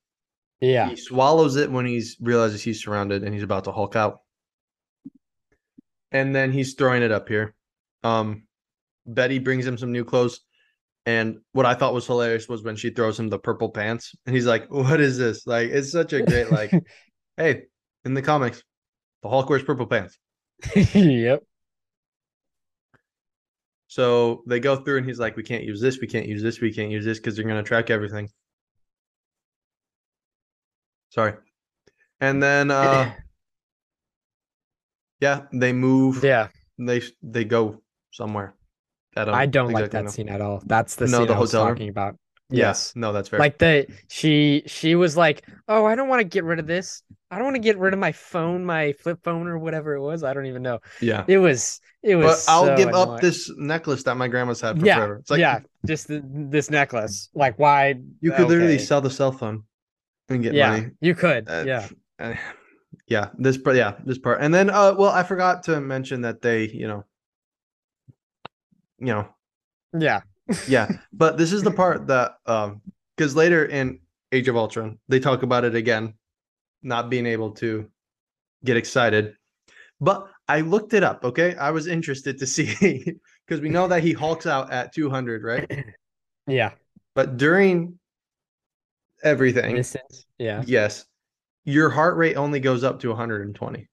yeah. 0.60 0.90
He 0.90 0.96
swallows 0.96 1.56
it 1.56 1.70
when 1.70 1.86
he's 1.86 2.16
realizes 2.20 2.62
he's 2.62 2.82
surrounded 2.82 3.22
and 3.22 3.32
he's 3.32 3.42
about 3.44 3.64
to 3.64 3.72
Hulk 3.72 3.96
out. 3.96 4.20
And 6.10 6.34
then 6.34 6.52
he's 6.52 6.74
throwing 6.74 7.02
it 7.02 7.12
up 7.12 7.28
here. 7.28 7.54
Um, 8.02 8.44
Betty 9.06 9.38
brings 9.38 9.66
him 9.66 9.78
some 9.78 9.92
new 9.92 10.04
clothes. 10.04 10.40
And 11.06 11.38
what 11.52 11.64
I 11.66 11.74
thought 11.74 11.94
was 11.94 12.06
hilarious 12.06 12.48
was 12.48 12.62
when 12.62 12.76
she 12.76 12.90
throws 12.90 13.18
him 13.18 13.28
the 13.28 13.38
purple 13.38 13.70
pants 13.70 14.14
and 14.26 14.34
he's 14.34 14.46
like, 14.46 14.70
What 14.70 15.00
is 15.00 15.16
this? 15.16 15.46
Like, 15.46 15.70
it's 15.70 15.92
such 15.92 16.12
a 16.12 16.22
great, 16.22 16.50
like, 16.50 16.70
hey, 17.36 17.62
in 18.04 18.14
the 18.14 18.22
comics, 18.22 18.62
the 19.22 19.28
Hulk 19.28 19.48
wears 19.48 19.62
purple 19.62 19.86
pants. 19.86 20.18
yep. 20.74 21.42
So 23.88 24.42
they 24.46 24.60
go 24.60 24.76
through 24.76 24.98
and 24.98 25.06
he's 25.06 25.18
like, 25.18 25.36
We 25.36 25.42
can't 25.42 25.64
use 25.64 25.80
this, 25.80 26.00
we 26.00 26.06
can't 26.06 26.26
use 26.26 26.42
this, 26.42 26.60
we 26.60 26.72
can't 26.72 26.90
use 26.90 27.04
this 27.04 27.18
because 27.18 27.36
they're 27.36 27.46
gonna 27.46 27.62
track 27.62 27.90
everything. 27.90 28.28
Sorry. 31.10 31.34
And 32.20 32.42
then 32.42 32.70
uh 32.70 33.12
yeah, 35.20 35.42
they 35.52 35.72
move 35.72 36.22
Yeah. 36.22 36.48
they 36.78 37.02
they 37.22 37.44
go 37.44 37.82
somewhere. 38.10 38.54
that 39.14 39.28
I 39.28 39.46
don't 39.46 39.72
like 39.72 39.90
that 39.90 40.04
know. 40.04 40.10
scene 40.10 40.28
at 40.28 40.40
all. 40.40 40.62
That's 40.66 40.96
the 40.96 41.08
No, 41.08 41.18
scene 41.18 41.28
the 41.28 41.34
I 41.34 41.38
was 41.38 41.50
hotel 41.50 41.64
room? 41.64 41.74
talking 41.74 41.88
about. 41.88 42.16
Yeah, 42.50 42.68
Yes. 42.68 42.94
no, 42.96 43.12
that's 43.12 43.28
fair. 43.28 43.40
Like 43.40 43.58
the 43.58 43.86
she 44.08 44.62
she 44.66 44.94
was 44.94 45.16
like, 45.16 45.46
"Oh, 45.66 45.84
I 45.84 45.94
don't 45.94 46.08
want 46.08 46.20
to 46.20 46.24
get 46.24 46.44
rid 46.44 46.58
of 46.58 46.66
this. 46.66 47.02
I 47.30 47.36
don't 47.36 47.44
want 47.44 47.56
to 47.56 47.62
get 47.62 47.78
rid 47.78 47.92
of 47.92 47.98
my 48.00 48.12
phone, 48.12 48.64
my 48.64 48.92
flip 48.92 49.22
phone 49.22 49.46
or 49.48 49.58
whatever 49.58 49.94
it 49.94 50.00
was. 50.00 50.24
I 50.24 50.32
don't 50.32 50.46
even 50.46 50.62
know. 50.62 50.80
yeah, 51.00 51.26
It 51.26 51.38
was 51.38 51.80
it 52.02 52.16
was 52.16 52.24
but 52.26 52.36
was 52.36 52.44
I'll 52.48 52.66
so 52.66 52.76
give 52.76 52.94
up 52.94 53.20
this 53.20 53.50
necklace 53.56 54.02
that 54.04 54.16
my 54.16 54.28
grandma's 54.28 54.60
had 54.60 54.78
for 54.78 54.86
yeah, 54.86 54.94
forever. 54.94 55.16
It's 55.16 55.30
like 55.30 55.40
yeah, 55.40 55.60
just 55.86 56.08
the, 56.08 56.22
this 56.24 56.70
necklace. 56.70 57.28
Like 57.34 57.58
why 57.58 57.96
you 58.20 58.32
could 58.32 58.48
literally 58.48 58.78
sell 58.78 59.00
the 59.00 59.10
cell 59.10 59.32
phone 59.32 59.64
and 60.28 60.42
get 60.42 60.54
Yeah, 60.54 60.70
money. 60.70 60.90
you 61.00 61.14
could. 61.14 61.48
Uh, 61.48 61.64
yeah. 61.66 61.88
uh, 62.18 62.34
yeah, 63.08 63.30
this 63.38 63.58
part, 63.58 63.76
yeah, 63.76 63.94
this 64.04 64.18
part, 64.18 64.40
and 64.42 64.52
then 64.54 64.70
uh, 64.70 64.94
well, 64.98 65.10
I 65.10 65.22
forgot 65.22 65.64
to 65.64 65.80
mention 65.80 66.22
that 66.22 66.42
they, 66.42 66.68
you 66.68 66.88
know, 66.88 67.04
you 68.98 69.06
know, 69.06 69.28
Yeah. 69.92 70.22
yeah, 70.66 70.90
but 71.12 71.38
this 71.38 71.52
is 71.52 71.62
the 71.62 71.70
part 71.70 72.06
that 72.08 72.36
um, 72.46 72.82
because 73.16 73.34
later 73.36 73.64
in 73.64 74.00
Age 74.32 74.48
of 74.48 74.56
Ultron, 74.56 74.98
they 75.08 75.20
talk 75.20 75.42
about 75.42 75.64
it 75.64 75.74
again, 75.74 76.14
not 76.82 77.10
being 77.10 77.26
able 77.26 77.52
to 77.52 77.90
get 78.64 78.76
excited. 78.76 79.34
But 80.00 80.28
I 80.46 80.60
looked 80.60 80.94
it 80.94 81.02
up. 81.02 81.24
Okay, 81.24 81.54
I 81.56 81.70
was 81.70 81.86
interested 81.86 82.38
to 82.38 82.46
see 82.54 83.14
because 83.46 83.60
we 83.60 83.68
know 83.68 83.88
that 83.88 84.02
he 84.02 84.12
hulks 84.12 84.46
out 84.46 84.72
at 84.72 84.94
200, 84.94 85.42
right? 85.42 85.84
Yeah. 86.46 86.70
But 87.14 87.36
during 87.36 87.98
everything, 89.22 89.76
Distance. 89.76 90.24
Yeah. 90.38 90.62
yes, 90.66 91.04
your 91.66 91.90
heart 91.90 92.16
rate 92.16 92.36
only 92.36 92.58
goes 92.58 92.84
up 92.84 93.00
to 93.00 93.08
120. 93.08 93.86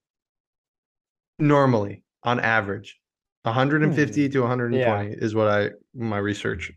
Normally, 1.39 2.03
on 2.23 2.39
average, 2.39 2.97
150 3.43 4.25
hmm. 4.25 4.31
to 4.31 4.39
120 4.39 5.15
is 5.15 5.35
what 5.35 5.49
I 5.49 5.71
my 5.93 6.17
research, 6.17 6.71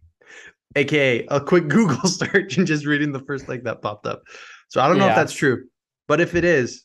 aka 0.75 1.25
a 1.27 1.41
quick 1.41 1.69
Google 1.69 2.09
search 2.09 2.59
and 2.59 2.67
just 2.67 2.87
reading 2.87 3.13
the 3.13 3.21
first 3.21 3.47
link 3.47 3.63
that 3.63 3.81
popped 3.81 4.07
up. 4.07 4.23
So 4.69 4.81
I 4.81 4.89
don't 4.89 4.99
know 4.99 5.09
if 5.09 5.15
that's 5.15 5.33
true, 5.33 5.65
but 6.09 6.21
if 6.21 6.35
it 6.35 6.45
is, 6.45 6.85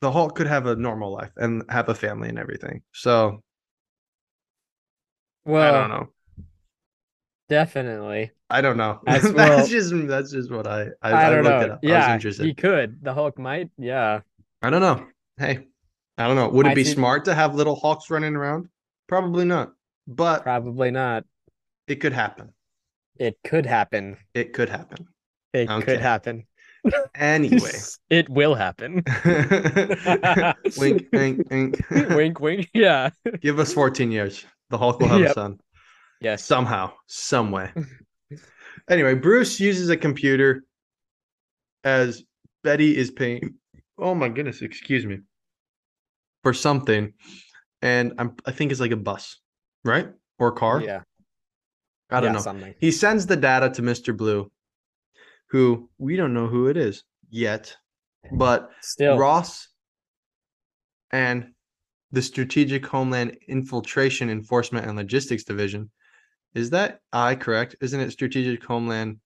the 0.00 0.12
Hulk 0.12 0.36
could 0.36 0.46
have 0.46 0.66
a 0.66 0.76
normal 0.76 1.12
life 1.12 1.32
and 1.36 1.62
have 1.68 1.88
a 1.88 1.94
family 1.94 2.28
and 2.28 2.38
everything. 2.38 2.82
So 2.92 3.42
Well, 5.44 5.74
I 5.74 5.78
don't 5.80 5.88
know. 5.90 6.08
definitely. 7.48 8.30
I 8.48 8.60
don't 8.60 8.76
know. 8.76 9.00
As 9.06 9.22
that's 9.32 9.34
well- 9.34 9.66
just 9.66 9.92
that's 10.08 10.32
just 10.32 10.50
what 10.50 10.66
I 10.66 10.88
I, 11.02 11.10
I, 11.10 11.22
I, 11.24 11.30
looked 11.30 11.44
know. 11.44 11.60
it 11.60 11.70
up. 11.70 11.80
I 11.82 11.86
was 11.86 11.90
Yeah, 11.90 12.14
interested. 12.14 12.46
he 12.46 12.54
could. 12.54 12.98
The 13.02 13.14
Hulk 13.14 13.38
might. 13.38 13.70
Yeah. 13.78 14.20
I 14.62 14.70
don't 14.70 14.80
know. 14.82 15.06
Hey, 15.38 15.66
I 16.18 16.26
don't 16.26 16.36
know. 16.36 16.48
Would 16.48 16.66
it 16.66 16.74
be 16.74 16.84
see- 16.84 16.92
smart 16.94 17.24
to 17.26 17.34
have 17.34 17.54
little 17.54 17.76
Hulks 17.76 18.10
running 18.10 18.36
around? 18.36 18.68
Probably 19.08 19.44
not. 19.44 19.72
But 20.06 20.42
Probably 20.42 20.90
not. 20.90 21.24
it 21.86 21.96
could 21.96 22.12
happen. 22.12 22.52
It 23.18 23.38
could 23.44 23.66
happen. 23.66 24.16
It 24.34 24.52
could 24.52 24.68
happen. 24.70 25.06
It 25.52 25.68
Okay. 25.70 25.84
could 25.84 26.00
happen. 26.00 26.46
Anyway. 27.14 27.70
it 28.10 28.28
will 28.28 28.54
happen. 28.54 29.02
wink, 30.78 31.06
wink, 31.12 31.50
wink. 31.50 31.80
wink, 31.90 32.40
wink. 32.40 32.70
Yeah. 32.74 33.10
Give 33.40 33.58
us 33.58 33.72
14 33.72 34.10
years. 34.10 34.44
The 34.70 34.78
Hulk 34.78 35.00
will 35.00 35.08
have 35.08 35.22
a 35.22 35.32
son. 35.32 35.58
Yes. 36.20 36.44
Somehow, 36.44 36.92
some 37.06 37.50
way. 37.50 37.72
anyway, 38.88 39.14
Bruce 39.14 39.58
uses 39.58 39.88
a 39.88 39.96
computer 39.96 40.62
as 41.84 42.22
Betty 42.62 42.96
is 42.96 43.10
paying. 43.10 43.54
Oh 43.98 44.14
my 44.14 44.28
goodness, 44.28 44.62
excuse 44.62 45.06
me. 45.06 45.20
For 46.42 46.52
something. 46.54 47.12
And 47.82 48.14
I'm 48.18 48.36
I 48.44 48.52
think 48.52 48.70
it's 48.70 48.80
like 48.80 48.90
a 48.90 48.96
bus, 48.96 49.38
right? 49.84 50.08
Or 50.38 50.48
a 50.48 50.52
car. 50.52 50.82
Yeah. 50.82 51.02
I 52.10 52.20
don't 52.20 52.30
yeah, 52.30 52.32
know. 52.32 52.40
Something. 52.40 52.74
He 52.78 52.90
sends 52.90 53.26
the 53.26 53.36
data 53.36 53.70
to 53.70 53.82
Mr. 53.82 54.16
Blue, 54.16 54.50
who 55.50 55.88
we 55.98 56.16
don't 56.16 56.34
know 56.34 56.46
who 56.46 56.68
it 56.68 56.76
is 56.76 57.04
yet, 57.28 57.76
but 58.32 58.70
Still. 58.80 59.18
Ross 59.18 59.68
and 61.12 61.52
the 62.12 62.22
Strategic 62.22 62.86
Homeland 62.86 63.36
Infiltration 63.48 64.30
Enforcement 64.30 64.86
and 64.86 64.96
Logistics 64.96 65.44
Division. 65.44 65.90
Is 66.54 66.70
that 66.70 67.00
I 67.12 67.34
correct? 67.34 67.76
Isn't 67.80 68.00
it 68.00 68.10
Strategic 68.12 68.64
Homeland 68.64 69.18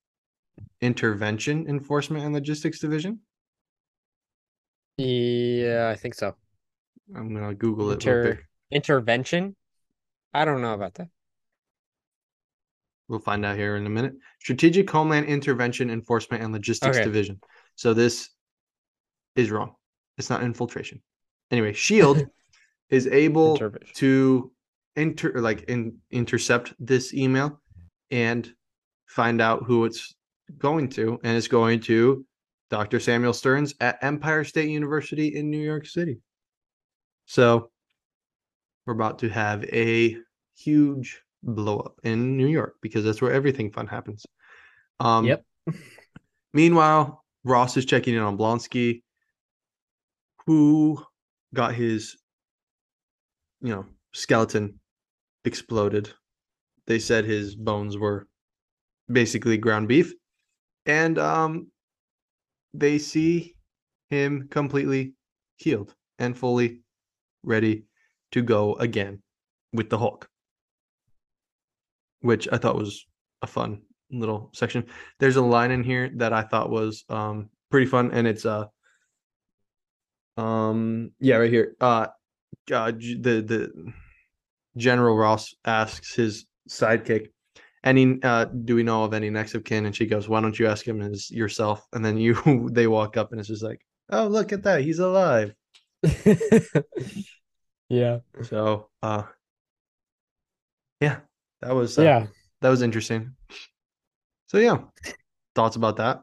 Intervention 0.80 1.66
Enforcement 1.68 2.24
and 2.24 2.34
Logistics 2.34 2.78
Division? 2.78 3.20
Yeah, 4.96 5.88
I 5.92 5.96
think 5.96 6.14
so. 6.14 6.36
I'm 7.14 7.34
gonna 7.34 7.54
Google 7.54 7.90
it. 7.90 8.04
real 8.04 8.14
Inter- 8.16 8.34
quick. 8.34 8.46
intervention. 8.70 9.56
I 10.32 10.44
don't 10.44 10.62
know 10.62 10.74
about 10.74 10.94
that. 10.94 11.08
We'll 13.08 13.20
find 13.20 13.44
out 13.44 13.56
here 13.56 13.76
in 13.76 13.86
a 13.86 13.90
minute. 13.90 14.14
Strategic 14.40 14.88
Homeland 14.90 15.26
Intervention 15.26 15.90
Enforcement 15.90 16.42
and 16.42 16.52
Logistics 16.52 16.96
Okay. 16.96 17.04
Division. 17.04 17.40
So 17.76 17.92
this 17.92 18.30
is 19.36 19.50
wrong. 19.50 19.74
It's 20.16 20.30
not 20.30 20.42
infiltration. 20.42 21.02
Anyway, 21.50 21.72
Shield 21.74 22.26
is 22.88 23.06
able 23.06 23.54
Intervention. 23.56 23.94
to 23.96 24.52
inter 24.96 25.32
or 25.34 25.40
like 25.40 25.62
in, 25.64 25.98
intercept 26.10 26.72
this 26.78 27.12
email 27.12 27.60
and 28.10 28.50
find 29.06 29.40
out 29.40 29.64
who 29.64 29.84
it's 29.84 30.14
going 30.58 30.88
to, 30.90 31.18
and 31.24 31.36
it's 31.36 31.48
going 31.48 31.80
to 31.80 32.24
Dr. 32.70 33.00
Samuel 33.00 33.32
Stearns 33.32 33.74
at 33.80 33.98
Empire 34.02 34.44
State 34.44 34.70
University 34.70 35.36
in 35.36 35.50
New 35.50 35.58
York 35.62 35.86
City. 35.86 36.18
So 37.26 37.70
we're 38.86 38.94
about 38.94 39.18
to 39.20 39.28
have 39.28 39.64
a 39.64 40.16
huge 40.56 41.20
blow 41.44 41.78
up 41.80 42.00
in 42.02 42.36
New 42.36 42.46
York 42.46 42.76
because 42.80 43.04
that's 43.04 43.20
where 43.20 43.32
everything 43.32 43.70
fun 43.70 43.86
happens. 43.86 44.26
Um, 45.00 45.26
Yep. 45.26 45.44
Meanwhile, 46.52 47.24
Ross 47.44 47.76
is 47.76 47.84
checking 47.84 48.14
in 48.14 48.20
on 48.20 48.38
Blonsky, 48.38 49.02
who 50.46 51.02
got 51.52 51.74
his, 51.74 52.16
you 53.60 53.74
know, 53.74 53.86
skeleton 54.12 54.78
exploded. 55.44 56.12
They 56.86 56.98
said 56.98 57.24
his 57.24 57.56
bones 57.56 57.98
were 57.98 58.28
basically 59.10 59.56
ground 59.56 59.88
beef, 59.88 60.12
and 60.86 61.18
um, 61.18 61.68
they 62.72 62.98
see 62.98 63.56
him 64.10 64.48
completely 64.48 65.14
healed 65.56 65.94
and 66.18 66.38
fully 66.38 66.82
ready 67.42 67.84
to 68.32 68.42
go 68.42 68.74
again 68.76 69.22
with 69.72 69.90
the 69.90 69.98
Hulk, 69.98 70.28
which 72.24 72.48
I 72.50 72.56
thought 72.56 72.76
was 72.76 73.06
a 73.42 73.46
fun 73.46 73.82
little 74.10 74.50
section. 74.54 74.86
There's 75.20 75.36
a 75.36 75.42
line 75.42 75.70
in 75.70 75.84
here 75.84 76.10
that 76.16 76.32
I 76.32 76.42
thought 76.42 76.70
was 76.70 77.04
um 77.10 77.50
pretty 77.70 77.86
fun, 77.86 78.10
and 78.12 78.26
it's 78.26 78.46
uh 78.46 78.66
um 80.36 81.12
yeah 81.20 81.36
right 81.36 81.50
here 81.50 81.76
uh, 81.80 82.06
uh 82.72 82.90
the 82.92 83.44
the 83.46 83.92
General 84.76 85.16
Ross 85.16 85.54
asks 85.64 86.14
his 86.14 86.46
sidekick. 86.68 87.26
Any 87.84 88.18
uh 88.22 88.46
do 88.46 88.74
we 88.74 88.82
know 88.82 89.04
of 89.04 89.12
any 89.12 89.28
next 89.28 89.54
of 89.54 89.62
kin? 89.64 89.84
And 89.84 89.94
she 89.94 90.06
goes, 90.06 90.26
Why 90.26 90.40
don't 90.40 90.58
you 90.58 90.66
ask 90.66 90.88
him 90.88 91.02
as 91.02 91.30
yourself? 91.30 91.86
And 91.92 92.02
then 92.02 92.16
you 92.16 92.68
they 92.72 92.86
walk 92.86 93.18
up 93.18 93.30
and 93.32 93.38
it's 93.38 93.48
just 93.48 93.62
like, 93.62 93.80
Oh, 94.10 94.26
look 94.26 94.52
at 94.52 94.62
that, 94.62 94.80
he's 94.80 94.98
alive. 94.98 95.54
yeah. 97.88 98.20
So 98.42 98.88
uh 99.02 99.24
yeah, 101.00 101.20
that 101.64 101.74
was 101.74 101.98
uh, 101.98 102.02
Yeah. 102.02 102.26
that 102.60 102.68
was 102.68 102.82
interesting. 102.82 103.34
So 104.46 104.58
yeah, 104.58 104.78
thoughts 105.54 105.76
about 105.76 105.96
that? 105.96 106.22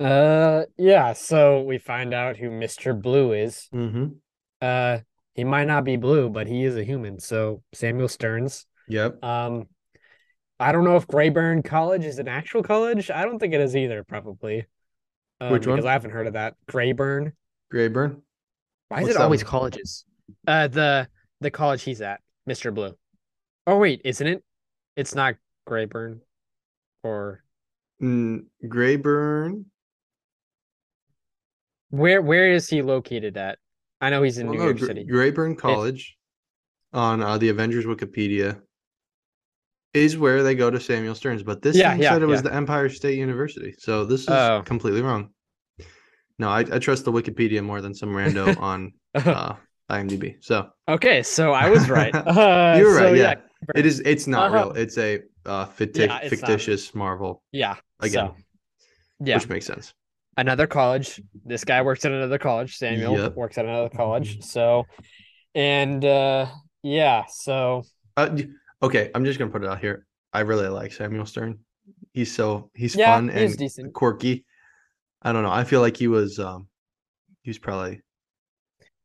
Uh 0.00 0.64
yeah, 0.76 1.12
so 1.12 1.62
we 1.62 1.78
find 1.78 2.14
out 2.14 2.36
who 2.36 2.50
Mr. 2.50 3.00
Blue 3.00 3.32
is. 3.32 3.68
Mm-hmm. 3.74 4.06
Uh 4.62 4.98
he 5.34 5.44
might 5.44 5.66
not 5.66 5.84
be 5.84 5.96
blue, 5.96 6.28
but 6.30 6.46
he 6.46 6.64
is 6.64 6.76
a 6.76 6.84
human. 6.84 7.18
So 7.20 7.62
Samuel 7.74 8.08
Stearns. 8.08 8.66
Yep. 8.88 9.22
Um 9.24 9.66
I 10.60 10.72
don't 10.72 10.84
know 10.84 10.96
if 10.96 11.06
Grayburn 11.06 11.62
College 11.62 12.04
is 12.04 12.18
an 12.18 12.26
actual 12.28 12.62
college. 12.62 13.10
I 13.10 13.24
don't 13.24 13.38
think 13.38 13.54
it 13.54 13.60
is 13.60 13.76
either, 13.76 14.02
probably. 14.02 14.66
Um, 15.40 15.52
Which 15.52 15.66
one? 15.68 15.76
Because 15.76 15.86
I 15.86 15.92
haven't 15.92 16.10
heard 16.10 16.26
of 16.26 16.32
that. 16.32 16.54
Grayburn. 16.66 17.32
Grayburn. 17.70 18.22
Why 18.88 19.02
What's 19.02 19.10
is 19.10 19.16
it 19.16 19.22
always 19.22 19.44
one? 19.44 19.50
colleges? 19.50 20.04
Uh 20.46 20.68
the 20.68 21.08
the 21.40 21.50
college 21.50 21.82
he's 21.82 22.00
at, 22.00 22.20
Mr. 22.48 22.72
Blue. 22.74 22.96
Oh 23.66 23.78
wait, 23.78 24.00
isn't 24.04 24.26
it? 24.26 24.42
It's 24.98 25.14
not 25.14 25.36
Grayburn 25.64 26.20
or 27.04 27.44
Mm, 28.02 28.48
Grayburn. 28.68 29.70
where 31.90 32.20
where 32.22 32.50
is 32.52 32.68
he 32.68 32.82
located 32.82 33.36
at? 33.36 33.58
I 34.00 34.10
know 34.10 34.22
he's 34.22 34.38
in 34.38 34.46
Well, 34.46 34.52
New 34.52 34.58
no, 34.58 34.64
York 34.64 34.78
Gra- 34.78 34.88
City. 34.88 35.06
Grayburn 35.06 35.56
College 35.56 36.16
on 36.92 37.22
uh, 37.22 37.38
the 37.38 37.50
Avengers 37.50 37.86
Wikipedia 37.86 38.62
is 39.94 40.16
where 40.18 40.42
they 40.42 40.54
go 40.54 40.70
to 40.70 40.80
Samuel 40.80 41.14
Stearns, 41.14 41.42
but 41.42 41.62
this 41.62 41.78
Yeah, 41.78 41.94
yeah, 41.96 42.18
said 42.18 42.22
it 42.22 42.26
was 42.26 42.42
the 42.42 42.54
Empire 42.54 42.88
State 42.88 43.18
University. 43.18 43.74
So 43.78 44.04
this 44.04 44.28
is 44.28 44.50
Oh. 44.50 44.64
completely 44.64 45.02
wrong. 45.02 45.30
No, 46.38 46.48
I, 46.48 46.60
I 46.60 46.78
trust 46.78 47.04
the 47.04 47.12
Wikipedia 47.12 47.64
more 47.64 47.80
than 47.80 47.94
some 47.94 48.10
rando 48.10 48.56
on 48.58 48.92
uh, 49.32 49.54
IMDb. 49.90 50.36
So 50.40 50.68
okay, 50.88 51.22
so 51.22 51.52
I 51.52 51.66
was 51.68 51.88
right. 51.88 52.16
Uh, 52.26 52.76
You're 52.76 52.94
right, 52.94 53.12
so, 53.12 53.12
yeah. 53.12 53.34
It 53.74 53.86
is. 53.86 54.00
It's 54.00 54.26
not 54.26 54.52
Uh-huh. 54.52 54.70
real. 54.70 54.76
It's 54.82 54.96
a 54.98 55.22
uh, 55.46 55.66
ficti- 55.66 56.06
Yeah, 56.06 56.18
it's 56.18 56.30
not- 56.42 56.48
fictitious 56.48 56.94
Marvel 56.94 57.42
Yeah. 57.52 57.76
again, 58.00 58.28
So, 58.28 58.36
yeah. 59.24 59.36
which 59.36 59.48
makes 59.48 59.66
sense. 59.66 59.94
another 60.36 60.66
college. 60.66 61.20
This 61.44 61.64
guy 61.64 61.82
works 61.82 62.04
at 62.04 62.12
another 62.12 62.38
college. 62.38 62.76
Samuel 62.76 63.16
Yep. 63.18 63.34
works 63.34 63.58
at 63.58 63.64
another 63.64 63.88
college. 63.88 64.42
So, 64.44 64.86
and 65.54 66.04
uh 66.04 66.46
yeah, 66.82 67.24
so 67.28 67.82
Uh, 68.16 68.36
okay, 68.82 69.10
I'm 69.14 69.24
just 69.24 69.38
gonna 69.38 69.50
put 69.50 69.64
it 69.64 69.68
out 69.68 69.80
here. 69.80 70.06
I 70.32 70.40
really 70.40 70.68
like 70.68 70.92
Samuel 70.92 71.26
Stern. 71.26 71.58
He's 72.12 72.32
so 72.34 72.70
he's 72.74 72.94
yeah, 72.94 73.14
fun 73.14 73.30
and 73.30 73.56
decent. 73.56 73.92
quirky. 73.94 74.44
I 75.22 75.32
don't 75.32 75.42
know. 75.42 75.50
I 75.50 75.64
feel 75.64 75.80
like 75.80 75.96
he 75.96 76.06
was 76.08 76.38
um 76.38 76.68
he 77.42 77.50
was 77.50 77.58
probably 77.58 78.02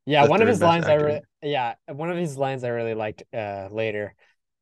Yeah, 0.06 0.26
one 0.28 0.42
of 0.42 0.48
his 0.48 0.60
lines 0.60 0.84
I 0.86 0.94
actor. 0.94 1.06
really 1.06 1.20
yeah, 1.42 1.74
one 1.88 2.10
of 2.10 2.16
his 2.16 2.36
lines 2.36 2.62
I 2.62 2.68
really 2.68 2.94
liked 2.94 3.22
uh 3.32 3.68
later 3.72 4.14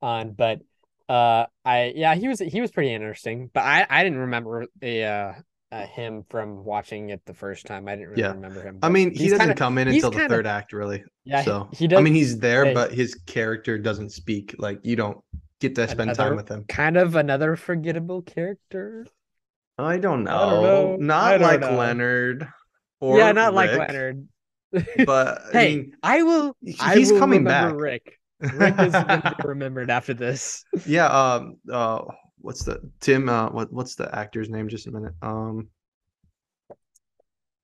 on, 0.02 0.32
but 0.32 0.60
uh 1.08 1.46
I 1.64 1.92
yeah, 1.96 2.14
he 2.14 2.28
was 2.28 2.38
he 2.40 2.60
was 2.60 2.70
pretty 2.70 2.92
interesting, 2.94 3.50
but 3.52 3.60
I 3.62 3.86
I 3.88 4.02
didn't 4.04 4.18
remember 4.18 4.66
the 4.80 5.04
uh, 5.04 5.32
uh 5.72 5.86
him 5.86 6.24
from 6.30 6.64
watching 6.64 7.10
it 7.10 7.22
the 7.26 7.34
first 7.34 7.66
time. 7.66 7.88
I 7.88 7.96
didn't 7.96 8.10
really 8.10 8.22
Yeah. 8.22 8.32
remember 8.32 8.62
him. 8.62 8.78
I 8.82 8.88
mean, 8.88 9.10
he 9.14 9.24
doesn't 9.28 9.38
kinda- 9.40 9.54
come 9.54 9.78
in 9.78 9.88
until 9.88 10.10
the 10.10 10.18
kinda- 10.18 10.34
third 10.34 10.46
act, 10.46 10.72
really. 10.72 11.04
Yeah, 11.24 11.42
so 11.42 11.68
he 11.72 11.86
does 11.88 11.98
I 11.98 12.02
mean, 12.02 12.14
he's 12.14 12.38
there, 12.38 12.66
yeah. 12.66 12.74
but 12.74 12.92
his 12.92 13.14
character 13.26 13.78
doesn't 13.78 14.10
speak. 14.10 14.54
Like 14.58 14.80
you 14.84 14.96
don't 14.96 15.18
get 15.60 15.74
to 15.76 15.86
spend 15.88 16.10
Another- 16.10 16.30
time 16.30 16.36
with 16.36 16.48
him. 16.48 16.64
kind 16.64 16.96
of 16.96 17.16
another 17.16 17.56
forgettable 17.56 18.22
character. 18.22 19.06
I 19.78 19.98
don't 19.98 20.24
know. 20.24 20.36
I 20.36 20.50
don't 20.50 20.62
know. 20.62 20.96
Not 20.96 21.30
don't 21.32 21.42
like 21.42 21.60
know. 21.60 21.76
Leonard. 21.76 22.48
Or 23.00 23.18
yeah, 23.18 23.32
not 23.32 23.52
like 23.54 23.70
Leonard. 23.72 24.28
But 25.04 25.42
I 25.48 25.52
hey, 25.52 25.76
mean, 25.76 25.96
I 26.02 26.22
will. 26.22 26.56
he- 26.62 26.76
I 26.80 26.96
he's 26.96 27.10
will 27.12 27.18
coming 27.18 27.44
back. 27.44 27.74
Rick. 27.74 28.18
Rick 28.54 28.74
is 28.78 28.92
going 28.92 29.22
to 29.22 29.34
be 29.38 29.44
remembered 29.48 29.90
after 29.90 30.14
this. 30.14 30.64
yeah. 30.86 31.06
Um. 31.06 31.56
Uh. 31.70 32.02
What's 32.38 32.64
the 32.64 32.80
Tim? 33.00 33.28
Uh. 33.28 33.50
What? 33.50 33.72
What's 33.72 33.94
the 33.94 34.14
actor's 34.14 34.48
name? 34.48 34.68
Just 34.68 34.86
a 34.86 34.90
minute. 34.90 35.14
Um. 35.22 35.68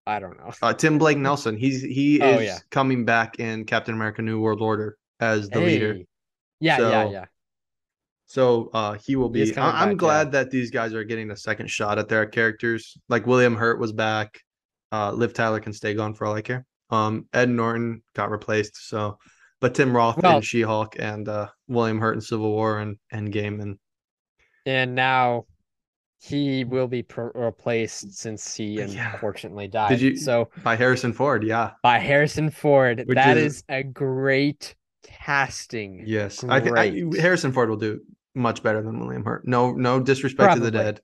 I 0.07 0.21
don't 0.21 0.39
know. 0.39 0.51
Uh, 0.63 0.73
Tim 0.73 0.97
Blake 0.99 1.19
Nelson. 1.19 1.57
He's 1.57 1.83
he 1.83 2.21
Oh, 2.23 2.39
is 2.39 2.47
yeah. 2.47 2.59
coming 2.71 3.05
back 3.05 3.39
in 3.41 3.65
Captain 3.65 3.95
America: 3.95 4.23
New 4.23 4.41
World 4.41 4.63
Order 4.63 4.97
as 5.21 5.49
the 5.51 5.61
leader. 5.61 5.95
Hey. 5.95 6.07
Yeah, 6.61 6.79
yeah, 6.79 7.05
So, 7.05 7.11
yeah. 7.13 7.25
So 8.27 8.71
uh, 8.73 8.93
he 8.95 9.17
will 9.17 9.29
be. 9.29 9.55
I- 9.57 9.83
I'm 9.83 9.91
back, 9.91 9.97
glad 9.99 10.27
yeah. 10.29 10.31
that 10.43 10.51
these 10.51 10.71
guys 10.71 10.95
are 10.95 11.05
getting 11.05 11.31
a 11.31 11.37
second 11.37 11.69
shot 11.71 11.99
at 11.99 12.09
their 12.09 12.25
characters. 12.27 12.97
Like 13.09 13.27
William 13.27 13.55
Hurt 13.55 13.79
was 13.79 13.93
back. 13.93 14.41
Uh, 14.91 15.13
Liv 15.13 15.35
Tyler 15.35 15.61
can 15.61 15.73
stay 15.75 15.93
gone 15.95 16.15
for 16.15 16.27
all 16.27 16.35
I 16.35 16.41
care. 16.41 16.65
Um, 16.91 17.27
Ed 17.35 17.51
Norton 17.51 18.03
got 18.15 18.31
replaced. 18.31 18.89
So, 18.89 19.19
but 19.61 19.75
Tim 19.75 19.95
Roth 19.95 20.23
Well- 20.23 20.37
in 20.37 20.43
She-Hulk 20.43 20.97
and 20.99 21.29
uh, 21.29 21.49
William 21.69 22.01
Hurt 22.01 22.15
in 22.15 22.21
Civil 22.21 22.51
War 22.51 22.79
and 22.79 22.97
Endgame 23.13 23.61
and 23.61 23.79
And 24.67 24.95
now 24.95 25.47
he 26.21 26.65
will 26.65 26.89
be 26.89 27.05
replaced 27.35 28.13
since 28.19 28.55
he 28.55 28.75
Yeah. 28.81 29.13
unfortunately 29.13 29.69
died. 29.69 29.91
Did 29.91 30.01
you- 30.01 30.17
So 30.17 30.51
by 30.65 30.77
Harrison 30.77 31.13
Ford. 31.13 31.45
Yeah. 31.45 31.73
by 31.83 31.99
Harrison 31.99 32.51
Ford. 32.51 33.05
Which 33.07 33.15
That 33.17 33.37
is- 33.37 33.57
is 33.59 33.65
a 33.69 33.83
great 33.83 34.75
casting. 35.05 36.03
Yes. 36.07 36.45
I 36.45 36.61
think 36.61 36.77
I, 36.77 37.03
Harrison 37.21 37.53
Ford 37.53 37.69
will 37.71 37.77
do 37.77 38.01
much 38.35 38.63
better 38.63 38.83
than 38.83 39.01
William 39.01 39.25
Hurt. 39.25 39.47
No, 39.47 39.73
no 39.73 40.01
disrespect 40.01 40.55
to 40.55 40.61
the 40.61 40.71
dead, 40.71 41.01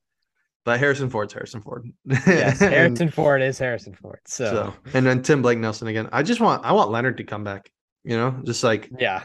but 0.65 0.79
Harrison 0.79 1.11
Ford's 1.11 1.33
Harrison 1.33 1.61
Ford. 1.63 1.89
Yes, 2.05 2.61
And- 2.63 2.73
Harrison 2.75 3.11
Ford 3.11 3.41
is 3.43 3.59
Harrison 3.59 3.95
Ford. 3.95 4.21
So, 4.27 4.45
So 4.47 4.75
and 4.99 5.07
then 5.07 5.23
Tim 5.23 5.43
Blake 5.43 5.59
Nelson 5.59 5.89
again. 5.89 6.09
I 6.13 6.23
just 6.23 6.41
want 6.41 6.65
I 6.65 6.73
want 6.73 6.91
Leonard 6.91 7.17
to 7.19 7.25
come 7.25 7.45
back. 7.45 7.71
You 8.05 8.17
know, 8.17 8.41
just 8.45 8.63
like 8.63 8.91
yeah. 8.99 9.23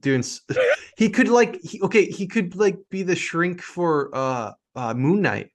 doing. 0.00 0.24
He 0.98 1.10
could 1.10 1.28
like 1.28 1.60
he, 1.62 1.80
okay, 1.82 2.06
he 2.06 2.26
could 2.26 2.56
like 2.56 2.78
be 2.90 3.02
the 3.02 3.14
shrink 3.14 3.60
for 3.60 4.10
uh, 4.14 4.52
uh 4.74 4.94
Moon 4.94 5.20
Knight, 5.20 5.50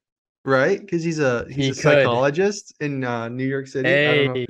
right? 0.46 0.80
Because 0.80 1.04
he's 1.04 1.18
a 1.20 1.46
he's 1.48 1.56
He 1.56 1.66
a 1.70 1.74
could. 1.74 1.82
psychologist 1.82 2.76
in 2.80 3.04
uh, 3.04 3.28
New 3.28 3.46
York 3.46 3.66
City. 3.68 3.90
I 3.90 4.16
don't 4.16 4.28
know. 4.28 4.34
Hey. 4.34 4.48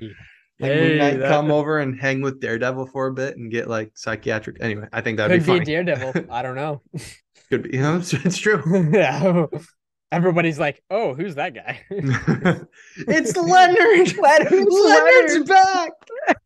Moon 0.60 0.70
hey, 0.92 0.98
Knight 0.98 1.20
that- 1.20 1.30
come 1.30 1.50
over 1.50 1.80
and 1.80 2.00
hang 2.00 2.22
with 2.22 2.40
Daredevil 2.42 2.88
for 2.88 3.08
a 3.08 3.14
bit 3.14 3.38
and 3.38 3.50
get 3.50 3.68
like 3.70 3.92
psychiatric. 3.96 4.58
Anyway, 4.60 4.88
I 4.92 5.00
think 5.02 5.18
that'd 5.18 5.44
Could 5.44 5.54
be 5.54 5.60
be. 5.60 5.66
Daredevil. 5.66 6.26
I 6.30 6.42
don't 6.42 6.56
know. 6.56 6.82
Could 7.50 7.64
be. 7.64 7.78
You 7.78 7.82
know, 7.82 7.98
it's, 7.98 8.14
it's 8.26 8.38
true. 8.38 8.62
yeah. 8.94 9.46
Everybody's 10.12 10.60
like, 10.60 10.84
"Oh, 10.90 11.14
who's 11.14 11.36
that 11.36 11.54
guy?" 11.54 11.80
it's 11.90 13.36
Leonard. 13.38 14.18
Leonard, 14.18 14.68
Leonard's 14.70 15.50
back. 15.50 15.92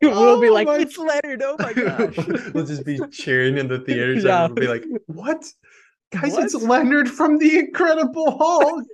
we'll 0.01 0.39
be 0.39 0.49
Oh 0.49 0.53
like, 0.53 0.67
my- 0.67 0.77
"It's 0.77 0.97
Leonard!" 0.97 1.41
Oh 1.43 1.55
my 1.59 1.73
gosh! 1.73 2.15
we'll 2.53 2.65
just 2.65 2.85
be 2.85 2.99
cheering 3.11 3.57
in 3.57 3.67
the 3.67 3.79
theaters. 3.79 4.23
Yeah. 4.23 4.45
and 4.45 4.53
we'll 4.55 4.61
be 4.61 4.67
like, 4.67 4.83
"What? 5.07 5.45
Guys, 6.11 6.37
it's 6.37 6.53
Leonard 6.53 7.09
from 7.09 7.39
The 7.39 7.57
Incredible 7.59 8.37
Hulk. 8.37 8.85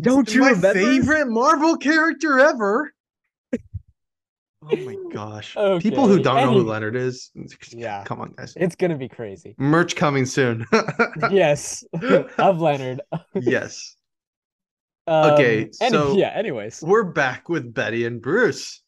Don't 0.00 0.32
you 0.32 0.40
my 0.42 0.50
remember? 0.50 0.74
favorite 0.74 1.28
Marvel 1.28 1.76
character 1.76 2.38
ever. 2.38 2.94
Oh 4.62 4.76
my 4.76 4.96
gosh. 5.12 5.54
People 5.80 6.08
who 6.08 6.20
don't 6.20 6.36
know 6.36 6.52
who 6.52 6.64
Leonard 6.64 6.96
is, 6.96 7.30
Yeah. 7.70 8.02
come 8.04 8.20
on, 8.20 8.32
guys. 8.36 8.54
It's 8.56 8.74
gonna 8.74 8.96
be 8.96 9.08
crazy. 9.08 9.54
Merch 9.58 9.94
coming 9.94 10.26
soon. 10.26 10.66
yes, 11.30 11.84
of 12.38 12.60
Leonard. 12.60 13.00
yes. 13.34 13.94
Um, 15.06 15.30
Okay, 15.32 15.70
any- 15.80 15.90
so- 15.90 16.18
yeah. 16.18 16.28
Anyways, 16.34 16.82
We're 16.82 17.02
back 17.04 17.48
with 17.48 17.72
Betty 17.72 18.04
and 18.04 18.20
Bruce. 18.20 18.82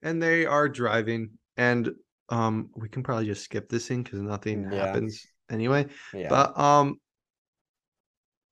And 0.00 0.22
they 0.22 0.46
are 0.46 0.68
driving. 0.68 1.30
And 1.56 1.90
um 2.28 2.70
we 2.76 2.88
can 2.88 3.02
probably 3.02 3.26
just 3.26 3.42
skip 3.42 3.68
this 3.68 3.84
scene 3.86 4.04
because 4.04 4.20
nothing 4.20 4.68
Yeah. 4.70 4.86
happens 4.86 5.26
anyway. 5.50 5.86
yeah. 6.14 6.28
But 6.28 6.56
um 6.56 7.00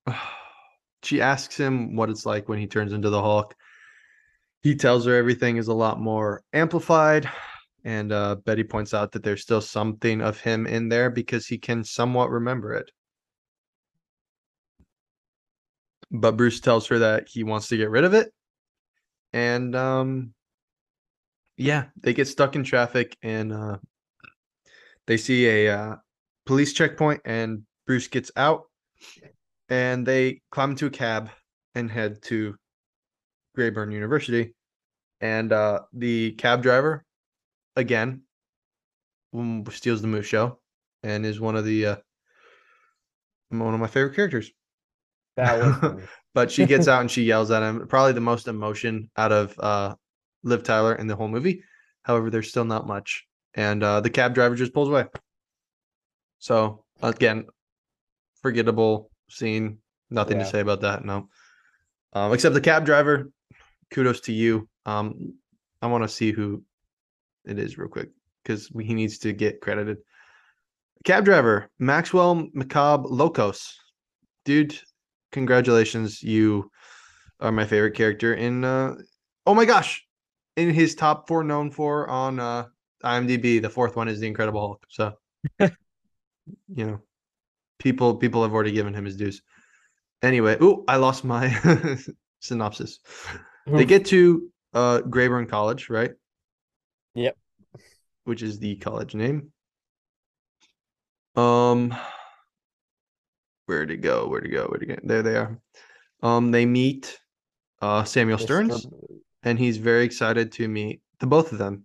she 1.03 1.21
asks 1.21 1.55
him 1.55 1.95
what 1.95 2.09
it's 2.09 2.25
like 2.25 2.49
when 2.49 2.59
he 2.59 2.67
turns 2.67 2.91
into 2.91 3.09
the 3.09 3.21
Hulk. 3.21 3.55
He 4.65 4.73
tells 4.73 5.05
her 5.05 5.13
everything 5.13 5.57
is 5.57 5.67
a 5.67 5.75
lot 5.75 5.99
more 5.99 6.41
amplified. 6.51 7.29
And 7.83 8.11
uh, 8.11 8.37
Betty 8.45 8.63
points 8.63 8.95
out 8.95 9.11
that 9.11 9.21
there's 9.21 9.43
still 9.43 9.61
something 9.61 10.21
of 10.21 10.39
him 10.39 10.65
in 10.65 10.89
there 10.89 11.11
because 11.11 11.45
he 11.45 11.59
can 11.59 11.83
somewhat 11.83 12.31
remember 12.31 12.73
it. 12.73 12.89
But 16.09 16.35
Bruce 16.35 16.59
tells 16.61 16.87
her 16.87 16.97
that 16.97 17.27
he 17.27 17.43
wants 17.43 17.67
to 17.67 17.77
get 17.77 17.91
rid 17.91 18.05
of 18.05 18.15
it. 18.15 18.33
And 19.33 19.75
um 19.75 20.33
yeah, 21.57 21.85
they 22.01 22.15
get 22.15 22.27
stuck 22.27 22.55
in 22.55 22.63
traffic 22.63 23.15
and 23.21 23.53
uh 23.53 23.77
they 25.05 25.17
see 25.17 25.45
a 25.45 25.77
uh, 25.77 25.95
police 26.47 26.73
checkpoint 26.73 27.21
and 27.23 27.67
Bruce 27.85 28.07
gets 28.07 28.31
out 28.35 28.63
and 29.69 30.07
they 30.07 30.41
climb 30.49 30.71
into 30.71 30.87
a 30.87 30.89
cab 30.89 31.29
and 31.75 31.91
head 31.91 32.23
to 32.23 32.55
Grayburn 33.55 33.91
University. 33.91 34.53
And 35.21 35.51
uh, 35.53 35.81
the 35.93 36.33
cab 36.33 36.61
driver, 36.61 37.05
again, 37.75 38.21
steals 39.71 40.01
the 40.01 40.07
Moose 40.07 40.25
Show 40.25 40.59
and 41.03 41.25
is 41.25 41.39
one 41.39 41.55
of 41.55 41.65
the 41.65 41.85
uh, 41.85 41.95
one 43.49 43.73
of 43.73 43.79
my 43.79 43.87
favorite 43.87 44.15
characters. 44.15 44.51
that 45.37 45.59
was. 45.81 46.01
But 46.33 46.51
she 46.51 46.65
gets 46.65 46.89
out 46.89 46.99
and 46.99 47.09
she 47.09 47.23
yells 47.31 47.49
at 47.49 47.63
him. 47.63 47.87
Probably 47.87 48.11
the 48.11 48.19
most 48.19 48.49
emotion 48.49 49.09
out 49.15 49.31
of 49.31 49.57
uh, 49.57 49.95
Liv 50.43 50.63
Tyler 50.63 50.93
in 50.93 51.07
the 51.07 51.15
whole 51.15 51.29
movie. 51.29 51.63
However, 52.03 52.29
there's 52.29 52.49
still 52.49 52.65
not 52.65 52.85
much, 52.85 53.25
and 53.53 53.81
uh, 53.81 54.01
the 54.01 54.09
cab 54.09 54.35
driver 54.35 54.53
just 54.55 54.73
pulls 54.73 54.89
away. 54.89 55.05
So 56.39 56.83
again, 57.01 57.45
forgettable 58.41 59.11
scene. 59.29 59.77
Nothing 60.09 60.37
Yeah. 60.39 60.43
to 60.43 60.49
say 60.49 60.59
about 60.59 60.81
that. 60.81 61.05
No, 61.05 61.29
um, 62.11 62.33
except 62.33 62.53
the 62.53 62.59
cab 62.61 62.85
driver. 62.85 63.31
Kudos 63.91 64.21
to 64.21 64.33
you. 64.33 64.67
Um, 64.85 65.35
I 65.81 65.87
want 65.87 66.03
to 66.03 66.07
see 66.09 66.31
who 66.31 66.63
it 67.45 67.59
is 67.59 67.77
real 67.77 67.89
quick 67.89 68.09
because 68.43 68.69
he 68.79 68.93
needs 68.93 69.19
to 69.19 69.33
get 69.33 69.61
credited. 69.61 69.97
Cab 71.03 71.25
driver 71.25 71.69
Maxwell 71.79 72.47
McCabe-Lokos, 72.55 73.73
dude. 74.43 74.77
Congratulations, 75.31 76.23
you 76.23 76.71
are 77.39 77.51
my 77.51 77.65
favorite 77.65 77.95
character 77.95 78.33
in. 78.33 78.63
uh 78.63 78.95
Oh 79.47 79.53
my 79.53 79.65
gosh, 79.65 80.03
in 80.55 80.73
his 80.73 80.95
top 80.95 81.27
four 81.27 81.43
known 81.43 81.69
for 81.69 82.09
on 82.09 82.39
uh 82.39 82.65
IMDb. 83.03 83.61
The 83.61 83.69
fourth 83.69 83.95
one 83.95 84.07
is 84.07 84.19
the 84.19 84.27
Incredible 84.27 84.61
Hulk. 84.61 84.85
So, 84.89 85.13
you 85.59 85.69
know, 86.85 86.99
people 87.77 88.15
people 88.15 88.41
have 88.41 88.53
already 88.53 88.71
given 88.71 88.93
him 88.93 89.05
his 89.05 89.17
dues. 89.17 89.41
Anyway, 90.23 90.57
oh, 90.59 90.83
I 90.87 90.95
lost 90.95 91.23
my 91.23 91.55
synopsis. 92.39 92.99
They 93.65 93.85
get 93.85 94.05
to 94.07 94.49
uh 94.73 95.01
Grayburn 95.01 95.47
College, 95.47 95.89
right? 95.89 96.11
Yep. 97.15 97.37
Which 98.25 98.43
is 98.43 98.59
the 98.59 98.75
college 98.77 99.15
name. 99.15 99.51
Um 101.35 101.95
where'd 103.65 103.91
it 103.91 103.97
go? 103.97 104.27
Where'd 104.27 104.45
it 104.45 104.49
go? 104.49 104.67
Where'd 104.67 104.83
it 104.83 104.87
go? 104.87 104.95
There 105.03 105.23
they 105.23 105.35
are. 105.35 105.59
Um 106.21 106.51
they 106.51 106.65
meet 106.65 107.19
uh 107.81 108.03
Samuel. 108.03 108.37
Stearns 108.37 108.87
and 109.43 109.59
he's 109.59 109.77
very 109.77 110.03
excited 110.03 110.51
to 110.53 110.67
meet 110.67 111.01
the 111.19 111.27
both 111.27 111.51
of 111.51 111.57
them. 111.57 111.83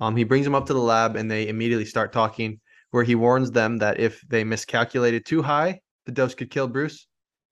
Um, 0.00 0.16
he 0.16 0.24
brings 0.24 0.44
them 0.44 0.54
up 0.54 0.66
to 0.66 0.72
the 0.72 0.80
lab, 0.80 1.14
and 1.16 1.30
they 1.30 1.48
immediately 1.48 1.84
start 1.84 2.12
talking. 2.12 2.60
Where 2.90 3.04
he 3.04 3.14
warns 3.14 3.50
them 3.50 3.78
that 3.78 4.00
if 4.00 4.20
they 4.28 4.44
miscalculated 4.44 5.24
too 5.24 5.40
high, 5.42 5.80
the 6.04 6.12
dose 6.12 6.34
could 6.34 6.50
kill 6.50 6.68
Bruce, 6.68 7.06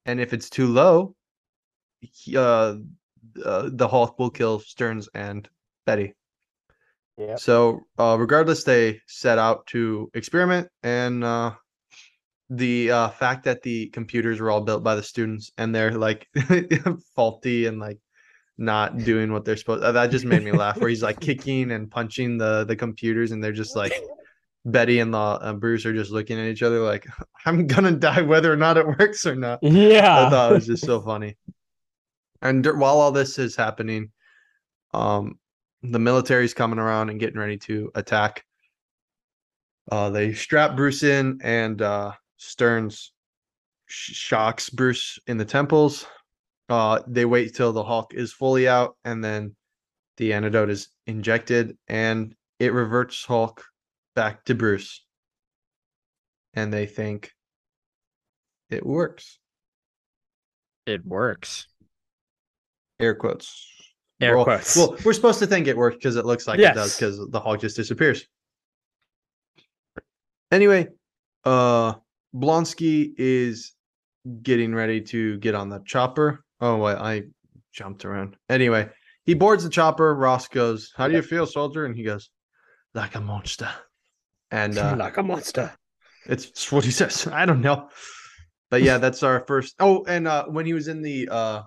and 0.05 0.21
if 0.21 0.35
it's 0.35 0.51
too 0.51 0.67
low, 0.67 1.15
he, 2.01 2.37
uh, 2.37 2.75
uh, 3.45 3.71
the 3.73 3.89
Hulk 3.89 4.19
will 4.19 4.31
kill 4.31 4.61
Stearns 4.61 5.09
and 5.15 5.49
Betty. 5.87 6.15
Yep. 7.19 7.39
So, 7.39 7.81
uh, 7.99 8.17
regardless, 8.19 8.65
they 8.65 9.01
set 9.07 9.39
out 9.39 9.67
to 9.69 10.11
experiment, 10.15 10.69
and 10.83 11.23
uh, 11.23 11.53
the 12.49 12.91
uh, 12.91 13.09
fact 13.11 13.45
that 13.45 13.63
the 13.63 13.89
computers 13.89 14.41
were 14.41 14.51
all 14.51 14.63
built 14.63 14.83
by 14.83 14.95
the 14.97 15.03
students 15.03 15.53
and 15.57 15.73
they're 15.75 15.93
like 15.93 16.27
faulty 17.15 17.67
and 17.67 17.79
like 17.79 17.99
not 18.59 18.99
doing 18.99 19.33
what 19.33 19.45
they're 19.45 19.57
supposed. 19.57 19.85
uh, 19.85 19.93
That 19.93 20.11
just 20.11 20.25
made 20.25 20.43
me 20.43 20.53
laugh. 20.53 20.79
Where 20.79 20.89
he's 20.89 21.03
like 21.03 21.21
kicking 21.29 21.71
and 21.73 21.91
punching 21.91 22.39
the 22.39 22.65
the 22.65 22.77
computers, 22.77 23.33
and 23.33 23.43
they're 23.43 23.53
just 23.53 23.77
like 23.77 23.93
Betty 24.65 25.01
and 25.01 25.15
the 25.15 25.19
uh, 25.19 25.53
Bruce 25.55 25.87
are 25.87 25.95
just 25.95 26.11
looking 26.11 26.39
at 26.39 26.47
each 26.47 26.63
other 26.63 26.81
like, 26.81 27.07
"I'm 27.47 27.67
gonna 27.67 27.93
die 27.93 28.23
whether 28.23 28.53
or 28.53 28.57
not 28.57 28.77
it 28.77 28.87
works 28.87 29.25
or 29.27 29.35
not." 29.35 29.61
Yeah. 29.63 30.27
I 30.27 30.31
thought 30.31 30.53
it 30.53 30.55
was 30.55 30.67
just 30.67 30.85
so 30.85 31.01
funny. 31.01 31.37
And 32.43 32.65
while 32.79 33.01
all 33.01 33.13
this 33.13 33.39
is 33.39 33.57
happening, 33.57 34.11
um, 34.95 35.39
the 35.83 35.99
military's 35.99 36.55
coming 36.55 36.79
around 36.79 37.11
and 37.11 37.21
getting 37.21 37.39
ready 37.39 37.59
to 37.59 37.91
attack. 37.95 38.45
Uh, 39.91 40.11
they 40.11 40.33
strap 40.33 40.77
Bruce 40.77 41.03
in, 41.03 41.41
and 41.43 41.83
uh, 41.83 42.13
Stearns 42.37 43.13
sh- 43.87 44.13
shocks 44.15 44.71
Bruce 44.71 45.19
in 45.27 45.37
the 45.37 45.45
temples. 45.45 46.07
Uh, 46.69 47.01
they 47.07 47.25
wait 47.25 47.55
till 47.55 47.73
the 47.73 47.83
Hulk 47.83 48.15
is 48.15 48.33
fully 48.33 48.69
out, 48.69 48.97
and 49.05 49.25
then 49.25 49.57
the 50.17 50.33
antidote 50.33 50.71
is 50.71 50.89
injected, 51.07 51.77
and 51.89 52.35
it 52.59 52.73
reverts 52.73 53.25
Hulk 53.25 53.65
back 54.15 54.45
to 54.45 54.55
Bruce. 54.55 55.05
And 56.55 56.73
they 56.73 56.87
think 56.87 57.33
it 58.69 58.85
works. 58.85 59.39
It 60.87 61.05
works. 61.05 61.67
Air 63.01 63.15
quotes. 63.15 63.67
Air 64.21 64.43
quotes. 64.43 64.77
Well, 64.77 64.97
we're 65.05 65.13
supposed 65.13 65.39
to 65.39 65.47
think 65.47 65.67
it 65.67 65.77
worked 65.77 65.99
because 65.99 66.17
it 66.17 66.27
looks 66.27 66.47
like 66.47 66.61
it 66.61 66.75
does 66.75 66.95
because 66.95 67.19
the 67.31 67.41
Hulk 67.41 67.61
just 67.61 67.77
disappears. 67.77 68.27
Anyway, 70.51 70.89
uh 71.45 71.95
Blonsky 72.35 73.13
is 73.17 73.73
getting 74.43 74.75
ready 74.75 75.01
to 75.01 75.39
get 75.39 75.55
on 75.55 75.69
the 75.69 75.81
chopper. 75.87 76.45
Oh 76.61 76.77
wait, 76.77 76.97
I 76.97 77.23
jumped 77.73 78.05
around. 78.05 78.37
Anyway, 78.49 78.89
he 79.25 79.35
boards 79.35 79.65
the 79.65 79.71
chopper. 79.71 80.15
Ross 80.15 80.49
goes, 80.49 80.93
How 80.97 81.09
do 81.09 81.15
you 81.15 81.23
feel, 81.23 81.47
soldier? 81.47 81.87
And 81.87 81.97
he 81.97 82.03
goes, 82.05 82.31
Like 82.95 83.15
a 83.15 83.21
monster. 83.21 83.71
And 84.51 84.77
uh 84.77 84.97
like 84.99 85.17
a 85.17 85.23
monster. 85.23 85.73
it's, 86.27 86.47
it's 86.47 86.71
what 86.71 86.85
he 86.85 86.91
says. 86.91 87.27
I 87.27 87.47
don't 87.47 87.63
know. 87.63 87.89
But 88.71 88.83
yeah, 88.83 88.99
that's 88.99 89.23
our 89.23 89.45
first. 89.47 89.75
Oh, 89.81 90.05
and 90.05 90.29
uh 90.29 90.47
when 90.47 90.67
he 90.67 90.75
was 90.75 90.89
in 90.89 91.01
the 91.03 91.29
uh 91.31 91.63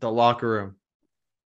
the 0.00 0.10
locker 0.10 0.48
room, 0.48 0.76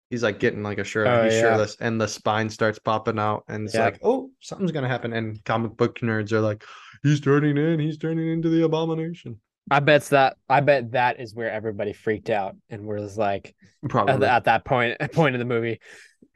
he's 0.10 0.24
like 0.24 0.40
getting 0.40 0.64
like 0.64 0.78
a 0.78 0.84
shirt. 0.84 1.08
Oh, 1.08 1.24
he's 1.24 1.34
yeah. 1.34 1.42
shirtless, 1.42 1.78
and 1.80 2.00
the 2.00 2.08
spine 2.08 2.50
starts 2.50 2.80
popping 2.80 3.20
out, 3.20 3.44
and 3.48 3.66
it's 3.66 3.76
Yeah. 3.76 3.86
like, 3.86 4.00
oh, 4.04 4.32
something's 4.42 4.72
gonna 4.72 4.88
happen. 4.88 5.14
And 5.14 5.44
comic 5.46 5.76
book 5.78 6.00
nerds 6.00 6.32
are 6.32 6.42
like, 6.42 6.64
he's 7.04 7.20
turning 7.20 7.58
in. 7.58 7.80
He's 7.80 7.98
turning 7.98 8.30
into 8.30 8.50
the 8.50 8.64
abomination. 8.64 9.40
I 9.70 9.82
bet 9.82 10.04
that 10.06 10.38
I 10.48 10.62
bet 10.62 10.92
that 10.94 11.20
is 11.20 11.36
where 11.36 11.52
everybody 11.52 11.92
freaked 11.92 12.30
out 12.30 12.56
and 12.70 12.86
was 12.86 13.18
like 13.18 13.54
Probably. 13.90 14.14
at, 14.14 14.24
at 14.24 14.44
that 14.46 14.64
point 14.66 14.98
point 15.14 15.36
in 15.36 15.40
the 15.40 15.46
movie, 15.46 15.80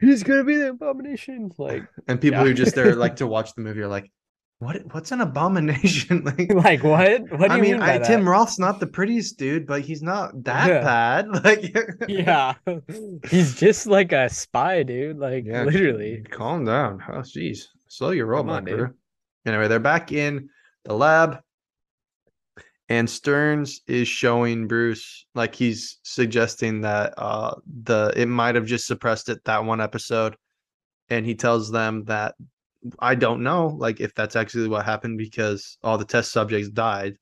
he's 0.00 0.22
gonna 0.22 0.44
be 0.44 0.56
the 0.56 0.70
abomination. 0.70 1.50
Like 1.56 1.84
and 2.08 2.20
people 2.20 2.40
yeah. 2.40 2.48
who 2.48 2.54
just 2.54 2.74
there 2.74 2.94
like 2.94 3.16
to 3.22 3.26
watch 3.26 3.54
the 3.54 3.62
movie 3.62 3.80
are 3.80 3.88
like, 3.88 4.10
what? 4.62 4.94
What's 4.94 5.12
an 5.12 5.20
abomination? 5.20 6.24
like, 6.38 6.52
like 6.52 6.82
what? 6.84 7.22
What 7.32 7.48
do 7.48 7.54
I 7.54 7.56
you 7.56 7.62
mean, 7.62 7.70
mean 7.72 7.80
by 7.80 7.94
I, 7.96 7.98
Tim? 7.98 8.28
Roth's 8.28 8.58
not 8.58 8.80
the 8.80 8.86
prettiest 8.86 9.36
dude, 9.38 9.66
but 9.66 9.82
he's 9.82 10.02
not 10.02 10.44
that 10.44 10.68
Yeah. 10.68 10.80
bad. 10.82 11.28
Like, 11.44 11.74
Yeah, 12.08 12.54
he's 13.28 13.56
just 13.56 13.86
like 13.86 14.12
a 14.12 14.28
spy, 14.28 14.82
dude. 14.84 15.18
Like 15.18 15.44
Yeah, 15.46 15.64
literally. 15.64 16.24
Calm 16.30 16.64
down. 16.64 17.02
Oh, 17.08 17.18
jeez. 17.18 17.66
Slow 17.88 18.10
your 18.10 18.26
roll, 18.26 18.42
Come 18.42 18.50
on, 18.50 18.64
dude. 18.64 18.90
Anyway, 19.44 19.68
they're 19.68 19.80
back 19.80 20.12
in 20.12 20.48
the 20.84 20.94
lab, 20.94 21.40
and 22.88 23.08
Stearns 23.08 23.80
is 23.86 24.06
showing 24.06 24.68
Bruce 24.68 25.26
like 25.34 25.54
he's 25.54 25.98
suggesting 26.02 26.82
that 26.82 27.14
uh 27.16 27.54
the 27.84 28.12
it 28.16 28.26
might 28.26 28.54
have 28.54 28.66
just 28.66 28.86
suppressed 28.86 29.28
it 29.28 29.42
that 29.44 29.64
one 29.64 29.80
episode, 29.80 30.36
and 31.08 31.26
he 31.26 31.34
tells 31.34 31.70
them 31.70 32.04
that 32.04 32.34
I 32.98 33.14
don't 33.14 33.42
know 33.42 33.68
like 33.68 34.00
if 34.00 34.14
that's 34.14 34.36
actually 34.36 34.68
what 34.68 34.84
happened 34.84 35.18
because 35.18 35.78
all 35.82 35.98
the 35.98 36.04
test 36.04 36.32
subjects 36.32 36.68
died. 36.68 37.16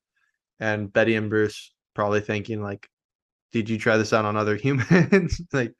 and 0.59 0.91
Betty 0.93 1.15
and 1.15 1.29
Bruce 1.29 1.73
probably 1.95 2.21
thinking 2.21 2.61
like, 2.61 2.87
"Did 3.51 3.69
you 3.69 3.77
try 3.77 3.97
this 3.97 4.13
out 4.13 4.25
on 4.25 4.37
other 4.37 4.55
humans? 4.65 5.41
like, 5.53 5.73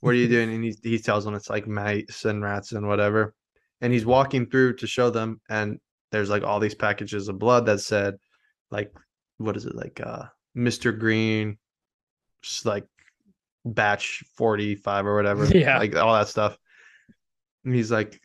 what 0.00 0.10
are 0.10 0.14
you 0.14 0.28
doing?" 0.28 0.52
And 0.54 0.64
he 0.64 0.74
he 0.82 0.98
tells 0.98 1.24
them 1.24 1.34
it's 1.34 1.50
like 1.50 1.66
mice 1.66 2.24
and 2.24 2.42
rats 2.42 2.72
and 2.72 2.86
whatever. 2.88 3.34
And 3.80 3.92
he's 3.92 4.06
walking 4.06 4.46
through 4.46 4.76
to 4.76 4.86
show 4.86 5.10
them, 5.10 5.40
and 5.48 5.78
there's 6.12 6.30
like 6.30 6.42
all 6.44 6.60
these 6.60 6.74
packages 6.74 7.28
of 7.28 7.38
blood 7.38 7.66
that 7.66 7.80
said, 7.80 8.16
like, 8.70 8.92
what 9.38 9.56
is 9.56 9.66
it 9.66 9.74
like, 9.74 10.00
uh, 10.00 10.24
Mr. 10.56 10.96
Green, 10.98 11.58
like 12.64 12.86
batch 13.64 14.22
45 14.36 15.06
or 15.06 15.16
whatever. 15.16 15.44
Yeah. 15.54 15.78
Like 15.78 15.96
all 15.96 16.14
that 16.14 16.28
stuff. 16.28 16.56
And 17.64 17.74
he's 17.74 17.90
like, 17.90 18.20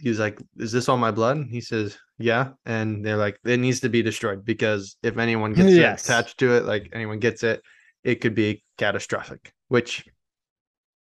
he's 0.00 0.18
like, 0.20 0.40
is 0.58 0.72
this 0.72 0.88
all 0.88 0.96
my 0.96 1.10
blood? 1.10 1.36
And 1.36 1.50
he 1.50 1.60
says, 1.60 1.96
yeah. 2.18 2.50
And 2.64 3.04
they're 3.04 3.16
like, 3.16 3.38
it 3.44 3.58
needs 3.58 3.80
to 3.80 3.88
be 3.88 4.02
destroyed 4.02 4.44
because 4.44 4.96
if 5.02 5.18
anyone 5.18 5.52
gets 5.54 5.72
Yes. 5.72 6.04
attached 6.04 6.38
to 6.38 6.54
it, 6.56 6.64
like 6.64 6.90
anyone 6.92 7.18
gets 7.18 7.42
it, 7.42 7.62
it 8.02 8.16
could 8.16 8.34
be 8.34 8.62
catastrophic. 8.78 9.52
Which 9.68 10.04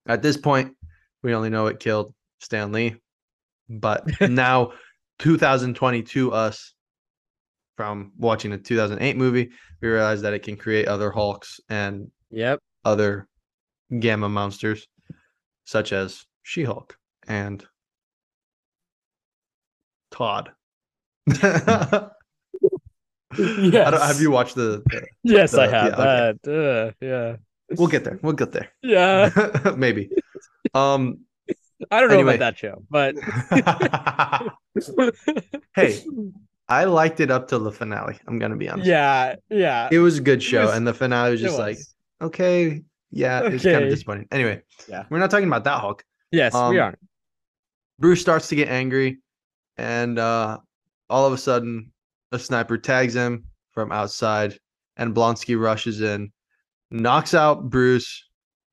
at 0.07 0.21
this 0.21 0.37
point, 0.37 0.75
we 1.23 1.33
only 1.33 1.49
know 1.49 1.67
it 1.67 1.79
killed 1.79 2.13
Stan 2.39 2.71
Lee. 2.71 2.95
But 3.69 4.07
now 4.29 4.73
2022 5.19 6.31
us 6.31 6.73
from 7.77 8.11
watching 8.17 8.51
a 8.53 8.57
2008 8.57 9.17
movie, 9.17 9.49
we 9.81 9.87
realize 9.87 10.21
that 10.21 10.33
it 10.33 10.43
can 10.43 10.55
create 10.57 10.87
other 10.87 11.11
Hulks 11.11 11.59
and 11.69 12.11
Yep. 12.31 12.59
other 12.85 13.27
gamma 13.99 14.29
monsters, 14.29 14.87
such 15.65 15.91
as 15.91 16.25
She 16.43 16.63
Hulk 16.63 16.95
and 17.27 17.65
Todd. 20.11 20.51
I 21.31 22.09
don't, 23.33 24.01
have 24.01 24.19
you 24.19 24.31
watched 24.31 24.55
the, 24.55 24.83
the- 24.87 25.07
Yes, 25.23 25.53
I 25.53 25.67
have 25.67 25.93
yeah, 25.97 26.33
okay. 26.45 26.87
Uh, 26.87 26.91
yeah. 27.01 27.35
We'll 27.77 27.87
get 27.87 28.03
there. 28.03 28.19
We'll 28.21 28.33
get 28.33 28.51
there. 28.51 28.69
Yeah. 28.81 29.29
Maybe. 29.77 30.09
Um. 30.73 31.19
I 31.89 31.99
don't 31.99 32.09
know 32.09 32.15
Anyway. 32.15 32.35
about 32.35 32.53
that 32.53 32.57
show, 32.59 32.83
but 32.91 33.15
hey, 35.75 35.99
I 36.69 36.83
liked 36.83 37.19
it 37.19 37.31
up 37.31 37.47
till 37.47 37.59
the 37.61 37.71
finale. 37.71 38.19
I'm 38.27 38.37
gonna 38.37 38.55
be 38.55 38.69
honest. 38.69 38.87
yeah, 38.87 39.35
yeah. 39.49 39.89
It 39.91 39.97
was 39.99 40.19
a 40.19 40.21
good 40.21 40.43
show, 40.43 40.65
was- 40.67 40.75
and 40.75 40.85
the 40.85 40.93
finale 40.93 41.31
was 41.31 41.41
just 41.41 41.57
like, 41.57 41.79
okay, 42.21 42.81
yeah, 43.09 43.41
it's 43.45 43.63
kind 43.63 43.83
of 43.83 43.89
disappointing. 43.89 44.27
Anyway, 44.31 44.61
Yeah. 44.87 45.05
we're 45.09 45.17
not 45.19 45.31
talking 45.31 45.47
about 45.47 45.63
that 45.63 45.79
Hulk. 45.79 46.03
yes, 46.31 46.53
um, 46.53 46.69
we 46.71 46.77
are. 46.79 46.93
Bruce 47.97 48.21
starts 48.21 48.49
to 48.49 48.55
get 48.55 48.67
angry, 48.67 49.20
and 49.77 50.17
uh, 50.19 50.57
all 51.09 51.25
of 51.25 51.33
a 51.33 51.37
sudden, 51.37 51.91
a 52.31 52.39
sniper 52.39 52.77
tags 52.77 53.15
him 53.15 53.45
from 53.71 53.91
outside, 53.91 54.57
and 54.97 55.15
Blonsky 55.15 55.59
rushes 55.59 56.01
in, 56.01 56.31
knocks 56.89 57.33
out 57.33 57.69
Bruce, 57.69 58.25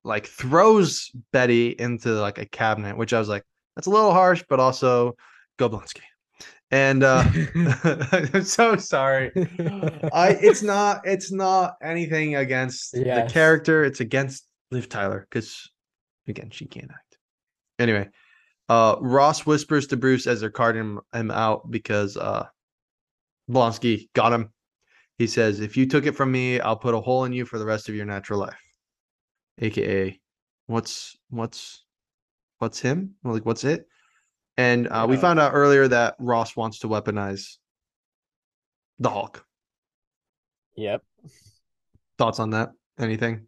like 0.05 0.27
throws 0.27 1.11
Betty 1.33 1.75
into 1.79 2.11
like 2.11 2.39
a 2.39 2.47
cabinet, 2.47 2.97
which 2.97 3.13
I 3.13 3.19
was 3.19 3.29
like, 3.29 3.45
that's 3.77 3.87
a 3.87 3.91
little 3.91 4.13
harsh, 4.13 4.43
but 4.49 4.61
also 4.61 5.15
go 5.57 5.69
Blonsky. 5.69 6.01
And 6.71 7.03
uh, 7.03 7.25
I'm 8.13 8.43
so 8.43 8.77
sorry. 8.77 9.31
I 10.13 10.37
it's 10.41 10.63
not 10.63 11.01
it's 11.05 11.33
not 11.33 11.77
anything 11.83 12.37
against 12.37 12.95
Yes. 12.95 13.27
the 13.29 13.33
character. 13.33 13.85
It's 13.85 14.01
against 14.01 14.47
Liv 14.71 14.87
Tyler 14.89 15.27
because 15.31 15.71
again 16.27 16.51
she 16.51 16.67
can't 16.67 16.91
act. 16.91 17.17
Anyway, 17.79 18.09
uh, 18.69 18.97
Ross 19.01 19.47
whispers 19.47 19.87
to 19.89 19.97
Bruce 19.97 20.27
as 20.27 20.41
they're 20.41 20.51
carting 20.51 20.81
him, 20.83 21.01
him 21.13 21.31
out 21.31 21.71
because 21.71 22.17
uh, 22.17 22.47
Blonsky 23.51 24.09
got 24.15 24.33
him. 24.33 24.53
He 25.17 25.27
says, 25.27 25.61
"If 25.61 25.77
you 25.77 25.87
took 25.87 26.07
it 26.07 26.15
from 26.15 26.31
me, 26.31 26.61
I'll 26.61 26.77
put 26.77 26.95
a 26.95 27.01
hole 27.01 27.25
in 27.25 27.33
you 27.33 27.45
for 27.45 27.59
the 27.59 27.67
rest 27.67 27.89
of 27.89 27.95
your 27.95 28.07
natural 28.07 28.41
life." 28.41 28.61
AKA, 29.61 30.21
what's 30.67 31.17
what's 31.31 31.85
what's 32.59 32.79
him? 32.81 33.15
Like 33.25 33.45
what's 33.45 33.65
it? 33.65 33.87
And 34.57 34.89
uh, 34.89 35.07
we 35.09 35.17
found 35.17 35.39
out 35.39 35.53
earlier 35.55 35.87
that 35.89 36.17
Ross 36.19 36.57
wants 36.57 36.81
to 36.81 36.89
weaponize 36.89 37.59
the 38.99 39.09
Hulk. 39.09 39.45
yep. 40.77 41.03
Thoughts 42.19 42.41
on 42.41 42.51
that? 42.51 42.73
Anything? 42.99 43.47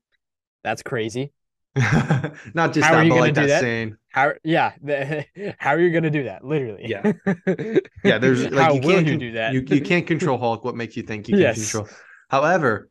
That's 0.62 0.82
crazy. 0.82 1.32
Not 2.54 2.72
just 2.74 2.86
How 2.86 2.94
are 2.94 2.96
that, 2.96 3.04
you 3.04 3.10
but 3.10 3.20
like 3.20 3.34
do 3.34 3.42
that, 3.42 3.46
that? 3.46 3.60
saying, 3.60 3.96
How 4.08 4.32
yeah, 4.42 4.72
the, 4.82 5.24
how 5.58 5.70
are 5.70 5.80
you 5.80 5.90
gonna 5.92 6.10
do 6.10 6.24
that? 6.24 6.44
Literally. 6.44 6.84
Yeah. 6.86 7.12
yeah, 8.04 8.18
there's 8.18 8.44
like 8.50 8.54
how 8.54 8.72
you 8.74 8.80
will 8.80 8.94
can't 8.94 9.06
you 9.06 9.16
do 9.16 9.32
that? 9.32 9.54
You, 9.54 9.62
you 9.68 9.80
can't 9.80 10.06
control 10.06 10.36
Hulk. 10.36 10.64
What 10.64 10.74
makes 10.74 10.96
you 10.96 11.04
think 11.04 11.28
you 11.28 11.34
can 11.34 11.42
Yes. 11.42 11.70
control? 11.70 11.88
However, 12.28 12.90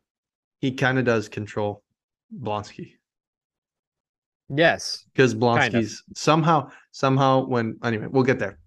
he 0.60 0.72
kind 0.72 0.98
of 0.98 1.04
does 1.04 1.28
control 1.28 1.82
Blonsky 2.34 2.92
yes. 4.48 5.04
because 5.12 5.34
Kind 5.34 5.74
of. 5.74 5.82
Blonsky's 5.82 6.02
somehow 6.14 6.70
somehow 6.90 7.44
when 7.46 7.78
anyway 7.84 8.06
we'll 8.10 8.24
get 8.24 8.38
there. 8.38 8.58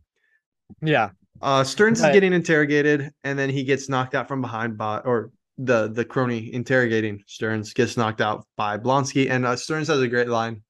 Yeah. 0.82 1.10
Uh, 1.42 1.64
Stearns 1.64 2.02
But- 2.02 2.10
is 2.10 2.14
getting 2.14 2.34
interrogated, 2.34 3.12
and 3.24 3.38
then 3.38 3.50
he 3.50 3.64
gets 3.64 3.90
knocked 3.90 4.16
out 4.16 4.28
from 4.28 4.42
behind 4.42 4.78
by, 4.78 5.00
or 5.00 5.32
the 5.64 5.88
the 5.88 6.06
crony 6.06 6.54
interrogating 6.54 7.24
Stearns 7.28 7.74
gets 7.74 7.96
knocked 7.98 8.22
out 8.22 8.46
by 8.58 8.78
Blonsky, 8.78 9.30
and 9.30 9.46
uh, 9.46 9.56
Stearns 9.56 9.88
has 9.88 10.02
a 10.02 10.08
great 10.08 10.28
line 10.28 10.62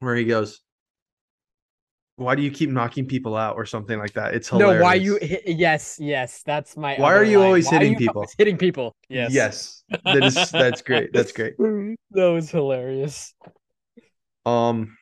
where 0.00 0.14
he 0.14 0.24
goes, 0.24 0.60
"Why 2.16 2.34
do 2.34 2.42
you 2.42 2.50
keep 2.50 2.70
knocking 2.70 3.06
people 3.06 3.36
out?" 3.36 3.56
or 3.56 3.64
something 3.64 3.98
like 3.98 4.12
that. 4.12 4.34
It's 4.34 4.48
hilarious. 4.48 4.78
No, 4.78 4.82
why 4.84 4.94
you 4.94 5.16
hit, 5.16 5.42
yes, 5.46 5.98
yes, 6.00 6.42
that's 6.44 6.76
my 6.76 6.96
Why 6.96 7.14
are 7.14 7.24
you 7.24 7.38
line. 7.38 7.46
always 7.46 7.66
Why 7.66 7.72
hitting 7.72 7.92
you 7.92 7.98
people? 7.98 8.16
always 8.16 8.34
hitting 8.36 8.58
people. 8.58 8.94
Yes. 9.08 9.32
Yes, 9.32 9.84
that 10.04 10.22
is 10.22 10.50
that's 10.50 10.82
great. 10.82 11.12
That's 11.12 11.32
great. 11.32 11.56
that 11.58 11.96
was 12.26 12.50
hilarious. 12.50 13.34
Um, 14.44 14.96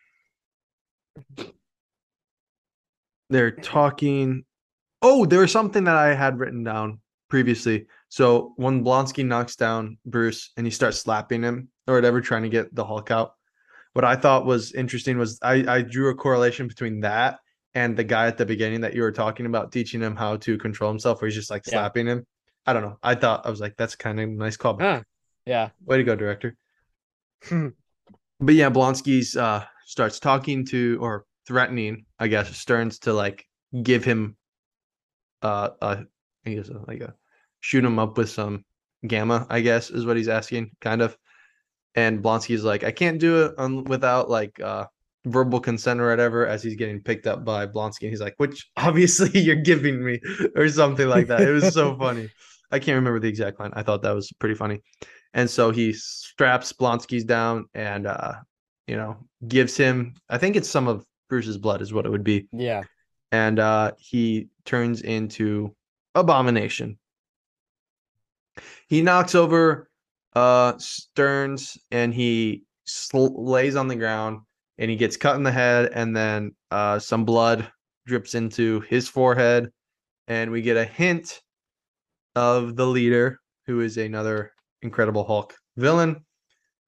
they're 3.30 3.50
talking. 3.50 4.44
Oh, 5.04 5.26
there 5.26 5.40
was 5.40 5.50
something 5.50 5.82
that 5.84 5.96
I 5.96 6.14
had 6.14 6.38
written 6.38 6.62
down 6.62 7.00
previously. 7.28 7.86
So 8.12 8.52
when 8.56 8.84
Blonsky 8.84 9.24
knocks 9.24 9.56
down 9.56 9.96
Bruce 10.04 10.50
and 10.58 10.66
he 10.66 10.70
starts 10.70 10.98
slapping 10.98 11.42
him 11.42 11.68
or 11.88 11.94
whatever, 11.94 12.20
trying 12.20 12.42
to 12.42 12.50
get 12.50 12.74
the 12.74 12.84
Hulk 12.84 13.10
out, 13.10 13.32
what 13.94 14.04
I 14.04 14.16
thought 14.16 14.44
was 14.44 14.72
interesting 14.74 15.16
was 15.16 15.38
I, 15.40 15.64
I 15.66 15.80
drew 15.80 16.10
a 16.10 16.14
correlation 16.14 16.68
between 16.68 17.00
that 17.00 17.38
and 17.74 17.96
the 17.96 18.04
guy 18.04 18.26
at 18.26 18.36
the 18.36 18.44
beginning 18.44 18.82
that 18.82 18.92
you 18.92 19.00
were 19.00 19.12
talking 19.12 19.46
about 19.46 19.72
teaching 19.72 20.02
him 20.02 20.14
how 20.14 20.36
to 20.36 20.58
control 20.58 20.90
himself, 20.90 21.22
where 21.22 21.28
he's 21.30 21.36
just 21.36 21.50
like 21.50 21.62
Yeah. 21.66 21.70
slapping 21.72 22.06
him. 22.06 22.26
I 22.66 22.74
don't 22.74 22.82
know. 22.82 22.98
I 23.02 23.14
thought 23.14 23.46
I 23.46 23.50
was 23.50 23.62
like, 23.62 23.78
that's 23.78 23.96
kind 23.96 24.20
of 24.20 24.28
a 24.28 24.32
nice 24.32 24.58
call. 24.58 24.78
Huh. 24.78 25.00
Yeah. 25.46 25.70
Way 25.86 25.96
to 25.96 26.04
go, 26.04 26.14
director. 26.14 26.54
Hmm. 27.44 27.68
but 28.40 28.54
yeah, 28.54 28.68
Blonsky's 28.68 29.38
uh 29.38 29.64
starts 29.86 30.20
talking 30.20 30.66
to 30.66 30.98
or 31.00 31.24
threatening, 31.46 32.04
I 32.18 32.28
guess, 32.28 32.54
Stearns 32.54 32.98
to 33.00 33.14
like 33.14 33.46
give 33.82 34.04
him 34.04 34.36
uh 35.40 35.70
uh 35.80 36.02
I 36.44 36.50
guess 36.50 36.68
like 36.86 37.00
a 37.00 37.14
shoot 37.62 37.84
him 37.84 37.98
up 37.98 38.18
with 38.18 38.28
some 38.28 38.64
gamma, 39.06 39.46
I 39.48 39.60
guess 39.60 39.90
is 39.90 40.04
what 40.04 40.18
he's 40.18 40.28
asking, 40.28 40.72
kind 40.80 41.00
of. 41.00 41.16
And 41.94 42.22
Blonsky's 42.22 42.64
like, 42.64 42.84
I 42.84 42.90
can't 42.90 43.18
do 43.18 43.44
it 43.44 43.54
un- 43.58 43.84
without 43.84 44.28
like 44.28 44.60
uh 44.60 44.86
verbal 45.24 45.60
consent 45.60 46.00
or 46.00 46.10
whatever 46.10 46.46
as 46.46 46.62
he's 46.62 46.74
getting 46.74 47.00
picked 47.00 47.26
up 47.26 47.44
by 47.44 47.66
Blonsky. 47.66 48.02
And 48.02 48.10
he's 48.10 48.20
like, 48.20 48.34
which 48.38 48.68
obviously 48.76 49.40
you're 49.40 49.56
giving 49.56 50.04
me 50.04 50.20
or 50.56 50.68
something 50.68 51.08
like 51.08 51.28
that. 51.28 51.42
It 51.42 51.52
was 51.52 51.72
so 51.72 51.96
funny. 51.98 52.28
I 52.70 52.78
can't 52.78 52.96
remember 52.96 53.20
the 53.20 53.28
exact 53.28 53.60
line. 53.60 53.72
I 53.74 53.82
thought 53.82 54.02
that 54.02 54.14
was 54.14 54.32
pretty 54.32 54.54
funny. 54.54 54.80
And 55.34 55.48
so 55.48 55.70
he 55.70 55.92
straps 55.92 56.72
Blonsky's 56.72 57.24
down 57.24 57.66
and 57.74 58.06
uh, 58.06 58.34
you 58.86 58.96
know, 58.96 59.16
gives 59.46 59.76
him 59.76 60.14
I 60.28 60.38
think 60.38 60.56
it's 60.56 60.68
some 60.68 60.88
of 60.88 61.04
Bruce's 61.28 61.58
blood 61.58 61.82
is 61.82 61.92
what 61.92 62.06
it 62.06 62.10
would 62.10 62.24
be. 62.24 62.48
Yeah. 62.52 62.82
And 63.30 63.58
uh 63.58 63.92
he 63.98 64.48
turns 64.64 65.02
into 65.02 65.74
abomination. 66.14 66.98
He 68.92 69.00
knocks 69.00 69.34
over 69.34 69.88
uh 70.36 70.76
Stearns 70.76 71.78
and 71.90 72.12
he 72.12 72.64
sl- 72.84 73.42
lays 73.42 73.74
on 73.74 73.88
the 73.88 73.96
ground 73.96 74.40
and 74.76 74.90
he 74.90 74.98
gets 74.98 75.16
cut 75.16 75.34
in 75.36 75.44
the 75.44 75.50
head 75.50 75.90
and 75.94 76.14
then 76.14 76.54
uh 76.70 76.98
some 76.98 77.24
blood 77.24 77.72
drips 78.06 78.34
into 78.34 78.80
his 78.80 79.08
forehead 79.08 79.70
and 80.28 80.50
we 80.50 80.60
get 80.60 80.76
a 80.76 80.84
hint 80.84 81.40
of 82.36 82.76
the 82.76 82.86
leader 82.86 83.40
who 83.66 83.80
is 83.80 83.96
another 83.96 84.52
incredible 84.82 85.24
Hulk 85.24 85.54
villain 85.78 86.22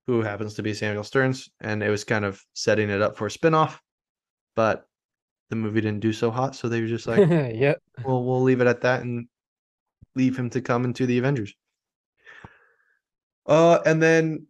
who 0.06 0.20
happens 0.20 0.52
to 0.54 0.62
be 0.62 0.74
Samuel 0.74 1.04
Stearns 1.04 1.48
and 1.62 1.82
it 1.82 1.88
was 1.88 2.04
kind 2.04 2.26
of 2.26 2.38
setting 2.52 2.90
it 2.90 3.00
up 3.00 3.16
for 3.16 3.28
a 3.28 3.30
spin-off 3.30 3.80
but 4.54 4.84
the 5.48 5.56
movie 5.56 5.80
didn't 5.80 6.00
do 6.00 6.12
so 6.12 6.30
hot 6.30 6.54
so 6.54 6.68
they 6.68 6.82
were 6.82 6.86
just 6.86 7.06
like 7.06 7.26
yep. 7.30 7.78
well, 8.04 8.22
we'll 8.22 8.42
leave 8.42 8.60
it 8.60 8.66
at 8.66 8.82
that 8.82 9.00
and 9.00 9.26
leave 10.14 10.38
him 10.38 10.50
to 10.50 10.60
come 10.60 10.84
into 10.84 11.06
the 11.06 11.16
Avengers. 11.16 11.54
Uh, 13.46 13.78
and 13.84 14.02
then 14.02 14.46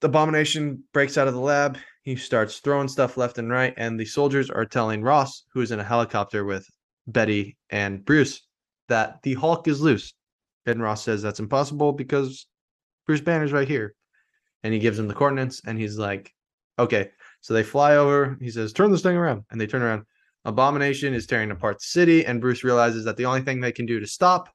the 0.00 0.08
abomination 0.08 0.82
breaks 0.92 1.16
out 1.18 1.28
of 1.28 1.34
the 1.34 1.40
lab. 1.40 1.78
He 2.02 2.16
starts 2.16 2.58
throwing 2.58 2.88
stuff 2.88 3.16
left 3.16 3.38
and 3.38 3.50
right, 3.50 3.74
and 3.76 3.98
the 3.98 4.04
soldiers 4.04 4.50
are 4.50 4.64
telling 4.64 5.02
Ross, 5.02 5.44
who 5.52 5.60
is 5.60 5.70
in 5.70 5.78
a 5.78 5.84
helicopter 5.84 6.44
with 6.44 6.66
Betty 7.06 7.56
and 7.70 8.04
Bruce, 8.04 8.42
that 8.88 9.22
the 9.22 9.34
Hulk 9.34 9.68
is 9.68 9.80
loose. 9.80 10.12
And 10.66 10.82
Ross 10.82 11.04
says 11.04 11.22
that's 11.22 11.40
impossible 11.40 11.92
because 11.92 12.46
Bruce 13.06 13.20
Banner's 13.20 13.52
right 13.52 13.68
here. 13.68 13.94
And 14.62 14.72
he 14.72 14.80
gives 14.80 14.98
him 14.98 15.08
the 15.08 15.14
coordinates 15.14 15.60
and 15.66 15.78
he's 15.78 15.98
like, 15.98 16.32
okay. 16.78 17.10
So 17.40 17.54
they 17.54 17.64
fly 17.64 17.96
over. 17.96 18.36
He 18.40 18.50
says, 18.50 18.72
turn 18.72 18.92
this 18.92 19.02
thing 19.02 19.16
around. 19.16 19.42
And 19.50 19.60
they 19.60 19.66
turn 19.66 19.82
around. 19.82 20.04
Abomination 20.44 21.14
is 21.14 21.26
tearing 21.26 21.50
apart 21.50 21.78
the 21.78 21.84
city. 21.84 22.24
And 22.24 22.40
Bruce 22.40 22.62
realizes 22.62 23.04
that 23.04 23.16
the 23.16 23.26
only 23.26 23.42
thing 23.42 23.60
they 23.60 23.72
can 23.72 23.86
do 23.86 23.98
to 23.98 24.06
stop 24.06 24.48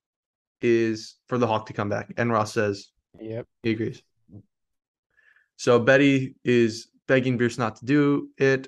is 0.62 1.16
for 1.28 1.38
the 1.38 1.48
Hulk 1.48 1.66
to 1.68 1.74
come 1.74 1.90
back. 1.90 2.14
And 2.18 2.32
Ross 2.32 2.54
says, 2.54 2.90
Yep. 3.20 3.46
he 3.64 3.72
agrees. 3.72 4.02
So 5.56 5.80
Betty 5.80 6.36
is 6.44 6.90
begging 7.08 7.38
Bruce 7.38 7.58
not 7.58 7.78
to 7.78 7.86
do 7.86 8.30
it, 8.38 8.68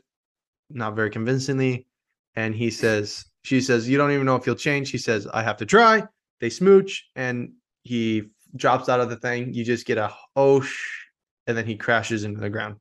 not 0.69 0.95
very 0.95 1.09
convincingly. 1.09 1.87
And 2.35 2.55
he 2.55 2.71
says, 2.71 3.25
she 3.43 3.61
says, 3.61 3.87
You 3.87 3.97
don't 3.97 4.11
even 4.11 4.25
know 4.25 4.35
if 4.35 4.45
you'll 4.45 4.55
change. 4.55 4.91
He 4.91 4.97
says, 4.97 5.27
I 5.27 5.43
have 5.43 5.57
to 5.57 5.65
try. 5.65 6.03
They 6.41 6.49
smooch 6.49 7.05
and 7.15 7.53
he 7.83 8.23
drops 8.55 8.89
out 8.89 8.99
of 8.99 9.09
the 9.09 9.17
thing. 9.17 9.53
You 9.53 9.63
just 9.63 9.85
get 9.85 9.97
a 9.97 10.13
oh, 10.35 10.61
sh- 10.61 11.05
and 11.47 11.57
then 11.57 11.65
he 11.65 11.75
crashes 11.75 12.23
into 12.23 12.39
the 12.39 12.49
ground. 12.49 12.77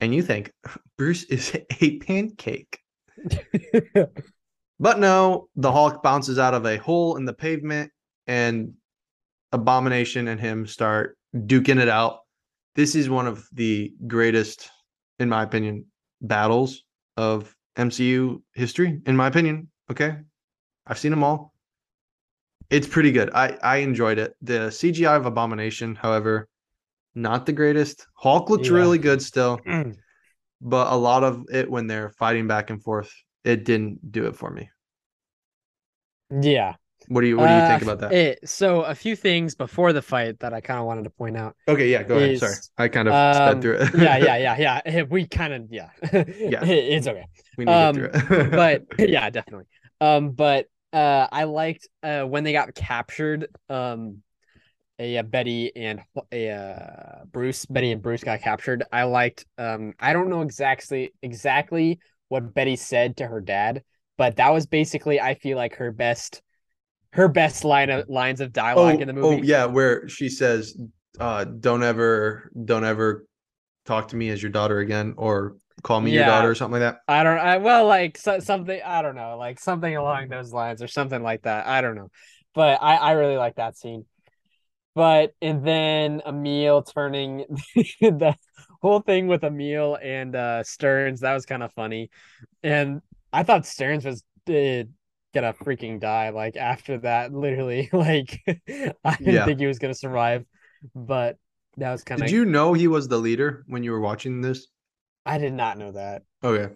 And 0.00 0.14
you 0.14 0.22
think 0.22 0.52
Bruce 0.98 1.24
is 1.24 1.56
a 1.80 1.98
pancake. 1.98 2.78
But 4.82 4.98
no, 4.98 5.48
the 5.54 5.70
Hulk 5.70 6.02
bounces 6.02 6.40
out 6.40 6.54
of 6.54 6.66
a 6.66 6.76
hole 6.76 7.16
in 7.16 7.24
the 7.24 7.32
pavement, 7.32 7.92
and 8.26 8.74
Abomination 9.52 10.26
and 10.26 10.40
him 10.40 10.66
start 10.66 11.16
duking 11.36 11.78
it 11.80 11.88
out. 11.88 12.18
This 12.74 12.96
is 12.96 13.08
one 13.08 13.28
of 13.28 13.46
the 13.52 13.92
greatest, 14.08 14.68
in 15.20 15.28
my 15.28 15.44
opinion, 15.44 15.84
battles 16.20 16.82
of 17.16 17.54
MCU 17.76 18.42
history, 18.54 19.00
in 19.06 19.14
my 19.16 19.28
opinion. 19.28 19.70
Okay. 19.88 20.16
I've 20.86 20.98
seen 20.98 21.12
them 21.12 21.22
all. 21.22 21.54
It's 22.68 22.88
pretty 22.88 23.12
good. 23.12 23.30
I, 23.34 23.56
I 23.62 23.76
enjoyed 23.76 24.18
it. 24.18 24.34
The 24.42 24.70
CGI 24.70 25.16
of 25.16 25.26
Abomination, 25.26 25.94
however, 25.94 26.48
not 27.14 27.46
the 27.46 27.52
greatest. 27.52 28.04
Hulk 28.16 28.50
looks 28.50 28.66
Yeah. 28.66 28.74
really 28.74 28.98
good 28.98 29.22
still, 29.22 29.60
but 30.60 30.92
a 30.92 30.96
lot 30.96 31.22
of 31.22 31.44
it 31.52 31.70
when 31.70 31.86
they're 31.86 32.10
fighting 32.18 32.48
back 32.48 32.70
and 32.70 32.82
forth, 32.82 33.12
it 33.44 33.64
didn't 33.64 34.12
do 34.12 34.26
it 34.26 34.36
for 34.36 34.50
me. 34.50 34.70
yeah. 36.30 36.74
What 37.08 37.22
do 37.22 37.26
you 37.26 37.36
what 37.36 37.48
do 37.48 37.54
you 37.54 37.60
Uh, 37.60 37.68
think 37.68 37.82
about 37.82 37.98
that? 38.00 38.12
it- 38.12 38.48
so 38.48 38.82
a 38.82 38.94
few 38.94 39.16
things 39.16 39.54
before 39.56 39.92
the 39.92 40.02
fight 40.02 40.38
that 40.40 40.52
I 40.54 40.60
kind 40.60 40.78
of 40.78 40.86
wanted 40.86 41.04
to 41.04 41.10
point 41.10 41.36
out. 41.36 41.56
okay, 41.66 41.90
yeah, 41.90 42.02
go 42.04 42.16
ahead. 42.16 42.38
Sorry. 42.38 42.54
I 42.78 42.88
kind 42.88 43.08
of 43.08 43.14
Um, 43.14 43.32
sped 43.32 43.60
through 43.60 43.78
it. 43.80 43.94
yeah, 43.94 44.16
yeah, 44.18 44.36
yeah, 44.56 44.80
yeah. 44.86 45.02
We 45.10 45.26
kind 45.26 45.52
of 45.52 45.66
yeah. 45.70 45.90
Yeah. 46.12 46.64
it's 46.64 47.06
okay. 47.08 47.26
we 47.56 47.64
need 47.64 47.78
to 47.78 47.80
get 47.80 47.94
through 47.94 48.10
it. 48.12 48.50
but 48.54 48.84
yeah, 48.98 49.28
definitely. 49.30 49.66
Um, 50.00 50.30
but 50.30 50.66
uh, 50.92 51.26
I 51.32 51.44
liked 51.44 51.88
uh 52.02 52.22
when 52.22 52.44
they 52.44 52.52
got 52.52 52.74
captured. 52.74 53.48
Um, 53.68 54.22
a, 54.98 55.18
uh, 55.18 55.22
Betty 55.24 55.74
and 55.74 56.00
a 56.32 56.50
uh, 56.50 57.24
Bruce, 57.26 57.66
Betty 57.66 57.92
and 57.92 58.02
Bruce 58.02 58.24
got 58.24 58.42
captured. 58.42 58.84
I 58.92 59.04
liked. 59.04 59.46
Um, 59.58 59.94
I 59.98 60.12
don't 60.12 60.28
know 60.28 60.42
exactly 60.42 61.12
exactly 61.22 61.98
what 62.32 62.54
Betty 62.54 62.76
said 62.76 63.18
to 63.18 63.26
her 63.26 63.42
dad, 63.42 63.82
but 64.16 64.36
that 64.36 64.54
was 64.54 64.66
basically 64.66 65.20
I 65.20 65.34
feel 65.34 65.58
like 65.58 65.76
her 65.76 65.92
best, 65.92 66.40
her 67.12 67.28
best 67.28 67.62
line 67.62 67.90
of 67.90 68.08
lines 68.08 68.40
of 68.40 68.48
oh, 68.48 68.52
dialogue 68.52 69.02
in 69.02 69.06
the 69.08 69.12
movie. 69.12 69.26
oh 69.26 69.42
yeah, 69.42 69.66
where 69.66 70.08
she 70.08 70.30
says, 70.30 70.74
uh, 71.20 71.44
don't 71.44 71.82
ever 71.82 72.50
don't 72.64 72.84
ever 72.84 73.26
talk 73.84 74.08
to 74.08 74.16
me 74.16 74.30
as 74.30 74.42
your 74.42 74.50
daughter 74.50 74.78
again 74.78 75.12
or 75.18 75.56
call 75.82 76.00
me 76.00 76.12
your 76.12 76.24
daughter 76.24 76.48
or 76.48 76.54
something 76.54 76.80
like 76.80 76.94
that. 76.94 77.00
I 77.06 77.22
don't. 77.22 77.38
I 77.38 77.58
well, 77.58 77.86
like 77.86 78.16
so, 78.16 78.38
something. 78.38 78.80
I 78.82 79.02
don't 79.02 79.14
know, 79.14 79.36
like 79.36 79.60
something 79.60 79.94
along 79.94 80.28
those 80.28 80.54
lines 80.54 80.82
or 80.82 80.88
something 80.88 81.22
like 81.22 81.42
that. 81.42 81.66
I 81.66 81.82
don't 81.82 81.96
know, 81.96 82.08
but 82.54 82.78
I 82.80 82.96
I 82.96 83.12
really 83.12 83.36
like 83.36 83.56
that 83.56 83.76
scene. 83.76 84.06
But 84.94 85.34
and 85.42 85.66
then 85.66 86.22
Emil 86.26 86.82
turning 86.82 87.44
the 88.00 88.34
whole 88.82 89.00
thing 89.00 89.28
with 89.28 89.44
Emil 89.44 89.96
and 90.02 90.34
uh 90.36 90.62
Stearns 90.64 91.20
that 91.20 91.34
was 91.34 91.46
kind 91.46 91.62
of 91.62 91.72
funny, 91.72 92.10
and 92.62 93.02
I 93.32 93.44
thought 93.44 93.66
Stearns 93.66 94.04
was 94.06 94.22
uh, 94.48 94.84
gonna 95.34 95.54
freaking 95.54 96.00
die 96.00 96.30
like 96.30 96.56
after 96.56 96.98
that. 97.00 97.32
Literally, 97.34 97.90
like 97.94 98.40
I 99.04 99.16
didn't 99.24 99.44
Yeah. 99.44 99.44
think 99.44 99.60
he 99.60 99.66
was 99.66 99.78
gonna 99.80 99.94
survive, 99.94 100.46
but 100.94 101.38
that 101.78 101.92
was 101.92 102.04
kind 102.04 102.22
of. 102.24 102.28
Did 102.28 102.30
you 102.30 102.46
know 102.46 102.72
he 102.72 102.88
was 102.88 103.08
the 103.08 103.18
leader 103.18 103.64
when 103.66 103.84
you 103.84 103.90
were 103.92 104.00
watching 104.00 104.40
this? 104.40 104.68
I 105.26 105.38
did 105.38 105.52
not 105.52 105.78
know 105.78 105.90
that. 105.92 106.22
Okay. 106.42 106.74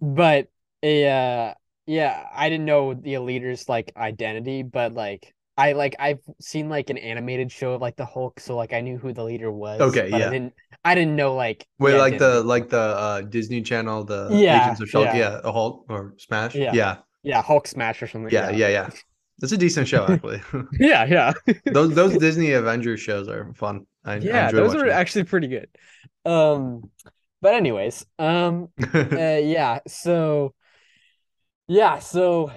but 0.00 0.48
a 0.82 1.06
uh 1.08 1.54
yeah 1.86 2.26
i 2.34 2.48
didn't 2.48 2.66
know 2.66 2.94
the 2.94 3.18
leader's 3.18 3.68
like 3.68 3.92
identity 3.96 4.62
but 4.62 4.92
like 4.92 5.34
i 5.56 5.72
like 5.72 5.96
i've 5.98 6.20
seen 6.40 6.68
like 6.68 6.90
an 6.90 6.98
animated 6.98 7.50
show 7.50 7.72
of 7.72 7.80
like 7.80 7.96
the 7.96 8.04
hulk 8.06 8.40
so 8.40 8.56
like 8.56 8.72
i 8.72 8.80
knew 8.80 8.98
who 8.98 9.12
the 9.12 9.24
leader 9.24 9.50
was 9.50 9.80
Okay, 9.82 10.08
but 10.10 10.20
yeah. 10.20 10.26
i 10.26 10.30
didn't 10.30 10.54
i 10.84 10.94
didn't 10.94 11.16
know 11.16 11.34
like 11.34 11.66
Wait, 11.78 11.92
the 11.92 11.98
like 11.98 12.18
the 12.18 12.42
like 12.42 12.68
the 12.70 12.80
uh 12.80 13.20
Disney 13.20 13.60
Channel, 13.62 14.04
the 14.04 14.42
Yeah, 14.42 14.56
Agents 14.56 14.80
of 14.80 14.88
Shield, 14.88 15.04
yeah. 15.04 15.14
yeah, 15.14 15.40
Hulk 15.42 15.84
or 15.88 16.14
Smash, 16.18 16.54
Yeah. 16.54 16.72
yeah, 16.72 16.98
yeah 17.22 17.42
hulk 17.42 17.66
smash 17.66 18.02
or 18.02 18.06
something 18.06 18.32
yeah, 18.32 18.50
yeah, 18.50 18.68
yeah. 18.68 18.90
That's 19.38 19.52
a 19.52 19.58
decent 19.58 19.86
show 19.88 20.06
actually. 20.10 20.40
yeah 20.78 21.04
yeah 21.04 21.32
those 21.70 21.94
those 21.94 22.16
Disney 22.18 22.52
Avengers 22.52 23.00
shows 23.00 23.28
are 23.28 23.52
fun. 23.54 23.86
I, 24.04 24.14
I 24.14 24.16
yeah 24.18 24.22
enjoy 24.40 24.56
those 24.56 24.74
are 24.74 24.88
them. 24.88 24.90
actually 24.90 25.24
pretty 25.24 25.48
good 25.48 25.68
um 26.24 26.90
but 27.40 27.54
anyways 27.54 28.06
um 28.18 28.68
uh, 29.14 29.20
yeah 29.20 29.80
so 29.86 30.54
yeah 31.68 31.98
so 31.98 32.50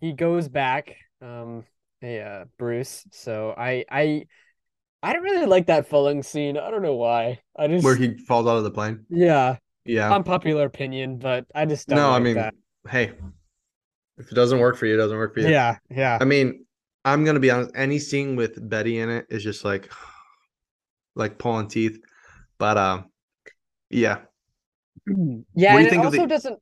he 0.00 0.12
goes 0.12 0.48
back 0.48 0.96
um 1.22 1.64
uh 2.04 2.44
bruce 2.58 3.04
so 3.12 3.54
i 3.56 3.84
i 3.90 4.26
i 5.02 5.12
don't 5.12 5.22
really 5.22 5.46
like 5.46 5.66
that 5.66 5.88
falling 5.88 6.22
scene 6.22 6.56
i 6.58 6.70
don't 6.70 6.82
know 6.82 6.94
why 6.96 7.40
i 7.58 7.66
just 7.68 7.84
Where 7.84 7.96
he 7.96 8.16
falls 8.18 8.46
out 8.46 8.56
of 8.58 8.64
the 8.64 8.70
plane. 8.70 9.04
yeah 9.10 9.56
Yeah. 9.84 10.12
unpopular 10.14 10.64
opinion 10.66 11.18
but 11.18 11.46
i 11.54 11.64
just 11.66 11.88
don't 11.88 11.96
no, 11.98 12.10
I 12.10 12.18
mean, 12.18 12.34
that. 12.34 12.54
hey, 12.88 13.12
if 14.18 14.30
it 14.30 14.34
doesn't 14.34 14.58
work 14.60 14.76
for 14.76 14.86
you, 14.86 14.94
it 14.94 14.98
doesn't 14.98 15.16
work 15.16 15.34
for 15.34 15.40
you. 15.40 15.48
yeah 15.48 15.76
yeah 15.90 16.18
I 16.20 16.24
mean, 16.24 16.64
I'm 17.04 17.24
gonna 17.24 17.40
be 17.40 17.50
honest. 17.50 17.72
Any 17.74 17.98
scene 17.98 18.36
with 18.36 18.56
Betty 18.68 18.98
in 18.98 19.10
it 19.10 19.26
is 19.28 19.42
just 19.42 19.64
like, 19.64 19.90
like 21.16 21.36
pulling 21.38 21.68
teeth. 21.68 21.98
But 22.58 22.78
um, 22.78 23.10
yeah. 23.90 24.18
yeah 25.06 25.74
What 25.74 25.80
do 25.80 25.86
and 25.86 25.92
you 25.92 26.00
it 26.00 26.04
also 26.04 26.16
the- 26.22 26.26
doesn't 26.26 26.58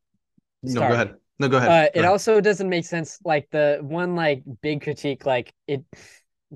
No, 0.64 0.73
Sorry. 0.74 0.89
go 0.89 0.94
ahead. 0.94 1.14
No, 1.38 1.48
go 1.48 1.56
ahead. 1.59 1.68
uh 1.70 1.82
Go 1.94 2.00
it 2.00 2.04
ahead. 2.04 2.04
also 2.10 2.40
doesn't 2.40 2.68
make 2.68 2.84
sense 2.84 3.18
like 3.24 3.48
the 3.50 3.78
one 3.82 4.14
like 4.14 4.42
big 4.62 4.82
critique 4.82 5.26
like 5.26 5.52
it 5.66 5.82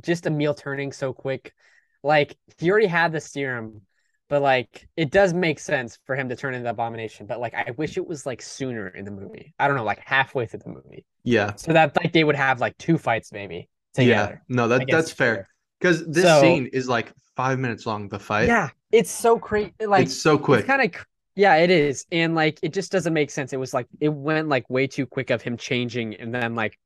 just 0.00 0.26
Emil 0.26 0.54
turning 0.54 0.92
so 0.92 1.12
quick 1.12 1.52
like 2.02 2.36
he 2.58 2.70
already 2.70 2.86
had 2.86 3.12
the 3.12 3.20
serum 3.20 3.82
but 4.28 4.42
like 4.42 4.88
it 4.96 5.10
does 5.10 5.32
make 5.32 5.58
sense 5.58 5.98
for 6.04 6.14
him 6.14 6.28
to 6.28 6.36
turn 6.36 6.52
into 6.54 6.64
the 6.64 6.70
abomination 6.70 7.26
but 7.26 7.40
like 7.40 7.54
i 7.54 7.70
wish 7.76 7.96
it 7.96 8.06
was 8.06 8.26
like 8.26 8.42
sooner 8.42 8.88
in 8.88 9.04
the 9.04 9.10
movie 9.10 9.54
i 9.58 9.66
don't 9.66 9.76
know 9.76 9.84
like 9.84 10.00
halfway 10.04 10.46
through 10.46 10.60
the 10.60 10.68
movie 10.68 11.04
yeah. 11.24 11.54
so 11.56 11.72
that 11.72 11.96
like 11.96 12.12
they 12.12 12.22
would 12.24 12.36
have 12.36 12.60
like 12.60 12.76
two 12.78 12.98
fights 12.98 13.32
maybe 13.32 13.68
together. 13.94 14.42
Yeah. 14.48 14.54
No, 14.56 14.68
that 14.68 14.86
that's 14.88 15.10
fair. 15.10 15.48
Because 15.80 16.06
this 16.06 16.24
So- 16.24 16.40
scene 16.42 16.66
is 16.66 16.86
like 16.88 17.12
five 17.34 17.58
minutes 17.58 17.86
long. 17.86 18.08
The 18.08 18.18
fight. 18.18 18.46
yeah 18.46 18.68
it's 18.92 19.10
so 19.10 19.38
crazy 19.38 19.72
like 19.86 20.04
it's 20.06 20.20
so 20.20 20.38
quick. 20.38 20.66
Kind 20.66 20.82
of 20.82 21.06
yeah, 21.36 21.56
it 21.56 21.70
is, 21.70 22.06
and 22.10 22.34
like 22.34 22.58
it 22.62 22.72
just 22.72 22.90
doesn't 22.90 23.12
make 23.12 23.30
sense. 23.30 23.52
It 23.52 23.58
was 23.58 23.74
like 23.74 23.86
it 24.00 24.08
went 24.08 24.48
like 24.48 24.68
way 24.70 24.86
too 24.86 25.06
quick 25.06 25.30
of 25.30 25.42
him 25.42 25.56
changing, 25.56 26.14
and 26.16 26.34
then 26.34 26.54
like 26.54 26.78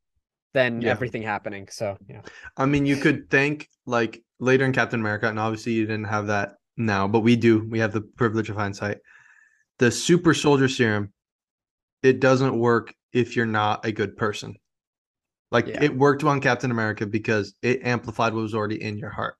then 0.53 0.83
Yeah. 0.83 0.91
everything 0.91 1.23
happening. 1.23 1.69
So 1.71 1.97
yeah, 2.09 2.23
I 2.57 2.67
mean, 2.67 2.85
you 2.85 2.97
could 2.97 3.31
think 3.31 3.69
like 3.87 4.23
later 4.41 4.65
in 4.65 4.73
Captain 4.73 5.01
America, 5.01 5.29
and 5.29 5.39
obviously 5.39 5.73
you 5.73 5.87
didn't 5.87 6.05
have 6.09 6.27
that 6.27 6.57
now, 6.77 7.07
but 7.07 7.21
we 7.21 7.37
do. 7.37 7.67
We 7.71 7.79
have 7.79 7.93
the 7.93 8.01
privilege 8.03 8.51
of 8.51 8.57
hindsight. 8.57 8.99
The 9.79 9.91
super 9.91 10.35
soldier 10.35 10.69
serum, 10.69 11.13
it 12.03 12.21
doesn't 12.21 12.59
work 12.59 12.93
if 13.13 13.37
you're 13.37 13.47
not 13.47 13.85
a 13.87 13.93
good 13.93 14.17
person. 14.17 14.57
Like 15.53 15.69
Yeah. 15.69 15.85
it 15.85 15.97
worked 15.97 16.25
on 16.25 16.41
Captain 16.41 16.73
America 16.73 17.07
because 17.07 17.55
it 17.63 17.81
amplified 17.85 18.35
what 18.35 18.43
was 18.43 18.55
already 18.55 18.83
in 18.83 18.99
your 18.99 19.11
heart. 19.11 19.37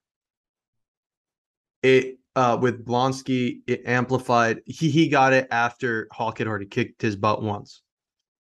It 1.83 2.20
uh 2.37 2.59
with 2.61 2.85
Blonsky, 2.85 3.61
it 3.67 3.83
amplified 3.87 4.61
he 4.67 4.91
he 4.91 5.09
got 5.09 5.33
it 5.33 5.49
after 5.51 6.09
Hulk 6.13 6.39
had 6.39 6.47
already 6.47 6.67
kicked 6.67 7.03
his 7.03 7.17
butt 7.17 7.43
once. 7.43 7.83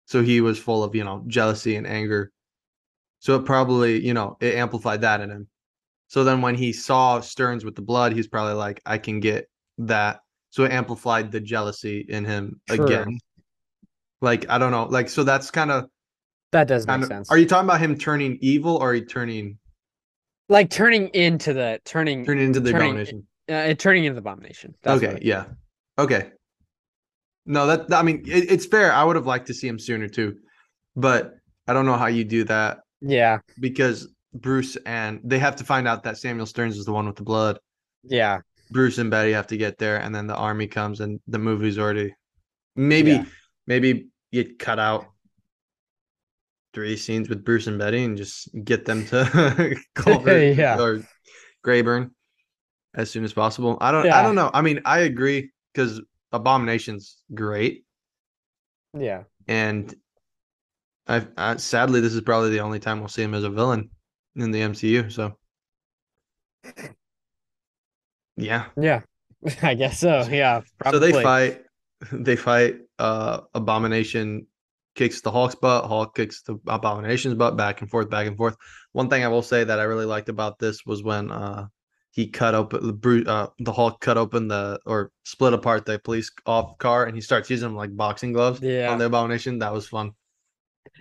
So 0.06 0.22
he 0.22 0.40
was 0.40 0.58
full 0.58 0.82
of, 0.82 0.94
you 0.94 1.04
know, 1.04 1.22
jealousy 1.28 1.76
and 1.76 1.86
anger. 1.86 2.32
So 3.20 3.36
it 3.36 3.44
probably, 3.44 4.04
you 4.04 4.14
know, 4.14 4.36
it 4.40 4.54
amplified 4.54 5.02
that 5.02 5.20
in 5.20 5.30
him. 5.30 5.48
So 6.08 6.24
then 6.24 6.42
when 6.42 6.56
he 6.56 6.72
saw 6.72 7.20
Stearns 7.20 7.64
with 7.64 7.76
the 7.76 7.82
blood, 7.82 8.12
he's 8.12 8.26
probably 8.26 8.54
like, 8.54 8.80
I 8.84 8.98
can 8.98 9.20
get 9.20 9.48
that. 9.78 10.20
So 10.48 10.64
it 10.64 10.72
amplified 10.72 11.30
the 11.30 11.40
jealousy 11.40 12.04
in 12.08 12.24
him 12.24 12.60
again. 12.68 13.20
Like, 14.20 14.50
I 14.50 14.58
don't 14.58 14.72
know. 14.72 14.86
Like, 14.86 15.08
so 15.08 15.22
that's 15.22 15.52
kind 15.52 15.70
of 15.70 15.88
that 16.50 16.66
does 16.66 16.86
make 16.86 17.02
of 17.02 17.06
sense. 17.06 17.30
are 17.30 17.38
you 17.38 17.46
talking 17.46 17.68
about 17.68 17.80
him 17.80 17.96
turning 17.96 18.36
evil 18.40 18.76
or 18.78 18.90
are 18.90 18.94
you 18.94 19.04
turning 19.04 19.58
like 20.48 20.68
turning 20.68 21.06
into 21.08 21.52
the 21.52 21.80
turning 21.84 22.24
turning 22.24 22.46
into 22.46 22.58
the 22.58 22.72
Turning- 22.72 22.88
abomination? 22.88 23.26
Uh, 23.50 23.74
turning 23.74 24.04
into 24.04 24.14
the 24.14 24.20
abomination? 24.20 24.74
That's 24.82 25.02
okay, 25.02 25.18
yeah. 25.22 25.44
Okay. 25.98 26.30
No, 27.46 27.66
that 27.66 27.92
I 27.92 28.02
mean 28.02 28.22
it, 28.26 28.50
it's 28.50 28.66
fair. 28.66 28.92
I 28.92 29.02
would 29.04 29.16
have 29.16 29.26
liked 29.26 29.46
to 29.48 29.54
see 29.54 29.66
him 29.68 29.78
sooner 29.78 30.08
too. 30.08 30.36
But 30.96 31.34
I 31.66 31.72
don't 31.72 31.86
know 31.86 31.96
how 31.96 32.06
you 32.06 32.24
do 32.24 32.44
that 32.44 32.80
yeah, 33.00 33.38
because 33.58 34.08
Bruce 34.34 34.76
and 34.86 35.20
they 35.24 35.38
have 35.38 35.56
to 35.56 35.64
find 35.64 35.88
out 35.88 36.02
that 36.04 36.18
Samuel 36.18 36.46
Stearns 36.46 36.76
is 36.76 36.84
the 36.84 36.92
one 36.92 37.06
with 37.06 37.16
the 37.16 37.22
blood. 37.22 37.58
Yeah. 38.04 38.40
Bruce 38.70 38.98
and 38.98 39.10
Betty 39.10 39.32
have 39.32 39.48
to 39.48 39.56
get 39.56 39.78
there, 39.78 39.96
and 39.96 40.14
then 40.14 40.26
the 40.28 40.36
army 40.36 40.68
comes, 40.68 41.00
and 41.00 41.18
the 41.26 41.38
movie's 41.38 41.78
already 41.78 42.14
maybe 42.76 43.12
Yeah. 43.12 43.24
maybe 43.66 44.08
you 44.30 44.54
cut 44.58 44.78
out 44.78 45.06
three 46.72 46.96
scenes 46.96 47.28
with 47.28 47.44
Bruce 47.44 47.66
and 47.66 47.78
Betty 47.78 48.04
and 48.04 48.16
just 48.16 48.48
get 48.64 48.84
them 48.84 49.04
to 49.06 49.76
Culver 49.94 50.52
Yeah. 50.52 50.78
or 50.80 51.02
Grayburn 51.64 52.12
as 52.94 53.10
soon 53.10 53.24
as 53.24 53.32
possible. 53.32 53.78
I 53.80 53.92
don't 53.92 54.10
I 54.10 54.22
don't 54.22 54.34
know. 54.34 54.50
I 54.52 54.62
mean, 54.62 54.80
I 54.84 55.00
agree 55.00 55.50
because 55.72 56.00
Abomination's 56.32 57.18
great, 57.34 57.84
Yeah. 58.96 59.24
and 59.48 59.94
I, 61.06 61.26
I 61.36 61.56
sadly 61.56 62.00
this 62.00 62.14
is 62.14 62.20
probably 62.20 62.50
the 62.50 62.60
only 62.60 62.78
time 62.78 63.00
we'll 63.00 63.08
see 63.08 63.22
him 63.22 63.34
as 63.34 63.44
a 63.44 63.50
villain 63.50 63.90
in 64.36 64.50
the 64.52 64.60
MCU. 64.60 65.10
So 65.10 65.36
yeah. 68.36 68.66
Yeah. 68.76 69.00
I 69.62 69.74
guess 69.74 69.98
so. 70.00 70.26
Yeah. 70.30 70.62
Probably. 70.78 71.00
So 71.00 71.16
they 71.16 71.22
fight. 71.22 71.62
They 72.12 72.34
fight. 72.34 72.76
Uh, 72.98 73.40
Abomination 73.52 74.46
kicks 74.94 75.20
the 75.20 75.30
Hulk's 75.30 75.54
butt. 75.54 75.84
Hulk 75.86 76.14
kicks 76.16 76.40
the 76.42 76.58
Abomination's 76.66 77.34
butt. 77.34 77.58
Back 77.58 77.82
and 77.82 77.90
forth, 77.90 78.08
back 78.08 78.26
and 78.26 78.38
forth. 78.38 78.56
One 78.92 79.10
thing 79.10 79.22
I 79.22 79.28
will 79.28 79.42
say 79.42 79.64
that 79.64 79.78
I 79.78 79.82
really 79.82 80.06
liked 80.06 80.30
about 80.30 80.58
this 80.58 80.86
was 80.86 81.02
when 81.02 81.30
uh 81.30 81.66
he 82.12 82.28
cut 82.28 82.54
open. 82.54 83.00
Uh, 83.26 83.46
the 83.60 83.72
Hulk 83.72 84.00
cut 84.00 84.18
open 84.18 84.48
the 84.48 84.80
or 84.86 85.12
split 85.24 85.52
apart 85.52 85.86
the 85.86 85.98
police 85.98 86.30
off 86.46 86.76
car, 86.78 87.06
and 87.06 87.14
he 87.14 87.20
starts 87.20 87.48
using 87.50 87.68
them 87.68 87.76
like 87.76 87.96
boxing 87.96 88.32
gloves 88.32 88.60
Yeah. 88.60 88.90
on 88.90 88.98
the 88.98 89.06
Abomination. 89.06 89.58
That 89.60 89.72
was 89.72 89.86
fun. 89.88 90.12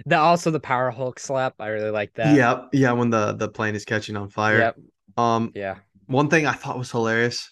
The 0.06 0.18
also 0.18 0.52
the 0.52 0.60
Power 0.60 0.92
Hulk 0.92 1.20
slap. 1.20 1.56
I 1.60 1.68
really 1.68 1.90
like 1.90 2.14
that. 2.16 2.36
Yeah, 2.36 2.66
yeah. 2.74 2.92
When 2.92 3.10
the 3.10 3.34
the 3.34 3.50
plane 3.50 3.76
is 3.76 3.86
catching 3.86 4.16
on 4.16 4.30
fire. 4.30 4.60
Yep. 4.60 4.76
Um, 5.18 5.52
Yeah. 5.56 5.78
one 6.06 6.30
thing 6.30 6.46
I 6.46 6.54
thought 6.54 6.78
was 6.78 6.92
hilarious 6.92 7.50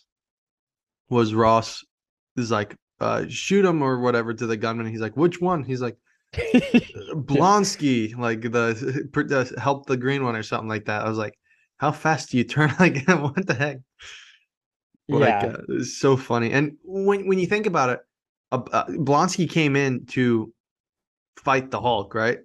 was 1.10 1.34
Ross 1.34 1.84
is 2.36 2.52
like, 2.52 2.76
uh, 3.00 3.26
shoot 3.28 3.66
him 3.66 3.82
or 3.82 4.00
whatever 4.00 4.34
to 4.34 4.46
the 4.46 4.58
gunman. 4.58 4.86
He's 4.88 5.00
like, 5.02 5.18
which 5.18 5.42
one? 5.42 5.64
He's 5.64 5.82
like, 5.82 5.98
Blonsky, 7.14 8.16
like 8.18 8.42
the, 8.42 9.08
the 9.14 9.60
help 9.60 9.86
the 9.86 9.98
green 9.98 10.24
one 10.24 10.36
or 10.36 10.44
something 10.44 10.68
like 10.70 10.86
that. 10.86 11.06
I 11.06 11.10
was 11.10 11.18
like, 11.18 11.34
how 11.78 11.92
fast 11.92 12.32
do 12.32 12.38
you 12.38 12.44
turn? 12.44 12.74
Like, 12.80 13.08
what 13.08 13.46
the 13.48 13.54
heck? 13.54 13.78
Like, 15.10 15.42
yeah. 15.42 15.50
uh, 15.54 15.62
it's 15.70 15.98
so 16.00 16.18
funny. 16.18 16.52
And 16.52 16.78
when 16.84 17.28
when 17.28 17.40
you 17.40 17.48
think 17.48 17.66
about 17.66 17.90
it, 17.92 18.00
uh, 18.52 18.62
uh, 18.72 18.86
Blonsky 18.88 19.50
came 19.50 19.76
in 19.76 20.06
to 20.08 20.54
fight 21.38 21.72
the 21.72 21.80
Hulk, 21.80 22.14
right? 22.14 22.40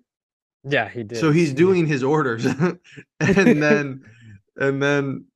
yeah. 0.64 0.88
He 0.88 1.02
did. 1.02 1.18
So 1.18 1.32
he's 1.32 1.50
Yeah. 1.50 1.56
doing 1.56 1.86
his 1.86 2.02
orders, 2.04 2.44
and 3.20 3.62
then 3.62 4.04
and 4.56 4.82
then 4.82 5.26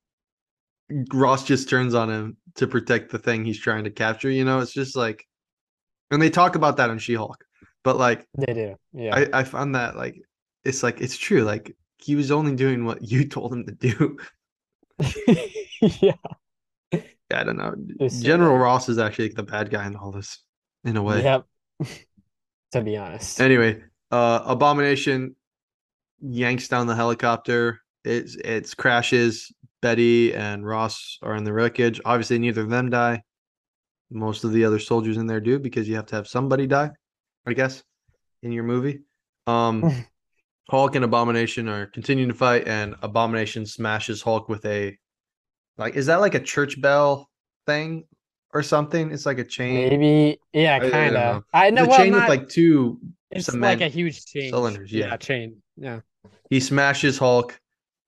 Ross 1.13 1.43
just 1.43 1.69
turns 1.69 1.93
on 1.93 2.09
him 2.09 2.37
to 2.55 2.67
protect 2.67 3.11
the 3.11 3.19
thing 3.19 3.43
he's 3.43 3.59
trying 3.59 3.83
to 3.83 3.91
capture. 3.91 4.29
You 4.31 4.45
know, 4.45 4.59
it's 4.59 4.73
just 4.73 4.95
like, 4.95 5.25
and 6.11 6.21
they 6.21 6.29
talk 6.29 6.55
about 6.55 6.77
that 6.77 6.89
in 6.89 6.97
She-Hulk, 6.99 7.43
but 7.83 7.97
like 7.97 8.25
They 8.37 8.53
do. 8.53 8.75
Yeah. 8.93 9.15
I 9.15 9.39
I 9.39 9.43
found 9.43 9.75
that 9.75 9.97
like 9.97 10.21
it's 10.63 10.81
like 10.83 11.01
it's 11.01 11.17
true. 11.17 11.43
Like 11.43 11.75
he 11.97 12.15
was 12.15 12.31
only 12.31 12.55
doing 12.55 12.85
what 12.85 13.01
you 13.01 13.25
told 13.29 13.53
him 13.53 13.65
to 13.65 13.71
do. 13.73 14.17
yeah. 16.01 16.13
I 17.33 17.43
don't 17.43 17.57
know. 17.57 17.75
It's 17.99 18.21
General. 18.21 18.57
Ross 18.57 18.87
is 18.87 18.97
actually 18.97 19.29
the 19.29 19.43
bad 19.43 19.69
guy 19.69 19.85
in 19.85 19.95
all 19.95 20.11
this, 20.11 20.39
in 20.85 20.95
a 20.95 21.03
way. 21.03 21.23
Yep. 21.23 21.45
to 22.71 22.81
be 22.81 22.97
honest. 22.97 23.41
Anyway, 23.41 23.83
uh 24.11 24.41
Abomination 24.45 25.35
yanks 26.21 26.67
down 26.67 26.87
the 26.87 26.95
helicopter. 26.95 27.81
It's 28.03 28.35
it's 28.35 28.73
crashes. 28.73 29.51
Betty 29.81 30.33
and 30.33 30.65
Ross 30.65 31.19
are 31.21 31.35
in 31.35 31.43
the 31.43 31.53
wreckage. 31.53 32.01
Obviously, 32.03 32.39
neither 32.39 32.61
of 32.61 32.69
them 32.69 32.89
die. 32.89 33.23
Most 34.09 34.43
of 34.43 34.53
the 34.53 34.65
other 34.65 34.79
soldiers 34.79 35.17
in 35.17 35.27
there 35.27 35.41
do 35.41 35.59
because 35.59 35.87
you 35.87 35.95
have 35.95 36.07
to 36.07 36.15
have 36.15 36.27
somebody 36.27 36.65
die, 36.65 36.91
I 37.45 37.53
guess, 37.53 37.83
in 38.41 38.53
your 38.53 38.63
movie. 38.63 39.01
Um 39.45 40.05
Hulk 40.69 40.95
and 40.95 41.05
Abomination 41.05 41.69
are 41.69 41.85
continuing 41.87 42.29
to 42.29 42.35
fight, 42.35 42.67
and 42.67 42.95
Abomination 43.01 43.65
smashes 43.65 44.21
Hulk 44.21 44.49
with 44.49 44.65
a 44.65 44.97
like 45.77 45.95
is 45.95 46.07
that 46.07 46.17
like 46.21 46.35
a 46.35 46.39
church 46.39 46.79
bell 46.81 47.29
thing 47.65 48.05
or 48.53 48.63
something? 48.63 49.11
It's 49.11 49.25
like 49.25 49.39
a 49.39 49.43
chain. 49.43 49.89
Maybe. 49.89 50.39
Yeah. 50.53 50.79
I- 50.81 50.87
I 50.87 50.89
Kind 50.89 51.13
know. 51.13 51.19
of. 51.19 51.43
I 51.53 51.69
know. 51.69 51.83
It's 51.83 51.87
a 51.87 51.89
well, 51.89 51.99
chain 51.99 52.13
with 52.13 52.27
like 52.29 52.49
two 52.49 52.99
It's 53.31 53.53
like 53.53 53.81
a 53.81 53.87
huge 53.87 54.25
chain. 54.25 54.51
cylinders, 54.51 54.91
yeah. 54.91 55.15
chain. 55.17 55.61
Yeah. 55.77 55.99
he 56.49 56.59
smashes 56.59 57.17
Hulk 57.17 57.59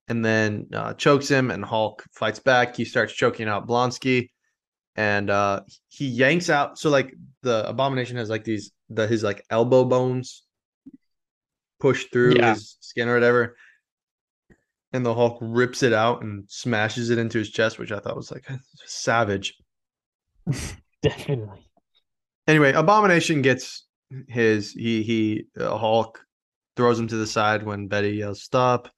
and 0.08 0.24
then 0.24 0.66
uh, 0.74 0.92
chokes 0.94 1.28
him, 1.28 1.50
and 1.50 1.64
Hulk 1.64 2.04
fights 2.12 2.40
back. 2.40 2.74
He 2.76 2.84
starts 2.84 3.12
choking 3.12 3.46
out 3.48 3.68
Blonsky, 3.68 4.30
and 4.96 5.30
uh, 5.30 5.60
he 5.88 6.06
yanks 6.08 6.50
out. 6.50 6.78
So 6.78 6.90
like 6.90 7.14
the 7.42 7.66
Abomination 7.68 8.16
has 8.16 8.28
like 8.28 8.44
these 8.44 8.72
the 8.90 9.06
his 9.06 9.22
like 9.22 9.44
elbow 9.50 9.84
bones 9.84 10.42
push 11.80 12.06
through 12.12 12.34
Yeah. 12.36 12.54
his 12.54 12.76
skin 12.80 13.08
or 13.08 13.14
whatever, 13.14 13.56
and 14.92 15.04
the 15.04 15.14
Hulk 15.14 15.38
rips 15.40 15.82
it 15.82 15.92
out 15.92 16.22
and 16.22 16.44
smashes 16.48 17.10
it 17.10 17.18
into 17.18 17.38
his 17.38 17.50
chest, 17.50 17.78
which 17.78 17.92
I 17.92 17.98
thought 18.00 18.16
was 18.16 18.30
like 18.30 18.46
savage. 18.86 19.54
Definitely. 21.02 21.66
Anyway, 22.46 22.72
Abomination 22.72 23.42
gets 23.42 23.86
his 24.28 24.72
he 24.72 25.02
he 25.02 25.44
uh, 25.58 25.76
Hulk 25.76 26.20
throws 26.76 26.98
him 26.98 27.08
to 27.08 27.16
the 27.16 27.26
side 27.26 27.62
when 27.62 27.86
Betty 27.88 28.10
yells 28.16 28.42
stop. 28.42 28.88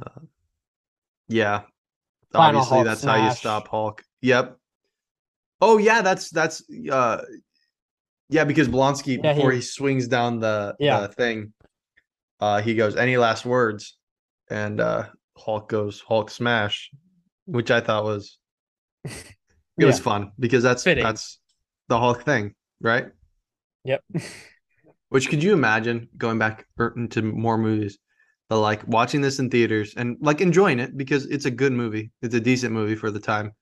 Uh, 0.00 0.20
yeah, 1.28 1.62
Final 2.32 2.60
obviously 2.60 2.76
Hulk 2.76 2.86
that's 2.86 3.04
how 3.04 3.24
you 3.24 3.30
stop 3.32 3.68
Hulk. 3.68 4.02
Yep. 4.22 4.56
Oh 5.60 5.78
yeah, 5.78 6.02
that's 6.02 6.30
that's 6.30 6.62
uh 6.90 7.22
yeah 8.28 8.44
because 8.44 8.68
Blonsky 8.68 9.18
Yeah, 9.22 9.34
before 9.34 9.50
he- 9.52 9.58
he, 9.58 9.62
swings 9.62 10.08
down 10.08 10.40
the, 10.40 10.74
Yeah. 10.80 11.00
the 11.00 11.08
thing, 11.08 11.52
uh 12.40 12.60
he 12.62 12.74
goes 12.74 12.96
any 12.96 13.16
last 13.16 13.44
words, 13.44 13.96
and 14.50 14.80
uh 14.80 15.06
Hulk 15.36 15.68
goes 15.68 16.00
Hulk 16.06 16.30
smash, 16.30 16.90
which 17.46 17.70
I 17.70 17.80
thought 17.80 18.04
was 18.04 18.38
it 19.04 19.84
was 19.84 19.98
fun 20.00 20.32
because 20.38 20.62
that's 20.62 20.82
Fitting. 20.84 21.04
that's 21.04 21.38
the 21.88 21.98
Hulk 21.98 22.24
thing, 22.24 22.54
right? 22.80 23.06
Yep. 23.84 24.02
Which 25.10 25.28
could 25.28 25.42
you 25.42 25.52
imagine 25.52 26.08
going 26.16 26.38
back 26.38 26.66
er, 26.80 26.92
into 26.96 27.22
more 27.22 27.56
movies, 27.56 27.98
the 28.48 28.56
like 28.56 28.86
watching 28.88 29.20
this 29.20 29.38
in 29.38 29.48
theaters 29.50 29.94
and 29.96 30.16
like 30.20 30.40
enjoying 30.40 30.80
it 30.80 30.96
because 30.96 31.26
it's 31.26 31.44
a 31.44 31.50
good 31.50 31.72
movie. 31.72 32.10
It's 32.22 32.34
a 32.34 32.40
decent 32.40 32.72
movie 32.72 32.96
for 32.96 33.10
the 33.12 33.20
time. 33.20 33.52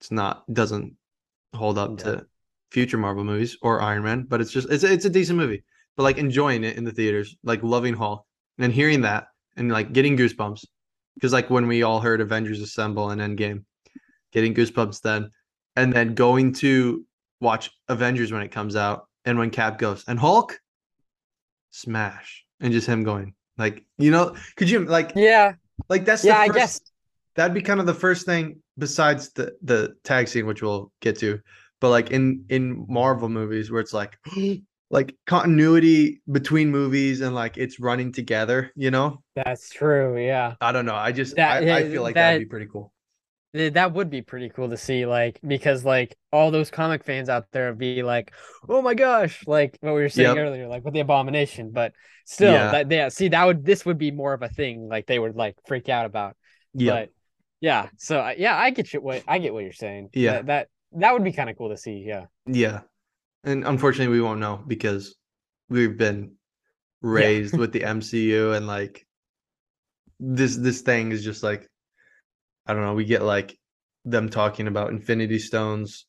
It's 0.00 0.10
not 0.10 0.42
doesn't 0.52 0.94
hold 1.54 1.78
up 1.78 2.00
Yeah. 2.00 2.04
to 2.04 2.26
future 2.70 2.98
Marvel 2.98 3.24
movies 3.24 3.56
or 3.62 3.80
Iron 3.80 4.02
Man, 4.02 4.26
but 4.28 4.40
it's 4.42 4.50
just 4.50 4.68
it's 4.70 4.84
it's 4.84 5.04
a 5.06 5.10
decent 5.10 5.38
movie. 5.38 5.64
But 5.96 6.02
like 6.04 6.18
enjoying 6.18 6.64
it 6.64 6.76
in 6.76 6.84
the 6.84 6.92
theaters, 6.92 7.36
like 7.44 7.62
loving 7.62 7.94
Hulk 7.94 8.24
and 8.58 8.72
hearing 8.72 9.02
that 9.02 9.28
and 9.56 9.70
like 9.70 9.92
getting 9.92 10.16
goosebumps 10.16 10.64
because 11.14 11.32
like 11.32 11.50
when 11.50 11.68
we 11.68 11.82
all 11.84 12.00
heard 12.00 12.20
Avengers 12.20 12.60
Assemble 12.60 13.10
and 13.10 13.20
Endgame, 13.20 13.64
getting 14.32 14.54
goosebumps 14.54 15.00
then, 15.02 15.30
and 15.76 15.92
then 15.92 16.14
going 16.14 16.52
to 16.54 17.04
watch 17.40 17.70
Avengers 17.88 18.32
when 18.32 18.42
it 18.42 18.50
comes 18.50 18.74
out 18.74 19.08
and 19.24 19.38
when 19.38 19.50
Cap 19.50 19.78
goes 19.78 20.04
and 20.08 20.18
Hulk 20.18 20.58
smash 21.70 22.44
and 22.60 22.72
just 22.72 22.86
him 22.86 23.02
going 23.02 23.34
like 23.58 23.84
you 23.98 24.10
know 24.10 24.34
could 24.56 24.70
you 24.70 24.84
like 24.84 25.12
Yeah. 25.16 25.54
like 25.88 26.04
that's 26.04 26.24
Yeah. 26.24 26.34
the 26.46 26.52
I 26.52 26.54
guess. 26.54 26.80
that'd 27.34 27.52
be 27.54 27.62
kind 27.62 27.80
of 27.80 27.86
the 27.86 27.94
first 27.94 28.26
thing 28.26 28.62
besides 28.78 29.30
the 29.32 29.54
the 29.62 29.94
tag 30.04 30.28
scene 30.28 30.46
which 30.46 30.62
we'll 30.62 30.92
get 31.00 31.18
to 31.18 31.40
but 31.80 31.90
like 31.90 32.10
in 32.12 32.44
in 32.48 32.86
Marvel 32.88 33.28
movies 33.28 33.70
where 33.70 33.80
it's 33.80 33.92
like 33.92 34.16
like 34.94 35.14
continuity 35.26 36.22
between 36.30 36.70
movies 36.70 37.20
and 37.20 37.34
like 37.34 37.56
it's 37.58 37.78
running 37.80 38.12
together 38.12 38.70
you 38.76 38.90
know 38.90 39.22
That's 39.34 39.68
true. 39.68 40.16
Yeah. 40.24 40.54
I 40.60 40.70
don't 40.72 40.86
know 40.86 40.94
I 40.94 41.10
just 41.12 41.34
That- 41.36 41.64
I, 41.64 41.78
I 41.78 41.82
feel 41.90 42.02
like 42.02 42.14
that- 42.14 42.30
that'd 42.32 42.46
be 42.46 42.52
pretty 42.54 42.66
cool 42.72 42.92
That 43.54 43.92
would 43.94 44.08
be 44.10 44.22
pretty 44.22 44.48
cool 44.50 44.68
to 44.70 44.76
see, 44.76 45.06
like, 45.06 45.38
because 45.46 45.84
like 45.84 46.16
all 46.32 46.50
those 46.50 46.70
comic 46.70 47.04
fans 47.04 47.28
out 47.28 47.44
there 47.52 47.68
would 47.68 47.78
be 47.78 48.02
like, 48.02 48.32
"Oh 48.68 48.82
my 48.82 48.94
gosh!" 48.94 49.46
Like 49.46 49.78
what 49.80 49.94
we 49.94 50.02
were 50.02 50.08
saying 50.08 50.34
Yep. 50.34 50.44
earlier, 50.44 50.66
like 50.66 50.84
with 50.84 50.92
the 50.94 50.98
Abomination. 51.06 51.70
But 51.70 51.92
still, 52.26 52.52
Yeah. 52.52 52.72
that 52.72 52.90
yeah, 52.90 53.08
see, 53.10 53.28
that 53.28 53.44
would 53.46 53.64
this 53.64 53.86
would 53.86 53.96
be 54.06 54.10
more 54.10 54.32
of 54.34 54.42
a 54.42 54.48
thing, 54.48 54.88
like 54.94 55.06
they 55.06 55.20
would 55.22 55.36
like 55.36 55.54
freak 55.68 55.88
out 55.88 56.04
about. 56.04 56.34
yeah 56.74 56.92
But 56.94 57.08
yeah, 57.60 57.82
so 57.96 58.14
yeah, 58.36 58.56
I 58.58 58.70
get 58.70 58.92
you. 58.92 59.00
What 59.00 59.22
I 59.28 59.38
get 59.38 59.54
what 59.54 59.62
you're 59.62 59.72
saying. 59.86 60.10
Yeah. 60.14 60.32
that 60.32 60.46
that, 60.46 60.68
that 61.02 61.12
would 61.14 61.22
be 61.22 61.32
kind 61.38 61.48
of 61.48 61.56
cool 61.56 61.70
to 61.70 61.76
see. 61.76 62.02
Yeah, 62.04 62.26
Yeah. 62.46 62.80
And 63.44 63.64
unfortunately 63.64 64.14
we 64.14 64.22
won't 64.22 64.40
know 64.40 64.62
because 64.66 65.14
we've 65.68 65.96
been 65.96 66.32
raised 67.02 67.56
with 67.56 67.72
the 67.72 67.80
MCU 67.80 68.56
and 68.56 68.66
like 68.66 69.06
this 70.18 70.56
this 70.56 70.80
thing 70.80 71.12
is 71.12 71.22
just 71.22 71.42
like 71.42 71.68
I 72.66 72.72
don't 72.72 72.82
know, 72.82 72.94
we 72.94 73.04
get 73.04 73.22
like 73.22 73.58
them 74.06 74.28
talking 74.28 74.66
about 74.68 74.90
infinity 74.90 75.38
stones 75.38 76.06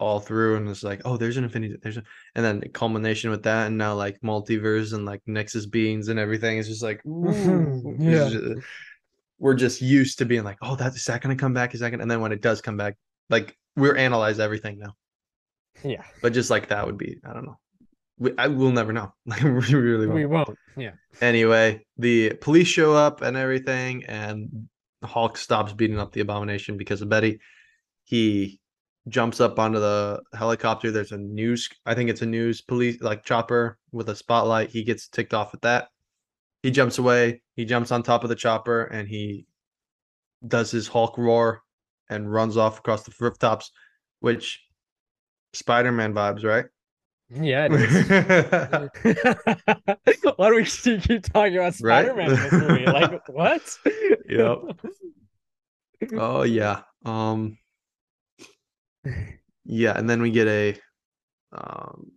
all 0.00 0.18
through 0.18 0.56
and 0.56 0.68
it's 0.68 0.82
like, 0.82 1.02
oh 1.04 1.16
there's 1.16 1.36
an 1.36 1.44
infinity 1.44 1.76
there's 1.80 1.96
a 1.96 2.02
and 2.34 2.44
then 2.44 2.58
the 2.58 2.68
culmination 2.68 3.30
with 3.30 3.44
that 3.44 3.68
and 3.68 3.78
now 3.78 3.94
like 3.94 4.20
multiverse 4.20 4.92
and 4.94 5.04
like 5.04 5.20
Nexus 5.26 5.66
beings 5.66 6.08
and 6.08 6.18
everything 6.18 6.58
is 6.58 6.66
just 6.66 6.82
like 6.82 7.00
Yeah. 7.04 8.28
ju- 8.28 8.56
uh, 8.56 8.60
we're 9.38 9.54
just 9.54 9.82
used 9.82 10.18
to 10.18 10.24
being 10.24 10.44
like, 10.44 10.58
oh, 10.62 10.76
that 10.76 10.94
is 10.94 11.04
that 11.04 11.20
gonna 11.20 11.36
come 11.36 11.54
back? 11.54 11.74
Is 11.74 11.80
that 11.80 11.90
gonna 11.90 12.02
and 12.02 12.10
then 12.10 12.20
when 12.20 12.32
it 12.32 12.42
does 12.42 12.60
come 12.60 12.76
back, 12.76 12.96
like 13.30 13.56
we're 13.76 13.96
analyze 13.96 14.38
everything 14.40 14.78
now. 14.78 14.94
Yeah, 15.84 16.02
But 16.20 16.32
just 16.32 16.50
like 16.50 16.68
that 16.68 16.86
would 16.86 16.98
be, 16.98 17.18
I 17.24 17.32
don't 17.32 17.44
know. 17.44 17.58
We, 18.18 18.32
I 18.38 18.48
will 18.48 18.70
never 18.70 18.92
know. 18.92 19.12
Like 19.26 19.42
we 19.42 19.50
really 19.50 20.06
won't. 20.06 20.14
we 20.16 20.26
won't. 20.26 20.58
Yeah, 20.76 20.92
Anyway, 21.20 21.84
the 21.98 22.34
police 22.34 22.68
show 22.68 22.94
up 22.94 23.22
and 23.22 23.36
everything, 23.36 24.04
and 24.06 24.68
Hulk 25.02 25.36
stops 25.36 25.72
beating 25.72 25.98
up 25.98 26.12
the 26.12 26.20
abomination 26.20 26.76
because 26.76 27.02
of 27.02 27.08
Betty. 27.08 27.40
He 28.04 28.60
jumps 29.08 29.40
up 29.40 29.58
onto 29.58 29.80
the 29.80 30.20
helicopter. 30.34 30.90
There's 30.92 31.10
a 31.12 31.18
news, 31.18 31.68
I 31.84 31.94
think 31.94 32.10
it's 32.10 32.22
a 32.22 32.26
news 32.26 32.60
police 32.60 33.00
like 33.00 33.24
chopper 33.24 33.78
with 33.90 34.08
a 34.08 34.14
spotlight. 34.14 34.70
He 34.70 34.84
gets 34.84 35.08
ticked 35.08 35.34
off 35.34 35.54
at 35.54 35.62
that. 35.62 35.88
He 36.62 36.70
jumps 36.70 36.98
away. 36.98 37.42
He 37.56 37.64
jumps 37.64 37.90
on 37.90 38.02
top 38.04 38.22
of 38.22 38.28
the 38.28 38.36
chopper 38.36 38.84
and 38.84 39.08
he 39.08 39.46
does 40.46 40.70
his 40.70 40.86
Hulk 40.86 41.18
roar 41.18 41.62
and 42.08 42.32
runs 42.32 42.56
off 42.56 42.78
across 42.78 43.02
the 43.02 43.12
rooftops, 43.18 43.72
which 44.20 44.60
Spider-Man 45.52 46.14
vibes, 46.14 46.44
right? 46.44 46.66
yeah. 47.30 47.66
It 47.70 47.72
is. 47.80 47.94
Why 50.36 50.50
do 50.50 50.56
we 50.56 50.64
keep 50.64 51.22
talking 51.24 51.56
about 51.56 51.74
Spider-Man 51.74 52.30
in 52.30 52.40
this 52.42 52.52
movie? 52.52 52.86
Like 52.86 53.28
what? 53.28 53.78
Yep. 54.28 54.58
Oh 56.14 56.42
yeah. 56.42 56.82
Um 57.04 57.58
Yeah, 59.64 59.96
and 59.96 60.10
then 60.10 60.20
we 60.20 60.32
get 60.32 60.48
a 60.48 60.76
um 61.52 62.10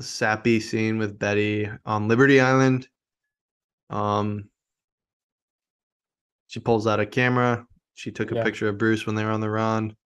sappy 0.00 0.60
scene 0.60 0.98
with 0.98 1.18
Betty 1.18 1.70
on 1.86 2.08
Liberty 2.08 2.40
Island. 2.40 2.86
Um 3.88 4.50
she 6.48 6.60
pulls 6.60 6.86
out 6.86 7.00
a 7.00 7.06
camera. 7.06 7.66
She 7.94 8.12
took 8.12 8.30
a 8.32 8.34
Yeah. 8.36 8.44
picture 8.44 8.68
of 8.68 8.76
Bruce 8.76 9.06
when 9.06 9.14
they 9.16 9.24
were 9.24 9.30
on 9.30 9.40
the 9.40 9.48
run. 9.50 9.96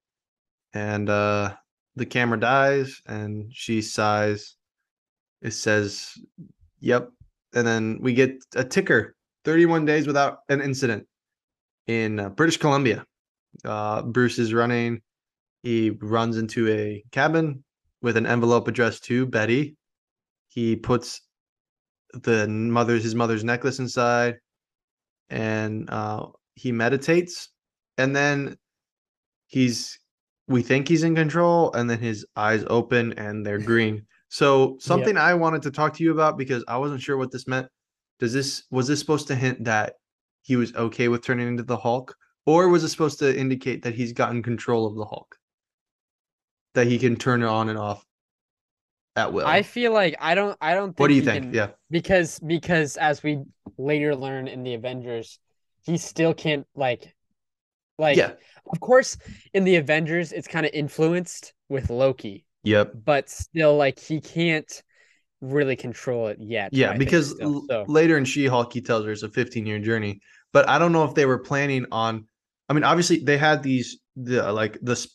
And 0.73 1.11
uh 1.11 1.57
the 1.97 2.07
camera 2.07 2.39
dies 2.39 3.01
and 3.07 3.51
she 3.53 3.83
sighs. 3.83 4.57
It 5.43 5.53
says, 5.53 6.15
Yep. 6.81 7.11
And 7.55 7.67
then 7.67 7.99
we 8.01 8.15
get 8.15 8.37
a 8.55 8.65
ticker 8.65 9.17
31 9.45 9.85
days 9.85 10.07
without 10.07 10.39
an 10.49 10.61
incident 10.61 11.07
in 11.87 12.21
uh, 12.21 12.29
British 12.31 12.57
Columbia. 12.57 13.05
Uh, 13.65 14.03
Bruce 14.03 14.39
is 14.39 14.55
running. 14.55 15.01
He 15.63 15.91
runs 15.91 16.39
into 16.39 16.69
a 16.69 17.05
cabin 17.11 17.65
with 18.03 18.17
an 18.17 18.27
envelope 18.27 18.69
addressed 18.69 19.05
to 19.05 19.27
Betty. 19.27 19.77
He 20.49 20.77
puts 20.77 21.21
the 22.13 22.49
mother's 22.49 23.03
his 23.03 23.15
mother's 23.15 23.45
necklace 23.45 23.79
inside, 23.79 24.37
and 25.29 25.89
uh, 25.91 26.27
he 26.55 26.73
meditates. 26.73 27.51
And 27.99 28.17
then 28.17 28.57
he's 29.49 29.99
we 30.51 30.63
think 30.63 30.89
he's 30.89 31.05
in 31.05 31.15
control, 31.15 31.73
and 31.75 31.89
then 31.89 32.01
his 32.01 32.27
eyes 32.35 32.65
open 32.69 33.13
and 33.15 33.47
they're 33.47 33.61
green. 33.61 34.05
So 34.29 34.77
something 34.81 35.17
I 35.17 35.35
wanted 35.35 35.63
to 35.63 35.71
talk 35.71 35.95
to 35.95 36.03
you 36.03 36.11
about 36.11 36.37
because 36.37 36.65
I 36.67 36.77
wasn't 36.77 37.01
sure 37.01 37.17
what 37.17 37.31
this 37.31 37.47
meant. 37.47 37.69
Does 38.19 38.33
this 38.33 38.65
was 38.71 38.89
this 38.89 38.99
supposed 38.99 39.29
to 39.29 39.37
hint 39.37 39.65
that 39.65 39.95
he 40.43 40.57
was 40.57 40.75
okay 40.75 41.07
with 41.09 41.23
turning 41.25 41.47
into 41.47 41.63
the 41.63 41.77
Hulk, 41.77 42.17
or 42.47 42.69
was 42.69 42.83
it 42.83 42.89
supposed 42.89 43.21
to 43.21 43.39
indicate 43.39 43.83
that 43.85 43.95
he's 43.95 44.13
gotten 44.13 44.43
control 44.43 44.87
of 44.87 44.97
the 44.97 45.05
Hulk, 45.05 45.37
that 46.75 46.89
he 46.89 46.99
can 46.99 47.15
turn 47.17 47.43
it 47.43 47.47
on 47.47 47.69
and 47.69 47.79
off 47.79 48.05
at 49.15 49.33
will? 49.33 49.47
I 49.47 49.63
feel 49.63 49.93
like 49.93 50.17
I 50.21 50.35
don't. 50.35 50.59
I 50.61 50.75
don't. 50.75 50.99
what 50.99 51.09
do 51.09 51.15
you 51.15 51.23
think? 51.23 51.45
can- 51.45 51.55
Yeah, 51.55 51.69
because 51.91 52.41
because 52.41 52.97
as 52.97 53.23
we 53.23 53.45
later 53.79 54.17
learn 54.17 54.49
in 54.49 54.65
the 54.65 54.75
Avengers, 54.75 55.39
he 55.85 55.97
still 55.97 56.35
can't 56.35 56.67
like 56.75 57.15
like 58.01 58.17
yeah, 58.17 58.33
of 58.73 58.81
course 58.81 59.17
in 59.55 59.65
the 59.65 59.77
Avengers 59.77 60.33
it's 60.33 60.49
kind 60.49 60.67
of 60.67 60.73
influenced 60.75 61.53
with 61.69 61.91
Loki, 61.91 62.45
yep, 62.65 62.93
but 63.05 63.31
still 63.31 63.77
like 63.77 63.99
he 63.99 64.21
can't 64.21 64.83
really 65.41 65.77
control 65.77 66.29
it 66.29 66.39
yet. 66.41 66.71
yeah. 66.73 66.93
Because 66.97 67.31
still, 67.31 67.65
so. 67.71 67.85
later 67.89 68.19
in 68.19 68.25
She-Hulk, 68.25 68.73
he 68.73 68.81
tells 68.83 69.05
her 69.07 69.13
it's 69.13 69.23
a 69.23 69.29
15-year 69.29 69.79
journey, 69.79 70.21
but 70.53 70.69
I 70.69 70.79
don't 70.79 70.93
know 70.93 71.05
if 71.05 71.15
they 71.15 71.27
were 71.27 71.39
planning 71.39 71.87
on. 71.91 72.27
I 72.69 72.73
mean, 72.75 72.85
obviously 72.85 73.19
they 73.25 73.39
had 73.39 73.63
these 73.63 73.99
the 74.17 74.53
like 74.53 74.79
this. 74.83 75.07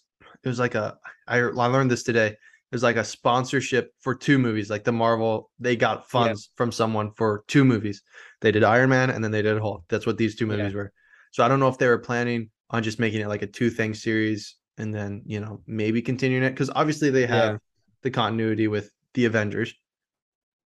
It 0.43 0.47
was 0.47 0.59
like 0.59 0.75
a. 0.75 0.97
I 1.27 1.37
I 1.37 1.67
learned 1.67 1.91
this 1.91 2.03
today. 2.03 2.27
It 2.27 2.75
was 2.75 2.83
like 2.83 2.97
a 2.97 3.03
sponsorship 3.03 3.91
for 4.01 4.15
two 4.15 4.37
movies, 4.39 4.69
like 4.69 4.83
the 4.83 4.91
Marvel. 4.91 5.51
They 5.59 5.75
got 5.75 6.09
funds 6.09 6.49
from 6.55 6.71
someone 6.71 7.11
for 7.15 7.43
two 7.47 7.63
movies. 7.63 8.01
They 8.41 8.51
did 8.51 8.63
Iron 8.63 8.89
Man 8.89 9.09
and 9.11 9.23
then 9.23 9.31
they 9.31 9.41
did 9.41 9.59
Hulk. 9.61 9.83
That's 9.87 10.05
what 10.05 10.17
these 10.17 10.35
two 10.35 10.47
Yeah. 10.47 10.57
movies 10.57 10.73
were. 10.73 10.91
So 11.31 11.43
I 11.43 11.47
don't 11.47 11.59
know 11.59 11.69
if 11.69 11.77
they 11.77 11.87
were 11.87 11.99
planning 11.99 12.49
on 12.69 12.83
just 12.83 12.99
making 12.99 13.21
it 13.21 13.27
like 13.27 13.41
a 13.41 13.47
two 13.47 13.69
thing 13.69 13.93
series 13.93 14.55
and 14.77 14.93
then 14.93 15.21
you 15.25 15.39
know 15.39 15.61
maybe 15.67 16.01
continuing 16.01 16.43
it 16.43 16.49
because 16.51 16.69
obviously 16.75 17.09
they 17.09 17.25
have 17.25 17.53
Yeah. 17.53 17.57
the 18.01 18.11
continuity 18.11 18.67
with 18.67 18.91
the 19.13 19.25
Avengers 19.25 19.73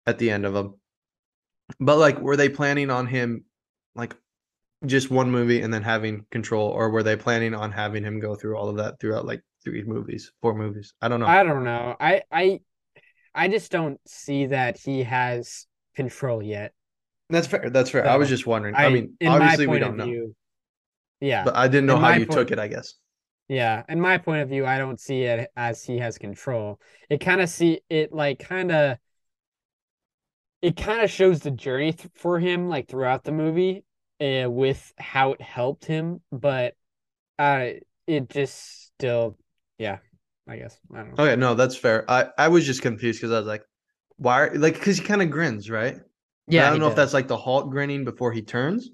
at 0.06 0.18
the 0.18 0.30
end 0.30 0.44
of 0.46 0.54
them. 0.54 0.74
But 1.78 1.98
like, 1.98 2.18
were 2.18 2.36
they 2.36 2.48
planning 2.48 2.90
on 2.90 3.06
him 3.06 3.44
like 3.94 4.16
just 4.86 5.10
one 5.10 5.30
movie 5.30 5.60
and 5.62 5.72
then 5.72 5.82
having 5.82 6.24
control, 6.30 6.68
or 6.68 6.90
were 6.90 7.02
they 7.02 7.16
planning 7.16 7.54
on 7.54 7.70
having 7.70 8.02
him 8.02 8.18
go 8.18 8.34
through 8.34 8.56
all 8.56 8.68
of 8.68 8.76
that 8.78 8.98
throughout 8.98 9.26
like 9.26 9.42
three 9.62 9.84
movies, 9.84 10.32
four 10.40 10.54
movies? 10.54 10.94
I 11.00 11.08
don't 11.08 11.20
know. 11.20 11.26
I 11.26 11.42
don't 11.44 11.64
know. 11.64 11.96
I 12.00 12.22
I 12.32 12.60
I 13.34 13.48
just 13.48 13.70
don't 13.70 14.00
see 14.06 14.46
that 14.46 14.78
he 14.78 15.04
has 15.04 15.66
control 15.94 16.42
yet. 16.42 16.72
That's 17.28 17.46
fair. 17.46 17.70
That's 17.70 17.90
fair. 17.90 18.08
I 18.08 18.16
was 18.16 18.28
just 18.28 18.46
wondering. 18.46 18.74
I, 18.74 18.88
mean, 18.88 19.16
obviously 19.24 19.68
we 19.68 19.78
don't 19.78 19.96
know, 19.96 20.04
view, 20.04 20.34
yeah, 21.20 21.44
but 21.44 21.56
I 21.56 21.68
didn't 21.68 21.86
know 21.86 21.96
in 21.96 22.00
how 22.02 22.08
my 22.10 22.16
you 22.16 22.26
point- 22.26 22.38
took 22.38 22.50
it. 22.50 22.58
I 22.58 22.68
guess. 22.68 22.94
yeah. 23.48 23.82
In 23.88 24.00
my 24.00 24.18
point 24.18 24.42
of 24.42 24.48
view, 24.48 24.64
I 24.66 24.78
don't 24.78 25.00
see 25.00 25.22
it 25.22 25.50
as 25.56 25.82
he 25.84 25.98
has 25.98 26.18
control. 26.18 26.80
It 27.08 27.18
kind 27.20 27.40
of 27.40 27.48
see 27.48 27.80
it 27.90 28.12
like 28.12 28.38
kind 28.38 28.70
of. 28.72 28.98
It 30.62 30.76
kind 30.76 31.00
of 31.00 31.10
shows 31.10 31.40
the 31.40 31.50
journey 31.50 31.92
th- 31.92 32.10
for 32.14 32.38
him, 32.38 32.68
like 32.68 32.86
throughout 32.88 33.24
the 33.24 33.32
movie, 33.32 33.82
uh, 34.20 34.50
with 34.50 34.92
how 34.98 35.32
it 35.32 35.40
helped 35.40 35.86
him. 35.86 36.20
But, 36.30 36.74
uh, 37.38 37.68
it 38.06 38.28
just 38.28 38.86
still, 38.88 39.38
yeah. 39.78 39.98
I 40.46 40.56
guess 40.56 40.78
I 40.92 40.98
don't 40.98 41.16
know. 41.16 41.24
Okay, 41.24 41.36
no, 41.36 41.54
that's 41.54 41.76
fair. 41.76 42.04
I 42.10 42.26
I 42.36 42.48
was 42.48 42.66
just 42.66 42.82
confused 42.82 43.20
because 43.20 43.32
I 43.32 43.38
was 43.38 43.46
like, 43.46 43.62
why? 44.16 44.40
Are, 44.48 44.54
like, 44.58 44.74
because 44.74 44.98
he 44.98 45.04
kind 45.04 45.22
of 45.22 45.30
grins, 45.30 45.70
right? 45.70 45.94
But 45.94 46.02
Yeah, 46.54 46.62
I 46.62 46.66
don't 46.66 46.74
he 46.74 46.80
know 46.80 46.88
if 46.88 46.96
that's 46.96 47.14
like 47.14 47.28
the 47.28 47.36
Hulk 47.38 47.70
grinning 47.70 48.04
before 48.04 48.32
he 48.32 48.42
turns, 48.42 48.90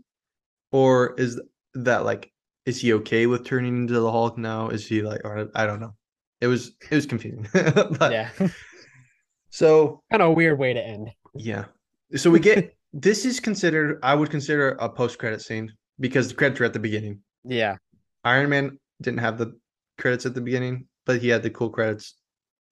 or 0.70 1.14
is 1.18 1.40
that 1.84 2.04
like 2.04 2.32
is 2.64 2.80
he 2.80 2.92
okay 2.94 3.26
with 3.26 3.44
turning 3.44 3.76
into 3.76 4.00
the 4.00 4.10
Hulk 4.10 4.36
now? 4.38 4.68
Is 4.68 4.86
he 4.86 5.02
like, 5.02 5.20
or 5.24 5.48
I 5.54 5.66
don't 5.66 5.80
know. 5.80 5.94
It 6.40 6.48
was 6.48 6.72
it 6.90 6.94
was 6.94 7.06
confusing. 7.06 7.46
but, 7.52 8.12
yeah, 8.12 8.30
So 9.50 10.02
kind 10.10 10.22
of 10.22 10.30
a 10.30 10.32
weird 10.32 10.58
way 10.58 10.74
to 10.74 10.80
end. 10.82 11.10
yeah, 11.34 11.66
so 12.14 12.30
we 12.30 12.40
get 12.40 12.74
this 12.92 13.24
is 13.24 13.40
considered 13.40 13.98
I 14.02 14.14
would 14.14 14.30
consider 14.30 14.70
a 14.80 14.88
post 14.88 15.18
credit 15.18 15.40
scene 15.42 15.72
because 16.00 16.28
the 16.28 16.34
credits 16.34 16.60
are 16.60 16.64
at 16.64 16.72
the 16.72 16.78
beginning. 16.78 17.20
Yeah, 17.44 17.76
Iron 18.24 18.50
Man 18.50 18.78
didn't 19.00 19.20
have 19.20 19.38
the 19.38 19.58
credits 19.98 20.26
at 20.26 20.34
the 20.34 20.40
beginning, 20.40 20.86
but 21.04 21.20
he 21.20 21.28
had 21.28 21.42
the 21.42 21.50
cool 21.50 21.70
credits 21.70 22.14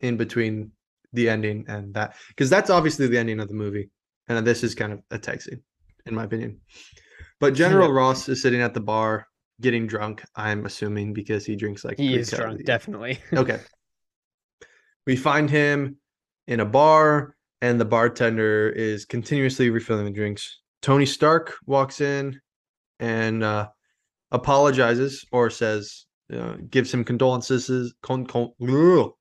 in 0.00 0.16
between 0.16 0.72
the 1.12 1.28
ending 1.28 1.64
and 1.68 1.94
that 1.94 2.16
because 2.28 2.50
that's 2.50 2.70
obviously 2.70 3.06
the 3.06 3.18
ending 3.18 3.40
of 3.40 3.48
the 3.48 3.54
movie, 3.54 3.90
and 4.28 4.46
this 4.46 4.62
is 4.64 4.74
kind 4.74 4.92
of 4.92 5.00
a 5.10 5.18
tag 5.18 5.40
scene, 5.40 5.62
in 6.06 6.14
my 6.14 6.24
opinion. 6.24 6.60
But 7.40 7.54
General 7.54 7.92
Ross 7.92 8.28
is 8.28 8.40
sitting 8.40 8.60
at 8.60 8.74
the 8.74 8.80
bar 8.80 9.26
getting 9.60 9.86
drunk. 9.86 10.22
I'm 10.34 10.66
assuming 10.66 11.12
because 11.12 11.44
he 11.44 11.56
drinks 11.56 11.84
like 11.84 11.98
he 11.98 12.16
is 12.16 12.30
drunk, 12.30 12.64
definitely. 12.64 13.18
Okay. 13.32 13.60
We 15.06 15.16
find 15.16 15.50
him 15.50 15.96
in 16.46 16.60
a 16.60 16.64
bar, 16.64 17.36
and 17.60 17.78
the 17.80 17.84
bartender 17.84 18.70
is 18.70 19.04
continuously 19.04 19.70
refilling 19.70 20.06
the 20.06 20.10
drinks. 20.10 20.60
Tony 20.80 21.06
Stark 21.06 21.54
walks 21.66 22.00
in 22.00 22.40
and 23.00 23.42
uh, 23.42 23.68
apologizes 24.32 25.24
or 25.32 25.50
says, 25.50 26.06
uh, 26.32 26.54
gives 26.70 26.92
him 26.92 27.04
condolences, 27.04 27.94
con- 28.02 28.26
con- 28.26 28.52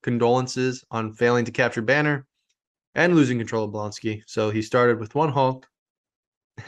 condolences 0.02 0.84
on 0.90 1.12
failing 1.12 1.44
to 1.44 1.52
capture 1.52 1.82
Banner 1.82 2.26
and 2.94 3.14
losing 3.14 3.38
control 3.38 3.64
of 3.64 3.72
Blonsky. 3.72 4.22
So 4.26 4.50
he 4.50 4.62
started 4.62 4.98
with 4.98 5.14
one 5.14 5.30
Hulk. 5.30 5.66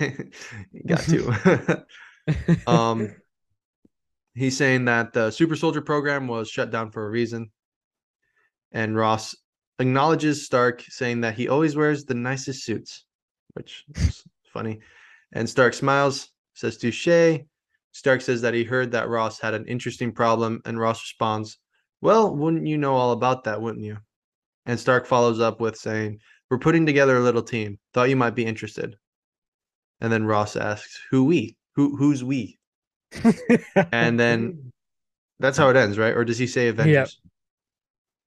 Got 0.86 1.00
to. 1.00 1.86
um, 2.66 3.14
he's 4.34 4.56
saying 4.56 4.84
that 4.86 5.12
the 5.12 5.30
super 5.30 5.56
soldier 5.56 5.80
program 5.80 6.28
was 6.28 6.48
shut 6.48 6.70
down 6.70 6.90
for 6.90 7.06
a 7.06 7.10
reason. 7.10 7.50
And 8.72 8.96
ross 8.96 9.34
acknowledges 9.78 10.44
stark 10.44 10.82
saying 10.88 11.20
that 11.22 11.34
he 11.34 11.48
always 11.48 11.76
wears 11.76 12.04
the 12.04 12.14
nicest 12.14 12.64
suits 12.64 13.06
which 13.56 13.84
is 13.96 14.22
funny. 14.52 14.80
And 15.32 15.48
stark 15.48 15.74
smiles 15.74 16.30
says 16.54 16.76
touche. 16.76 17.40
Stark 17.92 18.20
says 18.20 18.42
that 18.42 18.54
he 18.54 18.62
heard 18.62 18.92
that 18.92 19.08
ross 19.08 19.40
had 19.40 19.54
an 19.54 19.66
interesting 19.66 20.12
problem 20.12 20.60
and 20.66 20.78
ross 20.78 21.02
responds 21.02 21.58
well 22.02 22.36
wouldn't 22.36 22.66
you 22.66 22.76
know 22.76 22.94
all 22.94 23.12
about 23.12 23.44
that 23.44 23.60
wouldn't 23.60 23.84
you? 23.84 23.96
And 24.66 24.78
stark 24.78 25.06
follows 25.06 25.40
up 25.40 25.60
with 25.60 25.76
saying 25.76 26.20
we're 26.50 26.58
putting 26.58 26.86
together 26.86 27.16
a 27.16 27.22
little 27.22 27.42
team. 27.42 27.78
Thought 27.94 28.10
you 28.10 28.16
might 28.16 28.34
be 28.34 28.44
interested 28.44 28.96
and 30.01 30.12
then 30.12 30.24
ross 30.27 30.56
asks 30.56 31.01
who 31.10 31.24
we 31.24 31.56
who 31.74 31.97
who's 31.97 32.23
we 32.24 32.59
and 33.93 34.18
then 34.18 34.73
that's 35.40 35.59
how 35.59 35.68
it 35.68 35.77
ends, 35.77 35.98
right? 35.98 36.14
Or 36.16 36.24
does 36.24 36.39
he 36.39 36.47
say 36.47 36.68
Avengers? 36.68 37.20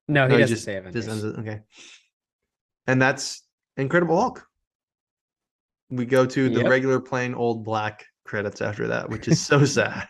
no, 0.08 0.26
he 0.26 0.32
No, 0.34 0.38
doesn't 0.38 0.56
just, 0.56 0.64
say 0.64 0.74
just 0.92 1.08
Avengers. 1.08 1.08
ends 1.08 1.24
it. 1.24 1.40
Okay. 1.40 1.60
And 2.86 3.00
that's 3.00 3.42
Incredible 3.76 4.18
Hulk. 4.20 4.46
We 5.90 6.06
go 6.06 6.24
to 6.26 6.48
the 6.48 6.60
Yep. 6.60 6.68
regular 6.68 7.00
plain 7.00 7.34
old 7.34 7.64
black 7.64 8.04
credits 8.24 8.60
after 8.60 8.88
that, 8.88 9.10
which 9.10 9.26
is 9.28 9.40
so 9.40 9.64
sad. 9.76 10.08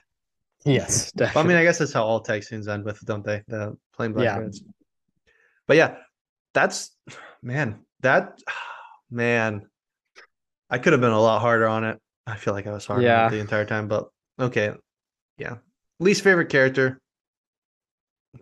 Yes, 0.64 1.10
I 1.34 1.42
mean, 1.42 1.56
I 1.56 1.62
guess 1.62 1.78
that's 1.78 1.92
how 1.92 2.04
all 2.04 2.20
tag 2.20 2.44
scenes 2.44 2.68
end 2.68 2.84
with, 2.84 3.00
don't 3.06 3.24
they? 3.24 3.42
The 3.48 3.76
plain 3.94 4.12
black 4.12 4.24
Yeah. 4.26 4.34
credits. 4.34 4.62
But 5.66 5.78
yeah, 5.78 5.96
that's 6.52 6.94
man, 7.42 7.80
that 8.00 8.38
man. 9.10 9.66
I 10.70 10.78
could 10.78 10.92
have 10.92 11.00
been 11.00 11.10
a 11.10 11.20
lot 11.20 11.40
harder 11.40 11.66
on 11.66 11.84
it. 11.84 11.98
I 12.26 12.36
feel 12.36 12.54
like 12.54 12.66
I 12.66 12.72
was 12.72 12.86
hard 12.86 13.00
on 13.00 13.04
Yeah. 13.04 13.26
it 13.26 13.30
the 13.30 13.40
entire 13.40 13.64
time, 13.64 13.88
but 13.88 14.08
okay. 14.38 14.72
Yeah. 15.36 15.56
Least 15.98 16.22
favorite 16.22 16.48
character. 16.48 17.00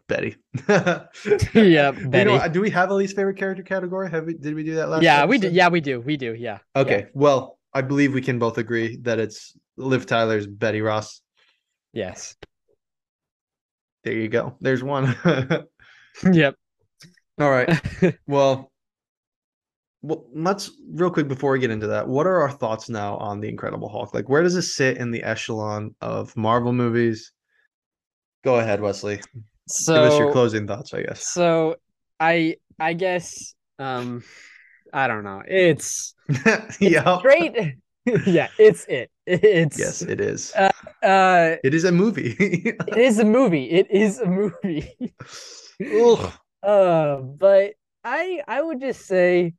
Betty. 0.07 0.37
yeah, 0.69 1.93
You 1.93 2.09
Betty. 2.09 2.25
know, 2.31 2.49
do 2.49 2.61
we 2.61 2.71
have 2.71 2.91
a 2.91 2.95
least 2.95 3.17
favorite 3.17 3.39
character 3.39 3.63
category? 3.63 4.11
Have 4.11 4.27
we 4.27 4.35
did 4.35 4.55
we 4.55 4.63
do 4.63 4.75
that 4.75 4.91
last 4.91 5.03
yeah, 5.03 5.25
we 5.25 5.39
do. 5.39 5.49
Yeah, 5.49 5.69
we 5.69 5.81
do. 5.81 6.01
We 6.01 6.17
do. 6.19 6.35
Yeah. 6.35 6.59
Okay. 6.77 7.07
Well, 7.15 7.59
I 7.73 7.81
believe 7.81 8.13
we 8.13 8.21
can 8.21 8.39
both 8.39 8.59
agree 8.59 8.97
that 9.03 9.19
it's 9.19 9.57
Liv 9.79 10.05
Tyler's 10.05 10.47
Betty 10.47 10.83
Ross. 10.83 11.23
Yes. 11.95 12.37
There 14.05 14.13
you 14.13 14.29
go. 14.29 14.57
There's 14.61 14.83
one. 14.83 15.17
yep. 16.33 16.55
All 17.41 17.51
right. 17.51 17.71
Well, 18.27 18.71
well, 20.03 20.27
let's 20.33 20.71
real 20.93 21.11
quick 21.11 21.29
before 21.29 21.53
we 21.53 21.59
get 21.59 21.71
into 21.71 21.89
that. 21.89 22.07
What 22.07 22.27
are 22.27 22.41
our 22.43 22.51
thoughts 22.51 22.89
now 22.89 23.17
on 23.17 23.41
the 23.41 23.49
Incredible 23.49 23.89
Hulk? 23.89 24.15
Like, 24.15 24.29
where 24.29 24.43
does 24.43 24.55
it 24.55 24.63
sit 24.63 24.97
in 24.99 25.11
the 25.11 25.23
echelon 25.23 25.95
of 26.01 26.37
Marvel 26.37 26.73
movies? 26.73 27.33
Go 28.45 28.57
ahead, 28.61 28.81
Wesley. 28.81 29.21
So 29.67 29.95
Give 29.95 30.05
us 30.05 30.19
your 30.19 30.33
closing 30.33 30.67
thoughts, 30.67 30.95
I 30.95 31.03
guess. 31.03 31.27
So 31.27 31.77
I 32.21 32.57
I 32.79 32.93
guess 32.95 33.55
um 33.79 34.23
I 34.93 35.09
don't 35.09 35.25
know. 35.25 35.43
It's 35.47 36.15
yeah. 36.81 37.19
great. 37.21 37.57
yeah, 38.27 38.49
it's 38.59 38.87
it. 38.89 39.11
It's 39.27 39.79
Yes, 39.79 40.03
it 40.03 40.21
is. 40.21 40.53
uh 40.55 40.71
It 41.65 41.75
is 41.75 41.85
a 41.85 41.93
movie. 41.93 42.37
it 42.39 42.97
is 42.97 43.19
a 43.19 43.25
movie. 43.25 43.65
It 43.65 43.91
is 43.91 44.19
a 44.21 44.27
movie. 44.27 45.15
Uh 46.63 47.17
but 47.17 47.75
I 48.05 48.43
I 48.49 48.63
would 48.63 48.81
just 48.81 49.07
say 49.07 49.55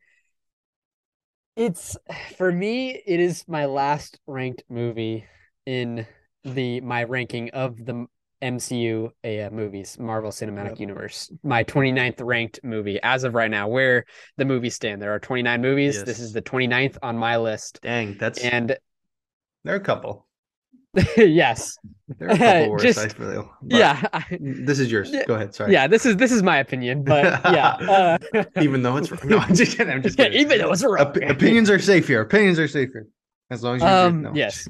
it's 1.60 1.98
for 2.38 2.52
me 2.54 3.02
it 3.06 3.20
is 3.20 3.44
my 3.48 3.66
last 3.66 4.18
ranked 4.26 4.64
movie 4.70 5.26
in 5.66 6.08
the 6.46 6.80
my 6.80 7.04
ranking 7.04 7.50
of 7.52 7.86
the 7.86 8.08
MCU 8.42 9.10
uh, 9.26 9.50
movies, 9.54 10.00
Marvel 10.00 10.32
Cinematic 10.32 10.70
Yep. 10.70 10.80
Universe. 10.80 11.30
My 11.44 11.66
29th 11.66 12.22
ranked 12.22 12.62
movie 12.64 12.98
as 13.04 13.26
of 13.26 13.36
right 13.36 13.52
now, 13.52 13.68
where 13.68 14.06
the 14.38 14.46
movies 14.46 14.76
stand. 14.76 15.02
There 15.02 15.14
are 15.14 15.20
29 15.20 15.62
movies. 15.62 16.02
This 16.06 16.20
is 16.20 16.32
the 16.32 16.42
29th 16.42 16.98
on 17.04 17.18
my 17.18 17.36
list. 17.36 17.82
Dang, 17.82 18.16
that's 18.18 18.40
And 18.40 18.78
there 19.66 19.74
are 19.74 19.78
a 19.78 19.82
couple. 19.82 20.29
yes. 21.18 21.78
There 22.18 22.30
are 22.30 22.32
a 22.32 22.38
couple 22.38 22.70
worse, 22.72 22.82
Just- 22.82 23.00
I 23.00 23.08
feel. 23.10 23.50
Yeah. 23.68 24.08
I- 24.14 24.26
This 24.40 24.80
is 24.80 24.92
yours. 24.92 25.14
Go 25.28 25.36
ahead. 25.36 25.54
Sorry. 25.54 25.72
yeah, 25.74 25.88
this 25.88 26.06
is 26.06 26.16
this 26.18 26.32
is 26.32 26.42
my 26.44 26.58
opinion, 26.58 27.04
but 27.04 27.24
yeah. 27.54 28.18
Uh, 28.34 28.44
Even 28.62 28.82
though 28.82 28.98
it's 28.98 29.12
wrong. 29.12 29.22
No, 29.26 29.38
I'm 29.38 29.54
just 29.56 29.78
kidding. 29.78 29.94
I'm 29.94 30.02
just 30.02 30.18
kidding. 30.18 30.40
even 30.40 30.58
though 30.60 30.72
it's 30.72 30.84
wrong. 30.84 31.00
Op- 31.00 31.18
opinions 31.18 31.70
are 31.70 31.80
safe 31.80 32.08
here. 32.08 32.22
Opinions 32.22 32.58
are 32.60 32.68
safe 32.68 32.90
here. 32.92 33.08
As 33.52 33.64
long 33.64 33.76
as 33.78 33.82
you 33.82 33.88
agree. 33.88 34.06
Um, 34.08 34.22
No, 34.24 34.32
yes. 34.34 34.68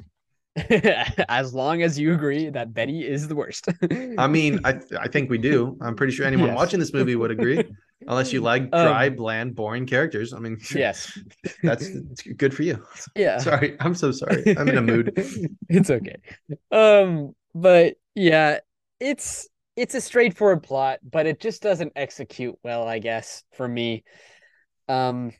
as 1.28 1.54
long 1.54 1.82
as 1.82 1.98
you 1.98 2.12
agree 2.12 2.50
that 2.50 2.74
Betty 2.74 3.06
is 3.06 3.28
the 3.28 3.34
worst. 3.36 3.68
I 4.18 4.26
mean, 4.26 4.60
I 4.64 4.80
I 4.98 5.08
think 5.08 5.30
we 5.30 5.38
do. 5.38 5.78
I'm 5.80 5.94
pretty 5.94 6.12
sure 6.12 6.26
anyone 6.26 6.48
Yes. 6.48 6.56
watching 6.56 6.80
this 6.80 6.92
movie 6.92 7.14
would 7.16 7.30
agree, 7.30 7.64
unless 8.10 8.32
you 8.32 8.40
like 8.40 8.70
dry, 8.70 9.06
Um, 9.06 9.14
bland, 9.16 9.54
boring 9.54 9.86
characters. 9.86 10.34
I 10.34 10.40
mean, 10.40 10.58
yes. 10.74 11.16
that's 11.62 11.86
it's 11.86 12.22
good 12.22 12.52
for 12.52 12.64
you. 12.64 12.84
Yeah. 13.16 13.38
Sorry, 13.50 13.76
I'm 13.80 13.94
so 13.94 14.10
sorry. 14.12 14.42
I'm 14.58 14.68
in 14.68 14.78
a 14.78 14.82
mood. 14.82 15.12
it's 15.68 15.90
okay. 15.90 16.16
Um, 16.70 17.34
but 17.54 17.94
yeah, 18.14 18.58
it's 18.98 19.48
it's 19.76 19.94
a 19.94 20.00
straightforward 20.00 20.62
plot, 20.62 20.98
but 21.08 21.26
it 21.26 21.40
just 21.40 21.62
doesn't 21.62 21.92
execute 21.96 22.56
well, 22.62 22.86
I 22.86 22.98
guess, 22.98 23.44
for 23.52 23.66
me. 23.66 24.04
Um 24.88 25.32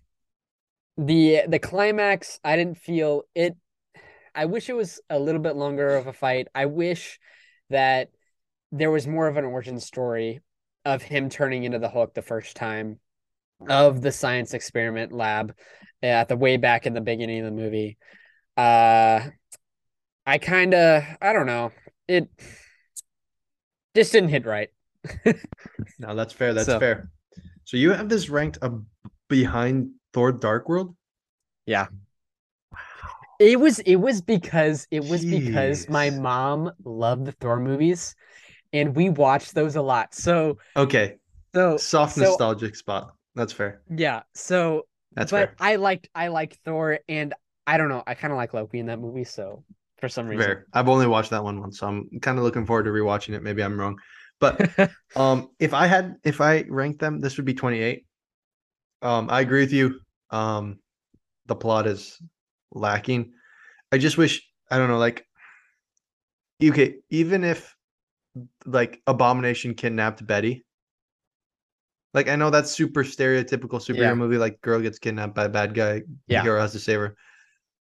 the 0.96 1.42
the 1.48 1.58
climax, 1.58 2.38
I 2.44 2.56
didn't 2.56 2.78
feel 2.78 3.22
it 3.34 3.56
I 4.34 4.44
wish 4.46 4.68
it 4.68 4.74
was 4.74 5.00
a 5.10 5.18
little 5.18 5.40
bit 5.40 5.56
longer 5.56 5.96
of 5.96 6.06
a 6.06 6.12
fight. 6.12 6.46
I 6.54 6.66
wish 6.66 7.18
that 7.68 8.10
there 8.70 8.90
was 8.90 9.06
more 9.06 9.26
of 9.26 9.36
an 9.36 9.44
origin 9.44 9.80
story 9.80 10.40
of 10.84 11.02
him 11.02 11.28
turning 11.28 11.64
into 11.64 11.78
the 11.78 11.88
Hulk 11.88 12.14
the 12.14 12.22
first 12.22 12.56
time, 12.56 12.98
of 13.68 14.00
the 14.00 14.12
science 14.12 14.54
experiment 14.54 15.12
lab 15.12 15.54
at 16.02 16.28
the 16.28 16.36
way 16.36 16.56
back 16.56 16.86
in 16.86 16.94
the 16.94 17.00
beginning 17.00 17.40
of 17.40 17.44
the 17.44 17.50
movie. 17.62 17.98
Uh 18.56 19.20
I 20.26 20.38
kind 20.38 20.72
of 20.74 21.02
I 21.20 21.32
don't 21.32 21.46
know. 21.46 21.72
It 22.08 22.28
just 23.94 24.12
didn't 24.12 24.30
hit 24.30 24.46
right. 24.46 24.68
No, 25.98 26.14
that's 26.14 26.32
fair. 26.32 26.54
That's 26.54 26.66
So- 26.66 26.78
fair. 26.80 27.10
So 27.64 27.76
you 27.76 27.92
have 27.92 28.08
this 28.08 28.28
ranked 28.30 28.58
up 28.62 28.80
behind 29.28 29.90
Thor: 30.12 30.32
Dark 30.32 30.68
World. 30.68 30.96
Yeah. 31.66 31.86
It 33.38 33.60
was 33.60 33.78
it 33.80 33.96
was 33.96 34.20
because 34.22 34.86
it 34.90 35.04
was 35.04 35.24
because 35.24 35.88
my 35.88 36.10
mom 36.10 36.72
loved 36.84 37.26
the 37.26 37.32
Thor 37.32 37.60
movies 37.60 38.14
and 38.72 38.94
we 38.94 39.08
watched 39.10 39.54
those 39.54 39.76
a 39.76 39.82
lot. 39.82 40.14
So 40.14 40.58
Okay, 40.76 41.16
so 41.54 41.76
soft 41.76 42.14
so- 42.14 42.22
nostalgic 42.22 42.76
spot. 42.76 43.14
That's 43.34 43.52
fair. 43.52 43.82
yeah, 43.88 44.22
so 44.34 44.86
That's 45.14 45.30
but 45.30 45.50
fair. 45.50 45.56
I 45.60 45.76
liked 45.76 46.08
I 46.14 46.28
liked 46.28 46.58
Thor 46.64 46.98
and 47.08 47.32
I 47.66 47.76
don't 47.76 47.88
know, 47.88 48.02
I 48.06 48.14
kind 48.14 48.32
of 48.32 48.36
like 48.36 48.54
Loki 48.54 48.78
in 48.80 48.86
that 48.86 48.98
movie 48.98 49.24
so 49.24 49.62
for 50.00 50.08
some 50.08 50.26
reason. 50.26 50.44
Fair. 50.44 50.66
I've 50.72 50.88
only 50.88 51.06
watched 51.06 51.30
that 51.30 51.44
one 51.44 51.60
once, 51.60 51.78
so 51.78 51.86
I'm 51.86 52.08
kind 52.20 52.38
of 52.38 52.44
looking 52.44 52.66
forward 52.66 52.84
to 52.84 52.90
rewatching 52.90 53.34
it. 53.34 53.42
Maybe 53.42 53.62
I'm 53.62 53.78
wrong, 53.78 53.98
but 54.40 54.68
um, 55.16 55.50
if 55.60 55.72
I 55.74 55.86
had 55.86 56.16
if 56.24 56.40
I 56.40 56.64
ranked 56.68 56.98
them, 57.00 57.20
this 57.20 57.36
would 57.36 57.46
be 57.46 57.54
28. 57.54 58.04
Um, 59.02 59.28
I 59.30 59.40
agree 59.42 59.60
with 59.60 59.72
you. 59.72 60.00
Um, 60.30 60.80
the 61.46 61.54
plot 61.54 61.86
is 61.86 62.20
lacking. 62.72 63.32
I 63.92 63.98
just 63.98 64.18
wish 64.18 64.42
I 64.70 64.78
don't 64.78 64.88
know, 64.88 64.98
like 64.98 65.24
okay, 66.62 66.96
even 67.10 67.44
if 67.44 67.74
like 68.64 69.00
Abomination 69.06 69.74
kidnapped 69.74 70.26
Betty. 70.26 70.64
Like 72.12 72.28
I 72.28 72.36
know 72.36 72.50
that's 72.50 72.70
super 72.72 73.04
stereotypical 73.04 73.80
superhero 73.80 73.98
Yeah. 73.98 74.14
movie, 74.14 74.38
like 74.38 74.60
girl 74.60 74.80
gets 74.80 74.98
kidnapped 74.98 75.34
by 75.34 75.44
a 75.44 75.48
bad 75.48 75.74
guy, 75.74 76.02
Yeah. 76.26 76.42
hero 76.42 76.60
has 76.60 76.72
to 76.72 76.80
save 76.80 76.98
her. 76.98 77.16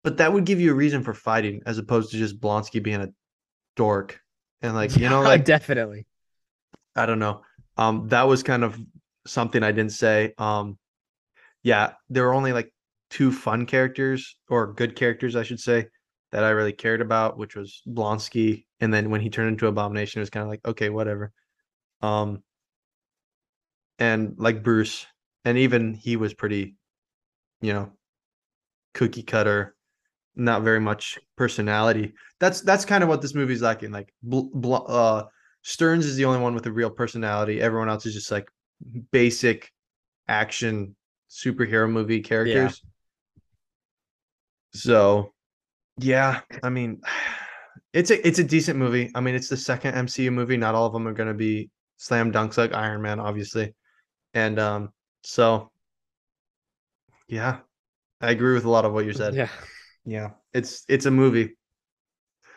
But 0.04 0.18
that 0.18 0.32
would 0.32 0.46
give 0.46 0.60
you 0.60 0.72
a 0.72 0.76
reason 0.76 1.04
for 1.04 1.14
fighting 1.14 1.62
as 1.66 1.78
opposed 1.78 2.12
to 2.12 2.18
just 2.18 2.40
Blonsky 2.40 2.82
being 2.82 3.02
a 3.02 3.10
dork. 3.76 4.20
And 4.62 4.76
like, 4.76 4.96
you 4.98 5.10
know, 5.10 5.22
like 5.22 5.46
definitely. 5.46 6.06
I 6.96 7.06
don't 7.06 7.20
know. 7.20 7.42
Um, 7.78 8.08
that 8.10 8.28
was 8.28 8.44
kind 8.44 8.64
of 8.64 8.80
something 9.26 9.64
I 9.64 9.72
didn't 9.72 9.94
say. 9.94 10.34
Um, 10.38 10.78
yeah, 11.64 11.94
there 12.10 12.24
were 12.26 12.34
only 12.34 12.54
like 12.54 12.74
two 13.10 13.32
fun 13.32 13.66
characters 13.66 14.38
or 14.50 14.74
good 14.74 14.96
characters, 14.96 15.36
I 15.36 15.44
should 15.44 15.60
say, 15.60 15.88
that 16.32 16.44
I 16.44 16.50
really 16.50 16.74
cared 16.74 17.02
about, 17.02 17.38
which 17.38 17.56
was 17.56 17.82
Blonsky, 17.88 18.66
and 18.80 18.94
then 18.94 19.10
when 19.10 19.22
he 19.22 19.30
turned 19.30 19.50
into 19.50 19.68
Abomination, 19.68 20.20
it 20.20 20.24
was 20.24 20.30
kind 20.30 20.44
of 20.44 20.50
like 20.50 20.66
okay, 20.66 20.90
whatever. 20.90 21.32
Um, 22.02 22.44
and 23.98 24.36
like 24.38 24.64
Bruce, 24.64 25.06
and 25.46 25.58
even 25.58 25.94
he 25.94 26.16
was 26.16 26.34
pretty, 26.34 26.76
you 27.62 27.74
know, 27.74 27.92
cookie 28.94 29.24
cutter, 29.24 29.76
not 30.36 30.64
very 30.64 30.80
much 30.80 31.20
personality. 31.36 32.14
That's 32.40 32.62
that's 32.62 32.86
kind 32.86 33.04
of 33.04 33.10
what 33.10 33.22
this 33.22 33.36
movie's 33.36 33.62
lacking. 33.62 33.92
Like, 33.92 34.14
bl- 34.24 34.50
bl- 34.54 34.88
uh, 34.88 35.24
Stearns 35.62 36.06
is 36.06 36.16
the 36.16 36.26
only 36.26 36.40
one 36.40 36.56
with 36.56 36.66
a 36.66 36.72
real 36.72 36.90
personality. 36.90 37.62
Everyone 37.62 37.90
else 37.90 38.06
is 38.06 38.14
just 38.14 38.32
like 38.32 38.50
basic 39.12 39.72
action 40.28 40.96
superhero 41.30 41.90
movie 41.90 42.22
characters. 42.22 42.82
So, 44.74 45.34
yeah, 45.98 46.42
I 46.64 46.70
mean, 46.70 47.02
it's 47.94 48.12
a 48.12 48.28
it's 48.28 48.40
a 48.40 48.44
decent 48.44 48.78
movie. 48.80 49.12
I 49.16 49.22
mean, 49.22 49.36
it's 49.36 49.50
the 49.50 49.58
second 49.58 49.96
MCU 49.96 50.32
movie. 50.32 50.58
Not 50.58 50.76
all 50.76 50.86
of 50.86 50.94
them 50.94 51.08
are 51.08 51.14
going 51.14 51.30
to 51.30 51.34
be 51.34 51.70
slam 51.98 52.32
dunks 52.32 52.58
like 52.58 52.74
Iron 52.74 53.02
Man, 53.02 53.20
obviously. 53.20 53.74
And 54.34 54.60
um, 54.60 54.94
so 55.24 55.72
yeah, 57.28 57.60
I 58.22 58.32
agree 58.32 58.54
with 58.54 58.66
a 58.66 58.70
lot 58.70 58.86
of 58.86 58.94
what 58.94 59.06
you 59.06 59.14
said. 59.14 59.36
Yeah. 59.36 59.50
Yeah, 60.06 60.32
it's 60.54 60.86
it's 60.90 61.06
a 61.06 61.12
movie. 61.12 61.56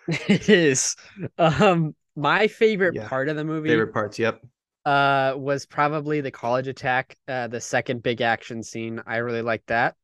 It 0.29 0.49
is. 0.49 0.97
Um 1.39 1.95
my 2.17 2.47
favorite 2.49 2.97
Yeah. 2.97 3.09
part 3.09 3.29
of 3.29 3.37
the 3.37 3.45
movie 3.45 3.69
Favorite 3.71 3.93
parts. 3.93 4.19
Yep. 4.19 4.43
uh 4.85 5.35
was 5.37 5.67
probably 5.67 6.21
the 6.21 6.31
college 6.31 6.69
attack, 6.69 7.17
uh 7.29 7.49
the 7.49 7.61
second 7.61 8.03
big 8.03 8.21
action 8.21 8.63
scene. 8.63 9.03
I 9.07 9.19
really 9.19 9.43
liked 9.43 9.69
that. 9.69 9.97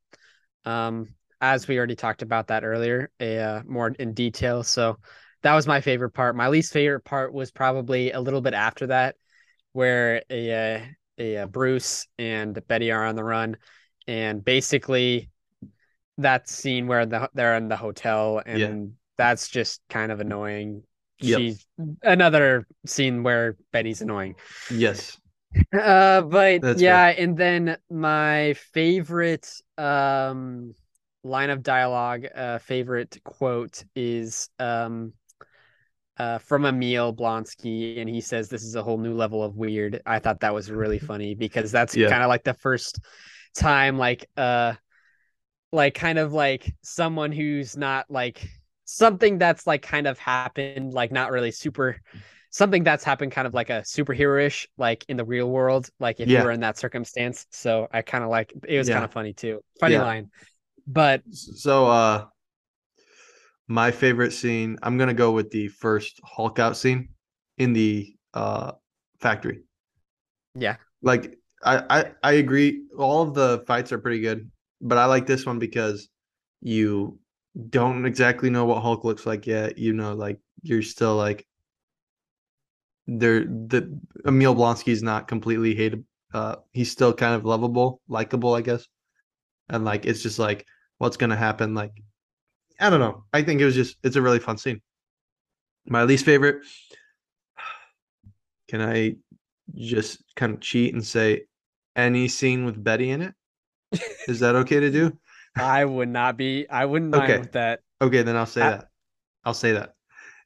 Um 0.64 1.14
as 1.40 1.68
we 1.68 1.78
already 1.78 1.96
talked 1.96 2.22
about 2.22 2.48
that 2.48 2.64
earlier, 2.64 3.10
uh 3.20 3.62
more 3.66 3.88
in 3.88 4.12
detail. 4.14 4.62
So 4.62 4.98
that 5.42 5.54
was 5.54 5.66
my 5.66 5.80
favorite 5.80 6.10
part. 6.10 6.34
My 6.36 6.48
least 6.48 6.72
favorite 6.72 7.04
part 7.04 7.32
was 7.32 7.50
probably 7.50 8.12
a 8.12 8.20
little 8.20 8.40
bit 8.40 8.54
after 8.54 8.88
that, 8.88 9.16
where 9.72 10.22
a, 10.30 10.52
uh, 10.52 10.80
a, 11.18 11.36
uh 11.38 11.46
Bruce 11.46 12.06
and 12.18 12.58
Betty 12.66 12.90
are 12.90 13.04
on 13.04 13.14
the 13.16 13.24
run, 13.24 13.56
and 14.06 14.44
basically 14.44 15.30
that 16.18 16.48
scene 16.48 16.88
where 16.88 17.06
the, 17.06 17.30
they're 17.34 17.56
in 17.56 17.68
the 17.68 17.76
hotel 17.76 18.42
and 18.44 18.58
Yeah. 18.60 18.74
that's 19.16 19.48
just 19.48 19.80
kind 19.88 20.10
of 20.10 20.18
annoying. 20.20 20.82
Yep. 21.20 21.38
She's 21.38 21.66
another 22.02 22.66
scene 22.86 23.22
where 23.22 23.56
Betty's 23.72 24.02
annoying. 24.02 24.34
Yes. 24.70 25.18
Uh, 25.72 26.22
but 26.22 26.60
That's 26.60 26.82
yeah, 26.82 27.06
and 27.06 27.36
then 27.36 27.76
my 27.90 28.54
favorite 28.72 29.48
um 29.76 30.74
line 31.28 31.50
of 31.50 31.62
dialogue, 31.62 32.26
uh, 32.34 32.58
favorite 32.58 33.18
quote 33.24 33.84
is 33.96 34.48
um 34.58 35.12
uh 36.18 36.38
from 36.38 36.64
Emil 36.66 37.14
Blonsky, 37.14 38.00
and 38.00 38.08
he 38.08 38.20
says 38.20 38.48
this 38.48 38.62
is 38.64 38.74
a 38.74 38.82
whole 38.82 38.98
new 38.98 39.14
level 39.14 39.42
of 39.42 39.56
weird. 39.56 40.00
I 40.06 40.18
thought 40.18 40.40
that 40.40 40.54
was 40.54 40.70
really 40.70 40.98
funny 41.10 41.34
because 41.34 41.70
that's 41.70 41.94
Yeah. 41.94 42.08
kind 42.08 42.22
of 42.22 42.28
like 42.28 42.44
the 42.44 42.54
first 42.54 43.00
time 43.54 43.98
like 43.98 44.28
uh 44.36 44.74
like 45.72 45.94
kind 45.94 46.18
of 46.18 46.32
like 46.32 46.74
someone 46.82 47.32
who's 47.32 47.76
not 47.76 48.06
like 48.10 48.48
something 48.84 49.38
that's 49.38 49.66
like 49.66 49.82
kind 49.82 50.06
of 50.06 50.18
happened 50.18 50.94
like 50.94 51.12
not 51.12 51.30
really 51.30 51.50
super 51.50 52.00
something 52.50 52.82
that's 52.82 53.04
happened 53.04 53.30
kind 53.30 53.46
of 53.46 53.52
like 53.52 53.68
a 53.68 53.82
superhero-ish 53.82 54.66
like 54.78 55.04
in 55.08 55.18
the 55.18 55.24
real 55.24 55.50
world 55.50 55.90
like 56.00 56.20
if 56.20 56.32
Yeah. 56.32 56.34
you 56.34 56.42
were 56.42 56.50
in 56.50 56.60
that 56.60 56.78
circumstance 56.78 57.46
so 57.50 57.86
i 57.92 58.00
kind 58.00 58.24
of 58.24 58.30
like 58.30 58.52
it 58.66 58.78
was 58.78 58.88
Yeah. 58.88 58.90
kind 58.90 59.04
of 59.04 59.12
funny 59.12 59.34
too 59.34 59.60
funny 59.78 59.98
Yeah. 59.98 59.98
line 59.98 60.30
but 60.88 61.22
So 61.30 61.86
uh 61.86 62.26
my 63.68 63.90
favorite 63.90 64.32
scene, 64.32 64.78
I'm 64.82 64.96
gonna 64.98 65.14
go 65.14 65.32
with 65.32 65.50
the 65.50 65.68
first 65.68 66.20
Hulk 66.24 66.58
out 66.58 66.76
scene 66.76 67.10
in 67.58 67.72
the 67.72 68.14
uh 68.34 68.72
factory. 69.20 69.62
yeah 70.54 70.76
Like 71.02 71.38
I, 71.62 71.82
I 71.90 72.12
I 72.22 72.32
agree. 72.34 72.84
All 72.96 73.22
of 73.22 73.34
the 73.34 73.64
fights 73.66 73.92
are 73.92 73.98
pretty 73.98 74.20
good, 74.20 74.50
but 74.80 74.98
I 74.98 75.06
like 75.06 75.26
this 75.26 75.46
one 75.46 75.58
because 75.58 76.08
you 76.60 77.18
don't 77.70 78.06
exactly 78.06 78.50
know 78.50 78.64
what 78.64 78.82
Hulk 78.82 79.04
looks 79.04 79.26
like 79.26 79.46
yet. 79.46 79.78
You 79.78 79.92
know, 79.92 80.14
like 80.14 80.40
you're 80.62 80.82
still 80.82 81.16
like 81.16 81.46
there 83.06 83.44
the 83.44 83.98
Emil 84.26 84.54
Blonsky's 84.54 85.02
not 85.02 85.28
completely 85.28 85.74
hated. 85.74 86.04
Uh 86.32 86.56
he's 86.72 86.90
still 86.90 87.12
kind 87.14 87.34
of 87.34 87.44
lovable, 87.44 88.00
likable, 88.08 88.54
I 88.54 88.60
guess. 88.62 88.86
And 89.68 89.84
like 89.84 90.06
it's 90.06 90.22
just 90.22 90.38
like 90.38 90.66
what's 90.98 91.16
gonna 91.16 91.36
happen. 91.36 91.74
Like 91.74 91.92
I 92.80 92.90
don't 92.90 93.00
know. 93.00 93.24
I 93.32 93.42
think 93.42 93.60
it 93.60 93.64
was 93.64 93.74
just 93.74 93.96
it's 94.02 94.16
a 94.16 94.22
really 94.22 94.38
fun 94.38 94.58
scene. 94.58 94.80
My 95.86 96.04
least 96.04 96.24
favorite. 96.24 96.64
Can 98.68 98.80
I 98.82 99.16
just 99.74 100.22
kind 100.36 100.52
of 100.54 100.60
cheat 100.60 100.94
and 100.94 101.04
say 101.04 101.42
any 101.96 102.28
scene 102.28 102.64
with 102.64 102.82
Betty 102.82 103.10
in 103.10 103.22
it? 103.22 103.34
Is 104.28 104.40
that 104.40 104.54
okay 104.56 104.80
to 104.80 104.90
do? 104.90 105.16
i 105.56 105.84
would 105.84 106.08
not 106.08 106.36
be 106.36 106.68
i 106.70 106.84
wouldn't 106.84 107.10
mind 107.10 107.24
Okay. 107.32 107.38
with 107.40 107.50
that 107.52 107.80
Okay, 108.00 108.22
then 108.22 108.36
I'll 108.36 108.46
say 108.46 108.60
I- 108.62 108.70
that. 108.70 108.88
I'll 109.44 109.54
say 109.54 109.72
that. 109.72 109.94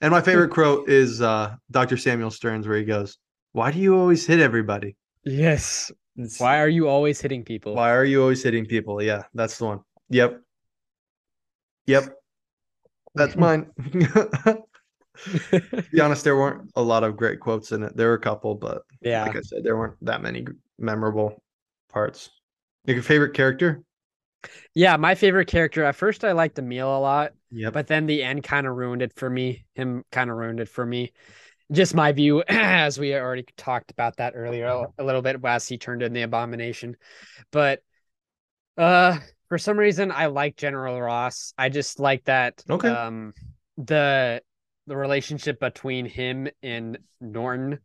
And 0.00 0.10
my 0.10 0.22
favorite 0.22 0.50
quote 0.58 0.88
is 0.88 1.20
uh 1.20 1.56
Dr. 1.70 1.96
Samuel 1.98 2.30
Stearns 2.30 2.66
where 2.66 2.78
he 2.78 2.84
goes, 2.84 3.18
"Why 3.52 3.70
do 3.72 3.78
you 3.78 3.94
always 3.98 4.26
hit 4.26 4.40
everybody? 4.40 4.96
yes 5.24 5.90
why 6.38 6.58
are 6.60 6.68
you 6.68 6.88
always 6.88 7.20
hitting 7.20 7.42
people 7.44 7.74
why 7.74 7.90
are 7.90 8.04
you 8.04 8.22
always 8.22 8.42
hitting 8.42 8.64
people?" 8.64 9.02
Yeah, 9.02 9.24
that's 9.34 9.58
the 9.58 9.66
one. 9.66 9.80
Yep. 10.12 10.42
Yep. 11.86 12.14
That's 13.14 13.36
mine. 13.36 13.70
to 13.76 14.62
be 15.90 16.00
honest, 16.00 16.24
there 16.24 16.36
weren't 16.36 16.70
a 16.76 16.82
lot 16.82 17.02
of 17.04 17.16
great 17.16 17.40
quotes 17.40 17.72
in 17.72 17.82
it. 17.82 17.96
There 17.96 18.08
were 18.08 18.14
a 18.14 18.20
couple, 18.20 18.54
but 18.54 18.82
yeah 19.00 19.24
like 19.24 19.36
I 19.36 19.40
said, 19.40 19.64
there 19.64 19.76
weren't 19.76 19.96
that 20.04 20.22
many 20.22 20.46
memorable 20.78 21.42
parts. 21.90 22.30
Like 22.86 22.94
your 22.94 23.02
favorite 23.02 23.34
character? 23.34 23.82
yeah 24.74 24.96
my 24.96 25.14
favorite 25.14 25.46
character 25.46 25.84
at 25.84 25.94
first 25.94 26.24
i 26.24 26.32
liked 26.32 26.58
emil 26.58 26.96
a 26.96 26.98
lot 26.98 27.32
Yep. 27.52 27.72
but 27.74 27.86
then 27.86 28.06
the 28.06 28.24
end 28.24 28.42
kind 28.42 28.66
of 28.66 28.74
ruined 28.74 29.00
it 29.02 29.12
for 29.14 29.30
me 29.30 29.64
him 29.74 30.04
kind 30.10 30.30
of 30.30 30.36
ruined 30.36 30.58
it 30.58 30.68
for 30.68 30.84
me 30.84 31.12
just 31.70 31.94
my 31.94 32.10
view 32.10 32.42
as 32.48 32.98
we 32.98 33.14
already 33.14 33.44
talked 33.56 33.92
about 33.92 34.16
that 34.16 34.32
earlier 34.34 34.66
a- 34.66 34.86
a 34.98 35.04
little 35.04 35.22
bit 35.22 35.36
as 35.44 35.68
he 35.68 35.78
turned 35.78 36.02
in 36.02 36.12
the 36.12 36.22
abomination 36.22 36.96
but 37.52 37.82
uh 38.76 39.18
for 39.52 39.58
some 39.58 39.78
reason 39.78 40.10
i 40.10 40.24
like 40.28 40.56
general 40.56 40.98
ross 40.98 41.52
i 41.58 41.68
just 41.68 42.00
like 42.00 42.24
that 42.24 42.64
Okay. 42.70 42.88
um 42.88 43.34
the 43.76 44.40
the 44.86 44.96
relationship 44.96 45.60
between 45.60 46.06
him 46.06 46.48
and 46.62 46.96
norton 47.20 47.78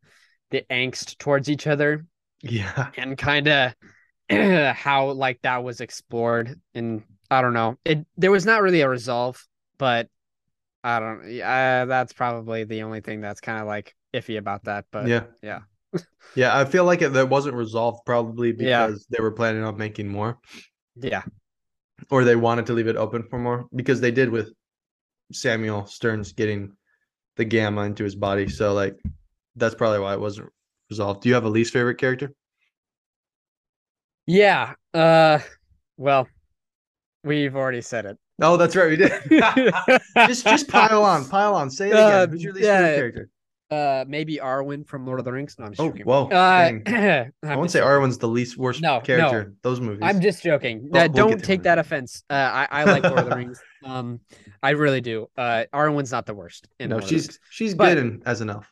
the 0.50 0.64
angst 0.72 1.18
towards 1.18 1.50
each 1.50 1.68
other 1.68 2.06
yeah. 2.42 2.92
and 2.96 3.18
kind 3.18 3.50
of 3.50 3.74
how 4.78 5.12
like 5.12 5.42
that 5.42 5.62
was 5.62 5.82
explored 5.82 6.58
and 6.74 7.04
i 7.30 7.42
don't 7.42 7.54
know 7.54 7.76
it 7.84 8.06
there 8.16 8.32
was 8.32 8.46
not 8.46 8.62
really 8.62 8.80
a 8.80 8.88
resolve 8.88 9.46
but 9.78 10.08
i 10.86 11.02
don't 11.02 11.30
yeah 11.30 11.84
that's 11.84 12.14
probably 12.14 12.64
the 12.64 12.84
only 12.84 13.02
thing 13.02 13.20
that's 13.20 13.42
kind 13.42 13.60
of 13.60 13.68
like 13.68 13.94
iffy 14.14 14.38
about 14.38 14.64
that 14.64 14.86
but 14.90 15.06
yeah. 15.06 15.24
yeah. 15.44 15.60
yeah, 16.36 16.58
I 16.58 16.64
feel 16.64 16.86
like 16.86 17.02
it 17.02 17.10
that 17.10 17.28
wasn't 17.28 17.56
resolved 17.56 18.06
probably 18.06 18.56
Yeah. 18.58 18.88
because 18.88 19.06
they 19.10 19.22
were 19.22 19.32
planning 19.32 19.66
on 19.66 19.76
making 19.76 20.08
more 20.08 20.38
yeah 20.96 21.24
or 22.10 22.24
they 22.24 22.36
wanted 22.36 22.66
to 22.68 22.74
leave 22.74 22.88
it 22.88 22.96
open 22.96 23.24
for 23.24 23.40
more 23.40 23.68
because 23.76 24.02
they 24.02 24.12
did 24.12 24.30
with 24.30 24.52
Samuel 25.32 25.86
Stearns 25.86 26.32
getting 26.32 26.72
the 27.36 27.46
gamma 27.46 27.82
into 27.84 28.04
his 28.04 28.16
body. 28.16 28.48
So 28.48 28.74
like 28.74 28.98
that's 29.56 29.76
probably 29.76 30.00
why 30.00 30.14
it 30.14 30.20
wasn't 30.20 30.50
resolved. 30.90 31.22
Do 31.22 31.30
you 31.30 31.36
have 31.36 31.46
a 31.46 31.50
least 31.50 31.74
favorite 31.74 31.98
character? 31.98 32.34
yeah 34.28 34.74
uh 34.94 35.40
well 35.96 36.28
we've 37.24 37.56
already 37.56 37.82
said 37.82 38.06
it 38.06 38.18
Oh, 38.40 38.56
that's 38.56 38.76
right, 38.76 38.90
we 38.90 38.96
did. 38.98 39.12
just 40.28 40.46
just 40.46 40.68
pile 40.68 41.02
on, 41.02 41.28
pile 41.28 41.56
on. 41.56 41.72
Say 41.72 41.88
it 41.88 41.94
again. 41.94 42.12
Uh, 42.12 42.28
Who's 42.28 42.44
your 42.44 42.54
least 42.54 42.68
yeah. 42.68 42.78
favorite 42.82 42.98
character? 42.98 43.30
Uh 43.70 44.06
maybe 44.08 44.38
arwen 44.38 44.88
from 44.88 45.06
lord 45.06 45.20
of 45.20 45.26
the 45.26 45.32
rings 45.32 45.56
no 45.60 45.66
i'm 45.66 45.72
just 45.72 45.82
Oh, 45.82 45.88
joking 45.90 46.06
whoa. 46.06 46.28
uh. 46.30 46.72
I'm 47.44 47.58
won't 47.58 47.70
say. 47.72 47.82
Arwen's 47.82 48.18
the 48.18 48.28
least 48.28 48.58
worst 48.58 48.82
No, 48.82 48.96
no. 48.96 49.02
character. 49.02 49.54
Those 49.62 49.80
movies. 49.82 50.00
I'm 50.04 50.22
just 50.22 50.42
joking. 50.44 50.88
Well, 50.90 51.04
Uh, 51.04 51.08
don't 51.08 51.32
to 51.38 51.46
take 51.46 51.64
that 51.64 51.78
offense. 51.78 52.24
Uh, 52.30 52.34
I 52.34 52.68
I 52.72 52.84
like 52.86 53.04
Lord 53.04 53.20
of 53.20 53.30
the 53.30 53.36
Rings. 53.42 53.60
Um, 53.84 54.20
I 54.64 54.72
really 54.72 55.02
do. 55.02 55.28
Uh, 55.38 55.66
Arwen's 55.74 56.12
not 56.12 56.26
the 56.26 56.34
worst. 56.34 56.68
In 56.80 56.90
no, 56.90 56.98
Lord 56.98 57.10
she's 57.10 57.40
she's 57.50 57.76
But- 57.76 57.90
good 57.96 57.98
and 57.98 58.24
as 58.26 58.42
an 58.42 58.50
elf. 58.50 58.66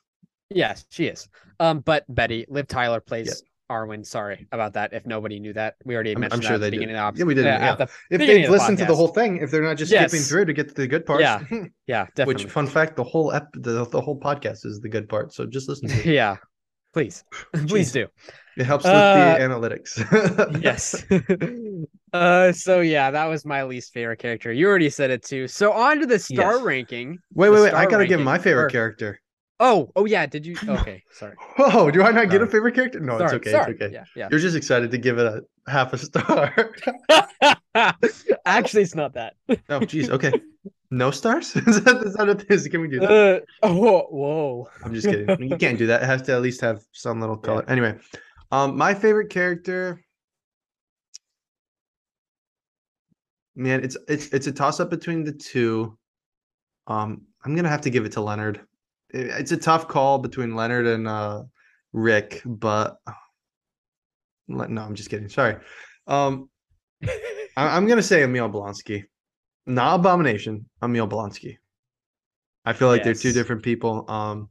yes, 0.49 0.85
she 0.89 1.07
is. 1.07 1.27
Um, 1.59 1.79
but 1.79 2.03
Betty, 2.07 2.45
Liv 2.47 2.67
Tyler 2.67 2.99
plays 3.01 3.43
Arwen. 3.69 4.05
Sorry 4.05 4.47
about 4.51 4.73
that. 4.73 4.93
If 4.93 5.05
nobody 5.05 5.39
knew 5.39 5.53
that, 5.53 5.75
we 5.85 5.95
already 5.95 6.15
I'm- 6.15 6.23
I'm 6.31 6.41
sure 6.41 6.57
they 6.57 6.67
the 6.67 6.71
did. 6.71 6.79
beginning 6.79 6.95
of 6.97 7.15
the 7.15 7.19
Yeah, 7.19 7.25
we 7.25 7.33
did, 7.33 7.45
uh, 7.45 7.49
yeah. 7.49 7.75
the- 7.75 7.83
If 8.11 8.19
they've 8.19 8.39
of 8.41 8.45
the 8.45 8.51
listened 8.51 8.77
to 8.79 8.85
the 8.85 8.95
whole 8.95 9.07
thing, 9.09 9.37
if 9.37 9.51
they're 9.51 9.63
not 9.63 9.77
just 9.77 9.91
skipping 9.91 10.21
through 10.21 10.45
to 10.45 10.53
get 10.53 10.69
to 10.69 10.73
the 10.75 10.87
good 10.87 11.05
parts. 11.05 11.21
Yeah, 11.21 11.39
yeah, 11.87 12.05
definitely. 12.15 12.45
Which 12.45 12.51
fun 12.51 12.67
fact, 12.67 12.95
the 12.95 13.03
whole 13.03 13.31
ep 13.33 13.47
the, 13.53 13.85
the 13.85 14.01
whole 14.01 14.19
podcast 14.19 14.65
is 14.65 14.79
the 14.81 14.89
good 14.89 15.09
part. 15.09 15.33
So 15.33 15.45
just 15.45 15.67
listen 15.69 15.87
to 15.89 15.95
it. 15.99 16.05
yeah, 16.21 16.37
please, 16.93 17.23
please 17.67 17.91
do. 17.91 18.07
It 18.57 18.65
helps 18.65 18.85
Uh, 18.85 19.37
with 19.37 19.69
the 19.69 19.99
analytics. 19.99 20.61
yes. 20.63 21.03
uh, 22.13 22.51
so 22.53 22.79
yeah, 22.81 23.11
that 23.11 23.25
was 23.25 23.45
my 23.45 23.63
least 23.63 23.91
favorite 23.93 24.17
character. 24.19 24.51
You 24.53 24.67
already 24.67 24.89
said 24.89 25.09
it 25.11 25.23
too. 25.23 25.47
So 25.47 25.73
on 25.73 25.99
to 25.99 26.05
the 26.05 26.19
star 26.19 26.53
Yes. 26.55 26.63
ranking. 26.63 27.17
Wait, 27.33 27.49
wait, 27.49 27.61
wait. 27.61 27.73
I 27.73 27.85
gotta 27.85 28.07
give 28.07 28.19
my 28.21 28.37
favorite 28.37 28.65
or- 28.65 28.69
character. 28.69 29.19
Oh, 29.59 29.91
oh 29.95 30.05
yeah. 30.05 30.25
Did 30.25 30.45
you? 30.45 30.55
Okay, 30.67 31.03
sorry. 31.11 31.35
Whoa, 31.57 31.89
do 31.89 32.03
I 32.03 32.11
not 32.11 32.29
get 32.29 32.41
a 32.41 32.45
Sorry. 32.45 32.51
favorite 32.51 32.75
character? 32.75 32.99
No, 32.99 33.17
sorry, 33.17 33.25
it's 33.25 33.33
okay. 33.35 33.51
sorry. 33.51 33.71
It's 33.71 33.81
okay. 33.81 33.93
Yeah, 33.93 34.03
yeah. 34.15 34.27
You're 34.29 34.39
just 34.39 34.55
excited 34.55 34.91
to 34.91 34.97
give 34.97 35.17
it 35.17 35.25
a 35.25 35.71
half 35.71 35.93
a 35.93 35.97
star. 35.97 36.53
Actually, 38.45 38.83
it's 38.83 38.95
not 38.95 39.13
that. 39.13 39.35
oh, 39.69 39.79
geez. 39.79 40.09
Okay. 40.09 40.33
No 40.91 41.09
stars? 41.11 41.55
is, 41.55 41.83
that, 41.83 42.03
is 42.05 42.13
that 42.13 42.45
is? 42.49 42.67
Can 42.67 42.81
we 42.81 42.87
do 42.87 42.99
that? 42.99 43.11
Uh, 43.11 43.39
oh, 43.63 44.01
whoa. 44.11 44.69
I'm 44.83 44.93
just 44.93 45.07
kidding. 45.07 45.49
You 45.49 45.57
can't 45.57 45.77
do 45.77 45.87
that. 45.87 46.03
It 46.03 46.05
has 46.05 46.21
to 46.23 46.33
at 46.33 46.41
least 46.41 46.61
have 46.61 46.83
some 46.91 47.19
little 47.19 47.37
color. 47.37 47.67
Anyway, 47.69 47.97
um, 48.51 48.77
my 48.77 48.93
favorite 48.93 49.29
character. 49.29 50.01
Man, 53.55 53.83
it's 53.83 53.97
it's 54.09 54.27
it's 54.27 54.47
a 54.47 54.51
toss 54.51 54.81
up 54.81 54.89
between 54.89 55.23
the 55.23 55.31
two. 55.31 55.97
Um, 56.87 57.21
I'm 57.43 57.55
gonna 57.55 57.69
have 57.69 57.81
to 57.81 57.89
give 57.89 58.05
it 58.05 58.11
to 58.13 58.21
Leonard. 58.21 58.61
It's 59.15 59.51
a 59.51 59.57
tough 59.57 59.87
call 59.87 60.19
between 60.19 60.55
Leonard 60.55 60.87
and 60.87 61.07
uh 61.07 61.43
Rick, 61.93 62.41
but 62.45 62.97
no, 64.47 64.81
I'm 64.81 64.95
just 64.95 65.09
kidding. 65.09 65.29
Sorry. 65.29 65.55
Um, 66.07 66.49
I- 67.03 67.77
I'm 67.77 67.87
gonna 67.87 68.03
say 68.03 68.23
Emil 68.23 68.49
Blonsky, 68.49 69.05
not 69.65 69.95
Abomination. 69.99 70.69
Emil 70.83 71.07
Blonsky. 71.07 71.57
I 72.65 72.73
feel 72.73 72.87
like 72.89 73.03
they're 73.03 73.13
two 73.13 73.31
different 73.31 73.63
people. 73.63 74.09
Um, 74.09 74.49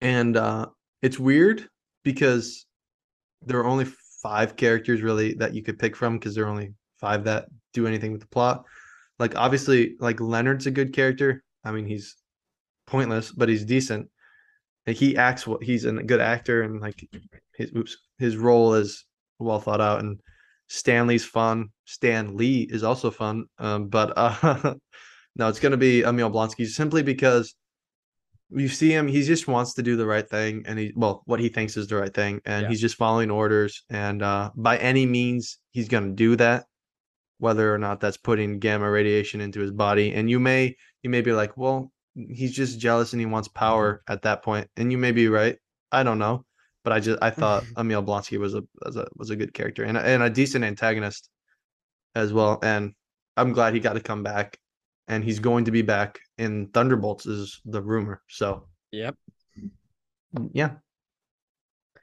and 0.00 0.36
uh, 0.36 0.66
it's 1.02 1.18
weird 1.18 1.68
because 2.02 2.66
there 3.42 3.58
are 3.60 3.66
only 3.66 3.86
five 4.22 4.56
characters 4.56 5.02
really 5.02 5.34
that 5.34 5.54
you 5.54 5.62
could 5.62 5.78
pick 5.78 5.94
from 5.94 6.18
because 6.18 6.34
there 6.34 6.44
are 6.44 6.50
only 6.50 6.72
five 6.98 7.24
that 7.24 7.46
do 7.74 7.86
anything 7.86 8.10
with 8.12 8.22
the 8.22 8.26
plot. 8.28 8.64
Like 9.18 9.36
obviously, 9.36 9.96
like 10.00 10.20
Leonard's 10.20 10.66
a 10.66 10.70
good 10.70 10.92
character. 10.92 11.44
I 11.62 11.72
mean, 11.72 11.86
he's 11.86 12.16
pointless, 12.86 13.32
but 13.32 13.48
he's 13.48 13.64
decent. 13.64 14.08
Like 14.86 14.96
he 14.96 15.16
acts 15.16 15.46
what 15.46 15.62
he's 15.62 15.84
a 15.84 15.92
good 15.92 16.20
actor, 16.20 16.62
and 16.62 16.80
like 16.80 17.06
his 17.56 17.70
oops, 17.74 17.96
his 18.18 18.36
role 18.36 18.74
is 18.74 19.04
well 19.38 19.60
thought 19.60 19.80
out. 19.80 20.00
And 20.00 20.20
Stanley's 20.68 21.24
fun. 21.24 21.68
Stan 21.86 22.36
Lee 22.36 22.62
is 22.70 22.82
also 22.82 23.10
fun. 23.10 23.46
Um, 23.58 23.88
but 23.88 24.12
uh, 24.16 24.74
no, 25.36 25.48
it's 25.48 25.60
gonna 25.60 25.76
be 25.78 26.02
Emil 26.02 26.30
Blonsky 26.30 26.66
simply 26.66 27.02
because 27.02 27.54
you 28.50 28.68
see 28.68 28.90
him. 28.90 29.08
He 29.08 29.22
just 29.22 29.48
wants 29.48 29.72
to 29.74 29.82
do 29.82 29.96
the 29.96 30.06
right 30.06 30.28
thing, 30.28 30.64
and 30.66 30.78
he 30.78 30.92
well, 30.94 31.22
what 31.24 31.40
he 31.40 31.48
thinks 31.48 31.76
is 31.78 31.86
the 31.86 31.96
right 31.96 32.12
thing, 32.12 32.40
and 32.44 32.64
Yeah. 32.64 32.68
he's 32.68 32.80
just 32.80 32.96
following 32.96 33.30
orders. 33.30 33.84
And 33.88 34.22
uh, 34.22 34.50
by 34.54 34.76
any 34.78 35.06
means, 35.06 35.58
he's 35.70 35.88
gonna 35.88 36.12
do 36.12 36.36
that, 36.36 36.66
whether 37.38 37.74
or 37.74 37.78
not 37.78 38.00
that's 38.00 38.18
putting 38.18 38.58
gamma 38.58 38.90
radiation 38.90 39.40
into 39.40 39.60
his 39.60 39.72
body. 39.72 40.12
And 40.12 40.28
you 40.28 40.38
may 40.38 40.76
you 41.02 41.08
may 41.08 41.22
be 41.22 41.32
like, 41.32 41.56
well, 41.56 41.90
he's 42.14 42.52
just 42.52 42.78
jealous 42.78 43.12
and 43.12 43.20
he 43.20 43.26
wants 43.26 43.48
power 43.48 43.94
mm-hmm. 43.94 44.12
at 44.12 44.22
that 44.22 44.42
point. 44.42 44.68
and 44.76 44.90
you 44.92 44.98
may 44.98 45.12
be 45.12 45.28
right. 45.28 45.58
I 45.92 46.02
don't 46.02 46.18
know, 46.18 46.44
but 46.82 46.92
I 46.92 47.00
just 47.00 47.22
I 47.22 47.30
thought 47.30 47.62
mm-hmm. 47.62 47.80
Emil 47.80 48.02
Blonsky 48.02 48.38
was 48.38 48.54
a 48.54 48.62
was 48.84 48.96
a 48.96 49.06
was 49.16 49.30
a 49.30 49.36
good 49.36 49.54
character 49.54 49.84
and 49.84 49.96
and 49.96 50.22
a 50.22 50.30
decent 50.30 50.64
antagonist 50.64 51.28
as 52.14 52.32
well. 52.32 52.58
And 52.62 52.92
I'm 53.36 53.52
glad 53.52 53.74
he 53.74 53.80
got 53.80 53.94
to 53.94 54.00
come 54.00 54.22
back, 54.22 54.58
and 55.08 55.22
he's 55.22 55.38
going 55.38 55.66
to 55.66 55.70
be 55.70 55.82
back 55.82 56.18
in 56.38 56.68
Thunderbolts 56.68 57.26
is 57.26 57.60
the 57.64 57.82
rumor. 57.82 58.22
So 58.28 58.66
Yep. 58.94 59.16
Mm, 60.36 60.50
yeah. 60.52 60.70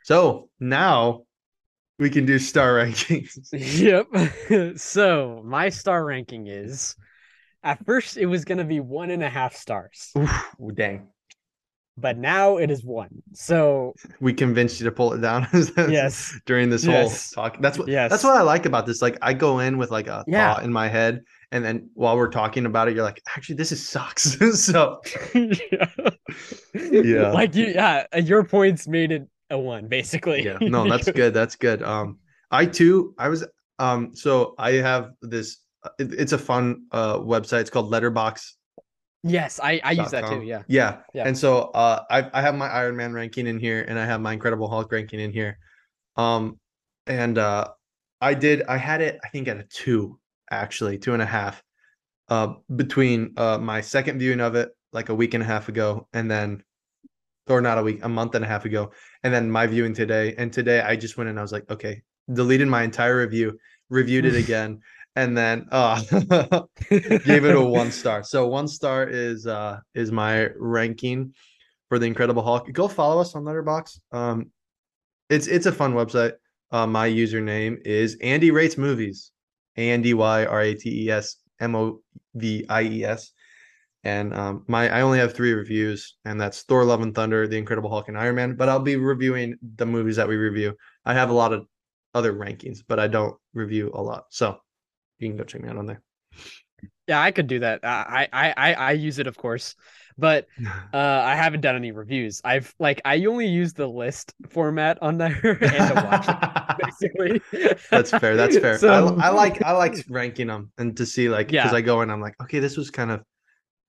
So 0.04 0.50
now 0.60 1.24
we 2.00 2.10
can 2.10 2.26
do 2.26 2.40
star 2.40 2.74
rankings. 2.84 3.38
Yep. 3.52 4.78
so 4.78 5.42
my 5.46 5.70
star 5.70 6.04
ranking 6.04 6.48
is 6.48 6.96
at 7.64 7.86
first 7.86 8.18
it 8.18 8.26
was 8.26 8.46
gonna 8.46 8.64
be 8.66 8.80
one 8.80 9.12
and 9.12 9.24
a 9.24 9.30
half 9.30 9.56
stars, 9.56 10.12
Ooh, 10.18 10.72
dang. 10.74 11.08
but 11.98 12.18
now 12.18 12.58
it 12.58 12.72
is 12.72 12.84
one. 12.84 13.10
So 13.34 13.94
We 14.20 14.34
convinced 14.34 14.80
you 14.80 14.86
to 14.86 14.92
pull 14.92 15.14
it 15.14 15.22
down. 15.22 15.48
yes. 15.78 16.38
during 16.46 16.70
this 16.70 16.84
Yes. 16.86 17.34
whole 17.36 17.44
talk. 17.50 17.62
That's 17.62 17.78
what 17.78 17.88
Yes. 17.88 18.10
that's 18.10 18.24
what 18.24 18.36
I 18.38 18.42
like 18.42 18.66
about 18.66 18.86
this. 18.86 19.02
Like 19.02 19.18
I 19.22 19.34
go 19.34 19.60
in 19.60 19.78
with 19.78 19.92
like 19.92 20.08
a 20.08 20.24
Yeah. 20.28 20.54
thought 20.56 20.64
in 20.64 20.72
my 20.74 20.88
head, 20.88 21.22
and 21.52 21.64
then 21.64 21.90
while 21.94 22.18
we're 22.18 22.30
talking 22.30 22.66
about 22.66 22.88
it, 22.88 22.96
you're 22.96 23.04
like, 23.04 23.22
actually, 23.36 23.56
this 23.56 23.72
is 23.72 23.88
sucks. 23.88 24.38
so 24.66 25.02
yeah. 25.36 25.90
Yeah. 26.74 27.32
Like 27.32 27.56
you 27.56 27.68
yeah, 27.68 28.06
your 28.18 28.44
points 28.44 28.88
made 28.88 29.12
it 29.12 29.28
a 29.50 29.60
one, 29.60 29.88
basically. 29.88 30.46
yeah, 30.46 30.58
no, 30.62 30.88
that's 30.90 31.12
good. 31.12 31.34
That's 31.34 31.56
good. 31.58 31.84
Um, 31.84 32.20
I 32.52 32.66
too, 32.66 33.14
I 33.18 33.28
was 33.30 33.46
um, 33.80 34.16
so 34.16 34.56
I 34.58 34.74
have 34.74 35.12
this. 35.22 35.58
It, 36.00 36.14
it's 36.14 36.32
a 36.34 36.38
fun 36.38 36.86
uh 36.92 37.18
website. 37.18 37.62
It's 37.62 37.70
called 37.70 37.92
Letterboxd. 37.92 38.54
yes, 39.24 39.60
I, 39.62 39.80
I 39.84 39.92
use 39.92 40.12
that 40.12 40.26
too. 40.28 40.42
Yeah. 40.42 40.64
yeah 40.68 40.98
Yeah. 41.14 41.28
and 41.28 41.38
so 41.38 41.70
uh 41.74 42.04
I, 42.10 42.30
I 42.34 42.42
have 42.42 42.56
my 42.56 42.68
iron 42.68 42.96
man 42.96 43.14
ranking 43.14 43.46
in 43.48 43.60
here 43.60 43.86
and 43.88 44.00
i 44.00 44.06
have 44.06 44.20
my 44.22 44.34
incredible 44.34 44.68
hulk 44.68 44.92
ranking 44.92 45.20
in 45.20 45.32
here 45.32 45.60
um 46.18 46.60
and 47.08 47.38
uh 47.38 47.68
i 48.20 48.34
did 48.34 48.64
i 48.64 48.78
had 48.78 49.02
it 49.02 49.20
i 49.24 49.28
think 49.30 49.48
at 49.48 49.58
a 49.58 49.64
two 49.64 50.20
actually 50.50 50.98
two 50.98 51.14
and 51.14 51.22
a 51.22 51.26
half 51.26 51.62
uh 52.30 52.54
between 52.76 53.34
uh 53.38 53.58
my 53.60 53.80
second 53.82 54.18
viewing 54.20 54.42
of 54.42 54.56
it 54.56 54.70
like 54.92 55.10
a 55.10 55.16
week 55.16 55.34
and 55.36 55.44
a 55.44 55.46
half 55.46 55.70
ago 55.70 56.08
and 56.14 56.30
then 56.30 56.64
or 57.48 57.62
not 57.62 57.78
a 57.78 57.84
week 57.84 58.00
a 58.04 58.10
month 58.10 58.34
and 58.36 58.44
a 58.46 58.48
half 58.48 58.66
ago 58.66 58.92
and 59.24 59.32
then 59.34 59.50
my 59.52 59.68
viewing 59.68 59.94
today 59.94 60.34
and 60.38 60.52
today 60.52 60.82
i 60.82 60.96
just 60.96 61.16
went 61.18 61.30
and 61.30 61.38
i 61.38 61.42
was 61.42 61.52
like 61.52 61.70
okay 61.70 62.02
deleted 62.34 62.68
my 62.68 62.82
entire 62.84 63.18
review 63.18 63.58
reviewed 63.90 64.26
it 64.26 64.36
again 64.46 64.80
and 65.16 65.38
then 65.38 65.68
uh 65.72 66.02
gave 66.90 67.46
it 67.46 67.56
a 67.56 67.62
one 67.62 67.92
star. 67.92 68.24
So 68.24 68.48
one 68.48 68.68
star 68.68 69.08
is 69.08 69.48
uh 69.48 69.80
is 69.94 70.12
my 70.12 70.50
ranking 70.58 71.34
for 71.90 72.00
the 72.00 72.06
Incredible 72.06 72.42
Hulk. 72.42 72.72
Go 72.72 72.88
follow 72.88 73.20
us 73.20 73.36
on 73.36 73.44
Letterboxd. 73.44 74.00
Um, 74.12 74.52
it's 75.30 75.48
it's 75.48 75.66
a 75.66 75.72
fun 75.72 75.94
website. 75.94 76.34
Uh, 76.72 76.88
my 76.88 77.10
username 77.10 77.86
is 77.86 78.18
Andy 78.22 78.50
Rates 78.50 78.78
Movies. 78.78 79.32
A 79.78 79.90
N 79.90 80.02
D 80.02 80.14
Y 80.14 80.46
R 80.46 80.62
A 80.62 80.74
T 80.74 81.06
E 81.06 81.10
S 81.10 81.38
M 81.60 81.76
O 81.76 82.02
V 82.36 82.66
I 82.70 82.84
E 82.84 83.04
S. 83.04 83.32
And 84.04 84.34
um, 84.34 84.64
my 84.68 84.90
I 84.90 85.02
only 85.02 85.20
have 85.20 85.34
three 85.34 85.54
reviews, 85.54 86.16
and 86.26 86.40
that's 86.40 86.64
Thor: 86.64 86.84
Love 86.84 87.02
and 87.02 87.14
Thunder, 87.14 87.48
The 87.48 87.58
Incredible 87.58 87.90
Hulk, 87.90 88.08
and 88.08 88.18
Iron 88.18 88.36
Man. 88.36 88.56
But 88.56 88.68
I'll 88.70 88.80
be 88.80 88.96
reviewing 88.96 89.58
the 89.76 89.86
movies 89.86 90.16
that 90.16 90.28
we 90.28 90.36
review. 90.36 90.76
I 91.06 91.14
have 91.14 91.30
a 91.30 91.34
lot 91.34 91.54
of 91.54 91.68
other 92.14 92.34
rankings, 92.34 92.80
but 92.88 93.00
I 93.00 93.08
don't 93.08 93.38
review 93.54 93.92
a 93.94 94.02
lot. 94.02 94.26
So 94.30 94.58
you 95.22 95.30
can 95.30 95.38
go 95.38 95.44
check 95.44 95.62
me 95.62 95.70
out 95.70 95.78
on 95.78 95.86
there. 95.86 96.02
Yeah, 97.08 97.22
I 97.22 97.32
could 97.32 97.48
do 97.48 97.60
that. 97.60 97.82
I 97.84 98.28
I 98.32 98.54
I, 98.58 98.74
I 98.74 98.92
use 98.94 99.20
it, 99.20 99.28
of 99.28 99.38
course, 99.38 99.76
but 100.18 100.48
uh, 100.94 100.98
I 100.98 101.36
haven't 101.36 101.62
done 101.62 101.76
any 101.76 101.92
reviews. 101.92 102.42
I've 102.44 102.74
like 102.80 103.02
I 103.06 103.24
only 103.26 103.48
use 103.48 103.74
the 103.74 103.88
list 103.88 104.34
format 104.50 104.98
on 105.02 105.18
there 105.18 105.40
and 105.62 105.96
to 105.96 106.02
watch 106.10 106.28
it, 106.28 106.78
basically. 107.52 107.78
That's 107.92 108.12
fair. 108.12 108.36
That's 108.36 108.58
fair. 108.58 108.78
So- 108.78 109.18
I, 109.20 109.28
I 109.28 109.30
like 109.30 109.62
I 109.64 109.74
like 109.74 109.96
ranking 110.10 110.48
them 110.48 110.72
and 110.78 110.96
to 110.98 111.06
see 111.06 111.30
like 111.30 111.48
because 111.50 111.72
Yeah. 111.72 111.78
I 111.78 111.82
go 111.82 112.02
in, 112.02 112.10
I'm 112.10 112.22
like, 112.22 112.36
okay, 112.44 112.60
this 112.60 112.78
was 112.78 112.90
kind 112.90 113.12
of 113.12 113.22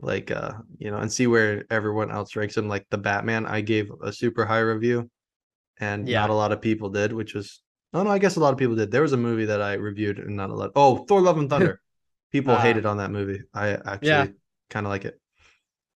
like 0.01 0.31
uh 0.31 0.53
you 0.79 0.91
know, 0.91 0.99
and 0.99 1.11
see 1.13 1.27
where 1.29 1.65
everyone 1.71 2.11
else 2.11 2.35
ranks 2.37 2.57
them. 2.57 2.69
Like 2.69 2.87
the 2.91 2.99
Batman, 2.99 3.47
I 3.47 3.61
gave 3.61 3.91
a 4.03 4.13
super 4.13 4.45
high 4.45 4.61
review, 4.61 5.09
and 5.79 6.09
Yeah. 6.09 6.21
not 6.23 6.31
a 6.31 6.35
lot 6.35 6.53
of 6.53 6.61
people 6.61 6.91
did, 6.91 7.13
which 7.13 7.35
was 7.35 7.63
oh 7.95 8.03
no, 8.03 8.11
I 8.11 8.19
guess 8.19 8.37
a 8.37 8.41
lot 8.41 8.53
of 8.53 8.59
people 8.59 8.75
did. 8.77 8.91
There 8.91 9.03
was 9.03 9.13
a 9.13 9.17
movie 9.17 9.47
that 9.47 9.61
I 9.63 9.75
reviewed 9.75 10.19
and 10.19 10.37
not 10.37 10.51
a 10.51 10.55
lot. 10.55 10.71
Oh, 10.77 11.05
Thor: 11.05 11.21
Love 11.21 11.39
and 11.39 11.49
Thunder. 11.51 11.81
People 12.33 12.55
Ah. 12.55 12.61
hated 12.61 12.87
on 12.87 12.97
that 12.97 13.11
movie. 13.11 13.43
I 13.53 13.71
actually 13.71 14.09
Yeah. 14.09 14.27
kind 14.71 14.87
of 14.87 14.91
like 14.91 15.05
it. 15.05 15.21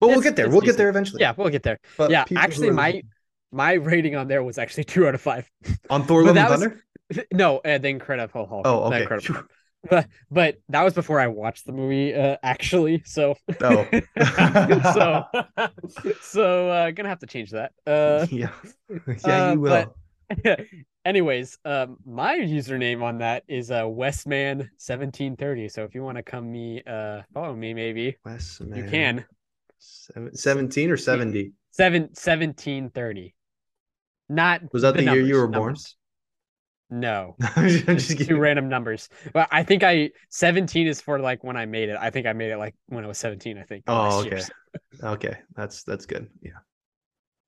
But 0.00 0.08
we'll 0.08 0.20
get 0.20 0.36
there. 0.36 0.50
We'll 0.50 0.60
get 0.60 0.76
there 0.76 0.90
eventually. 0.90 1.20
yeah, 1.22 1.32
we'll 1.36 1.48
get 1.48 1.62
there. 1.62 1.78
But 1.96 2.10
yeah, 2.10 2.24
actually, 2.36 2.70
my 2.70 3.02
my 3.52 3.72
rating 3.74 4.16
on 4.16 4.28
there 4.28 4.42
was 4.42 4.58
actually 4.58 4.84
two 4.92 5.06
out 5.06 5.14
of 5.14 5.20
five. 5.22 5.50
on 5.88 6.04
Thor: 6.04 6.22
Love 6.24 6.36
and 6.36 6.48
was- 6.50 6.60
Thunder. 6.60 6.82
no, 7.32 7.58
uh, 7.58 7.78
the 7.78 7.88
Incredible 7.88 8.46
Hulk. 8.46 8.66
Oh, 8.66 8.84
okay. 8.84 9.02
Incredible 9.02 9.44
But 9.88 10.08
but 10.30 10.56
that 10.70 10.82
was 10.82 10.92
before 10.94 11.20
I 11.20 11.28
watched 11.28 11.64
the 11.64 11.72
movie. 11.72 12.12
Uh, 12.12 12.36
actually, 12.42 13.02
so 13.06 13.36
Oh. 13.62 13.86
so 14.92 15.24
so 16.20 16.68
uh, 16.70 16.90
gonna 16.90 17.08
have 17.08 17.20
to 17.20 17.26
change 17.26 17.52
that. 17.52 17.72
Uh, 17.86 18.26
yeah, 18.30 18.50
yeah, 19.24 19.48
uh, 19.48 19.52
you 19.52 19.60
will. 19.60 19.94
but- 20.44 20.60
anyways, 21.06 21.58
um, 21.64 21.96
my 22.04 22.36
username 22.36 23.02
on 23.02 23.18
that 23.18 23.44
is 23.48 23.70
uh 23.70 23.84
Westman 23.86 24.68
seventeen 24.76 25.36
thirty. 25.36 25.68
So 25.68 25.84
if 25.84 25.94
you 25.94 26.02
want 26.02 26.18
to 26.18 26.22
come 26.22 26.50
me 26.50 26.82
uh 26.86 27.22
follow 27.32 27.54
me, 27.54 27.72
maybe 27.72 28.16
Wes, 28.24 28.60
you 28.74 28.84
can. 28.84 29.24
Seven, 29.78 30.34
17 30.34 30.90
or 30.90 30.96
70? 30.96 31.52
Seven 31.70 32.14
seventeen 32.14 32.90
thirty. 32.90 33.34
Not 34.28 34.62
Was 34.72 34.82
that 34.82 34.96
the 34.96 35.04
year 35.04 35.20
you 35.20 35.34
numbers, 35.34 35.36
were 35.36 35.46
born? 35.48 35.62
numbers. 35.72 35.96
No. 36.88 37.36
I'm 37.56 37.68
just 37.68 38.18
Two 38.26 38.38
random 38.38 38.68
numbers. 38.68 39.08
But 39.32 39.48
I 39.50 39.62
think 39.62 39.82
I 39.82 40.10
17 40.30 40.86
is 40.86 41.00
for 41.00 41.18
like 41.18 41.44
when 41.44 41.56
I 41.56 41.66
made 41.66 41.88
it. 41.88 41.96
I 42.00 42.10
think 42.10 42.26
I 42.26 42.32
made 42.32 42.50
it 42.50 42.58
like 42.58 42.74
when 42.86 43.04
I 43.04 43.08
was 43.08 43.18
17, 43.18 43.58
I 43.58 43.62
think. 43.62 43.84
Oh, 43.86 44.22
year. 44.22 44.34
okay. 44.34 44.44
Okay, 45.02 45.36
that's 45.54 45.84
that's 45.84 46.06
good. 46.06 46.28
Yeah. 46.42 46.52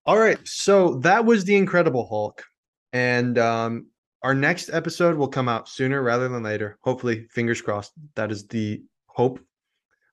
All 0.07 0.19
right, 0.19 0.39
so 0.45 0.95
that 1.01 1.25
was 1.25 1.45
the 1.45 1.55
Incredible 1.57 2.07
Hulk, 2.09 2.43
and 2.93 3.39
um, 3.39 3.87
our 4.23 4.35
next 4.35 4.71
episode 4.71 5.17
will 5.17 5.29
come 5.29 5.49
out 5.49 5.69
sooner 5.69 6.03
rather 6.03 6.29
than 6.29 6.43
later. 6.43 6.79
Hopefully, 6.83 7.27
fingers 7.31 7.61
crossed. 7.61 7.93
That 8.15 8.31
is 8.31 8.47
the 8.47 8.83
hope. 9.07 9.41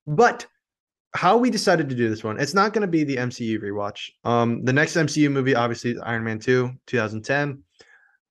But 0.07 0.45
how 1.13 1.37
we 1.37 1.49
decided 1.49 1.89
to 1.89 1.95
do 1.95 2.09
this 2.09 2.23
one, 2.23 2.39
it's 2.39 2.53
not 2.53 2.73
going 2.73 2.81
to 2.81 2.87
be 2.87 3.03
the 3.03 3.15
MCU 3.15 3.59
rewatch. 3.61 4.09
Um, 4.23 4.63
the 4.63 4.73
next 4.73 4.95
MCU 4.95 5.31
movie, 5.31 5.55
obviously, 5.55 5.91
is 5.91 5.99
Iron 6.03 6.23
Man 6.23 6.39
Two, 6.39 6.71
2010. 6.87 7.63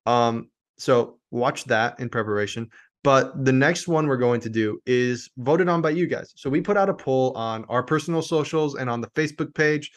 Um, 0.06 0.50
so 0.76 1.18
watch 1.30 1.64
that 1.64 1.98
in 1.98 2.08
preparation. 2.08 2.70
But 3.02 3.44
the 3.44 3.52
next 3.52 3.86
one 3.86 4.06
we're 4.06 4.16
going 4.16 4.40
to 4.40 4.48
do 4.48 4.80
is 4.86 5.28
voted 5.36 5.68
on 5.68 5.82
by 5.82 5.90
you 5.90 6.06
guys. 6.06 6.32
So 6.36 6.48
we 6.48 6.62
put 6.62 6.78
out 6.78 6.88
a 6.88 6.94
poll 6.94 7.32
on 7.36 7.66
our 7.66 7.82
personal 7.82 8.22
socials 8.22 8.76
and 8.76 8.88
on 8.88 9.02
the 9.02 9.08
Facebook 9.08 9.54
page. 9.54 9.90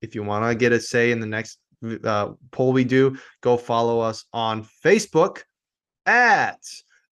If 0.00 0.14
you 0.14 0.22
want 0.22 0.50
to 0.50 0.54
get 0.54 0.72
a 0.72 0.80
say 0.80 1.10
in 1.10 1.20
the 1.20 1.26
next 1.26 1.58
uh, 2.04 2.32
poll 2.50 2.72
we 2.72 2.84
do, 2.84 3.16
go 3.40 3.56
follow 3.56 4.00
us 4.00 4.24
on 4.32 4.66
Facebook 4.84 5.42
at 6.06 6.60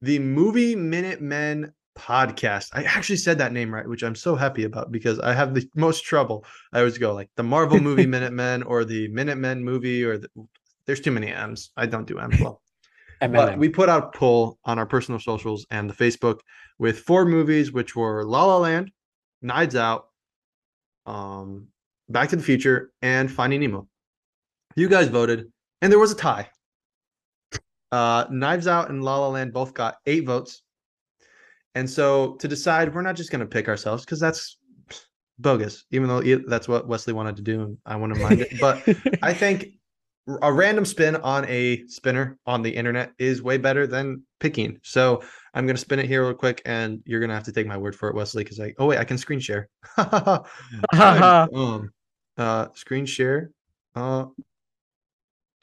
the 0.01 0.19
Movie 0.19 0.77
Minute 0.77 1.20
Men 1.20 1.73
podcast. 1.97 2.70
I 2.73 2.85
actually 2.85 3.16
said 3.16 3.39
that 3.39 3.53
name 3.53 3.73
right, 3.73 3.89
which 3.89 4.03
I'm 4.03 4.15
so 4.15 4.35
happy 4.35 4.65
about 4.65 4.93
because 4.93 5.19
I 5.20 5.35
have 5.35 5.55
the 5.55 5.69
most 5.74 6.05
trouble. 6.05 6.44
I 6.73 6.78
always 6.78 6.99
go 6.99 7.15
like 7.15 7.31
the 7.36 7.43
Marvel 7.43 7.81
Movie 7.81 8.07
Minute 8.16 8.32
Men 8.32 8.62
or 8.62 8.85
the 8.85 9.09
Minute 9.09 9.39
Men 9.39 9.62
movie 9.62 10.05
or 10.05 10.19
the, 10.19 10.28
there's 10.86 11.01
too 11.01 11.12
many 11.12 11.28
M's. 11.28 11.70
I 11.77 11.86
don't 11.86 12.07
do 12.07 12.19
M's 12.19 12.40
well. 12.40 12.61
But 13.20 13.57
we 13.57 13.69
put 13.69 13.89
out 13.89 14.12
a 14.12 14.19
poll 14.19 14.59
on 14.65 14.81
our 14.81 14.86
personal 14.86 15.20
socials 15.20 15.65
and 15.70 15.89
the 15.89 15.94
Facebook 15.94 16.40
with 16.81 16.99
four 16.99 17.24
movies, 17.24 17.70
which 17.70 17.94
were 17.94 18.24
La 18.24 18.44
La 18.44 18.57
Land, 18.59 18.90
Knives 19.43 19.77
Out, 19.77 20.07
um, 21.07 21.69
Back 22.09 22.31
to 22.31 22.36
the 22.36 22.43
Future, 22.43 22.90
and 23.01 23.31
Finding 23.31 23.61
Nemo. 23.61 23.86
You 24.77 24.89
guys 24.89 25.09
voted, 25.09 25.53
and 25.81 25.93
there 25.93 25.99
was 25.99 26.12
a 26.12 26.16
tie. 26.16 26.49
Uh, 27.90 28.24
Knives 28.31 28.66
Out 28.66 28.89
and 28.90 29.05
La 29.05 29.19
La 29.19 29.28
Land 29.28 29.53
both 29.53 29.74
got 29.74 29.97
eight 30.07 30.27
votes. 30.27 30.62
And 31.74 31.89
so 31.89 32.35
to 32.36 32.49
decide, 32.49 32.94
we're 32.94 33.03
not 33.03 33.16
just 33.16 33.31
going 33.31 33.40
to 33.40 33.47
pick 33.47 33.69
ourselves 33.69 34.05
because 34.05 34.20
that's 34.20 34.57
bogus, 35.39 35.85
even 35.90 36.09
though 36.09 36.23
that's 36.47 36.69
what 36.69 36.89
Wesley 36.89 37.12
wanted 37.12 37.36
to 37.36 37.43
do. 37.43 37.62
And 37.62 37.78
I 37.85 37.97
wouldn't 37.97 38.20
mind 38.20 38.40
it. 38.40 38.59
But 38.61 38.82
I 39.23 39.35
think 39.35 39.66
a 40.40 40.53
random 40.53 40.85
spin 40.85 41.16
on 41.16 41.44
a 41.49 41.86
spinner 41.86 42.39
on 42.47 42.62
the 42.62 42.70
internet 42.70 43.12
is 43.19 43.43
way 43.43 43.59
better 43.59 43.86
than 43.86 44.23
picking. 44.40 44.78
So 44.82 45.23
I'm 45.55 45.66
gonna 45.66 45.78
spin 45.78 45.99
it 45.99 46.07
here 46.07 46.24
real 46.24 46.35
quick, 46.35 46.62
and 46.65 47.03
you're 47.05 47.20
gonna 47.20 47.35
have 47.35 47.44
to 47.44 47.53
take 47.53 47.66
my 47.66 47.77
word 47.77 47.97
for 47.97 48.09
it, 48.09 48.15
Wesley, 48.15 48.44
because 48.44 48.61
I 48.61 48.73
oh 48.78 48.86
wait, 48.86 48.99
I 48.99 49.05
can 49.05 49.19
screen 49.19 49.40
share. 49.40 49.69
um, 49.97 51.90
uh, 52.39 52.69
screen 52.74 53.05
share. 53.05 53.51
Uh, 53.94 54.27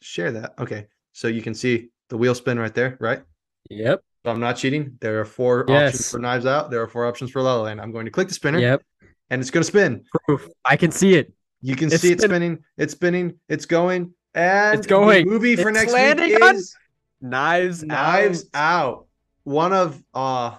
share 0.01 0.31
that. 0.33 0.53
Okay, 0.59 0.87
so 1.11 1.27
you 1.27 1.41
can 1.41 1.53
see 1.53 1.89
the 2.09 2.17
wheel 2.17 2.35
spin 2.35 2.57
right 2.59 2.73
there, 2.73 2.97
right? 2.99 3.21
Yep. 3.69 4.01
So 4.25 4.31
I'm 4.31 4.39
not 4.39 4.57
cheating. 4.57 4.97
There 4.99 5.19
are 5.21 5.25
four 5.25 5.69
options 5.71 6.09
for 6.11 6.19
Knives 6.19 6.45
Out. 6.45 6.71
There 6.71 6.81
are 6.81 6.87
four 6.87 7.05
options 7.07 7.31
for 7.31 7.41
La 7.41 7.55
La 7.55 7.61
Land. 7.63 7.79
I'm 7.79 7.91
going 7.91 8.05
to 8.05 8.11
click 8.11 8.27
the 8.27 8.33
spinner, 8.33 8.59
Yep. 8.59 8.81
and 9.29 9.41
it's 9.41 9.49
going 9.51 9.61
to 9.61 9.67
spin. 9.67 10.03
Proof. 10.25 10.47
I 10.65 10.75
can 10.75 10.91
see 10.91 11.13
it. 11.15 11.33
You 11.61 11.75
can 11.75 11.87
It's 11.91 12.01
see 12.01 12.11
it 12.11 12.21
spinning. 12.21 12.59
It's 12.77 12.93
spinning. 12.93 13.35
It's 13.49 13.65
going. 13.65 14.13
And 14.33 14.77
It's 14.77 14.87
going. 14.87 15.27
Movie 15.27 15.55
for 15.55 15.69
It's 15.69 15.77
next 15.77 15.93
landing 15.93 16.29
week 16.31 16.43
on 16.43 16.55
is 16.55 16.75
Knives. 17.21 17.83
Knives 17.83 18.45
Out. 18.53 18.83
Out. 18.87 19.05
One 19.43 19.73
of 19.73 20.01
uh 20.13 20.57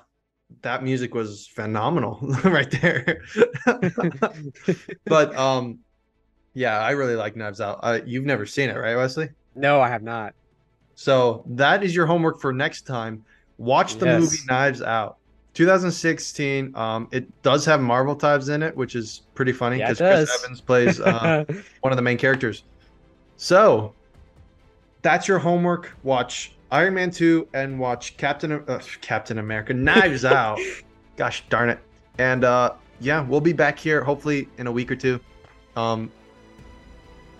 that 0.62 0.82
music 0.82 1.14
was 1.14 1.46
phenomenal 1.46 2.18
right 2.44 2.70
there. 2.70 3.22
but 5.06 5.34
um 5.36 5.78
yeah, 6.54 6.78
I 6.78 6.90
really 6.90 7.14
like 7.16 7.36
Knives 7.36 7.60
Out. 7.60 7.80
Uh, 7.82 8.00
you've 8.04 8.24
never 8.24 8.46
seen 8.46 8.68
it, 8.70 8.76
right, 8.76 8.96
Wesley? 8.96 9.28
no, 9.54 9.80
I 9.80 9.88
have 9.88 10.02
not. 10.02 10.34
So 10.94 11.44
that 11.48 11.82
is 11.82 11.94
your 11.94 12.06
homework 12.06 12.40
for 12.40 12.52
next 12.52 12.82
time. 12.86 13.24
Watch 13.58 13.96
the 13.96 14.06
Yes. 14.06 14.20
movie 14.20 14.36
Knives 14.48 14.82
Out. 14.82 15.16
2016. 15.54 16.72
Um, 16.76 17.08
it 17.10 17.26
does 17.42 17.64
have 17.64 17.80
Marvel 17.80 18.14
ties 18.14 18.48
in 18.48 18.62
it, 18.62 18.76
which 18.76 18.94
is 18.94 19.22
pretty 19.34 19.52
funny 19.52 19.78
Yeah, 19.78 19.90
because 19.92 19.98
Chris. 20.28 20.44
Evans 20.44 20.60
plays 20.60 21.00
uh, 21.00 21.44
one 21.80 21.92
of 21.92 21.96
the 21.96 22.02
main 22.02 22.18
characters. 22.18 22.64
So 23.36 23.94
that's 25.02 25.26
your 25.26 25.38
homework. 25.38 25.90
Watch 26.02 26.52
Iron 26.70 26.94
Man 26.94 27.10
2 27.10 27.48
and 27.54 27.78
watch 27.78 28.16
Captain 28.16 28.52
uh, 28.52 28.80
Captain 29.00 29.38
America 29.38 29.74
Knives 29.74 30.24
Out. 30.26 30.58
Gosh 31.16 31.42
darn 31.48 31.70
it. 31.70 31.78
And 32.18 32.44
uh 32.44 32.74
yeah, 33.00 33.22
we'll 33.22 33.40
be 33.40 33.52
back 33.54 33.78
here 33.78 34.04
hopefully 34.04 34.46
in 34.58 34.66
a 34.66 34.72
week 34.72 34.90
or 34.92 34.96
two. 34.96 35.18
Um 35.76 36.10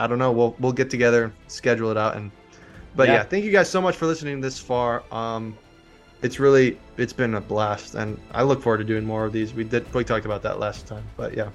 I 0.00 0.06
don't 0.06 0.18
know. 0.18 0.32
We'll 0.32 0.56
we'll 0.58 0.72
get 0.72 0.88
together, 0.90 1.32
schedule 1.46 1.90
it 1.90 1.96
out 1.96 2.16
and 2.16 2.30
but 2.96 3.06
yeah. 3.06 3.14
Yeah. 3.14 3.22
thank 3.24 3.44
you 3.44 3.52
guys 3.52 3.68
so 3.68 3.80
much 3.80 3.96
for 3.96 4.06
listening 4.06 4.40
this 4.40 4.58
far. 4.58 5.04
Um 5.12 5.56
it's 6.22 6.40
really 6.40 6.78
it's 6.96 7.12
been 7.12 7.34
a 7.34 7.40
blast 7.40 7.94
and 7.94 8.18
I 8.32 8.42
look 8.42 8.62
forward 8.62 8.78
to 8.78 8.84
doing 8.84 9.04
more 9.04 9.26
of 9.26 9.32
these. 9.32 9.52
We 9.52 9.64
did 9.64 9.92
we 9.94 10.02
talked 10.02 10.24
about 10.24 10.42
that 10.42 10.58
last 10.58 10.86
time, 10.86 11.04
but 11.16 11.36
yeah. 11.36 11.50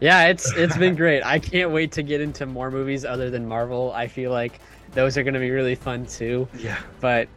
Yeah, 0.00 0.26
it's 0.26 0.52
it's 0.56 0.76
been 0.76 0.94
great. 0.94 1.22
I 1.22 1.38
can't 1.38 1.70
wait 1.70 1.90
to 1.92 2.02
get 2.02 2.20
into 2.20 2.44
more 2.44 2.70
movies 2.70 3.04
other 3.04 3.30
than 3.30 3.48
Marvel. 3.48 3.92
I 3.92 4.08
feel 4.08 4.30
like 4.30 4.60
those 4.92 5.16
are 5.16 5.22
going 5.22 5.34
to 5.34 5.40
be 5.40 5.50
really 5.50 5.74
fun 5.74 6.04
too. 6.06 6.46
Yeah. 6.58 6.78
But 7.00 7.28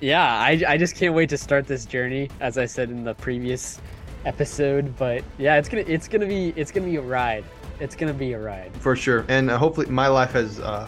yeah, 0.00 0.24
I 0.24 0.62
I 0.66 0.78
just 0.78 0.96
can't 0.96 1.14
wait 1.14 1.28
to 1.28 1.38
start 1.38 1.66
this 1.66 1.84
journey 1.84 2.30
as 2.40 2.56
I 2.56 2.64
said 2.64 2.90
in 2.90 3.04
the 3.04 3.14
previous 3.14 3.80
episode, 4.24 4.96
but 4.96 5.24
yeah, 5.38 5.56
it's 5.56 5.68
going 5.68 5.84
to 5.84 5.92
it's 5.92 6.08
going 6.08 6.20
to 6.22 6.26
be 6.26 6.52
it's 6.56 6.70
going 6.70 6.84
to 6.84 6.90
be 6.90 6.96
a 6.96 7.02
ride. 7.02 7.44
It's 7.80 7.96
going 7.96 8.12
to 8.12 8.18
be 8.18 8.32
a 8.34 8.38
ride. 8.38 8.70
for 8.76 8.94
sure. 8.94 9.24
And 9.28 9.50
uh, 9.50 9.58
hopefully 9.58 9.86
my 9.86 10.06
life 10.08 10.32
has 10.32 10.60
uh, 10.60 10.86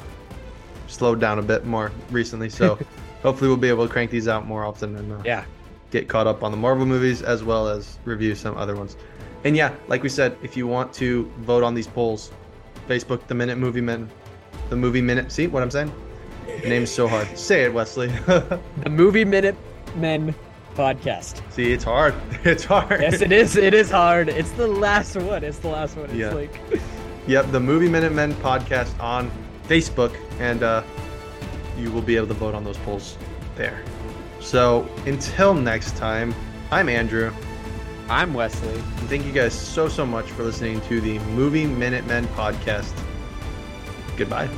slowed 0.86 1.20
down 1.20 1.38
a 1.38 1.42
bit 1.42 1.64
more 1.64 1.90
recently 2.10 2.48
so 2.50 2.78
hopefully 3.22 3.48
we'll 3.48 3.56
be 3.56 3.68
able 3.68 3.86
to 3.86 3.92
crank 3.92 4.10
these 4.10 4.28
out 4.28 4.46
more 4.46 4.64
often 4.64 4.94
and 4.96 5.12
uh, 5.12 5.16
Yeah. 5.24 5.44
get 5.90 6.08
caught 6.08 6.26
up 6.26 6.42
on 6.42 6.50
the 6.50 6.56
marvel 6.56 6.84
movies 6.86 7.22
as 7.22 7.42
well 7.42 7.66
as 7.68 7.98
review 8.04 8.34
some 8.34 8.56
other 8.58 8.76
ones. 8.76 8.96
And 9.44 9.56
yeah 9.56 9.74
like 9.88 10.02
we 10.02 10.08
said 10.08 10.36
if 10.42 10.56
you 10.56 10.66
want 10.66 10.92
to 10.94 11.24
vote 11.38 11.62
on 11.64 11.74
these 11.74 11.86
polls 11.86 12.30
facebook 12.88 13.26
the 13.26 13.34
minute 13.34 13.58
movie 13.58 13.80
men 13.80 14.08
the 14.68 14.76
movie 14.76 15.00
minute 15.00 15.32
see 15.32 15.46
what 15.46 15.62
i'm 15.62 15.70
saying? 15.70 15.92
The 16.62 16.68
name's 16.68 16.90
so 16.90 17.08
hard. 17.08 17.38
Say 17.38 17.64
it 17.64 17.72
wesley. 17.72 18.08
The 18.26 18.90
Movie 18.90 19.24
Minute 19.24 19.56
Men 19.96 20.34
podcast. 20.74 21.40
see 21.52 21.72
it's 21.72 21.84
hard 21.84 22.14
it's 22.44 22.64
hard 22.64 23.00
Yes, 23.00 23.20
it 23.20 23.32
is. 23.32 23.56
It 23.56 23.74
is 23.74 23.90
hard. 23.90 24.28
It's 24.28 24.50
the 24.52 24.66
last 24.66 25.16
one. 25.16 25.44
It's 25.44 25.58
the 25.58 25.68
last 25.68 25.96
one. 25.96 26.06
It's 26.06 26.14
Yeah. 26.14 26.32
like 26.34 26.60
Yep, 27.28 27.52
the 27.52 27.60
Movie 27.60 27.88
Minute 27.88 28.12
Men 28.12 28.34
podcast 28.34 28.98
on 29.00 29.30
Facebook, 29.68 30.12
and 30.40 30.62
uh, 30.64 30.82
you 31.78 31.90
will 31.92 32.02
be 32.02 32.16
able 32.16 32.26
to 32.26 32.34
vote 32.34 32.54
on 32.54 32.64
those 32.64 32.78
polls 32.78 33.16
there. 33.54 33.80
So 34.40 34.88
until 35.06 35.54
next 35.54 35.96
time, 35.96 36.34
I'm 36.72 36.88
Andrew, 36.88 37.32
I'm 38.08 38.34
Wesley. 38.34 38.74
and 38.74 39.08
thank 39.08 39.24
you 39.24 39.30
guys 39.32 39.54
so 39.54 39.88
so 39.88 40.04
much 40.04 40.26
for 40.32 40.42
listening 40.42 40.80
to 40.82 41.00
the 41.00 41.20
Movie 41.36 41.66
Minute 41.66 42.04
Men 42.06 42.26
podcast. 42.28 42.92
Goodbye. 44.16 44.48